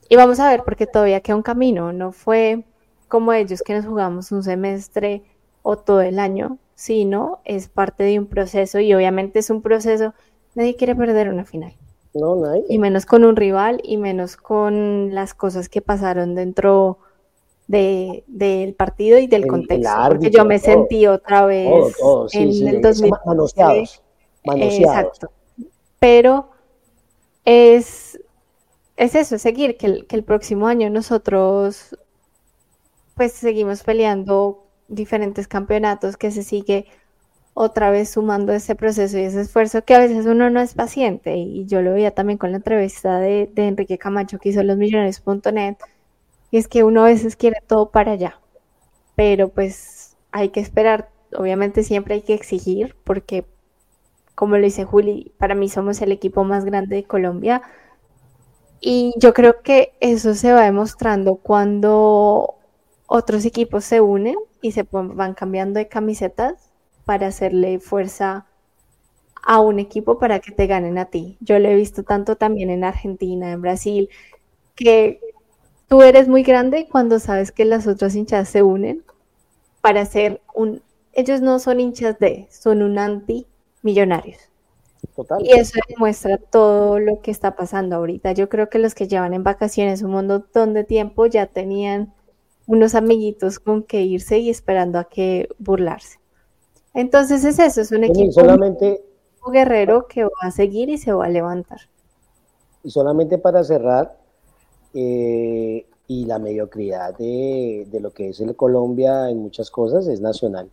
y 0.10 0.16
vamos 0.16 0.40
a 0.40 0.50
ver, 0.50 0.64
porque 0.64 0.88
todavía 0.88 1.22
queda 1.22 1.36
un 1.36 1.44
camino, 1.44 1.94
no 1.94 2.12
fue 2.12 2.64
como 3.08 3.32
ellos 3.32 3.62
que 3.62 3.76
nos 3.76 3.86
jugamos 3.86 4.32
un 4.32 4.42
semestre 4.42 5.24
o 5.62 5.78
todo 5.78 6.02
el 6.02 6.18
año, 6.18 6.58
sino 6.74 7.42
es 7.46 7.70
parte 7.70 8.04
de 8.04 8.18
un 8.18 8.26
proceso 8.26 8.80
y 8.80 8.92
obviamente 8.96 9.38
es 9.40 9.52
un 9.52 9.62
proceso, 9.62 10.16
nadie 10.56 10.76
quiere 10.76 10.96
perder 10.96 11.30
una 11.30 11.46
final. 11.46 11.74
No, 12.16 12.36
nadie. 12.38 12.64
Y 12.68 12.80
menos 12.80 13.06
con 13.06 13.24
un 13.24 13.36
rival 13.36 13.82
y 13.84 13.98
menos 13.98 14.36
con 14.36 15.14
las 15.14 15.36
cosas 15.36 15.70
que 15.70 15.82
pasaron 15.84 16.34
dentro 16.34 16.98
de, 17.68 18.24
del 18.28 18.74
partido 18.74 19.20
y 19.20 19.28
del 19.28 19.44
El- 19.44 19.44
el 19.46 19.50
contexto. 19.52 19.92
porque 20.08 20.28
árbitro, 20.28 20.44
yo 20.44 20.46
me 20.46 20.60
todo. 20.60 20.66
sentí 20.66 21.06
otra 21.08 21.46
vez 21.46 21.70
Todo, 21.70 21.92
todo, 22.00 22.30
sí, 22.30 22.40
en 22.40 22.54
sí, 22.54 22.68
el 22.68 22.76
es 22.78 22.82
2000. 22.82 23.14
manoseados, 23.26 24.02
manoseados. 24.46 24.80
Exacto. 24.80 25.32
Pero 26.00 26.50
es, 27.44 28.20
es 28.98 29.16
eso, 29.16 29.36
es 29.36 29.42
seguir, 29.42 29.78
que 29.78 29.88
el, 29.88 30.08
que 30.08 30.16
el 30.16 30.24
próximo 30.24 30.68
año 30.68 30.90
nosotros 30.90 31.98
pues 33.16 33.34
seguimos 33.34 33.84
peleando 33.84 34.68
diferentes 34.88 35.48
campeonatos, 35.48 36.18
que 36.18 36.32
se 36.32 36.44
sigue 36.44 36.86
otra 37.54 37.90
vez 37.90 38.10
sumando 38.12 38.54
ese 38.54 38.76
proceso 38.76 39.18
y 39.18 39.22
ese 39.24 39.42
esfuerzo 39.42 39.84
que 39.86 39.96
a 39.96 40.00
veces 40.00 40.26
uno 40.26 40.50
no 40.50 40.60
es 40.62 40.74
paciente. 40.74 41.38
Y 41.38 41.66
yo 41.66 41.82
lo 41.82 41.94
veía 41.94 42.12
también 42.12 42.38
con 42.38 42.52
la 42.52 42.58
entrevista 42.58 43.20
de, 43.20 43.50
de 43.54 43.68
Enrique 43.68 43.98
Camacho 43.98 44.40
que 44.40 44.50
hizo 44.50 44.64
los 44.64 44.78
millonarios.net 44.78 45.78
y 46.52 46.58
es 46.58 46.68
que 46.68 46.84
uno 46.84 47.04
a 47.04 47.06
veces 47.06 47.36
quiere 47.36 47.58
todo 47.66 47.92
para 47.92 48.14
allá, 48.14 48.40
pero 49.16 49.50
pues 49.50 50.18
hay 50.32 50.50
que 50.50 50.60
esperar, 50.60 51.10
obviamente 51.36 51.84
siempre 51.84 52.16
hay 52.16 52.22
que 52.22 52.34
exigir 52.34 52.96
porque 53.04 53.46
como 54.36 54.58
lo 54.58 54.64
dice 54.66 54.84
Juli, 54.84 55.34
para 55.38 55.56
mí 55.56 55.70
somos 55.70 56.02
el 56.02 56.12
equipo 56.12 56.44
más 56.44 56.66
grande 56.66 56.98
de 56.98 57.04
Colombia 57.06 57.62
y 58.80 59.14
yo 59.18 59.34
creo 59.34 59.62
que 59.62 59.94
eso 60.00 60.34
se 60.36 60.54
va 60.54 60.64
demostrando 60.64 61.36
cuando 61.36 62.56
otros 63.08 63.46
equipos 63.46 63.86
se 63.86 64.02
unen 64.02 64.36
y 64.62 64.72
se 64.72 64.86
van 64.92 65.34
cambiando 65.34 65.80
de 65.80 65.88
camisetas 65.88 66.72
para 67.06 67.28
hacerle 67.28 67.80
fuerza 67.80 68.46
a 69.44 69.60
un 69.60 69.80
equipo 69.80 70.18
para 70.18 70.40
que 70.40 70.52
te 70.52 70.68
ganen 70.68 70.98
a 70.98 71.06
ti. 71.06 71.38
Yo 71.40 71.60
lo 71.60 71.70
he 71.70 71.76
visto 71.76 72.04
tanto 72.04 72.36
también 72.36 72.70
en 72.70 72.84
Argentina, 72.84 73.52
en 73.52 73.62
Brasil, 73.62 74.10
que 74.76 75.20
tú 75.88 76.02
eres 76.02 76.28
muy 76.28 76.44
grande 76.44 76.88
cuando 76.92 77.20
sabes 77.20 77.52
que 77.52 77.66
las 77.66 77.88
otras 77.88 78.16
hinchas 78.16 78.50
se 78.50 78.64
unen 78.64 79.04
para 79.82 80.02
hacer 80.02 80.42
un... 80.54 80.82
Ellos 81.14 81.42
no 81.42 81.60
son 81.60 81.80
hinchas 81.80 82.20
de, 82.20 82.48
son 82.50 82.82
un 82.82 82.98
anti 82.98 83.46
millonarios. 83.84 84.50
Total. 85.16 85.46
Y 85.46 85.52
eso 85.52 85.80
demuestra 85.88 86.38
todo 86.38 87.00
lo 87.00 87.22
que 87.22 87.32
está 87.32 87.56
pasando 87.56 87.96
ahorita. 87.96 88.32
Yo 88.34 88.50
creo 88.50 88.70
que 88.70 88.80
los 88.80 88.96
que 88.96 89.08
llevan 89.08 89.34
en 89.34 89.44
vacaciones 89.44 90.02
un 90.02 90.12
montón 90.12 90.74
de 90.74 90.84
tiempo 90.84 91.26
ya 91.26 91.48
tenían 91.48 92.14
unos 92.68 92.96
amiguitos 92.96 93.60
con 93.60 93.84
que 93.84 94.02
irse 94.02 94.40
y 94.40 94.50
esperando 94.50 95.00
a 95.00 95.06
que 95.06 95.50
burlarse. 95.60 96.20
Entonces 96.94 97.44
es 97.44 97.60
eso, 97.60 97.82
es 97.82 97.92
un 97.92 98.06
equipo 98.06 98.32
solamente, 98.32 99.04
guerrero 99.52 100.08
que 100.08 100.24
va 100.24 100.30
a 100.42 100.52
seguir 100.52 100.90
y 100.90 100.98
se 100.98 101.12
va 101.14 101.26
a 101.26 101.30
levantar. 101.30 101.80
y 102.84 102.90
solamente 102.90 103.38
para 103.38 103.64
cerrar, 103.64 104.18
eh, 104.94 105.86
y 106.08 106.26
la 106.26 106.40
mediocridad 106.40 107.18
de, 107.18 107.88
de 107.90 108.00
lo 108.00 108.12
que 108.12 108.30
es 108.30 108.40
el 108.40 108.56
Colombia 108.56 109.30
en 109.30 109.40
muchas 109.40 109.72
cosas 109.72 110.08
es 110.08 110.22
nacional. 110.22 110.70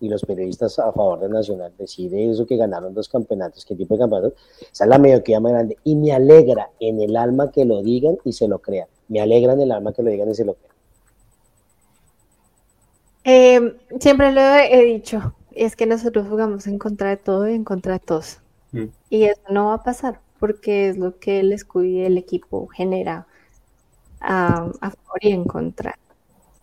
Y 0.00 0.08
los 0.08 0.22
periodistas 0.22 0.78
a 0.78 0.92
favor 0.92 1.20
de 1.20 1.28
Nacional 1.28 1.72
decir 1.76 2.14
eso 2.14 2.46
que 2.46 2.56
ganaron 2.56 2.94
dos 2.94 3.08
campeonatos, 3.08 3.66
qué 3.66 3.74
tipo 3.74 3.94
de 3.94 4.00
campeonatos, 4.00 4.32
esa 4.72 4.84
es 4.84 4.90
la 4.90 4.98
mediocridad 4.98 5.40
más 5.40 5.52
grande. 5.52 5.76
Y 5.84 5.94
me 5.94 6.12
alegra 6.12 6.70
en 6.80 7.00
el 7.00 7.16
alma 7.16 7.50
que 7.52 7.64
lo 7.66 7.82
digan 7.82 8.16
y 8.24 8.32
se 8.32 8.48
lo 8.48 8.60
crean. 8.60 8.88
Me 9.08 9.20
alegra 9.20 9.52
en 9.52 9.60
el 9.60 9.72
alma 9.72 9.92
que 9.92 10.02
lo 10.02 10.10
digan 10.10 10.30
y 10.30 10.34
se 10.34 10.44
lo 10.44 10.54
crean. 10.54 10.70
Eh, 13.24 13.76
siempre 14.00 14.32
lo 14.32 14.40
he 14.40 14.84
dicho, 14.84 15.34
es 15.52 15.76
que 15.76 15.86
nosotros 15.86 16.26
jugamos 16.28 16.66
en 16.66 16.78
contra 16.78 17.10
de 17.10 17.16
todo 17.16 17.48
y 17.48 17.54
en 17.54 17.64
contra 17.64 17.94
de 17.94 17.98
todos. 18.00 18.38
Mm. 18.72 18.86
Y 19.10 19.24
eso 19.24 19.42
no 19.50 19.66
va 19.66 19.74
a 19.74 19.82
pasar, 19.82 20.20
porque 20.38 20.88
es 20.88 20.96
lo 20.96 21.18
que 21.18 21.40
el 21.40 21.52
escudo 21.52 21.84
y 21.84 22.00
el 22.00 22.16
equipo 22.16 22.66
genera 22.68 23.26
a, 24.20 24.70
a 24.80 24.90
favor 24.90 25.18
y 25.20 25.32
en 25.32 25.44
contra. 25.44 25.98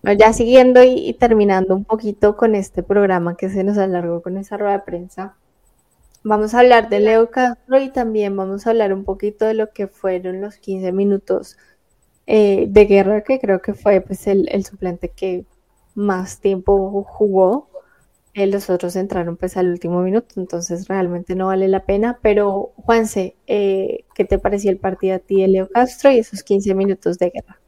Ya 0.03 0.31
siguiendo 0.31 0.83
y, 0.83 1.13
terminando 1.13 1.75
un 1.75 1.83
poquito 1.83 2.37
con 2.37 2.55
este 2.55 2.83
programa 2.83 3.35
que 3.35 3.49
se 3.49 3.63
nos 3.63 3.77
alargó 3.77 4.21
con 4.21 4.37
esa 4.37 4.57
rueda 4.57 4.73
de 4.73 4.83
prensa, 4.83 5.35
vamos 6.23 6.53
a 6.53 6.59
hablar 6.59 6.89
de 6.89 6.99
Leo 6.99 7.31
Castro 7.31 7.79
y 7.79 7.89
también 7.91 8.35
vamos 8.37 8.67
a 8.67 8.71
hablar 8.71 8.93
un 8.93 9.03
poquito 9.03 9.45
de 9.45 9.53
lo 9.55 9.71
que 9.71 9.87
fueron 9.87 10.41
los 10.41 10.57
15 10.57 10.91
minutos 10.91 11.57
eh, 12.27 12.67
de 12.69 12.85
guerra, 12.85 13.23
que 13.23 13.39
creo 13.39 13.61
que 13.61 13.73
fue 13.73 14.01
pues 14.01 14.27
el, 14.27 14.49
el 14.51 14.65
suplente 14.65 15.09
que 15.09 15.45
más 15.95 16.39
tiempo 16.41 17.03
jugó. 17.03 17.69
Eh, 18.33 18.47
los 18.47 18.69
otros 18.69 18.95
entraron 18.95 19.37
pues 19.37 19.57
al 19.57 19.69
último 19.69 20.01
minuto, 20.01 20.35
entonces 20.39 20.87
realmente 20.87 21.35
no 21.35 21.47
vale 21.47 21.67
la 21.67 21.85
pena. 21.85 22.19
Pero 22.21 22.73
Juanse, 22.77 23.35
eh, 23.47 24.05
¿qué 24.15 24.25
te 24.25 24.39
pareció 24.39 24.71
el 24.71 24.79
partido 24.79 25.15
a 25.15 25.19
ti 25.19 25.41
de 25.41 25.47
Leo 25.49 25.69
Castro 25.69 26.11
y 26.11 26.19
esos 26.19 26.43
15 26.43 26.75
minutos 26.75 27.17
de 27.19 27.31
guerra? 27.31 27.59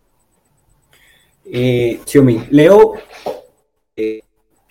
Eh, 1.52 2.00
Xiaomi, 2.06 2.42
Leo, 2.52 2.94
eh, 3.96 4.22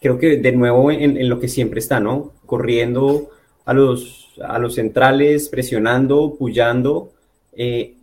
creo 0.00 0.18
que 0.18 0.36
de 0.36 0.52
nuevo 0.52 0.90
en, 0.90 1.16
en 1.16 1.28
lo 1.28 1.40
que 1.40 1.48
siempre 1.48 1.80
está, 1.80 1.98
¿no? 1.98 2.32
Corriendo 2.46 3.30
a 3.64 3.74
los, 3.74 4.34
a 4.42 4.59
los 4.59 4.76
centrales, 4.76 5.48
presionando, 5.48 6.36
puyando. 6.38 7.12
Eh, 7.52 7.94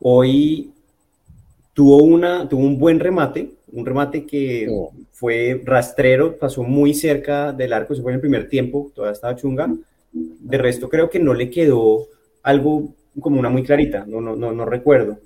hoy 0.00 0.72
tuvo, 1.72 1.98
una, 1.98 2.48
tuvo 2.48 2.62
un 2.62 2.78
buen 2.78 2.98
remate, 2.98 3.52
un 3.72 3.86
remate 3.86 4.26
que 4.26 4.68
fue 5.12 5.60
rastrero, 5.64 6.36
pasó 6.36 6.62
muy 6.62 6.94
cerca 6.94 7.52
del 7.52 7.72
arco, 7.72 7.94
se 7.94 8.02
fue 8.02 8.12
en 8.12 8.16
el 8.16 8.20
primer 8.20 8.48
tiempo, 8.48 8.90
todavía 8.94 9.12
estaba 9.12 9.36
chunga. 9.36 9.72
De 10.12 10.58
resto 10.58 10.88
creo 10.88 11.08
que 11.08 11.20
no 11.20 11.34
le 11.34 11.50
quedó 11.50 12.08
algo 12.42 12.94
como 13.20 13.38
una 13.38 13.48
muy 13.48 13.62
clarita, 13.62 14.04
no, 14.06 14.20
no, 14.20 14.34
no, 14.34 14.52
no 14.52 14.64
recuerdo. 14.64 15.18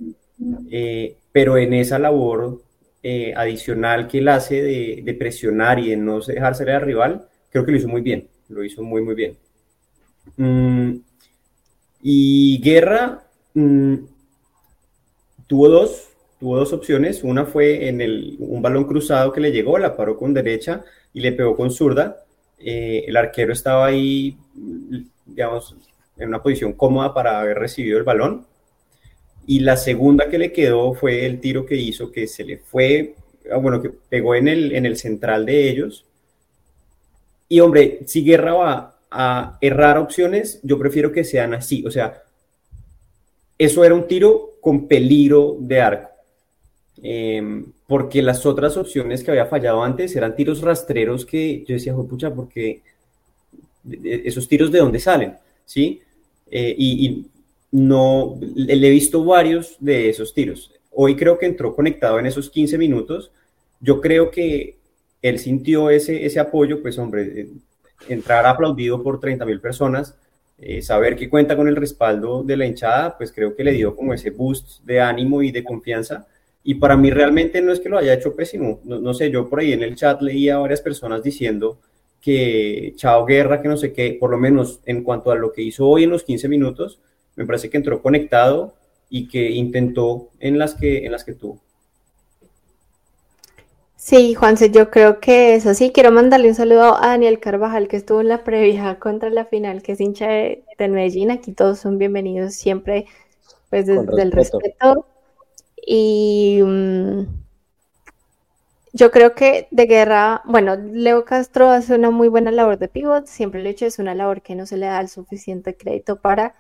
Eh, 0.71 1.17
pero 1.33 1.57
en 1.57 1.73
esa 1.73 1.99
labor 1.99 2.61
eh, 3.03 3.35
adicional 3.37 4.09
que 4.09 4.19
él 4.19 4.29
hace 4.29 4.63
de, 4.63 5.03
de, 5.05 5.15
presionar 5.15 5.79
y 5.79 5.91
de 5.91 5.97
no 5.97 6.21
dejar 6.21 6.55
salir 6.55 6.75
al 6.75 6.83
rival, 6.83 7.29
creo 7.51 7.65
que 7.65 7.73
lo 7.73 7.79
hizo 7.79 7.89
muy 7.89 8.01
bien, 8.01 8.29
lo 8.49 8.65
hizo 8.65 8.83
muy, 8.83 9.03
muy 9.03 9.15
bien. 9.15 9.37
Mm, 10.37 10.97
y 12.03 12.61
Guerra 12.63 13.23
mm, 13.55 13.95
tuvo 15.47 15.69
dos, 15.69 16.09
tuvo 16.39 16.57
dos 16.57 16.73
opciones. 16.73 17.23
Una 17.25 17.47
fue 17.47 17.89
en 17.89 18.01
el, 18.01 18.37
un 18.39 18.63
balón 18.63 18.85
cruzado 18.85 19.33
que 19.33 19.41
le 19.41 19.53
llegó, 19.53 19.79
la 19.79 19.97
paró 19.97 20.17
con 20.17 20.35
derecha 20.35 20.85
y 21.13 21.21
le 21.21 21.33
pegó 21.33 21.57
con 21.57 21.71
zurda. 21.71 22.25
Eh, 22.59 23.05
el 23.07 23.17
arquero 23.17 23.53
estaba 23.53 23.87
ahí, 23.87 24.37
digamos, 25.25 25.77
en 26.17 26.29
una 26.29 26.43
posición 26.43 26.73
cómoda 26.73 27.13
para 27.15 27.41
haber 27.41 27.59
recibido 27.59 27.99
el 27.99 28.05
balón. 28.05 28.47
Y 29.47 29.61
la 29.61 29.77
segunda 29.77 30.29
que 30.29 30.39
le 30.39 30.53
quedó 30.53 30.93
fue 30.95 31.25
el 31.25 31.41
tiro 31.41 31.65
que 31.65 31.77
hizo, 31.77 32.11
que 32.11 32.27
se 32.27 32.45
le 32.45 32.59
fue, 32.59 33.15
bueno, 33.61 33.81
que 33.81 33.91
pegó 33.91 34.35
en 34.35 34.49
el, 34.49 34.75
en 34.75 34.87
el 34.87 34.97
central 34.97 35.47
de 35.47 35.71
ellos. 35.71 36.05
Y 37.49 37.61
hombre, 37.61 38.01
si 38.07 38.25
Guerra 38.25 38.55
va 38.55 38.99
a 39.11 39.59
errar 39.61 39.99
opciones, 39.99 40.61
yo 40.63 40.79
prefiero 40.79 41.13
que 41.13 41.23
sean 41.23 41.55
así. 41.55 41.85
O 41.87 41.91
sea, 41.91 42.23
eso 43.57 43.85
era 43.85 43.95
un 43.95 44.09
tiro 44.09 44.57
con 44.61 44.89
peligro 44.89 45.57
de 45.61 45.81
arco. 45.81 46.11
Eh, 47.03 47.65
porque 47.87 48.23
las 48.23 48.45
otras 48.47 48.77
opciones 48.77 49.23
que 49.23 49.31
había 49.31 49.47
fallado 49.47 49.83
antes 49.83 50.17
eran 50.17 50.35
tiros 50.35 50.61
rastreros 50.61 51.25
que 51.25 51.65
yo 51.67 51.75
decía, 51.75 51.95
pucha, 51.95 52.35
porque 52.35 52.83
esos 54.03 54.49
tiros 54.49 54.73
de 54.73 54.81
dónde 54.81 54.99
salen, 54.99 55.37
¿sí? 55.65 56.01
Eh, 56.51 56.75
y, 56.77 57.27
no, 57.71 58.39
le 58.55 58.87
he 58.87 58.91
visto 58.91 59.25
varios 59.25 59.77
de 59.81 60.09
esos 60.09 60.33
tiros. 60.35 60.73
Hoy 60.91 61.17
creo 61.17 61.39
que 61.39 61.47
entró 61.47 61.75
conectado 61.75 62.19
en 62.19 62.27
esos 62.27 62.49
15 62.51 62.79
minutos. 62.79 63.31
Yo 63.81 64.01
creo 64.01 64.31
que 64.31 64.79
él 65.23 65.39
sintió 65.39 65.91
ese, 65.91 66.25
ese 66.25 66.41
apoyo, 66.41 66.81
pues 66.81 66.99
hombre, 66.99 67.49
entrar 68.09 68.47
aplaudido 68.47 69.03
por 69.03 69.21
30 69.21 69.45
mil 69.45 69.61
personas, 69.61 70.17
eh, 70.59 70.81
saber 70.81 71.17
que 71.17 71.29
cuenta 71.29 71.57
con 71.57 71.69
el 71.69 71.77
respaldo 71.77 72.43
de 72.43 72.57
la 72.57 72.67
hinchada, 72.67 73.17
pues 73.19 73.33
creo 73.33 73.55
que 73.55 73.65
le 73.65 73.73
dio 73.73 73.95
como 73.95 74.15
ese 74.15 74.31
boost 74.31 74.83
de 74.85 75.01
ánimo 75.01 75.43
y 75.43 75.51
de 75.51 75.63
confianza 75.63 76.27
Y 76.65 76.77
para 76.77 76.97
mí 76.97 77.11
realmente 77.11 77.61
no 77.61 77.73
es 77.73 77.81
que 77.81 77.89
lo 77.91 77.99
haya 77.99 78.15
hecho 78.15 78.35
pésimo. 78.35 78.81
No, 78.85 78.99
no 78.99 79.15
sé, 79.15 79.31
yo 79.31 79.49
por 79.49 79.61
ahí 79.61 79.73
en 79.73 79.83
el 79.83 79.97
chat 79.97 80.21
leía 80.23 80.57
a 80.57 80.59
varias 80.59 80.81
personas 80.81 81.23
diciendo 81.23 81.79
que 82.21 82.95
Chao 82.97 83.25
Guerra, 83.25 83.63
que 83.63 83.69
no 83.69 83.77
sé 83.77 83.93
qué, 83.93 84.17
por 84.19 84.31
lo 84.31 84.39
menos 84.39 84.81
en 84.87 85.05
cuanto 85.05 85.31
a 85.31 85.37
lo 85.37 85.53
que 85.53 85.63
hizo 85.63 85.87
hoy 85.87 86.05
en 86.05 86.11
los 86.11 86.25
15 86.25 86.49
minutos, 86.49 87.01
me 87.37 87.47
parece 87.47 87.71
que 87.71 87.77
entró 87.77 88.03
conectado 88.03 88.75
y 89.09 89.29
que 89.29 89.51
intentó 89.51 90.31
en 90.41 90.59
las 90.59 90.75
que, 90.75 91.05
en 91.05 91.13
las 91.13 91.25
que 91.25 91.35
tuvo. 91.35 91.61
Sí, 93.97 94.35
Juanse, 94.35 94.71
yo 94.71 94.91
creo 94.91 95.21
que 95.21 95.55
es 95.55 95.67
así. 95.67 95.91
Quiero 95.91 96.13
mandarle 96.13 96.49
un 96.49 96.55
saludo 96.55 96.97
a 96.97 97.09
Daniel 97.09 97.41
Carvajal, 97.41 97.89
que 97.89 97.97
estuvo 97.97 98.21
en 98.21 98.29
la 98.29 98.45
previa 98.45 98.99
contra 98.99 99.31
la 99.31 99.45
final, 99.45 99.83
que 99.83 99.93
es 99.93 100.01
hincha 100.01 100.29
de, 100.29 100.65
del 100.79 100.93
Medellín. 100.93 101.31
Aquí 101.31 101.53
todos 101.53 101.79
son 101.79 101.99
bienvenidos 101.99 102.55
siempre, 102.55 103.07
pues 103.69 103.87
desde 103.87 104.23
el 104.23 104.33
respeto. 104.33 105.07
Y 105.85 106.61
mm, 106.63 107.23
yo 108.93 109.11
creo 109.11 109.35
que 109.35 109.69
de 109.71 109.87
guerra, 109.87 110.43
bueno, 110.45 110.77
Leo 110.77 111.25
Castro 111.25 111.71
hace 111.71 111.95
una 111.95 112.11
muy 112.11 112.29
buena 112.29 112.51
labor 112.51 112.79
de 112.79 112.89
pivot, 112.89 113.27
siempre 113.27 113.63
lo 113.63 113.69
he 113.69 113.73
hecho, 113.73 113.87
es 113.87 113.99
una 113.99 114.15
labor 114.15 114.41
que 114.41 114.55
no 114.55 114.67
se 114.67 114.77
le 114.77 114.87
da 114.87 115.01
el 115.01 115.09
suficiente 115.09 115.77
crédito 115.77 116.17
para 116.21 116.55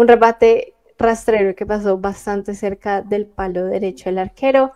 un 0.00 0.08
rebate 0.08 0.74
rastrero 0.98 1.54
que 1.54 1.66
pasó 1.66 1.98
bastante 1.98 2.54
cerca 2.54 3.02
del 3.02 3.26
palo 3.26 3.66
derecho 3.66 4.06
del 4.06 4.18
arquero. 4.18 4.72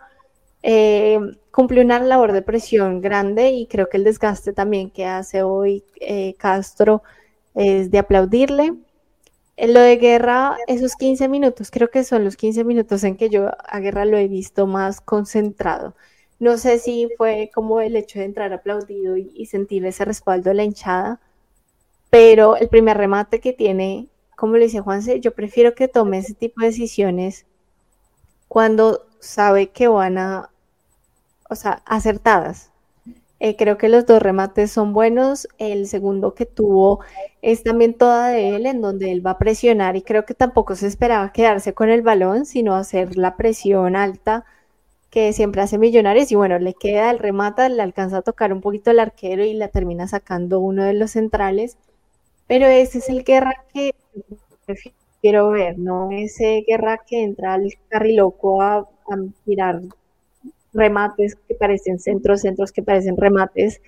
Eh, 0.62 1.18
cumplió 1.50 1.82
una 1.82 1.98
labor 1.98 2.32
de 2.32 2.42
presión 2.42 3.00
grande 3.00 3.50
y 3.50 3.66
creo 3.66 3.88
que 3.88 3.96
el 3.96 4.04
desgaste 4.04 4.52
también 4.52 4.90
que 4.90 5.06
hace 5.06 5.42
hoy 5.42 5.82
eh, 6.00 6.34
Castro 6.38 7.02
es 7.54 7.90
de 7.90 7.98
aplaudirle. 7.98 8.74
En 9.56 9.72
lo 9.72 9.80
de 9.80 9.96
Guerra, 9.96 10.58
esos 10.66 10.94
15 10.96 11.28
minutos, 11.28 11.70
creo 11.70 11.88
que 11.90 12.04
son 12.04 12.22
los 12.24 12.36
15 12.36 12.62
minutos 12.64 13.02
en 13.04 13.16
que 13.16 13.30
yo 13.30 13.50
a 13.66 13.80
Guerra 13.80 14.04
lo 14.04 14.18
he 14.18 14.28
visto 14.28 14.66
más 14.66 15.00
concentrado. 15.00 15.94
No 16.38 16.58
sé 16.58 16.78
si 16.78 17.08
fue 17.16 17.50
como 17.54 17.80
el 17.80 17.96
hecho 17.96 18.18
de 18.18 18.26
entrar 18.26 18.52
aplaudido 18.52 19.16
y, 19.16 19.30
y 19.34 19.46
sentir 19.46 19.86
ese 19.86 20.04
respaldo 20.04 20.50
de 20.50 20.54
la 20.56 20.64
hinchada, 20.64 21.20
pero 22.10 22.56
el 22.56 22.68
primer 22.68 22.98
remate 22.98 23.40
que 23.40 23.52
tiene, 23.54 24.08
como 24.36 24.56
le 24.56 24.64
dice 24.64 24.80
Juanse, 24.80 25.20
yo 25.20 25.34
prefiero 25.34 25.74
que 25.74 25.88
tome 25.88 26.18
ese 26.18 26.34
tipo 26.34 26.60
de 26.60 26.68
decisiones 26.68 27.46
cuando 28.48 29.06
sabe 29.20 29.70
que 29.70 29.88
van 29.88 30.18
a 30.18 30.50
o 31.48 31.54
sea, 31.56 31.82
acertadas. 31.86 32.70
Eh, 33.40 33.56
creo 33.56 33.78
que 33.78 33.88
los 33.88 34.06
dos 34.06 34.22
remates 34.22 34.72
son 34.72 34.92
buenos. 34.92 35.48
El 35.58 35.86
segundo 35.86 36.34
que 36.34 36.46
tuvo 36.46 37.00
es 37.42 37.62
también 37.62 37.94
toda 37.94 38.28
de 38.28 38.56
él, 38.56 38.66
en 38.66 38.80
donde 38.80 39.12
él 39.12 39.26
va 39.26 39.32
a 39.32 39.38
presionar 39.38 39.96
y 39.96 40.02
creo 40.02 40.24
que 40.24 40.34
tampoco 40.34 40.76
se 40.76 40.86
esperaba 40.86 41.32
quedarse 41.32 41.74
con 41.74 41.90
el 41.90 42.02
balón, 42.02 42.46
sino 42.46 42.74
hacer 42.74 43.16
la 43.16 43.36
presión 43.36 43.96
alta 43.96 44.44
que 45.10 45.32
siempre 45.32 45.62
hace 45.62 45.78
Millonarios. 45.78 46.32
Y 46.32 46.36
bueno, 46.36 46.58
le 46.58 46.74
queda 46.74 47.10
el 47.10 47.18
remata, 47.18 47.68
le 47.68 47.82
alcanza 47.82 48.18
a 48.18 48.22
tocar 48.22 48.52
un 48.52 48.60
poquito 48.60 48.90
el 48.90 49.00
arquero 49.00 49.44
y 49.44 49.54
la 49.54 49.68
termina 49.68 50.08
sacando 50.08 50.60
uno 50.60 50.84
de 50.84 50.94
los 50.94 51.12
centrales. 51.12 51.78
Pero 52.46 52.66
ese 52.66 52.98
es 52.98 53.08
el 53.08 53.24
guerra 53.24 53.52
que 53.72 53.94
prefiero 54.66 55.50
ver, 55.50 55.78
no 55.78 56.10
ese 56.10 56.64
guerra 56.66 57.00
que 57.06 57.22
entra 57.22 57.54
al 57.54 57.72
carriloco 57.88 58.62
a, 58.62 58.78
a 58.78 58.86
tirar 59.44 59.80
remates 60.74 61.36
que 61.36 61.54
parecen 61.54 61.98
centros, 61.98 62.42
centros 62.42 62.72
que 62.72 62.82
parecen 62.82 63.16
remates, 63.16 63.80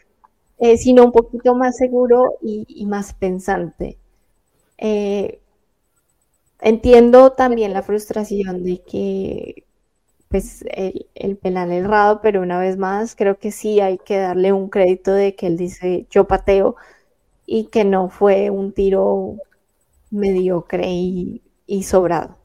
eh, 0.59 0.78
sino 0.78 1.05
un 1.05 1.12
poquito 1.12 1.55
más 1.55 1.77
seguro 1.77 2.35
y, 2.40 2.86
más 2.86 3.12
pensante. 3.15 3.98
Eh, 4.78 5.40
entiendo 6.61 7.32
también 7.32 7.73
la 7.73 7.82
frustración 7.82 8.65
de 8.65 8.78
que 8.82 9.65
pues 10.28 10.65
el, 10.70 11.07
el 11.15 11.36
penal 11.36 11.70
errado, 11.73 12.20
pero 12.23 12.43
una 12.43 12.59
vez 12.59 12.77
más 12.77 13.15
creo 13.15 13.39
que 13.39 13.53
sí 13.53 13.81
hay 13.81 13.98
que 13.98 14.19
darle 14.19 14.53
un 14.53 14.69
crédito 14.69 15.12
de 15.12 15.35
que 15.36 15.47
él 15.47 15.57
dice 15.57 16.07
yo 16.11 16.27
pateo 16.27 16.77
y 17.47 17.66
que 17.66 17.85
no 17.85 18.09
fue 18.11 18.51
un 18.51 18.73
tiro 18.73 19.36
mediocre 20.11 20.89
y, 20.89 21.43
y 21.66 21.83
sobrado. 21.85 22.37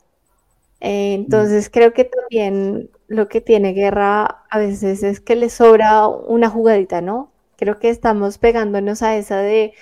Eh, 0.82 1.14
entonces 1.14 1.70
creo 1.70 1.94
que 1.94 2.06
también 2.06 2.90
lo 3.08 3.28
que 3.30 3.40
tiene 3.40 3.74
Guerra 3.74 4.46
a 4.50 4.58
veces 4.58 5.04
es 5.04 5.20
que 5.20 5.36
le 5.36 5.50
sobra 5.50 6.08
una 6.08 6.50
jugadita, 6.50 7.02
¿no? 7.02 7.32
Creo 7.56 7.78
que 7.80 7.90
estamos 7.90 8.40
pegándonos 8.40 9.04
a 9.04 9.16
esa 9.16 9.38
de 9.38 9.74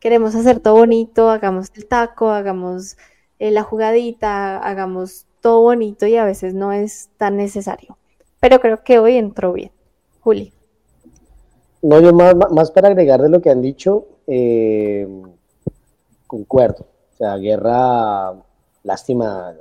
queremos 0.00 0.34
hacer 0.34 0.58
todo 0.60 0.74
bonito, 0.74 1.30
hagamos 1.30 1.68
el 1.76 1.86
taco, 1.86 2.30
hagamos 2.30 2.96
eh, 3.38 3.52
la 3.52 3.62
jugadita, 3.62 4.58
hagamos 4.58 5.26
todo 5.40 5.62
bonito 5.62 6.06
y 6.06 6.16
a 6.16 6.24
veces 6.24 6.54
no 6.54 6.72
es 6.72 7.10
tan 7.16 7.36
necesario. 7.36 7.96
Pero 8.40 8.60
creo 8.60 8.82
que 8.82 8.98
hoy 8.98 9.16
entró 9.16 9.52
bien. 9.52 9.70
Juli. 10.20 10.52
No, 11.82 12.00
yo 12.00 12.12
más, 12.12 12.34
más 12.50 12.72
para 12.72 12.88
agregar 12.88 13.22
de 13.22 13.28
lo 13.28 13.40
que 13.40 13.50
han 13.50 13.62
dicho, 13.62 14.06
eh, 14.26 15.06
concuerdo. 16.26 16.86
O 17.18 17.24
sea, 17.24 17.36
guerra, 17.36 18.32
lástima. 18.84 19.54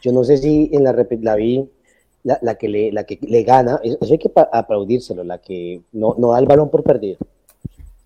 Yo 0.00 0.12
no 0.12 0.22
sé 0.22 0.36
si 0.36 0.70
en 0.72 0.84
la, 0.84 0.92
la 0.92 1.34
vi 1.34 1.68
la, 2.22 2.54
que, 2.54 2.68
le, 2.68 2.92
la 2.92 3.04
que 3.04 3.18
le 3.20 3.42
gana, 3.42 3.80
eso 3.82 3.98
hay 4.02 4.18
que 4.18 4.30
aplaudírselo, 4.34 5.24
la 5.24 5.38
que 5.38 5.82
no, 5.92 6.14
no 6.18 6.30
da 6.30 6.38
el 6.38 6.46
balón 6.46 6.70
por 6.70 6.84
perdido. 6.84 7.18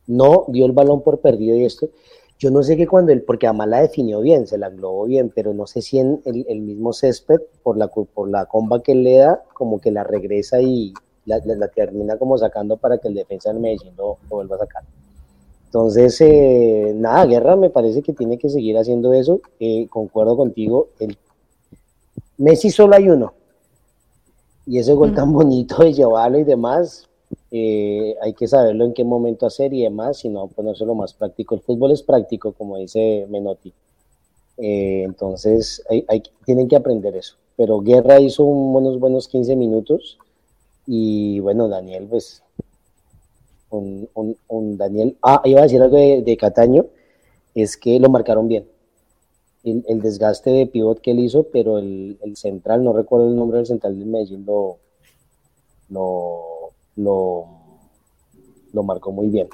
No 0.06 0.46
dio 0.48 0.64
el 0.64 0.72
balón 0.72 1.02
por 1.02 1.20
perdido 1.20 1.54
y 1.56 1.64
esto. 1.64 1.90
Yo 2.38 2.50
no 2.50 2.62
sé 2.62 2.76
qué 2.76 2.86
cuando 2.86 3.12
él, 3.12 3.22
porque 3.22 3.46
además 3.46 3.68
la 3.68 3.80
definió 3.82 4.20
bien, 4.20 4.46
se 4.46 4.56
la 4.56 4.68
englobó 4.68 5.04
bien, 5.04 5.30
pero 5.34 5.52
no 5.52 5.66
sé 5.66 5.82
si 5.82 5.98
en 5.98 6.22
el, 6.24 6.60
mismo 6.60 6.92
césped, 6.92 7.40
por 7.62 7.76
la, 7.76 7.88
por 7.88 8.30
la 8.30 8.46
comba 8.46 8.82
que 8.82 8.92
él 8.92 9.02
le 9.02 9.18
da, 9.18 9.42
como 9.52 9.80
que 9.80 9.90
la 9.90 10.04
regresa 10.04 10.60
y 10.62 10.94
la, 11.26 11.68
termina 11.68 12.16
como 12.16 12.38
sacando 12.38 12.76
para 12.76 12.98
que 12.98 13.08
el 13.08 13.14
defensa 13.14 13.50
del 13.50 13.60
Medellín 13.60 13.92
lo, 13.96 14.18
vuelva 14.28 14.56
a 14.56 14.60
sacar. 14.60 14.84
Entonces, 15.68 16.18
eh, 16.22 16.94
nada, 16.96 17.26
Guerra 17.26 17.54
me 17.54 17.68
parece 17.68 18.00
que 18.00 18.14
tiene 18.14 18.38
que 18.38 18.48
seguir 18.48 18.78
haciendo 18.78 19.12
eso. 19.12 19.42
Eh, 19.60 19.86
concuerdo 19.90 20.34
contigo. 20.34 20.88
El, 20.98 21.18
Messi 22.38 22.70
solo 22.70 22.96
hay 22.96 23.10
uno, 23.10 23.34
y 24.64 24.78
ese 24.78 24.94
gol 24.94 25.14
tan 25.14 25.30
bonito 25.32 25.82
de 25.82 25.92
llevarlo 25.92 26.38
y 26.38 26.44
demás, 26.44 27.06
eh, 27.50 28.14
hay 28.22 28.32
que 28.32 28.46
saberlo 28.46 28.86
en 28.86 28.94
qué 28.94 29.04
momento 29.04 29.44
hacer 29.44 29.74
y 29.74 29.82
demás, 29.82 30.18
sino 30.18 30.46
ponérselo 30.46 30.94
más 30.94 31.12
práctico. 31.12 31.54
El 31.54 31.60
fútbol 31.60 31.92
es 31.92 32.02
práctico, 32.02 32.52
como 32.52 32.78
dice 32.78 33.26
Menotti. 33.28 33.74
Eh, 34.56 35.02
entonces, 35.04 35.84
hay, 35.90 36.22
tienen 36.46 36.66
que 36.66 36.76
aprender 36.76 37.14
eso. 37.14 37.34
Pero 37.56 37.80
Guerra 37.80 38.20
hizo 38.20 38.44
unos 38.44 38.98
buenos 38.98 39.28
15 39.28 39.54
minutos 39.54 40.16
y 40.86 41.40
bueno, 41.40 41.68
Daniel, 41.68 42.06
pues, 42.08 42.42
un, 43.70 44.76
Daniel, 44.76 45.16
ah, 45.22 45.42
iba 45.44 45.60
a 45.60 45.64
decir 45.64 45.82
algo 45.82 45.96
de, 45.96 46.36
Cataño, 46.36 46.86
es 47.54 47.76
que 47.76 47.98
lo 48.00 48.08
marcaron 48.08 48.48
bien 48.48 48.66
el, 49.64 50.00
desgaste 50.00 50.50
de 50.50 50.66
pivot 50.66 51.00
que 51.00 51.10
él 51.12 51.20
hizo, 51.20 51.44
pero 51.44 51.78
el, 51.78 52.18
central, 52.34 52.84
no 52.84 52.92
recuerdo 52.92 53.28
el 53.28 53.36
nombre 53.36 53.58
del 53.58 53.66
central 53.66 53.98
de 53.98 54.04
Medellín, 54.04 54.44
lo, 54.46 54.78
lo, 55.88 56.70
lo, 58.72 58.82
marcó 58.82 59.12
muy 59.12 59.28
bien. 59.28 59.48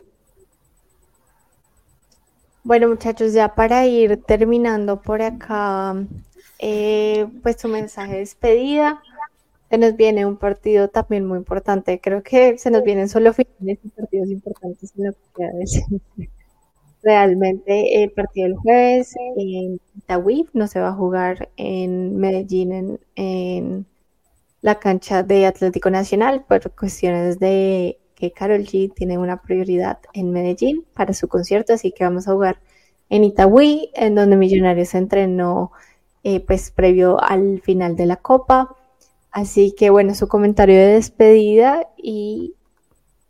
Bueno, 2.63 2.89
muchachos, 2.89 3.33
ya 3.33 3.55
para 3.55 3.87
ir 3.87 4.23
terminando 4.23 5.01
por 5.01 5.21
acá, 5.23 5.95
eh, 6.59 7.27
pues 7.43 7.57
su 7.61 7.69
mensaje 7.69 8.15
de 8.15 8.19
despedida. 8.21 9.03
Se 9.71 9.79
nos 9.79 9.97
viene 9.97 10.27
un 10.27 10.37
partido 10.37 10.89
también 10.89 11.27
muy 11.27 11.39
importante. 11.39 12.01
Creo 12.01 12.23
que 12.23 12.59
se 12.59 12.71
nos 12.71 12.85
vienen 12.85 13.09
solo 13.09 13.33
finales 13.33 13.79
y 13.83 13.89
partidos 13.89 14.31
importantes 14.31 14.93
en 14.97 15.05
la 15.05 15.13
que 15.13 16.29
realmente 17.05 18.03
el 18.03 18.11
partido 18.11 18.49
del 18.49 18.57
jueves 18.57 19.15
en 19.37 19.81
Itagüí 19.97 20.47
no 20.55 20.67
se 20.67 20.81
va 20.81 20.89
a 20.89 20.95
jugar 20.95 21.51
en 21.57 22.17
Medellín 22.17 22.99
en, 23.15 23.87
la 24.63 24.79
cancha 24.79 25.23
de 25.23 25.45
Atlético 25.45 25.91
Nacional 25.91 26.43
por 26.49 26.75
cuestiones 26.75 27.39
de 27.39 27.99
que 28.15 28.33
Carol 28.33 28.63
G 28.63 28.91
tiene 28.95 29.19
una 29.19 29.43
prioridad 29.43 29.99
en 30.15 30.33
Medellín 30.33 30.87
para 30.95 31.13
su 31.13 31.29
concierto, 31.29 31.75
así 31.75 31.93
que 31.93 32.05
vamos 32.05 32.27
a 32.27 32.33
jugar 32.33 32.61
en 33.11 33.25
Itagüí, 33.25 33.91
en 33.95 34.15
donde 34.15 34.37
Millonarios 34.37 34.95
entrenó 34.95 35.73
eh, 36.23 36.41
pues 36.41 36.71
previo 36.71 37.23
al 37.23 37.61
final 37.61 37.95
de 37.97 38.07
la 38.07 38.17
Copa. 38.17 38.75
Así 39.35 39.73
que 39.73 39.91
bueno, 39.91 40.15
su 40.15 40.29
comentario 40.29 40.77
de 40.77 40.95
despedida 40.95 41.89
y 41.97 42.55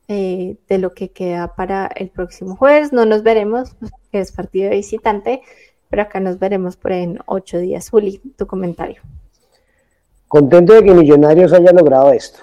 eh, 0.06 0.58
de 0.68 0.76
lo 0.76 0.92
que 0.92 1.08
queda 1.08 1.56
para 1.56 1.86
el 1.86 2.10
próximo 2.10 2.56
jueves. 2.56 2.92
No 2.92 3.06
nos 3.06 3.22
veremos, 3.22 3.74
pues, 3.80 3.90
que 4.12 4.20
es 4.20 4.30
partido 4.30 4.68
de 4.68 4.76
visitante, 4.76 5.40
pero 5.88 6.02
acá 6.02 6.20
nos 6.20 6.38
veremos 6.38 6.76
por 6.76 6.92
en 6.92 7.20
ocho 7.24 7.56
días. 7.56 7.88
Juli, 7.88 8.20
tu 8.36 8.46
comentario. 8.46 9.00
Contento 10.28 10.74
de 10.74 10.84
que 10.84 10.92
Millonarios 10.92 11.54
haya 11.54 11.72
logrado 11.72 12.12
esto. 12.12 12.40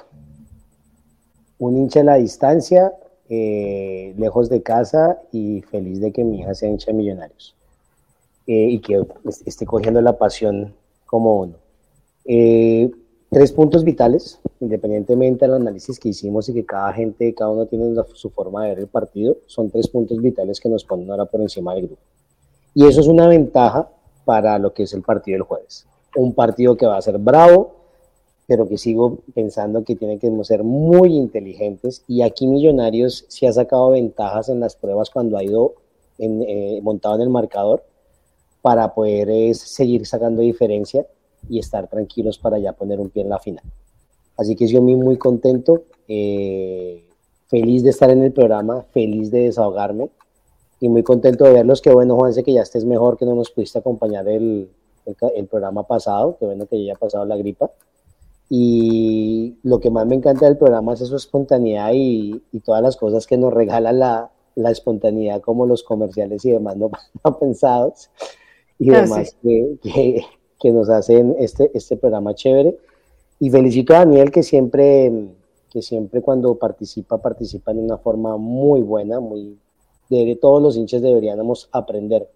Un 1.60 1.78
hincha 1.78 2.00
a 2.00 2.06
la 2.06 2.16
distancia, 2.16 2.92
eh, 3.30 4.16
lejos 4.18 4.50
de 4.50 4.64
casa 4.64 5.22
y 5.32 5.62
feliz 5.70 6.02
de 6.02 6.12
que 6.12 6.24
mi 6.24 6.40
hija 6.40 6.56
sea 6.56 6.68
hincha 6.68 6.88
de 6.88 6.98
Millonarios. 6.98 7.56
Eh, 8.48 8.70
y 8.72 8.80
que 8.80 9.06
esté 9.46 9.68
cogiendo 9.68 10.02
la 10.02 10.18
pasión 10.18 10.74
como 11.06 11.42
uno. 11.42 11.54
Tres 13.32 13.53
puntos 13.53 13.86
vitales, 13.86 14.40
independientemente 14.60 15.45
del 15.45 15.56
análisis 15.56 15.98
que 15.98 16.10
hicimos 16.10 16.49
y 16.49 16.53
que 16.53 16.66
cada 16.66 16.91
gente, 16.91 17.34
cada 17.34 17.49
uno 17.49 17.66
tiene 17.66 17.95
su 18.14 18.30
forma 18.30 18.64
de 18.64 18.70
ver 18.72 18.80
el 18.80 18.88
partido, 18.88 19.38
son 19.45 19.72
tres 19.72 19.88
puntos 19.88 20.22
vitales 20.22 20.60
que 20.60 20.68
nos 20.68 20.84
ponen 20.84 21.10
ahora 21.10 21.24
por 21.26 21.40
encima 21.40 21.74
del 21.74 21.88
grupo. 21.88 22.02
Y 22.76 22.86
eso 22.86 22.99
es 22.99 23.08
una 23.08 23.28
ventaja 23.28 23.90
para 24.26 24.60
lo 24.60 24.74
que 24.74 24.84
es 24.84 24.94
el 24.94 25.02
partido 25.02 25.36
del 25.36 25.44
jueves. 25.44 25.88
Un 26.18 26.34
partido 26.34 26.76
que 26.76 26.86
va 26.86 26.98
a 26.98 27.02
ser 27.02 27.18
bravo, 27.20 27.72
pero 28.48 28.68
que 28.68 28.78
sigo 28.78 29.20
pensando 29.34 29.86
que 29.86 29.95
tiene 29.95 30.20
que 30.20 30.30
ser 30.44 30.66
muy 30.66 31.16
inteligentes. 31.16 32.03
Y 32.10 32.24
aquí 32.24 32.48
Millonarios 32.48 33.24
se 33.30 33.48
ha 33.48 33.53
sacado 33.53 33.91
ventajas 33.91 34.49
en 34.49 34.60
las 34.60 34.76
pruebas 34.76 35.10
cuando 35.10 35.38
ha 35.38 35.44
ido 35.44 35.76
eh, 36.18 36.82
montado 36.84 37.16
en 37.16 37.22
el 37.22 37.30
marcador 37.30 37.82
para 38.62 38.94
poder 38.94 39.56
seguir 39.56 40.06
sacando 40.06 40.41
diferencia 40.41 41.08
y 41.49 41.59
estar 41.59 41.88
tranquilos 41.88 42.38
para 42.38 42.59
ya 42.59 42.73
poner 42.73 42.99
un 42.99 43.09
pie 43.09 43.23
en 43.23 43.30
la 43.30 43.39
final. 43.39 43.63
Así 44.38 44.55
que 44.55 44.68
yo 44.68 44.81
muy, 44.81 44.95
muy 44.95 45.18
contento, 45.18 45.84
eh, 46.07 47.05
feliz 47.47 47.84
de 47.84 47.89
estar 47.89 48.09
en 48.09 48.23
el 48.23 48.31
programa, 48.31 48.84
feliz 48.91 49.30
de 49.30 49.41
desahogarme 49.41 50.09
y 50.80 50.89
muy 50.89 51.03
contento 51.03 51.43
de 51.43 51.53
verlos. 51.53 51.81
Qué 51.81 51.91
bueno, 51.91 52.15
Juanse, 52.15 52.43
que 52.43 52.53
ya 52.53 52.61
estés 52.61 52.85
mejor, 52.85 53.18
que 53.18 53.26
no 53.26 53.35
nos 53.35 53.51
pudiste 53.51 53.80
acompañar 53.80 54.27
el, 54.27 54.69
el, 55.05 55.47
programa 55.47 55.84
pasado, 55.84 56.38
qué 56.39 56.45
bueno 56.45 56.65
que 56.65 56.77
ya 56.77 56.93
haya 56.93 56.99
pasado 56.99 57.26
la 57.26 57.38
gripa. 57.38 57.72
Y 58.49 59.57
lo 59.63 59.80
que 59.80 59.89
más 59.89 60.05
me 60.07 60.15
encanta 60.15 60.45
del 60.45 60.57
programa 60.57 60.93
es 60.93 60.99
su 60.99 61.15
espontaneidad 61.15 61.91
y, 61.93 62.41
y 62.51 62.59
todas 62.59 62.81
las 62.81 62.97
cosas 62.97 63.26
que 63.27 63.38
nos 63.38 63.53
regala 63.53 63.93
la, 63.93 64.31
la, 64.55 64.72
espontaneidad, 64.72 65.39
como 65.41 65.65
los 65.65 65.84
comerciales 65.84 66.43
y 66.43 66.51
demás 66.51 66.76
no, 66.76 66.91
pensados 67.39 68.09
y 68.77 68.89
ah, 68.89 69.01
demás 69.01 69.38
que, 69.41 69.77
que, 69.81 70.26
que, 70.62 70.72
nos 70.72 70.90
hacen 70.90 71.36
este, 71.40 71.72
este 71.74 71.98
programa 71.98 72.34
chévere. 72.36 72.78
Y 73.40 73.50
felicito 73.50 73.94
a 73.94 74.00
Daniel 74.00 74.32
que 74.32 74.44
siempre, 74.44 75.12
que 75.72 75.82
siempre 75.82 76.22
cuando 76.22 76.56
participa, 76.56 77.18
participa 77.18 77.74
de 77.74 77.80
una 77.80 77.98
forma 77.98 78.38
muy 78.38 78.82
buena, 78.82 79.20
muy, 79.20 79.58
de 80.10 80.38
todos 80.40 80.62
los 80.62 80.78
hinchas 80.78 81.02
deberíamos 81.02 81.70
aprender 81.72 82.28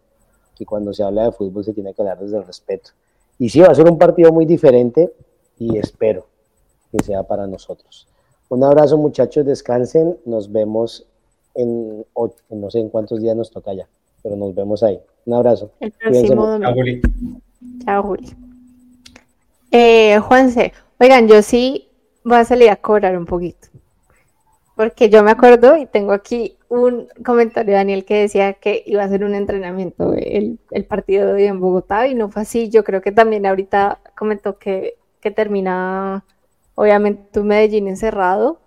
que 0.55 0.65
cuando 0.65 0.93
se 0.93 1.03
habla 1.03 1.25
de 1.25 1.31
fútbol 1.31 1.63
se 1.63 1.73
tiene 1.73 1.93
que 1.93 2.01
hablar 2.01 2.19
desde 2.19 2.37
el 2.37 2.45
respeto. 2.45 2.91
Y 3.37 3.49
sí, 3.49 3.59
va 3.59 3.67
a 3.67 3.75
ser 3.75 3.89
un 3.89 3.97
partido 3.97 4.31
muy 4.31 4.45
diferente 4.45 5.13
y 5.59 5.77
espero 5.77 6.25
que 6.91 7.03
sea 7.03 7.23
para 7.23 7.45
nosotros. 7.45 8.07
Un 8.49 8.63
abrazo 8.63 8.97
muchachos, 8.97 9.45
descansen, 9.45 10.17
nos 10.25 10.51
vemos 10.51 11.05
en, 11.53 12.05
no 12.49 12.69
sé 12.69 12.79
en 12.79 12.89
cuántos 12.89 13.19
días 13.19 13.35
nos 13.35 13.51
toca 13.51 13.73
ya, 13.73 13.87
pero 14.23 14.35
nos 14.35 14.55
vemos 14.55 14.83
ahí. 14.83 14.99
Un 15.25 15.33
abrazo. 15.33 15.71
El 15.79 15.91
próximo 15.91 16.47
domingo. 16.47 17.41
Chao, 17.83 18.03
Juli. 18.03 18.35
Eh, 19.71 20.19
Juanse, 20.19 20.73
oigan, 20.99 21.27
yo 21.27 21.41
sí 21.41 21.89
voy 22.23 22.37
a 22.37 22.45
salir 22.45 22.69
a 22.69 22.77
cobrar 22.77 23.17
un 23.17 23.25
poquito. 23.25 23.67
Porque 24.75 25.09
yo 25.09 25.23
me 25.23 25.31
acuerdo 25.31 25.77
y 25.77 25.85
tengo 25.85 26.11
aquí 26.11 26.57
un 26.67 27.07
comentario 27.23 27.71
de 27.71 27.77
Daniel 27.77 28.05
que 28.05 28.15
decía 28.21 28.53
que 28.53 28.83
iba 28.85 29.03
a 29.03 29.09
ser 29.09 29.23
un 29.23 29.33
entrenamiento 29.33 30.13
el, 30.13 30.59
partido 30.87 31.27
de 31.27 31.33
hoy 31.33 31.43
en 31.45 31.61
Bogotá 31.61 32.07
y 32.07 32.15
no 32.15 32.29
fue 32.29 32.41
así. 32.41 32.69
Yo 32.69 32.83
creo 32.83 33.01
que 33.01 33.11
también 33.11 33.45
ahorita 33.45 33.99
comentó 34.17 34.57
que, 34.57 34.95
que 35.21 35.31
termina, 35.31 36.25
obviamente, 36.75 37.39
un 37.39 37.47
Medellín 37.47 37.87
encerrado, 37.87 38.59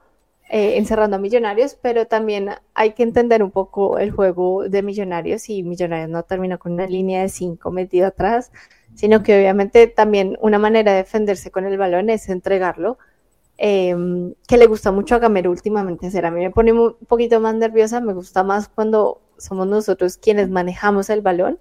eh, 0.48 0.78
encerrando 0.78 1.16
a 1.16 1.20
Millonarios, 1.20 1.74
pero 1.74 2.06
también 2.06 2.50
hay 2.74 2.92
que 2.92 3.02
entender 3.02 3.42
un 3.42 3.50
poco 3.50 3.98
el 3.98 4.10
juego 4.10 4.66
de 4.68 4.82
Millonarios 4.82 5.50
y 5.50 5.62
Millonarios 5.62 6.08
no 6.08 6.22
termina 6.22 6.56
con 6.56 6.72
una 6.72 6.86
línea 6.86 7.20
de 7.22 7.28
cinco 7.28 7.70
metido 7.70 8.06
atrás, 8.06 8.50
sino 8.94 9.22
que 9.22 9.38
obviamente 9.38 9.86
también 9.86 10.36
una 10.40 10.58
manera 10.58 10.92
de 10.92 10.98
defenderse 10.98 11.50
con 11.50 11.64
el 11.66 11.78
balón 11.78 12.10
es 12.10 12.28
entregarlo 12.28 12.98
Em, 13.60 14.34
que 14.46 14.56
le 14.56 14.66
gusta 14.66 14.92
mucho 14.92 15.16
a 15.16 15.18
Gamero 15.18 15.50
últimamente 15.50 16.06
hacer. 16.06 16.24
A 16.24 16.30
mí 16.30 16.40
me 16.40 16.50
pone 16.52 16.72
un 16.72 16.94
poquito 17.08 17.40
más 17.40 17.56
nerviosa, 17.56 18.00
me 18.00 18.14
gusta 18.14 18.44
más 18.44 18.68
cuando 18.68 19.20
somos 19.36 19.66
nosotros 19.66 20.16
quienes 20.16 20.48
manejamos 20.48 21.10
el 21.10 21.22
balón, 21.22 21.58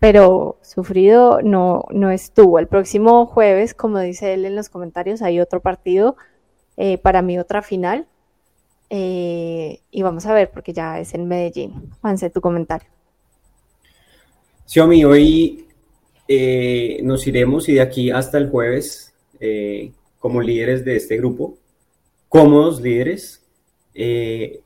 pero 0.00 0.58
sufrido 0.62 1.40
no, 1.40 1.84
no 1.90 2.10
estuvo. 2.10 2.58
El 2.58 2.66
próximo 2.66 3.26
jueves, 3.26 3.72
como 3.72 4.00
dice 4.00 4.34
él 4.34 4.44
en 4.44 4.56
los 4.56 4.68
comentarios, 4.68 5.22
hay 5.22 5.38
otro 5.38 5.60
partido, 5.60 6.16
eh, 6.76 6.98
para 6.98 7.22
mí 7.22 7.38
otra 7.38 7.62
final, 7.62 8.08
eh, 8.90 9.80
y 9.92 10.02
vamos 10.02 10.26
a 10.26 10.34
ver, 10.34 10.50
porque 10.50 10.72
ya 10.72 10.98
es 10.98 11.14
en 11.14 11.28
Medellín. 11.28 11.92
Juanse, 12.00 12.30
tu 12.30 12.40
comentario. 12.40 12.88
Xiaomi, 14.66 15.04
hoy 15.04 15.68
eh, 16.28 17.00
nos 17.02 17.26
iremos 17.26 17.68
y 17.68 17.74
de 17.74 17.80
aquí 17.80 18.10
hasta 18.10 18.38
el 18.38 18.48
jueves 18.50 19.08
como 20.22 20.40
líderes 20.40 20.84
de 20.84 20.94
este 20.94 21.16
grupo, 21.16 21.58
cómodos 22.28 22.80
líderes. 22.80 23.42
Eh, 23.92 24.60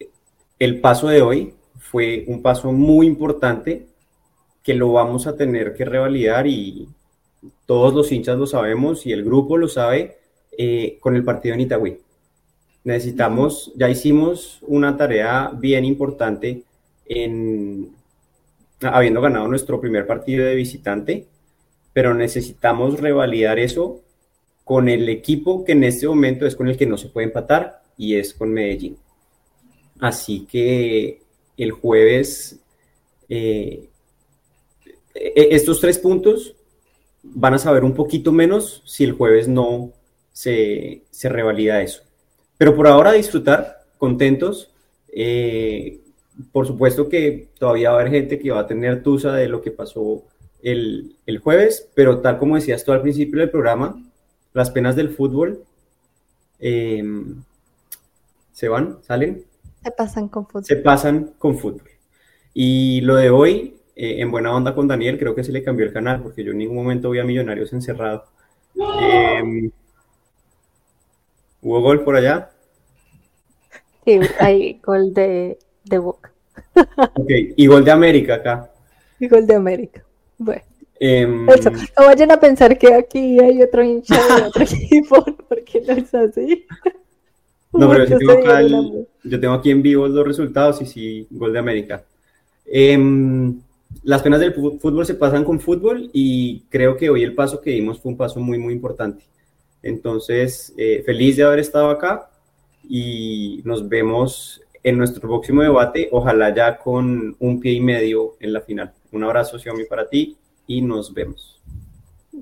el 0.59 0.81
paso 0.83 1.09
de 1.09 1.23
hoy 1.23 1.55
fue 1.78 2.24
un 2.28 2.43
paso 2.43 2.73
muy 2.73 3.07
importante 3.07 3.87
que 4.62 4.74
lo 4.74 4.93
vamos 4.93 5.27
a 5.27 5.35
tener 5.35 5.73
que 5.73 5.87
revalidar 5.87 6.47
y 6.47 6.87
todos 7.65 7.95
los 7.95 8.12
hinchas 8.12 8.37
lo 8.37 8.47
sabemos 8.47 9.07
y 9.07 9.12
el 9.12 9.24
grupo 9.24 9.57
lo 9.57 9.66
sabe 9.66 10.19
eh, 10.59 10.99
con 11.01 11.16
el 11.16 11.24
partido 11.24 11.55
en 11.55 11.62
Itagüí. 11.62 11.99
Necesitamos, 12.85 13.73
ya 13.77 13.89
hicimos 13.89 14.59
una 14.62 14.95
tarea 14.97 15.51
bien 15.55 15.87
importante 15.87 16.65
en 17.07 17.93
habiendo 18.83 19.23
ganado 19.23 19.49
nuestro 19.49 19.81
primer 19.81 20.07
partido 20.07 20.45
de 20.45 20.55
visitante, 20.55 21.27
pero 21.97 22.12
necesitamos 22.12 23.01
revalidar 23.01 23.59
eso 23.59 24.02
con 24.64 24.90
el 24.90 25.09
equipo 25.09 25.64
que 25.64 25.73
en 25.73 25.82
este 25.82 26.06
momento 26.06 26.44
es 26.44 26.55
con 26.55 26.68
el 26.68 26.77
que 26.77 26.85
no 26.85 26.98
se 26.98 27.09
puede 27.09 27.28
empatar 27.28 27.81
y 27.97 28.16
es 28.16 28.35
con 28.35 28.52
Medellín. 28.52 28.98
Así 29.98 30.44
que 30.44 31.23
el 31.56 31.70
jueves 31.70 32.60
eh, 33.31 33.89
e-, 35.14 35.48
estos 35.52 35.81
tres 35.81 35.98
puntos 35.98 36.55
van 37.23 37.55
a 37.55 37.59
saber 37.59 37.82
un 37.82 37.94
poquito 37.94 38.31
menos 38.31 38.82
si 38.85 39.02
el 39.02 39.12
jueves 39.12 39.48
no 39.48 39.90
se, 40.35 41.01
revalida 41.23 41.81
eso. 41.81 42.02
Pero 42.59 42.77
por 42.77 42.89
ahora 42.89 43.12
disfrutar, 43.12 43.86
contentos. 43.97 44.70
Eh, 45.14 46.01
por 46.52 46.66
supuesto 46.66 47.09
que 47.09 47.48
todavía 47.59 47.89
va 47.89 47.97
a 47.97 48.01
haber 48.02 48.12
gente 48.12 48.39
que 48.39 48.51
va 48.51 48.60
a 48.60 48.66
tener 48.66 49.02
tusa 49.02 49.32
de 49.32 49.48
lo 49.48 49.62
que 49.62 49.70
pasó 49.70 50.24
el, 50.62 51.16
el 51.27 51.39
jueves, 51.39 51.89
pero 51.95 52.20
tal 52.20 52.39
como 52.39 52.57
decías 52.57 52.85
tú 52.85 52.93
al 52.93 53.03
principio 53.03 53.41
del 53.41 53.51
programa, 53.51 54.03
las 54.53 54.70
penas 54.70 54.97
del 54.97 55.11
fútbol 55.11 55.65
em, 56.59 57.43
se 58.53 58.69
van, 58.69 58.99
salen. 59.03 59.45
Se 59.83 59.91
pasan 59.91 60.28
con 60.28 60.47
fútbol. 60.47 60.65
Se 60.65 60.77
pasan 60.77 61.35
con 61.39 61.59
fútbol. 61.59 61.91
Y 62.55 63.03
lo 63.03 63.16
de 63.16 63.28
hoy, 63.28 63.77
eh, 63.95 64.23
en 64.23 64.31
buena 64.31 64.57
onda 64.57 64.74
con 64.74 64.89
Daniel, 64.89 65.19
creo 65.19 65.35
que 65.35 65.45
se 65.45 65.53
le 65.53 65.62
cambió 65.62 65.85
el 65.85 65.93
canal, 65.93 66.23
porque 66.23 66.43
yo 66.43 66.53
en 66.53 66.59
ningún 66.59 66.77
momento 66.77 67.11
vi 67.11 67.19
a 67.19 67.24
Millonarios 67.24 67.74
encerrado. 67.74 68.24
Em, 68.74 69.70
¿Hubo 71.61 71.81
gol 71.83 72.03
por 72.03 72.16
allá? 72.16 72.51
Sí, 74.07 74.20
hay 74.41 74.81
gol 74.83 75.12
de, 75.12 75.59
de 75.85 75.99
Boca. 75.99 76.33
Ok, 77.15 77.31
y 77.57 77.66
gol 77.66 77.85
de 77.85 77.91
América 77.91 78.37
acá. 78.37 78.70
Y 79.19 79.28
gol 79.28 79.47
de 79.47 79.55
América. 79.55 80.06
Bueno. 80.38 80.62
Em, 80.98 81.44
no 81.44 82.06
vayan 82.06 82.30
a 82.30 82.40
pensar 82.40 82.78
que 82.78 82.94
aquí 82.94 83.38
hay 83.38 83.62
otro 83.62 83.84
hincha 83.84 84.16
de 84.36 84.42
otro 84.46 84.64
equipo, 84.64 85.24
porque 85.48 85.82
no 85.86 85.92
es 85.92 86.14
así. 86.14 86.66
No, 87.72 87.90
pero 87.90 88.04
yo 88.06 88.18
tengo, 88.18 89.06
yo 89.22 89.40
tengo, 89.40 89.54
aquí 89.54 89.70
en 89.70 89.82
vivo 89.82 90.08
los 90.08 90.26
resultados 90.26 90.80
y 90.80 90.86
sí, 90.86 91.26
gol 91.30 91.52
de 91.52 91.58
América. 91.58 92.04
Em, 92.64 93.60
las 94.02 94.22
penas 94.22 94.40
del 94.40 94.54
fútbol 94.54 95.04
se 95.04 95.14
pasan 95.14 95.44
con 95.44 95.60
fútbol 95.60 96.08
y 96.12 96.60
creo 96.70 96.96
que 96.96 97.10
hoy 97.10 97.22
el 97.22 97.34
paso 97.34 97.60
que 97.60 97.70
dimos 97.70 98.00
fue 98.00 98.12
un 98.12 98.18
paso 98.18 98.40
muy, 98.40 98.58
muy 98.58 98.72
importante. 98.72 99.24
Entonces, 99.82 100.72
eh, 100.76 101.02
feliz 101.04 101.36
de 101.36 101.44
haber 101.44 101.58
estado 101.58 101.90
acá 101.90 102.30
y 102.88 103.60
nos 103.64 103.88
vemos 103.88 104.60
en 104.82 104.98
nuestro 104.98 105.20
próximo 105.20 105.62
debate, 105.62 106.08
ojalá 106.12 106.54
ya 106.54 106.78
con 106.78 107.36
un 107.38 107.60
pie 107.60 107.72
y 107.72 107.80
medio 107.80 108.36
en 108.40 108.52
la 108.52 108.60
final. 108.60 108.92
Un 109.12 109.24
abrazo, 109.24 109.59
Xiaomi, 109.59 109.85
para 109.85 110.09
ti 110.09 110.37
y 110.66 110.83
nos 110.83 111.12
vemos. 111.12 111.61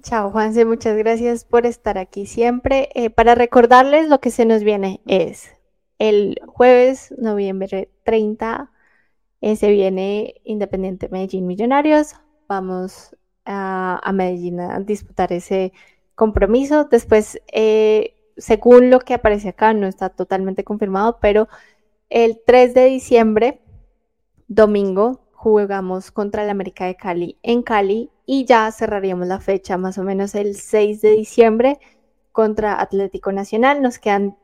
Chao, 0.02 0.30
Juanse, 0.30 0.64
muchas 0.64 0.96
gracias 0.96 1.44
por 1.44 1.66
estar 1.66 1.98
aquí 1.98 2.26
siempre. 2.26 2.88
Eh, 2.94 3.10
para 3.10 3.34
recordarles 3.34 4.08
lo 4.08 4.20
que 4.20 4.30
se 4.30 4.44
nos 4.44 4.64
viene 4.64 5.00
es 5.06 5.50
el 5.98 6.40
jueves, 6.46 7.14
noviembre 7.16 7.90
30, 8.02 8.70
eh, 9.40 9.56
se 9.56 9.70
viene 9.70 10.40
Independiente 10.44 11.08
Medellín 11.08 11.46
Millonarios. 11.46 12.14
Vamos 12.48 13.16
a, 13.44 14.10
Medellín 14.12 14.60
a 14.60 14.80
disputar 14.80 15.32
ese 15.32 15.72
compromiso. 16.14 16.84
Después, 16.84 17.40
eh, 17.52 18.14
según 18.36 18.90
lo 18.90 19.00
que 19.00 19.14
aparece 19.14 19.50
acá, 19.50 19.74
no 19.74 19.86
está 19.86 20.08
totalmente 20.08 20.64
confirmado, 20.64 21.18
pero 21.20 21.48
el 22.10 22.40
3 22.44 22.74
de 22.74 22.86
diciembre, 22.86 23.60
domingo, 24.48 25.23
jugamos 25.44 26.10
contra 26.10 26.42
el 26.42 26.48
América 26.48 26.86
de 26.86 26.96
Cali 26.96 27.38
en 27.42 27.62
Cali 27.62 28.10
y 28.24 28.46
ya 28.46 28.72
cerraríamos 28.72 29.26
la 29.26 29.40
fecha 29.40 29.76
más 29.76 29.98
o 29.98 30.02
menos 30.02 30.34
el 30.34 30.56
6 30.56 31.02
de 31.02 31.10
diciembre 31.10 31.78
contra 32.32 32.80
Atlético 32.80 33.30
Nacional. 33.30 33.82
Nos 33.82 33.98
quedan 33.98 34.38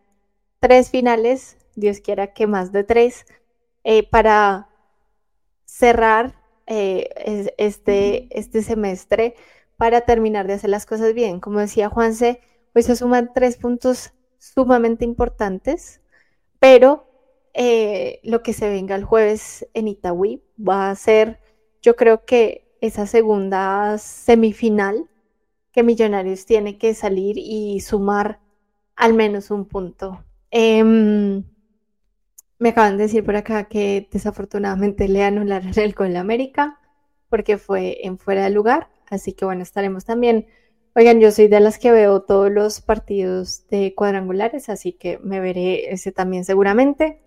tres 0.58 0.90
finales, 0.90 1.56
Dios 1.74 2.00
quiera 2.00 2.34
que 2.34 2.46
más 2.46 2.70
de 2.70 2.84
tres, 2.84 3.24
eh, 3.82 4.06
para 4.10 4.68
cerrar 5.64 6.34
eh, 6.66 7.08
este, 7.56 8.28
este 8.38 8.62
semestre, 8.62 9.36
para 9.78 10.02
terminar 10.02 10.46
de 10.46 10.52
hacer 10.52 10.68
las 10.68 10.84
cosas 10.84 11.14
bien. 11.14 11.40
Como 11.40 11.60
decía 11.60 11.88
Juanse, 11.88 12.42
hoy 12.74 12.82
se 12.82 12.94
suman 12.94 13.32
tres 13.32 13.56
puntos 13.56 14.12
sumamente 14.38 15.06
importantes, 15.06 16.02
pero 16.58 17.06
eh, 17.54 18.20
lo 18.22 18.42
que 18.42 18.52
se 18.52 18.68
venga 18.68 18.96
el 18.96 19.04
jueves 19.04 19.66
en 19.72 19.88
Itagüí 19.88 20.42
va 20.66 20.90
a 20.90 20.96
ser, 20.96 21.40
yo 21.82 21.96
creo 21.96 22.24
que 22.24 22.66
esa 22.80 23.06
segunda 23.06 23.98
semifinal 23.98 25.08
que 25.72 25.82
Millonarios 25.82 26.46
tiene 26.46 26.78
que 26.78 26.94
salir 26.94 27.36
y 27.38 27.80
sumar 27.80 28.40
al 28.96 29.14
menos 29.14 29.50
un 29.50 29.66
punto. 29.66 30.24
Em, 30.50 31.44
me 32.58 32.70
acaban 32.70 32.96
de 32.98 33.04
decir 33.04 33.24
por 33.24 33.36
acá 33.36 33.64
que 33.68 34.08
desafortunadamente 34.10 35.08
le 35.08 35.24
anularon 35.24 35.72
el 35.78 35.94
gol 35.94 36.16
a 36.16 36.20
América 36.20 36.78
porque 37.28 37.58
fue 37.58 38.06
en 38.06 38.18
fuera 38.18 38.44
de 38.44 38.50
lugar, 38.50 38.88
así 39.08 39.32
que 39.32 39.44
bueno, 39.44 39.62
estaremos 39.62 40.04
también. 40.04 40.46
Oigan, 40.94 41.20
yo 41.20 41.30
soy 41.30 41.46
de 41.48 41.60
las 41.60 41.78
que 41.78 41.92
veo 41.92 42.22
todos 42.22 42.50
los 42.50 42.80
partidos 42.80 43.66
de 43.68 43.94
cuadrangulares, 43.94 44.68
así 44.68 44.92
que 44.92 45.18
me 45.18 45.40
veré 45.40 45.92
ese 45.92 46.12
también 46.12 46.44
seguramente. 46.44 47.22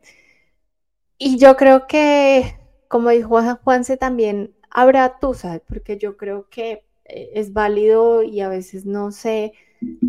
Y 1.18 1.38
yo 1.38 1.56
creo 1.56 1.88
que, 1.88 2.58
como 2.94 3.10
dijo 3.10 3.42
Juanse, 3.64 3.98
también 3.98 4.54
habrá 4.70 5.18
tusa, 5.18 5.60
porque 5.68 5.98
yo 5.98 6.16
creo 6.16 6.48
que 6.52 6.86
eh, 7.06 7.32
es 7.34 7.52
válido 7.52 8.22
y 8.22 8.42
a 8.42 8.50
veces 8.50 8.86
no 8.86 9.12
se 9.12 9.54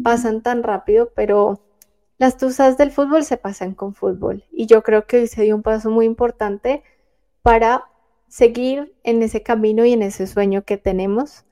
pasan 0.02 0.42
tan 0.42 0.62
rápido, 0.62 1.10
pero 1.16 1.62
las 2.18 2.36
tusas 2.36 2.76
del 2.76 2.90
fútbol 2.90 3.24
se 3.24 3.38
pasan 3.38 3.72
con 3.72 3.94
fútbol. 3.94 4.44
Y 4.52 4.66
yo 4.66 4.82
creo 4.82 5.06
que 5.06 5.16
hoy 5.16 5.28
se 5.28 5.44
dio 5.44 5.56
un 5.56 5.62
paso 5.62 5.90
muy 5.90 6.04
importante 6.04 6.82
para 7.40 7.86
seguir 8.28 8.94
en 9.02 9.22
ese 9.22 9.42
camino 9.42 9.86
y 9.86 9.94
en 9.94 10.02
ese 10.02 10.26
sueño 10.26 10.66
que 10.66 10.76
tenemos. 10.76 11.46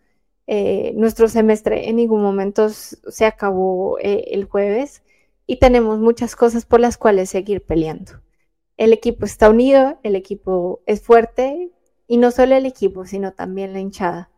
Eh, 0.47 0.93
nuestro 0.97 1.29
semestre 1.29 1.89
en 1.89 1.97
ningún 1.97 2.21
momento 2.21 2.69
se 2.69 3.25
acabó 3.25 3.99
eh, 4.01 4.25
el 4.33 4.45
jueves 4.45 5.03
y 5.47 5.57
tenemos 5.57 5.99
muchas 5.99 6.37
cosas 6.37 6.67
por 6.67 6.81
las 6.81 6.99
cuales 6.99 7.31
seguir 7.31 7.65
peleando. 7.65 8.21
El 8.77 8.93
equipo 8.93 9.25
está 9.25 9.51
unido, 9.51 9.99
el 10.03 10.17
equipo 10.17 10.81
es 10.87 11.03
fuerte 11.03 11.71
y 12.07 12.17
no 12.17 12.31
solo 12.31 12.57
el 12.57 12.67
equipo, 12.67 13.07
sino 13.07 13.33
también 13.33 13.73
la 13.73 13.81
hinchada. 13.81 14.31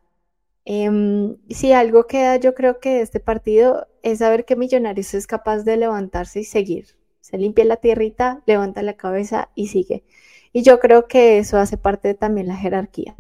Em, 0.67 1.37
si 1.51 1.73
algo 1.73 2.07
queda, 2.07 2.37
yo 2.37 2.55
creo 2.55 2.81
que 2.81 3.01
este 3.03 3.21
partido 3.21 3.87
es 4.03 4.19
saber 4.21 4.45
que 4.45 4.57
Millonarios 4.57 5.13
es 5.15 5.27
capaz 5.27 5.59
de 5.59 5.77
levantarse 5.77 6.41
y 6.41 6.45
seguir. 6.45 6.97
Se 7.21 7.39
limpia 7.39 7.65
la 7.65 7.77
tierrita, 7.77 8.43
levanta 8.47 8.83
la 8.83 8.95
cabeza 8.95 9.51
y 9.55 9.69
sigue. 9.69 10.05
Y 10.53 10.63
yo 10.63 10.79
creo 10.81 11.07
que 11.09 11.39
eso 11.39 11.59
hace 11.59 11.77
parte 11.77 12.09
de 12.09 12.15
también 12.15 12.47
la 12.47 12.57
jerarquía, 12.57 13.17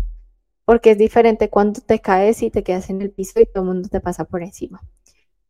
porque 0.64 0.92
es 0.92 0.98
diferente 0.98 1.50
cuando 1.50 1.80
te 1.80 2.00
caes 2.00 2.42
y 2.42 2.50
te 2.50 2.62
quedas 2.62 2.90
en 2.90 3.02
el 3.02 3.10
piso 3.10 3.40
y 3.40 3.46
todo 3.46 3.64
el 3.64 3.70
mundo 3.70 3.88
te 3.88 4.00
pasa 4.00 4.24
por 4.24 4.42
encima. 4.42 4.82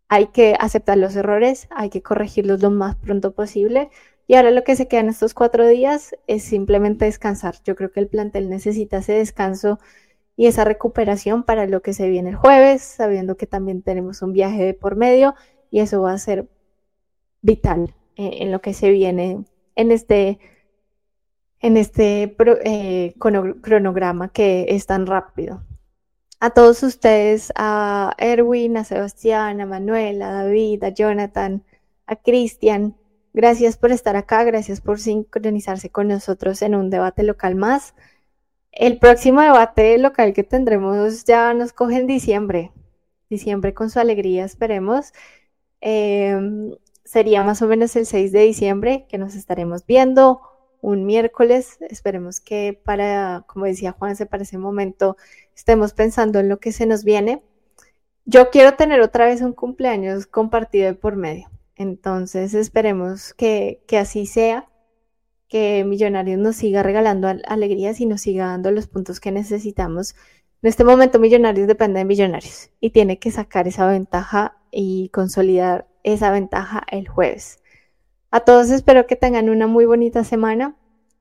Hay 0.09 0.29
que 0.29 0.57
aceptar 0.59 0.99
los 0.99 1.17
errores, 1.17 1.69
hay 1.71 1.91
que 1.91 2.03
corregirlos 2.03 2.63
lo 2.63 2.71
más 2.71 2.97
pronto 2.97 3.35
posible. 3.35 3.91
Y 4.27 4.35
ahora 4.35 4.51
lo 4.51 4.65
que 4.65 4.77
se 4.77 4.89
queda 4.89 5.01
en 5.01 5.09
estos 5.09 5.35
cuatro 5.35 5.67
días 5.67 6.17
es 6.27 6.43
simplemente 6.45 7.05
descansar. 7.05 7.57
Yo 7.65 7.77
creo 7.77 7.93
que 7.93 8.01
el 8.01 8.09
plantel 8.09 8.49
necesita 8.49 8.99
ese 8.99 9.13
descanso 9.13 9.79
y 10.37 10.47
esa 10.47 10.65
recuperación 10.65 11.43
para 11.45 11.67
lo 11.67 11.83
que 11.83 11.93
se 11.93 12.09
viene 12.09 12.31
el 12.31 12.37
jueves, 12.37 12.83
sabiendo 12.83 13.37
que 13.37 13.47
también 13.47 13.83
tenemos 13.83 14.23
un 14.23 14.33
viaje 14.33 14.65
de 14.65 14.75
por 14.75 14.97
medio 14.97 15.35
y 15.71 15.81
eso 15.81 16.03
va 16.03 16.13
a 16.13 16.19
ser 16.19 16.49
vital 17.43 17.95
eh, 18.17 18.39
en 18.41 18.51
lo 18.51 18.61
que 18.61 18.75
se 18.75 18.91
viene 18.91 19.45
en 19.77 19.91
este, 19.93 20.39
en 21.61 21.77
este 21.77 22.37
eh, 22.65 23.15
cronograma 23.19 24.31
que 24.31 24.67
es 24.71 24.87
tan 24.87 25.07
rápido. 25.07 25.63
A 26.41 26.51
todos 26.51 26.83
ustedes, 26.83 27.53
a 27.57 28.15
Erwin, 28.19 28.77
a 28.77 28.85
Sebastián, 28.85 29.61
a 29.61 29.67
Manuel, 29.67 30.21
a 30.23 30.31
David, 30.31 30.85
a 30.85 30.89
Jonathan, 30.91 31.65
a 32.07 32.17
Cristian, 32.17 32.97
gracias 33.35 33.77
por 33.77 33.93
estar 33.93 34.17
acá, 34.17 34.45
gracias 34.45 34.81
por 34.81 34.99
sincronizarse 34.99 35.91
con 35.91 36.09
nosotros 36.09 36.63
en 36.63 36.75
un 36.75 36.89
debate 36.89 37.23
local 37.25 37.57
más. 37.57 37.95
El 38.73 38.99
próximo 38.99 39.41
debate 39.43 39.99
local 39.99 40.33
que 40.33 40.45
tendremos 40.45 41.25
ya 41.25 41.53
nos 41.55 41.73
coge 41.73 41.99
en 41.99 42.07
diciembre. 42.07 42.73
Diciembre 43.31 43.75
con 43.75 43.91
su 43.91 44.01
alegría, 44.01 44.45
esperemos. 44.45 45.13
Em, 45.81 46.75
sería 47.05 47.45
más 47.45 47.63
o 47.63 47.69
menos 47.69 47.95
el 47.97 48.07
6 48.07 48.33
de 48.33 48.41
diciembre 48.41 49.07
que 49.09 49.19
nos 49.19 49.35
estaremos 49.35 49.87
viendo 49.87 50.41
un 50.81 51.07
miércoles. 51.07 51.79
Esperemos 51.89 52.41
que 52.41 52.81
para, 52.85 53.45
como 53.47 53.67
decía 53.67 53.93
Juan, 53.93 54.17
para 54.31 54.43
ese 54.43 54.59
momento 54.59 55.17
estemos 55.55 55.93
pensando 55.95 56.41
en 56.41 56.49
lo 56.49 56.59
que 56.59 56.73
se 56.73 56.87
nos 56.87 57.05
viene. 57.05 57.43
Yo 58.25 58.51
quiero 58.51 58.75
tener 58.75 59.01
otra 59.03 59.27
vez 59.27 59.43
un 59.43 59.53
cumpleaños 59.53 60.27
compartido 60.27 60.87
de 60.87 60.95
por 60.95 61.17
medio. 61.17 61.51
Entonces 61.77 62.55
esperemos 62.55 63.35
que, 63.35 63.83
que 63.87 63.99
así 63.99 64.27
sea 64.27 64.69
que 65.49 65.85
Millonarios 65.85 66.39
nos 66.39 66.57
siga 66.57 66.83
regalando 66.83 67.29
alegrías 67.47 68.01
y 68.01 68.07
nos 68.07 68.23
siga 68.23 68.47
dando 68.47 68.71
los 68.71 68.87
puntos 68.87 69.21
que 69.21 69.31
necesitamos. 69.33 70.15
En 70.63 70.69
este 70.69 70.85
momento 70.85 71.19
Millonarios 71.19 71.67
depende 71.69 71.99
de 71.99 72.05
Millonarios 72.05 72.71
y 72.81 72.91
tiene 72.91 73.19
que 73.19 73.31
sacar 73.31 73.69
esa 73.69 73.87
ventaja 73.87 74.57
y 74.71 75.11
consolidar 75.11 75.87
esa 76.03 76.31
ventaja 76.31 76.83
el 76.91 77.09
jueves. 77.09 77.61
A 78.31 78.41
todos 78.41 78.71
espero 78.71 79.07
que 79.07 79.15
tengan 79.15 79.49
una 79.49 79.67
muy 79.67 79.85
bonita 79.85 80.25
semana, 80.25 80.75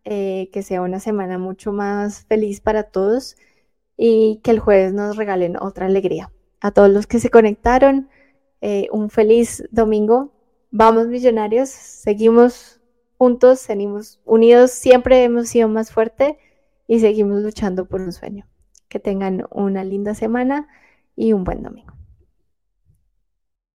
eh, 0.03 0.49
que 0.51 0.63
sea 0.63 0.81
una 0.81 0.99
semana 0.99 1.37
mucho 1.37 1.71
más 1.71 2.25
feliz 2.25 2.59
para 2.59 2.83
todos 2.83 3.37
y 3.95 4.41
que 4.43 4.51
el 4.51 4.59
jueves 4.59 4.93
nos 4.93 5.15
regalen 5.15 5.57
otra 5.57 5.85
alegría. 5.85 6.31
A 6.59 6.71
todos 6.71 6.89
los 6.89 7.05
que 7.05 7.19
se 7.19 7.29
conectaron, 7.29 8.09
eh, 8.61 8.87
un 8.91 9.09
feliz 9.09 9.63
domingo. 9.71 10.32
Vamos 10.75 11.05
millonarios, 11.05 11.69
seguimos 11.69 12.81
juntos, 13.19 13.59
seguimos 13.59 14.19
unidos, 14.25 14.71
siempre 14.71 15.23
hemos 15.23 15.49
sido 15.49 15.67
más 15.69 15.91
fuerte 15.91 16.39
y 16.87 16.99
seguimos 16.99 17.43
luchando 17.43 17.85
por 17.85 18.01
un 18.01 18.11
sueño. 18.11 18.47
Que 18.89 18.99
tengan 18.99 19.45
una 19.51 19.83
linda 19.83 20.15
semana 20.15 20.67
y 21.15 21.33
un 21.33 21.43
buen 21.43 21.61
domingo. 21.61 21.93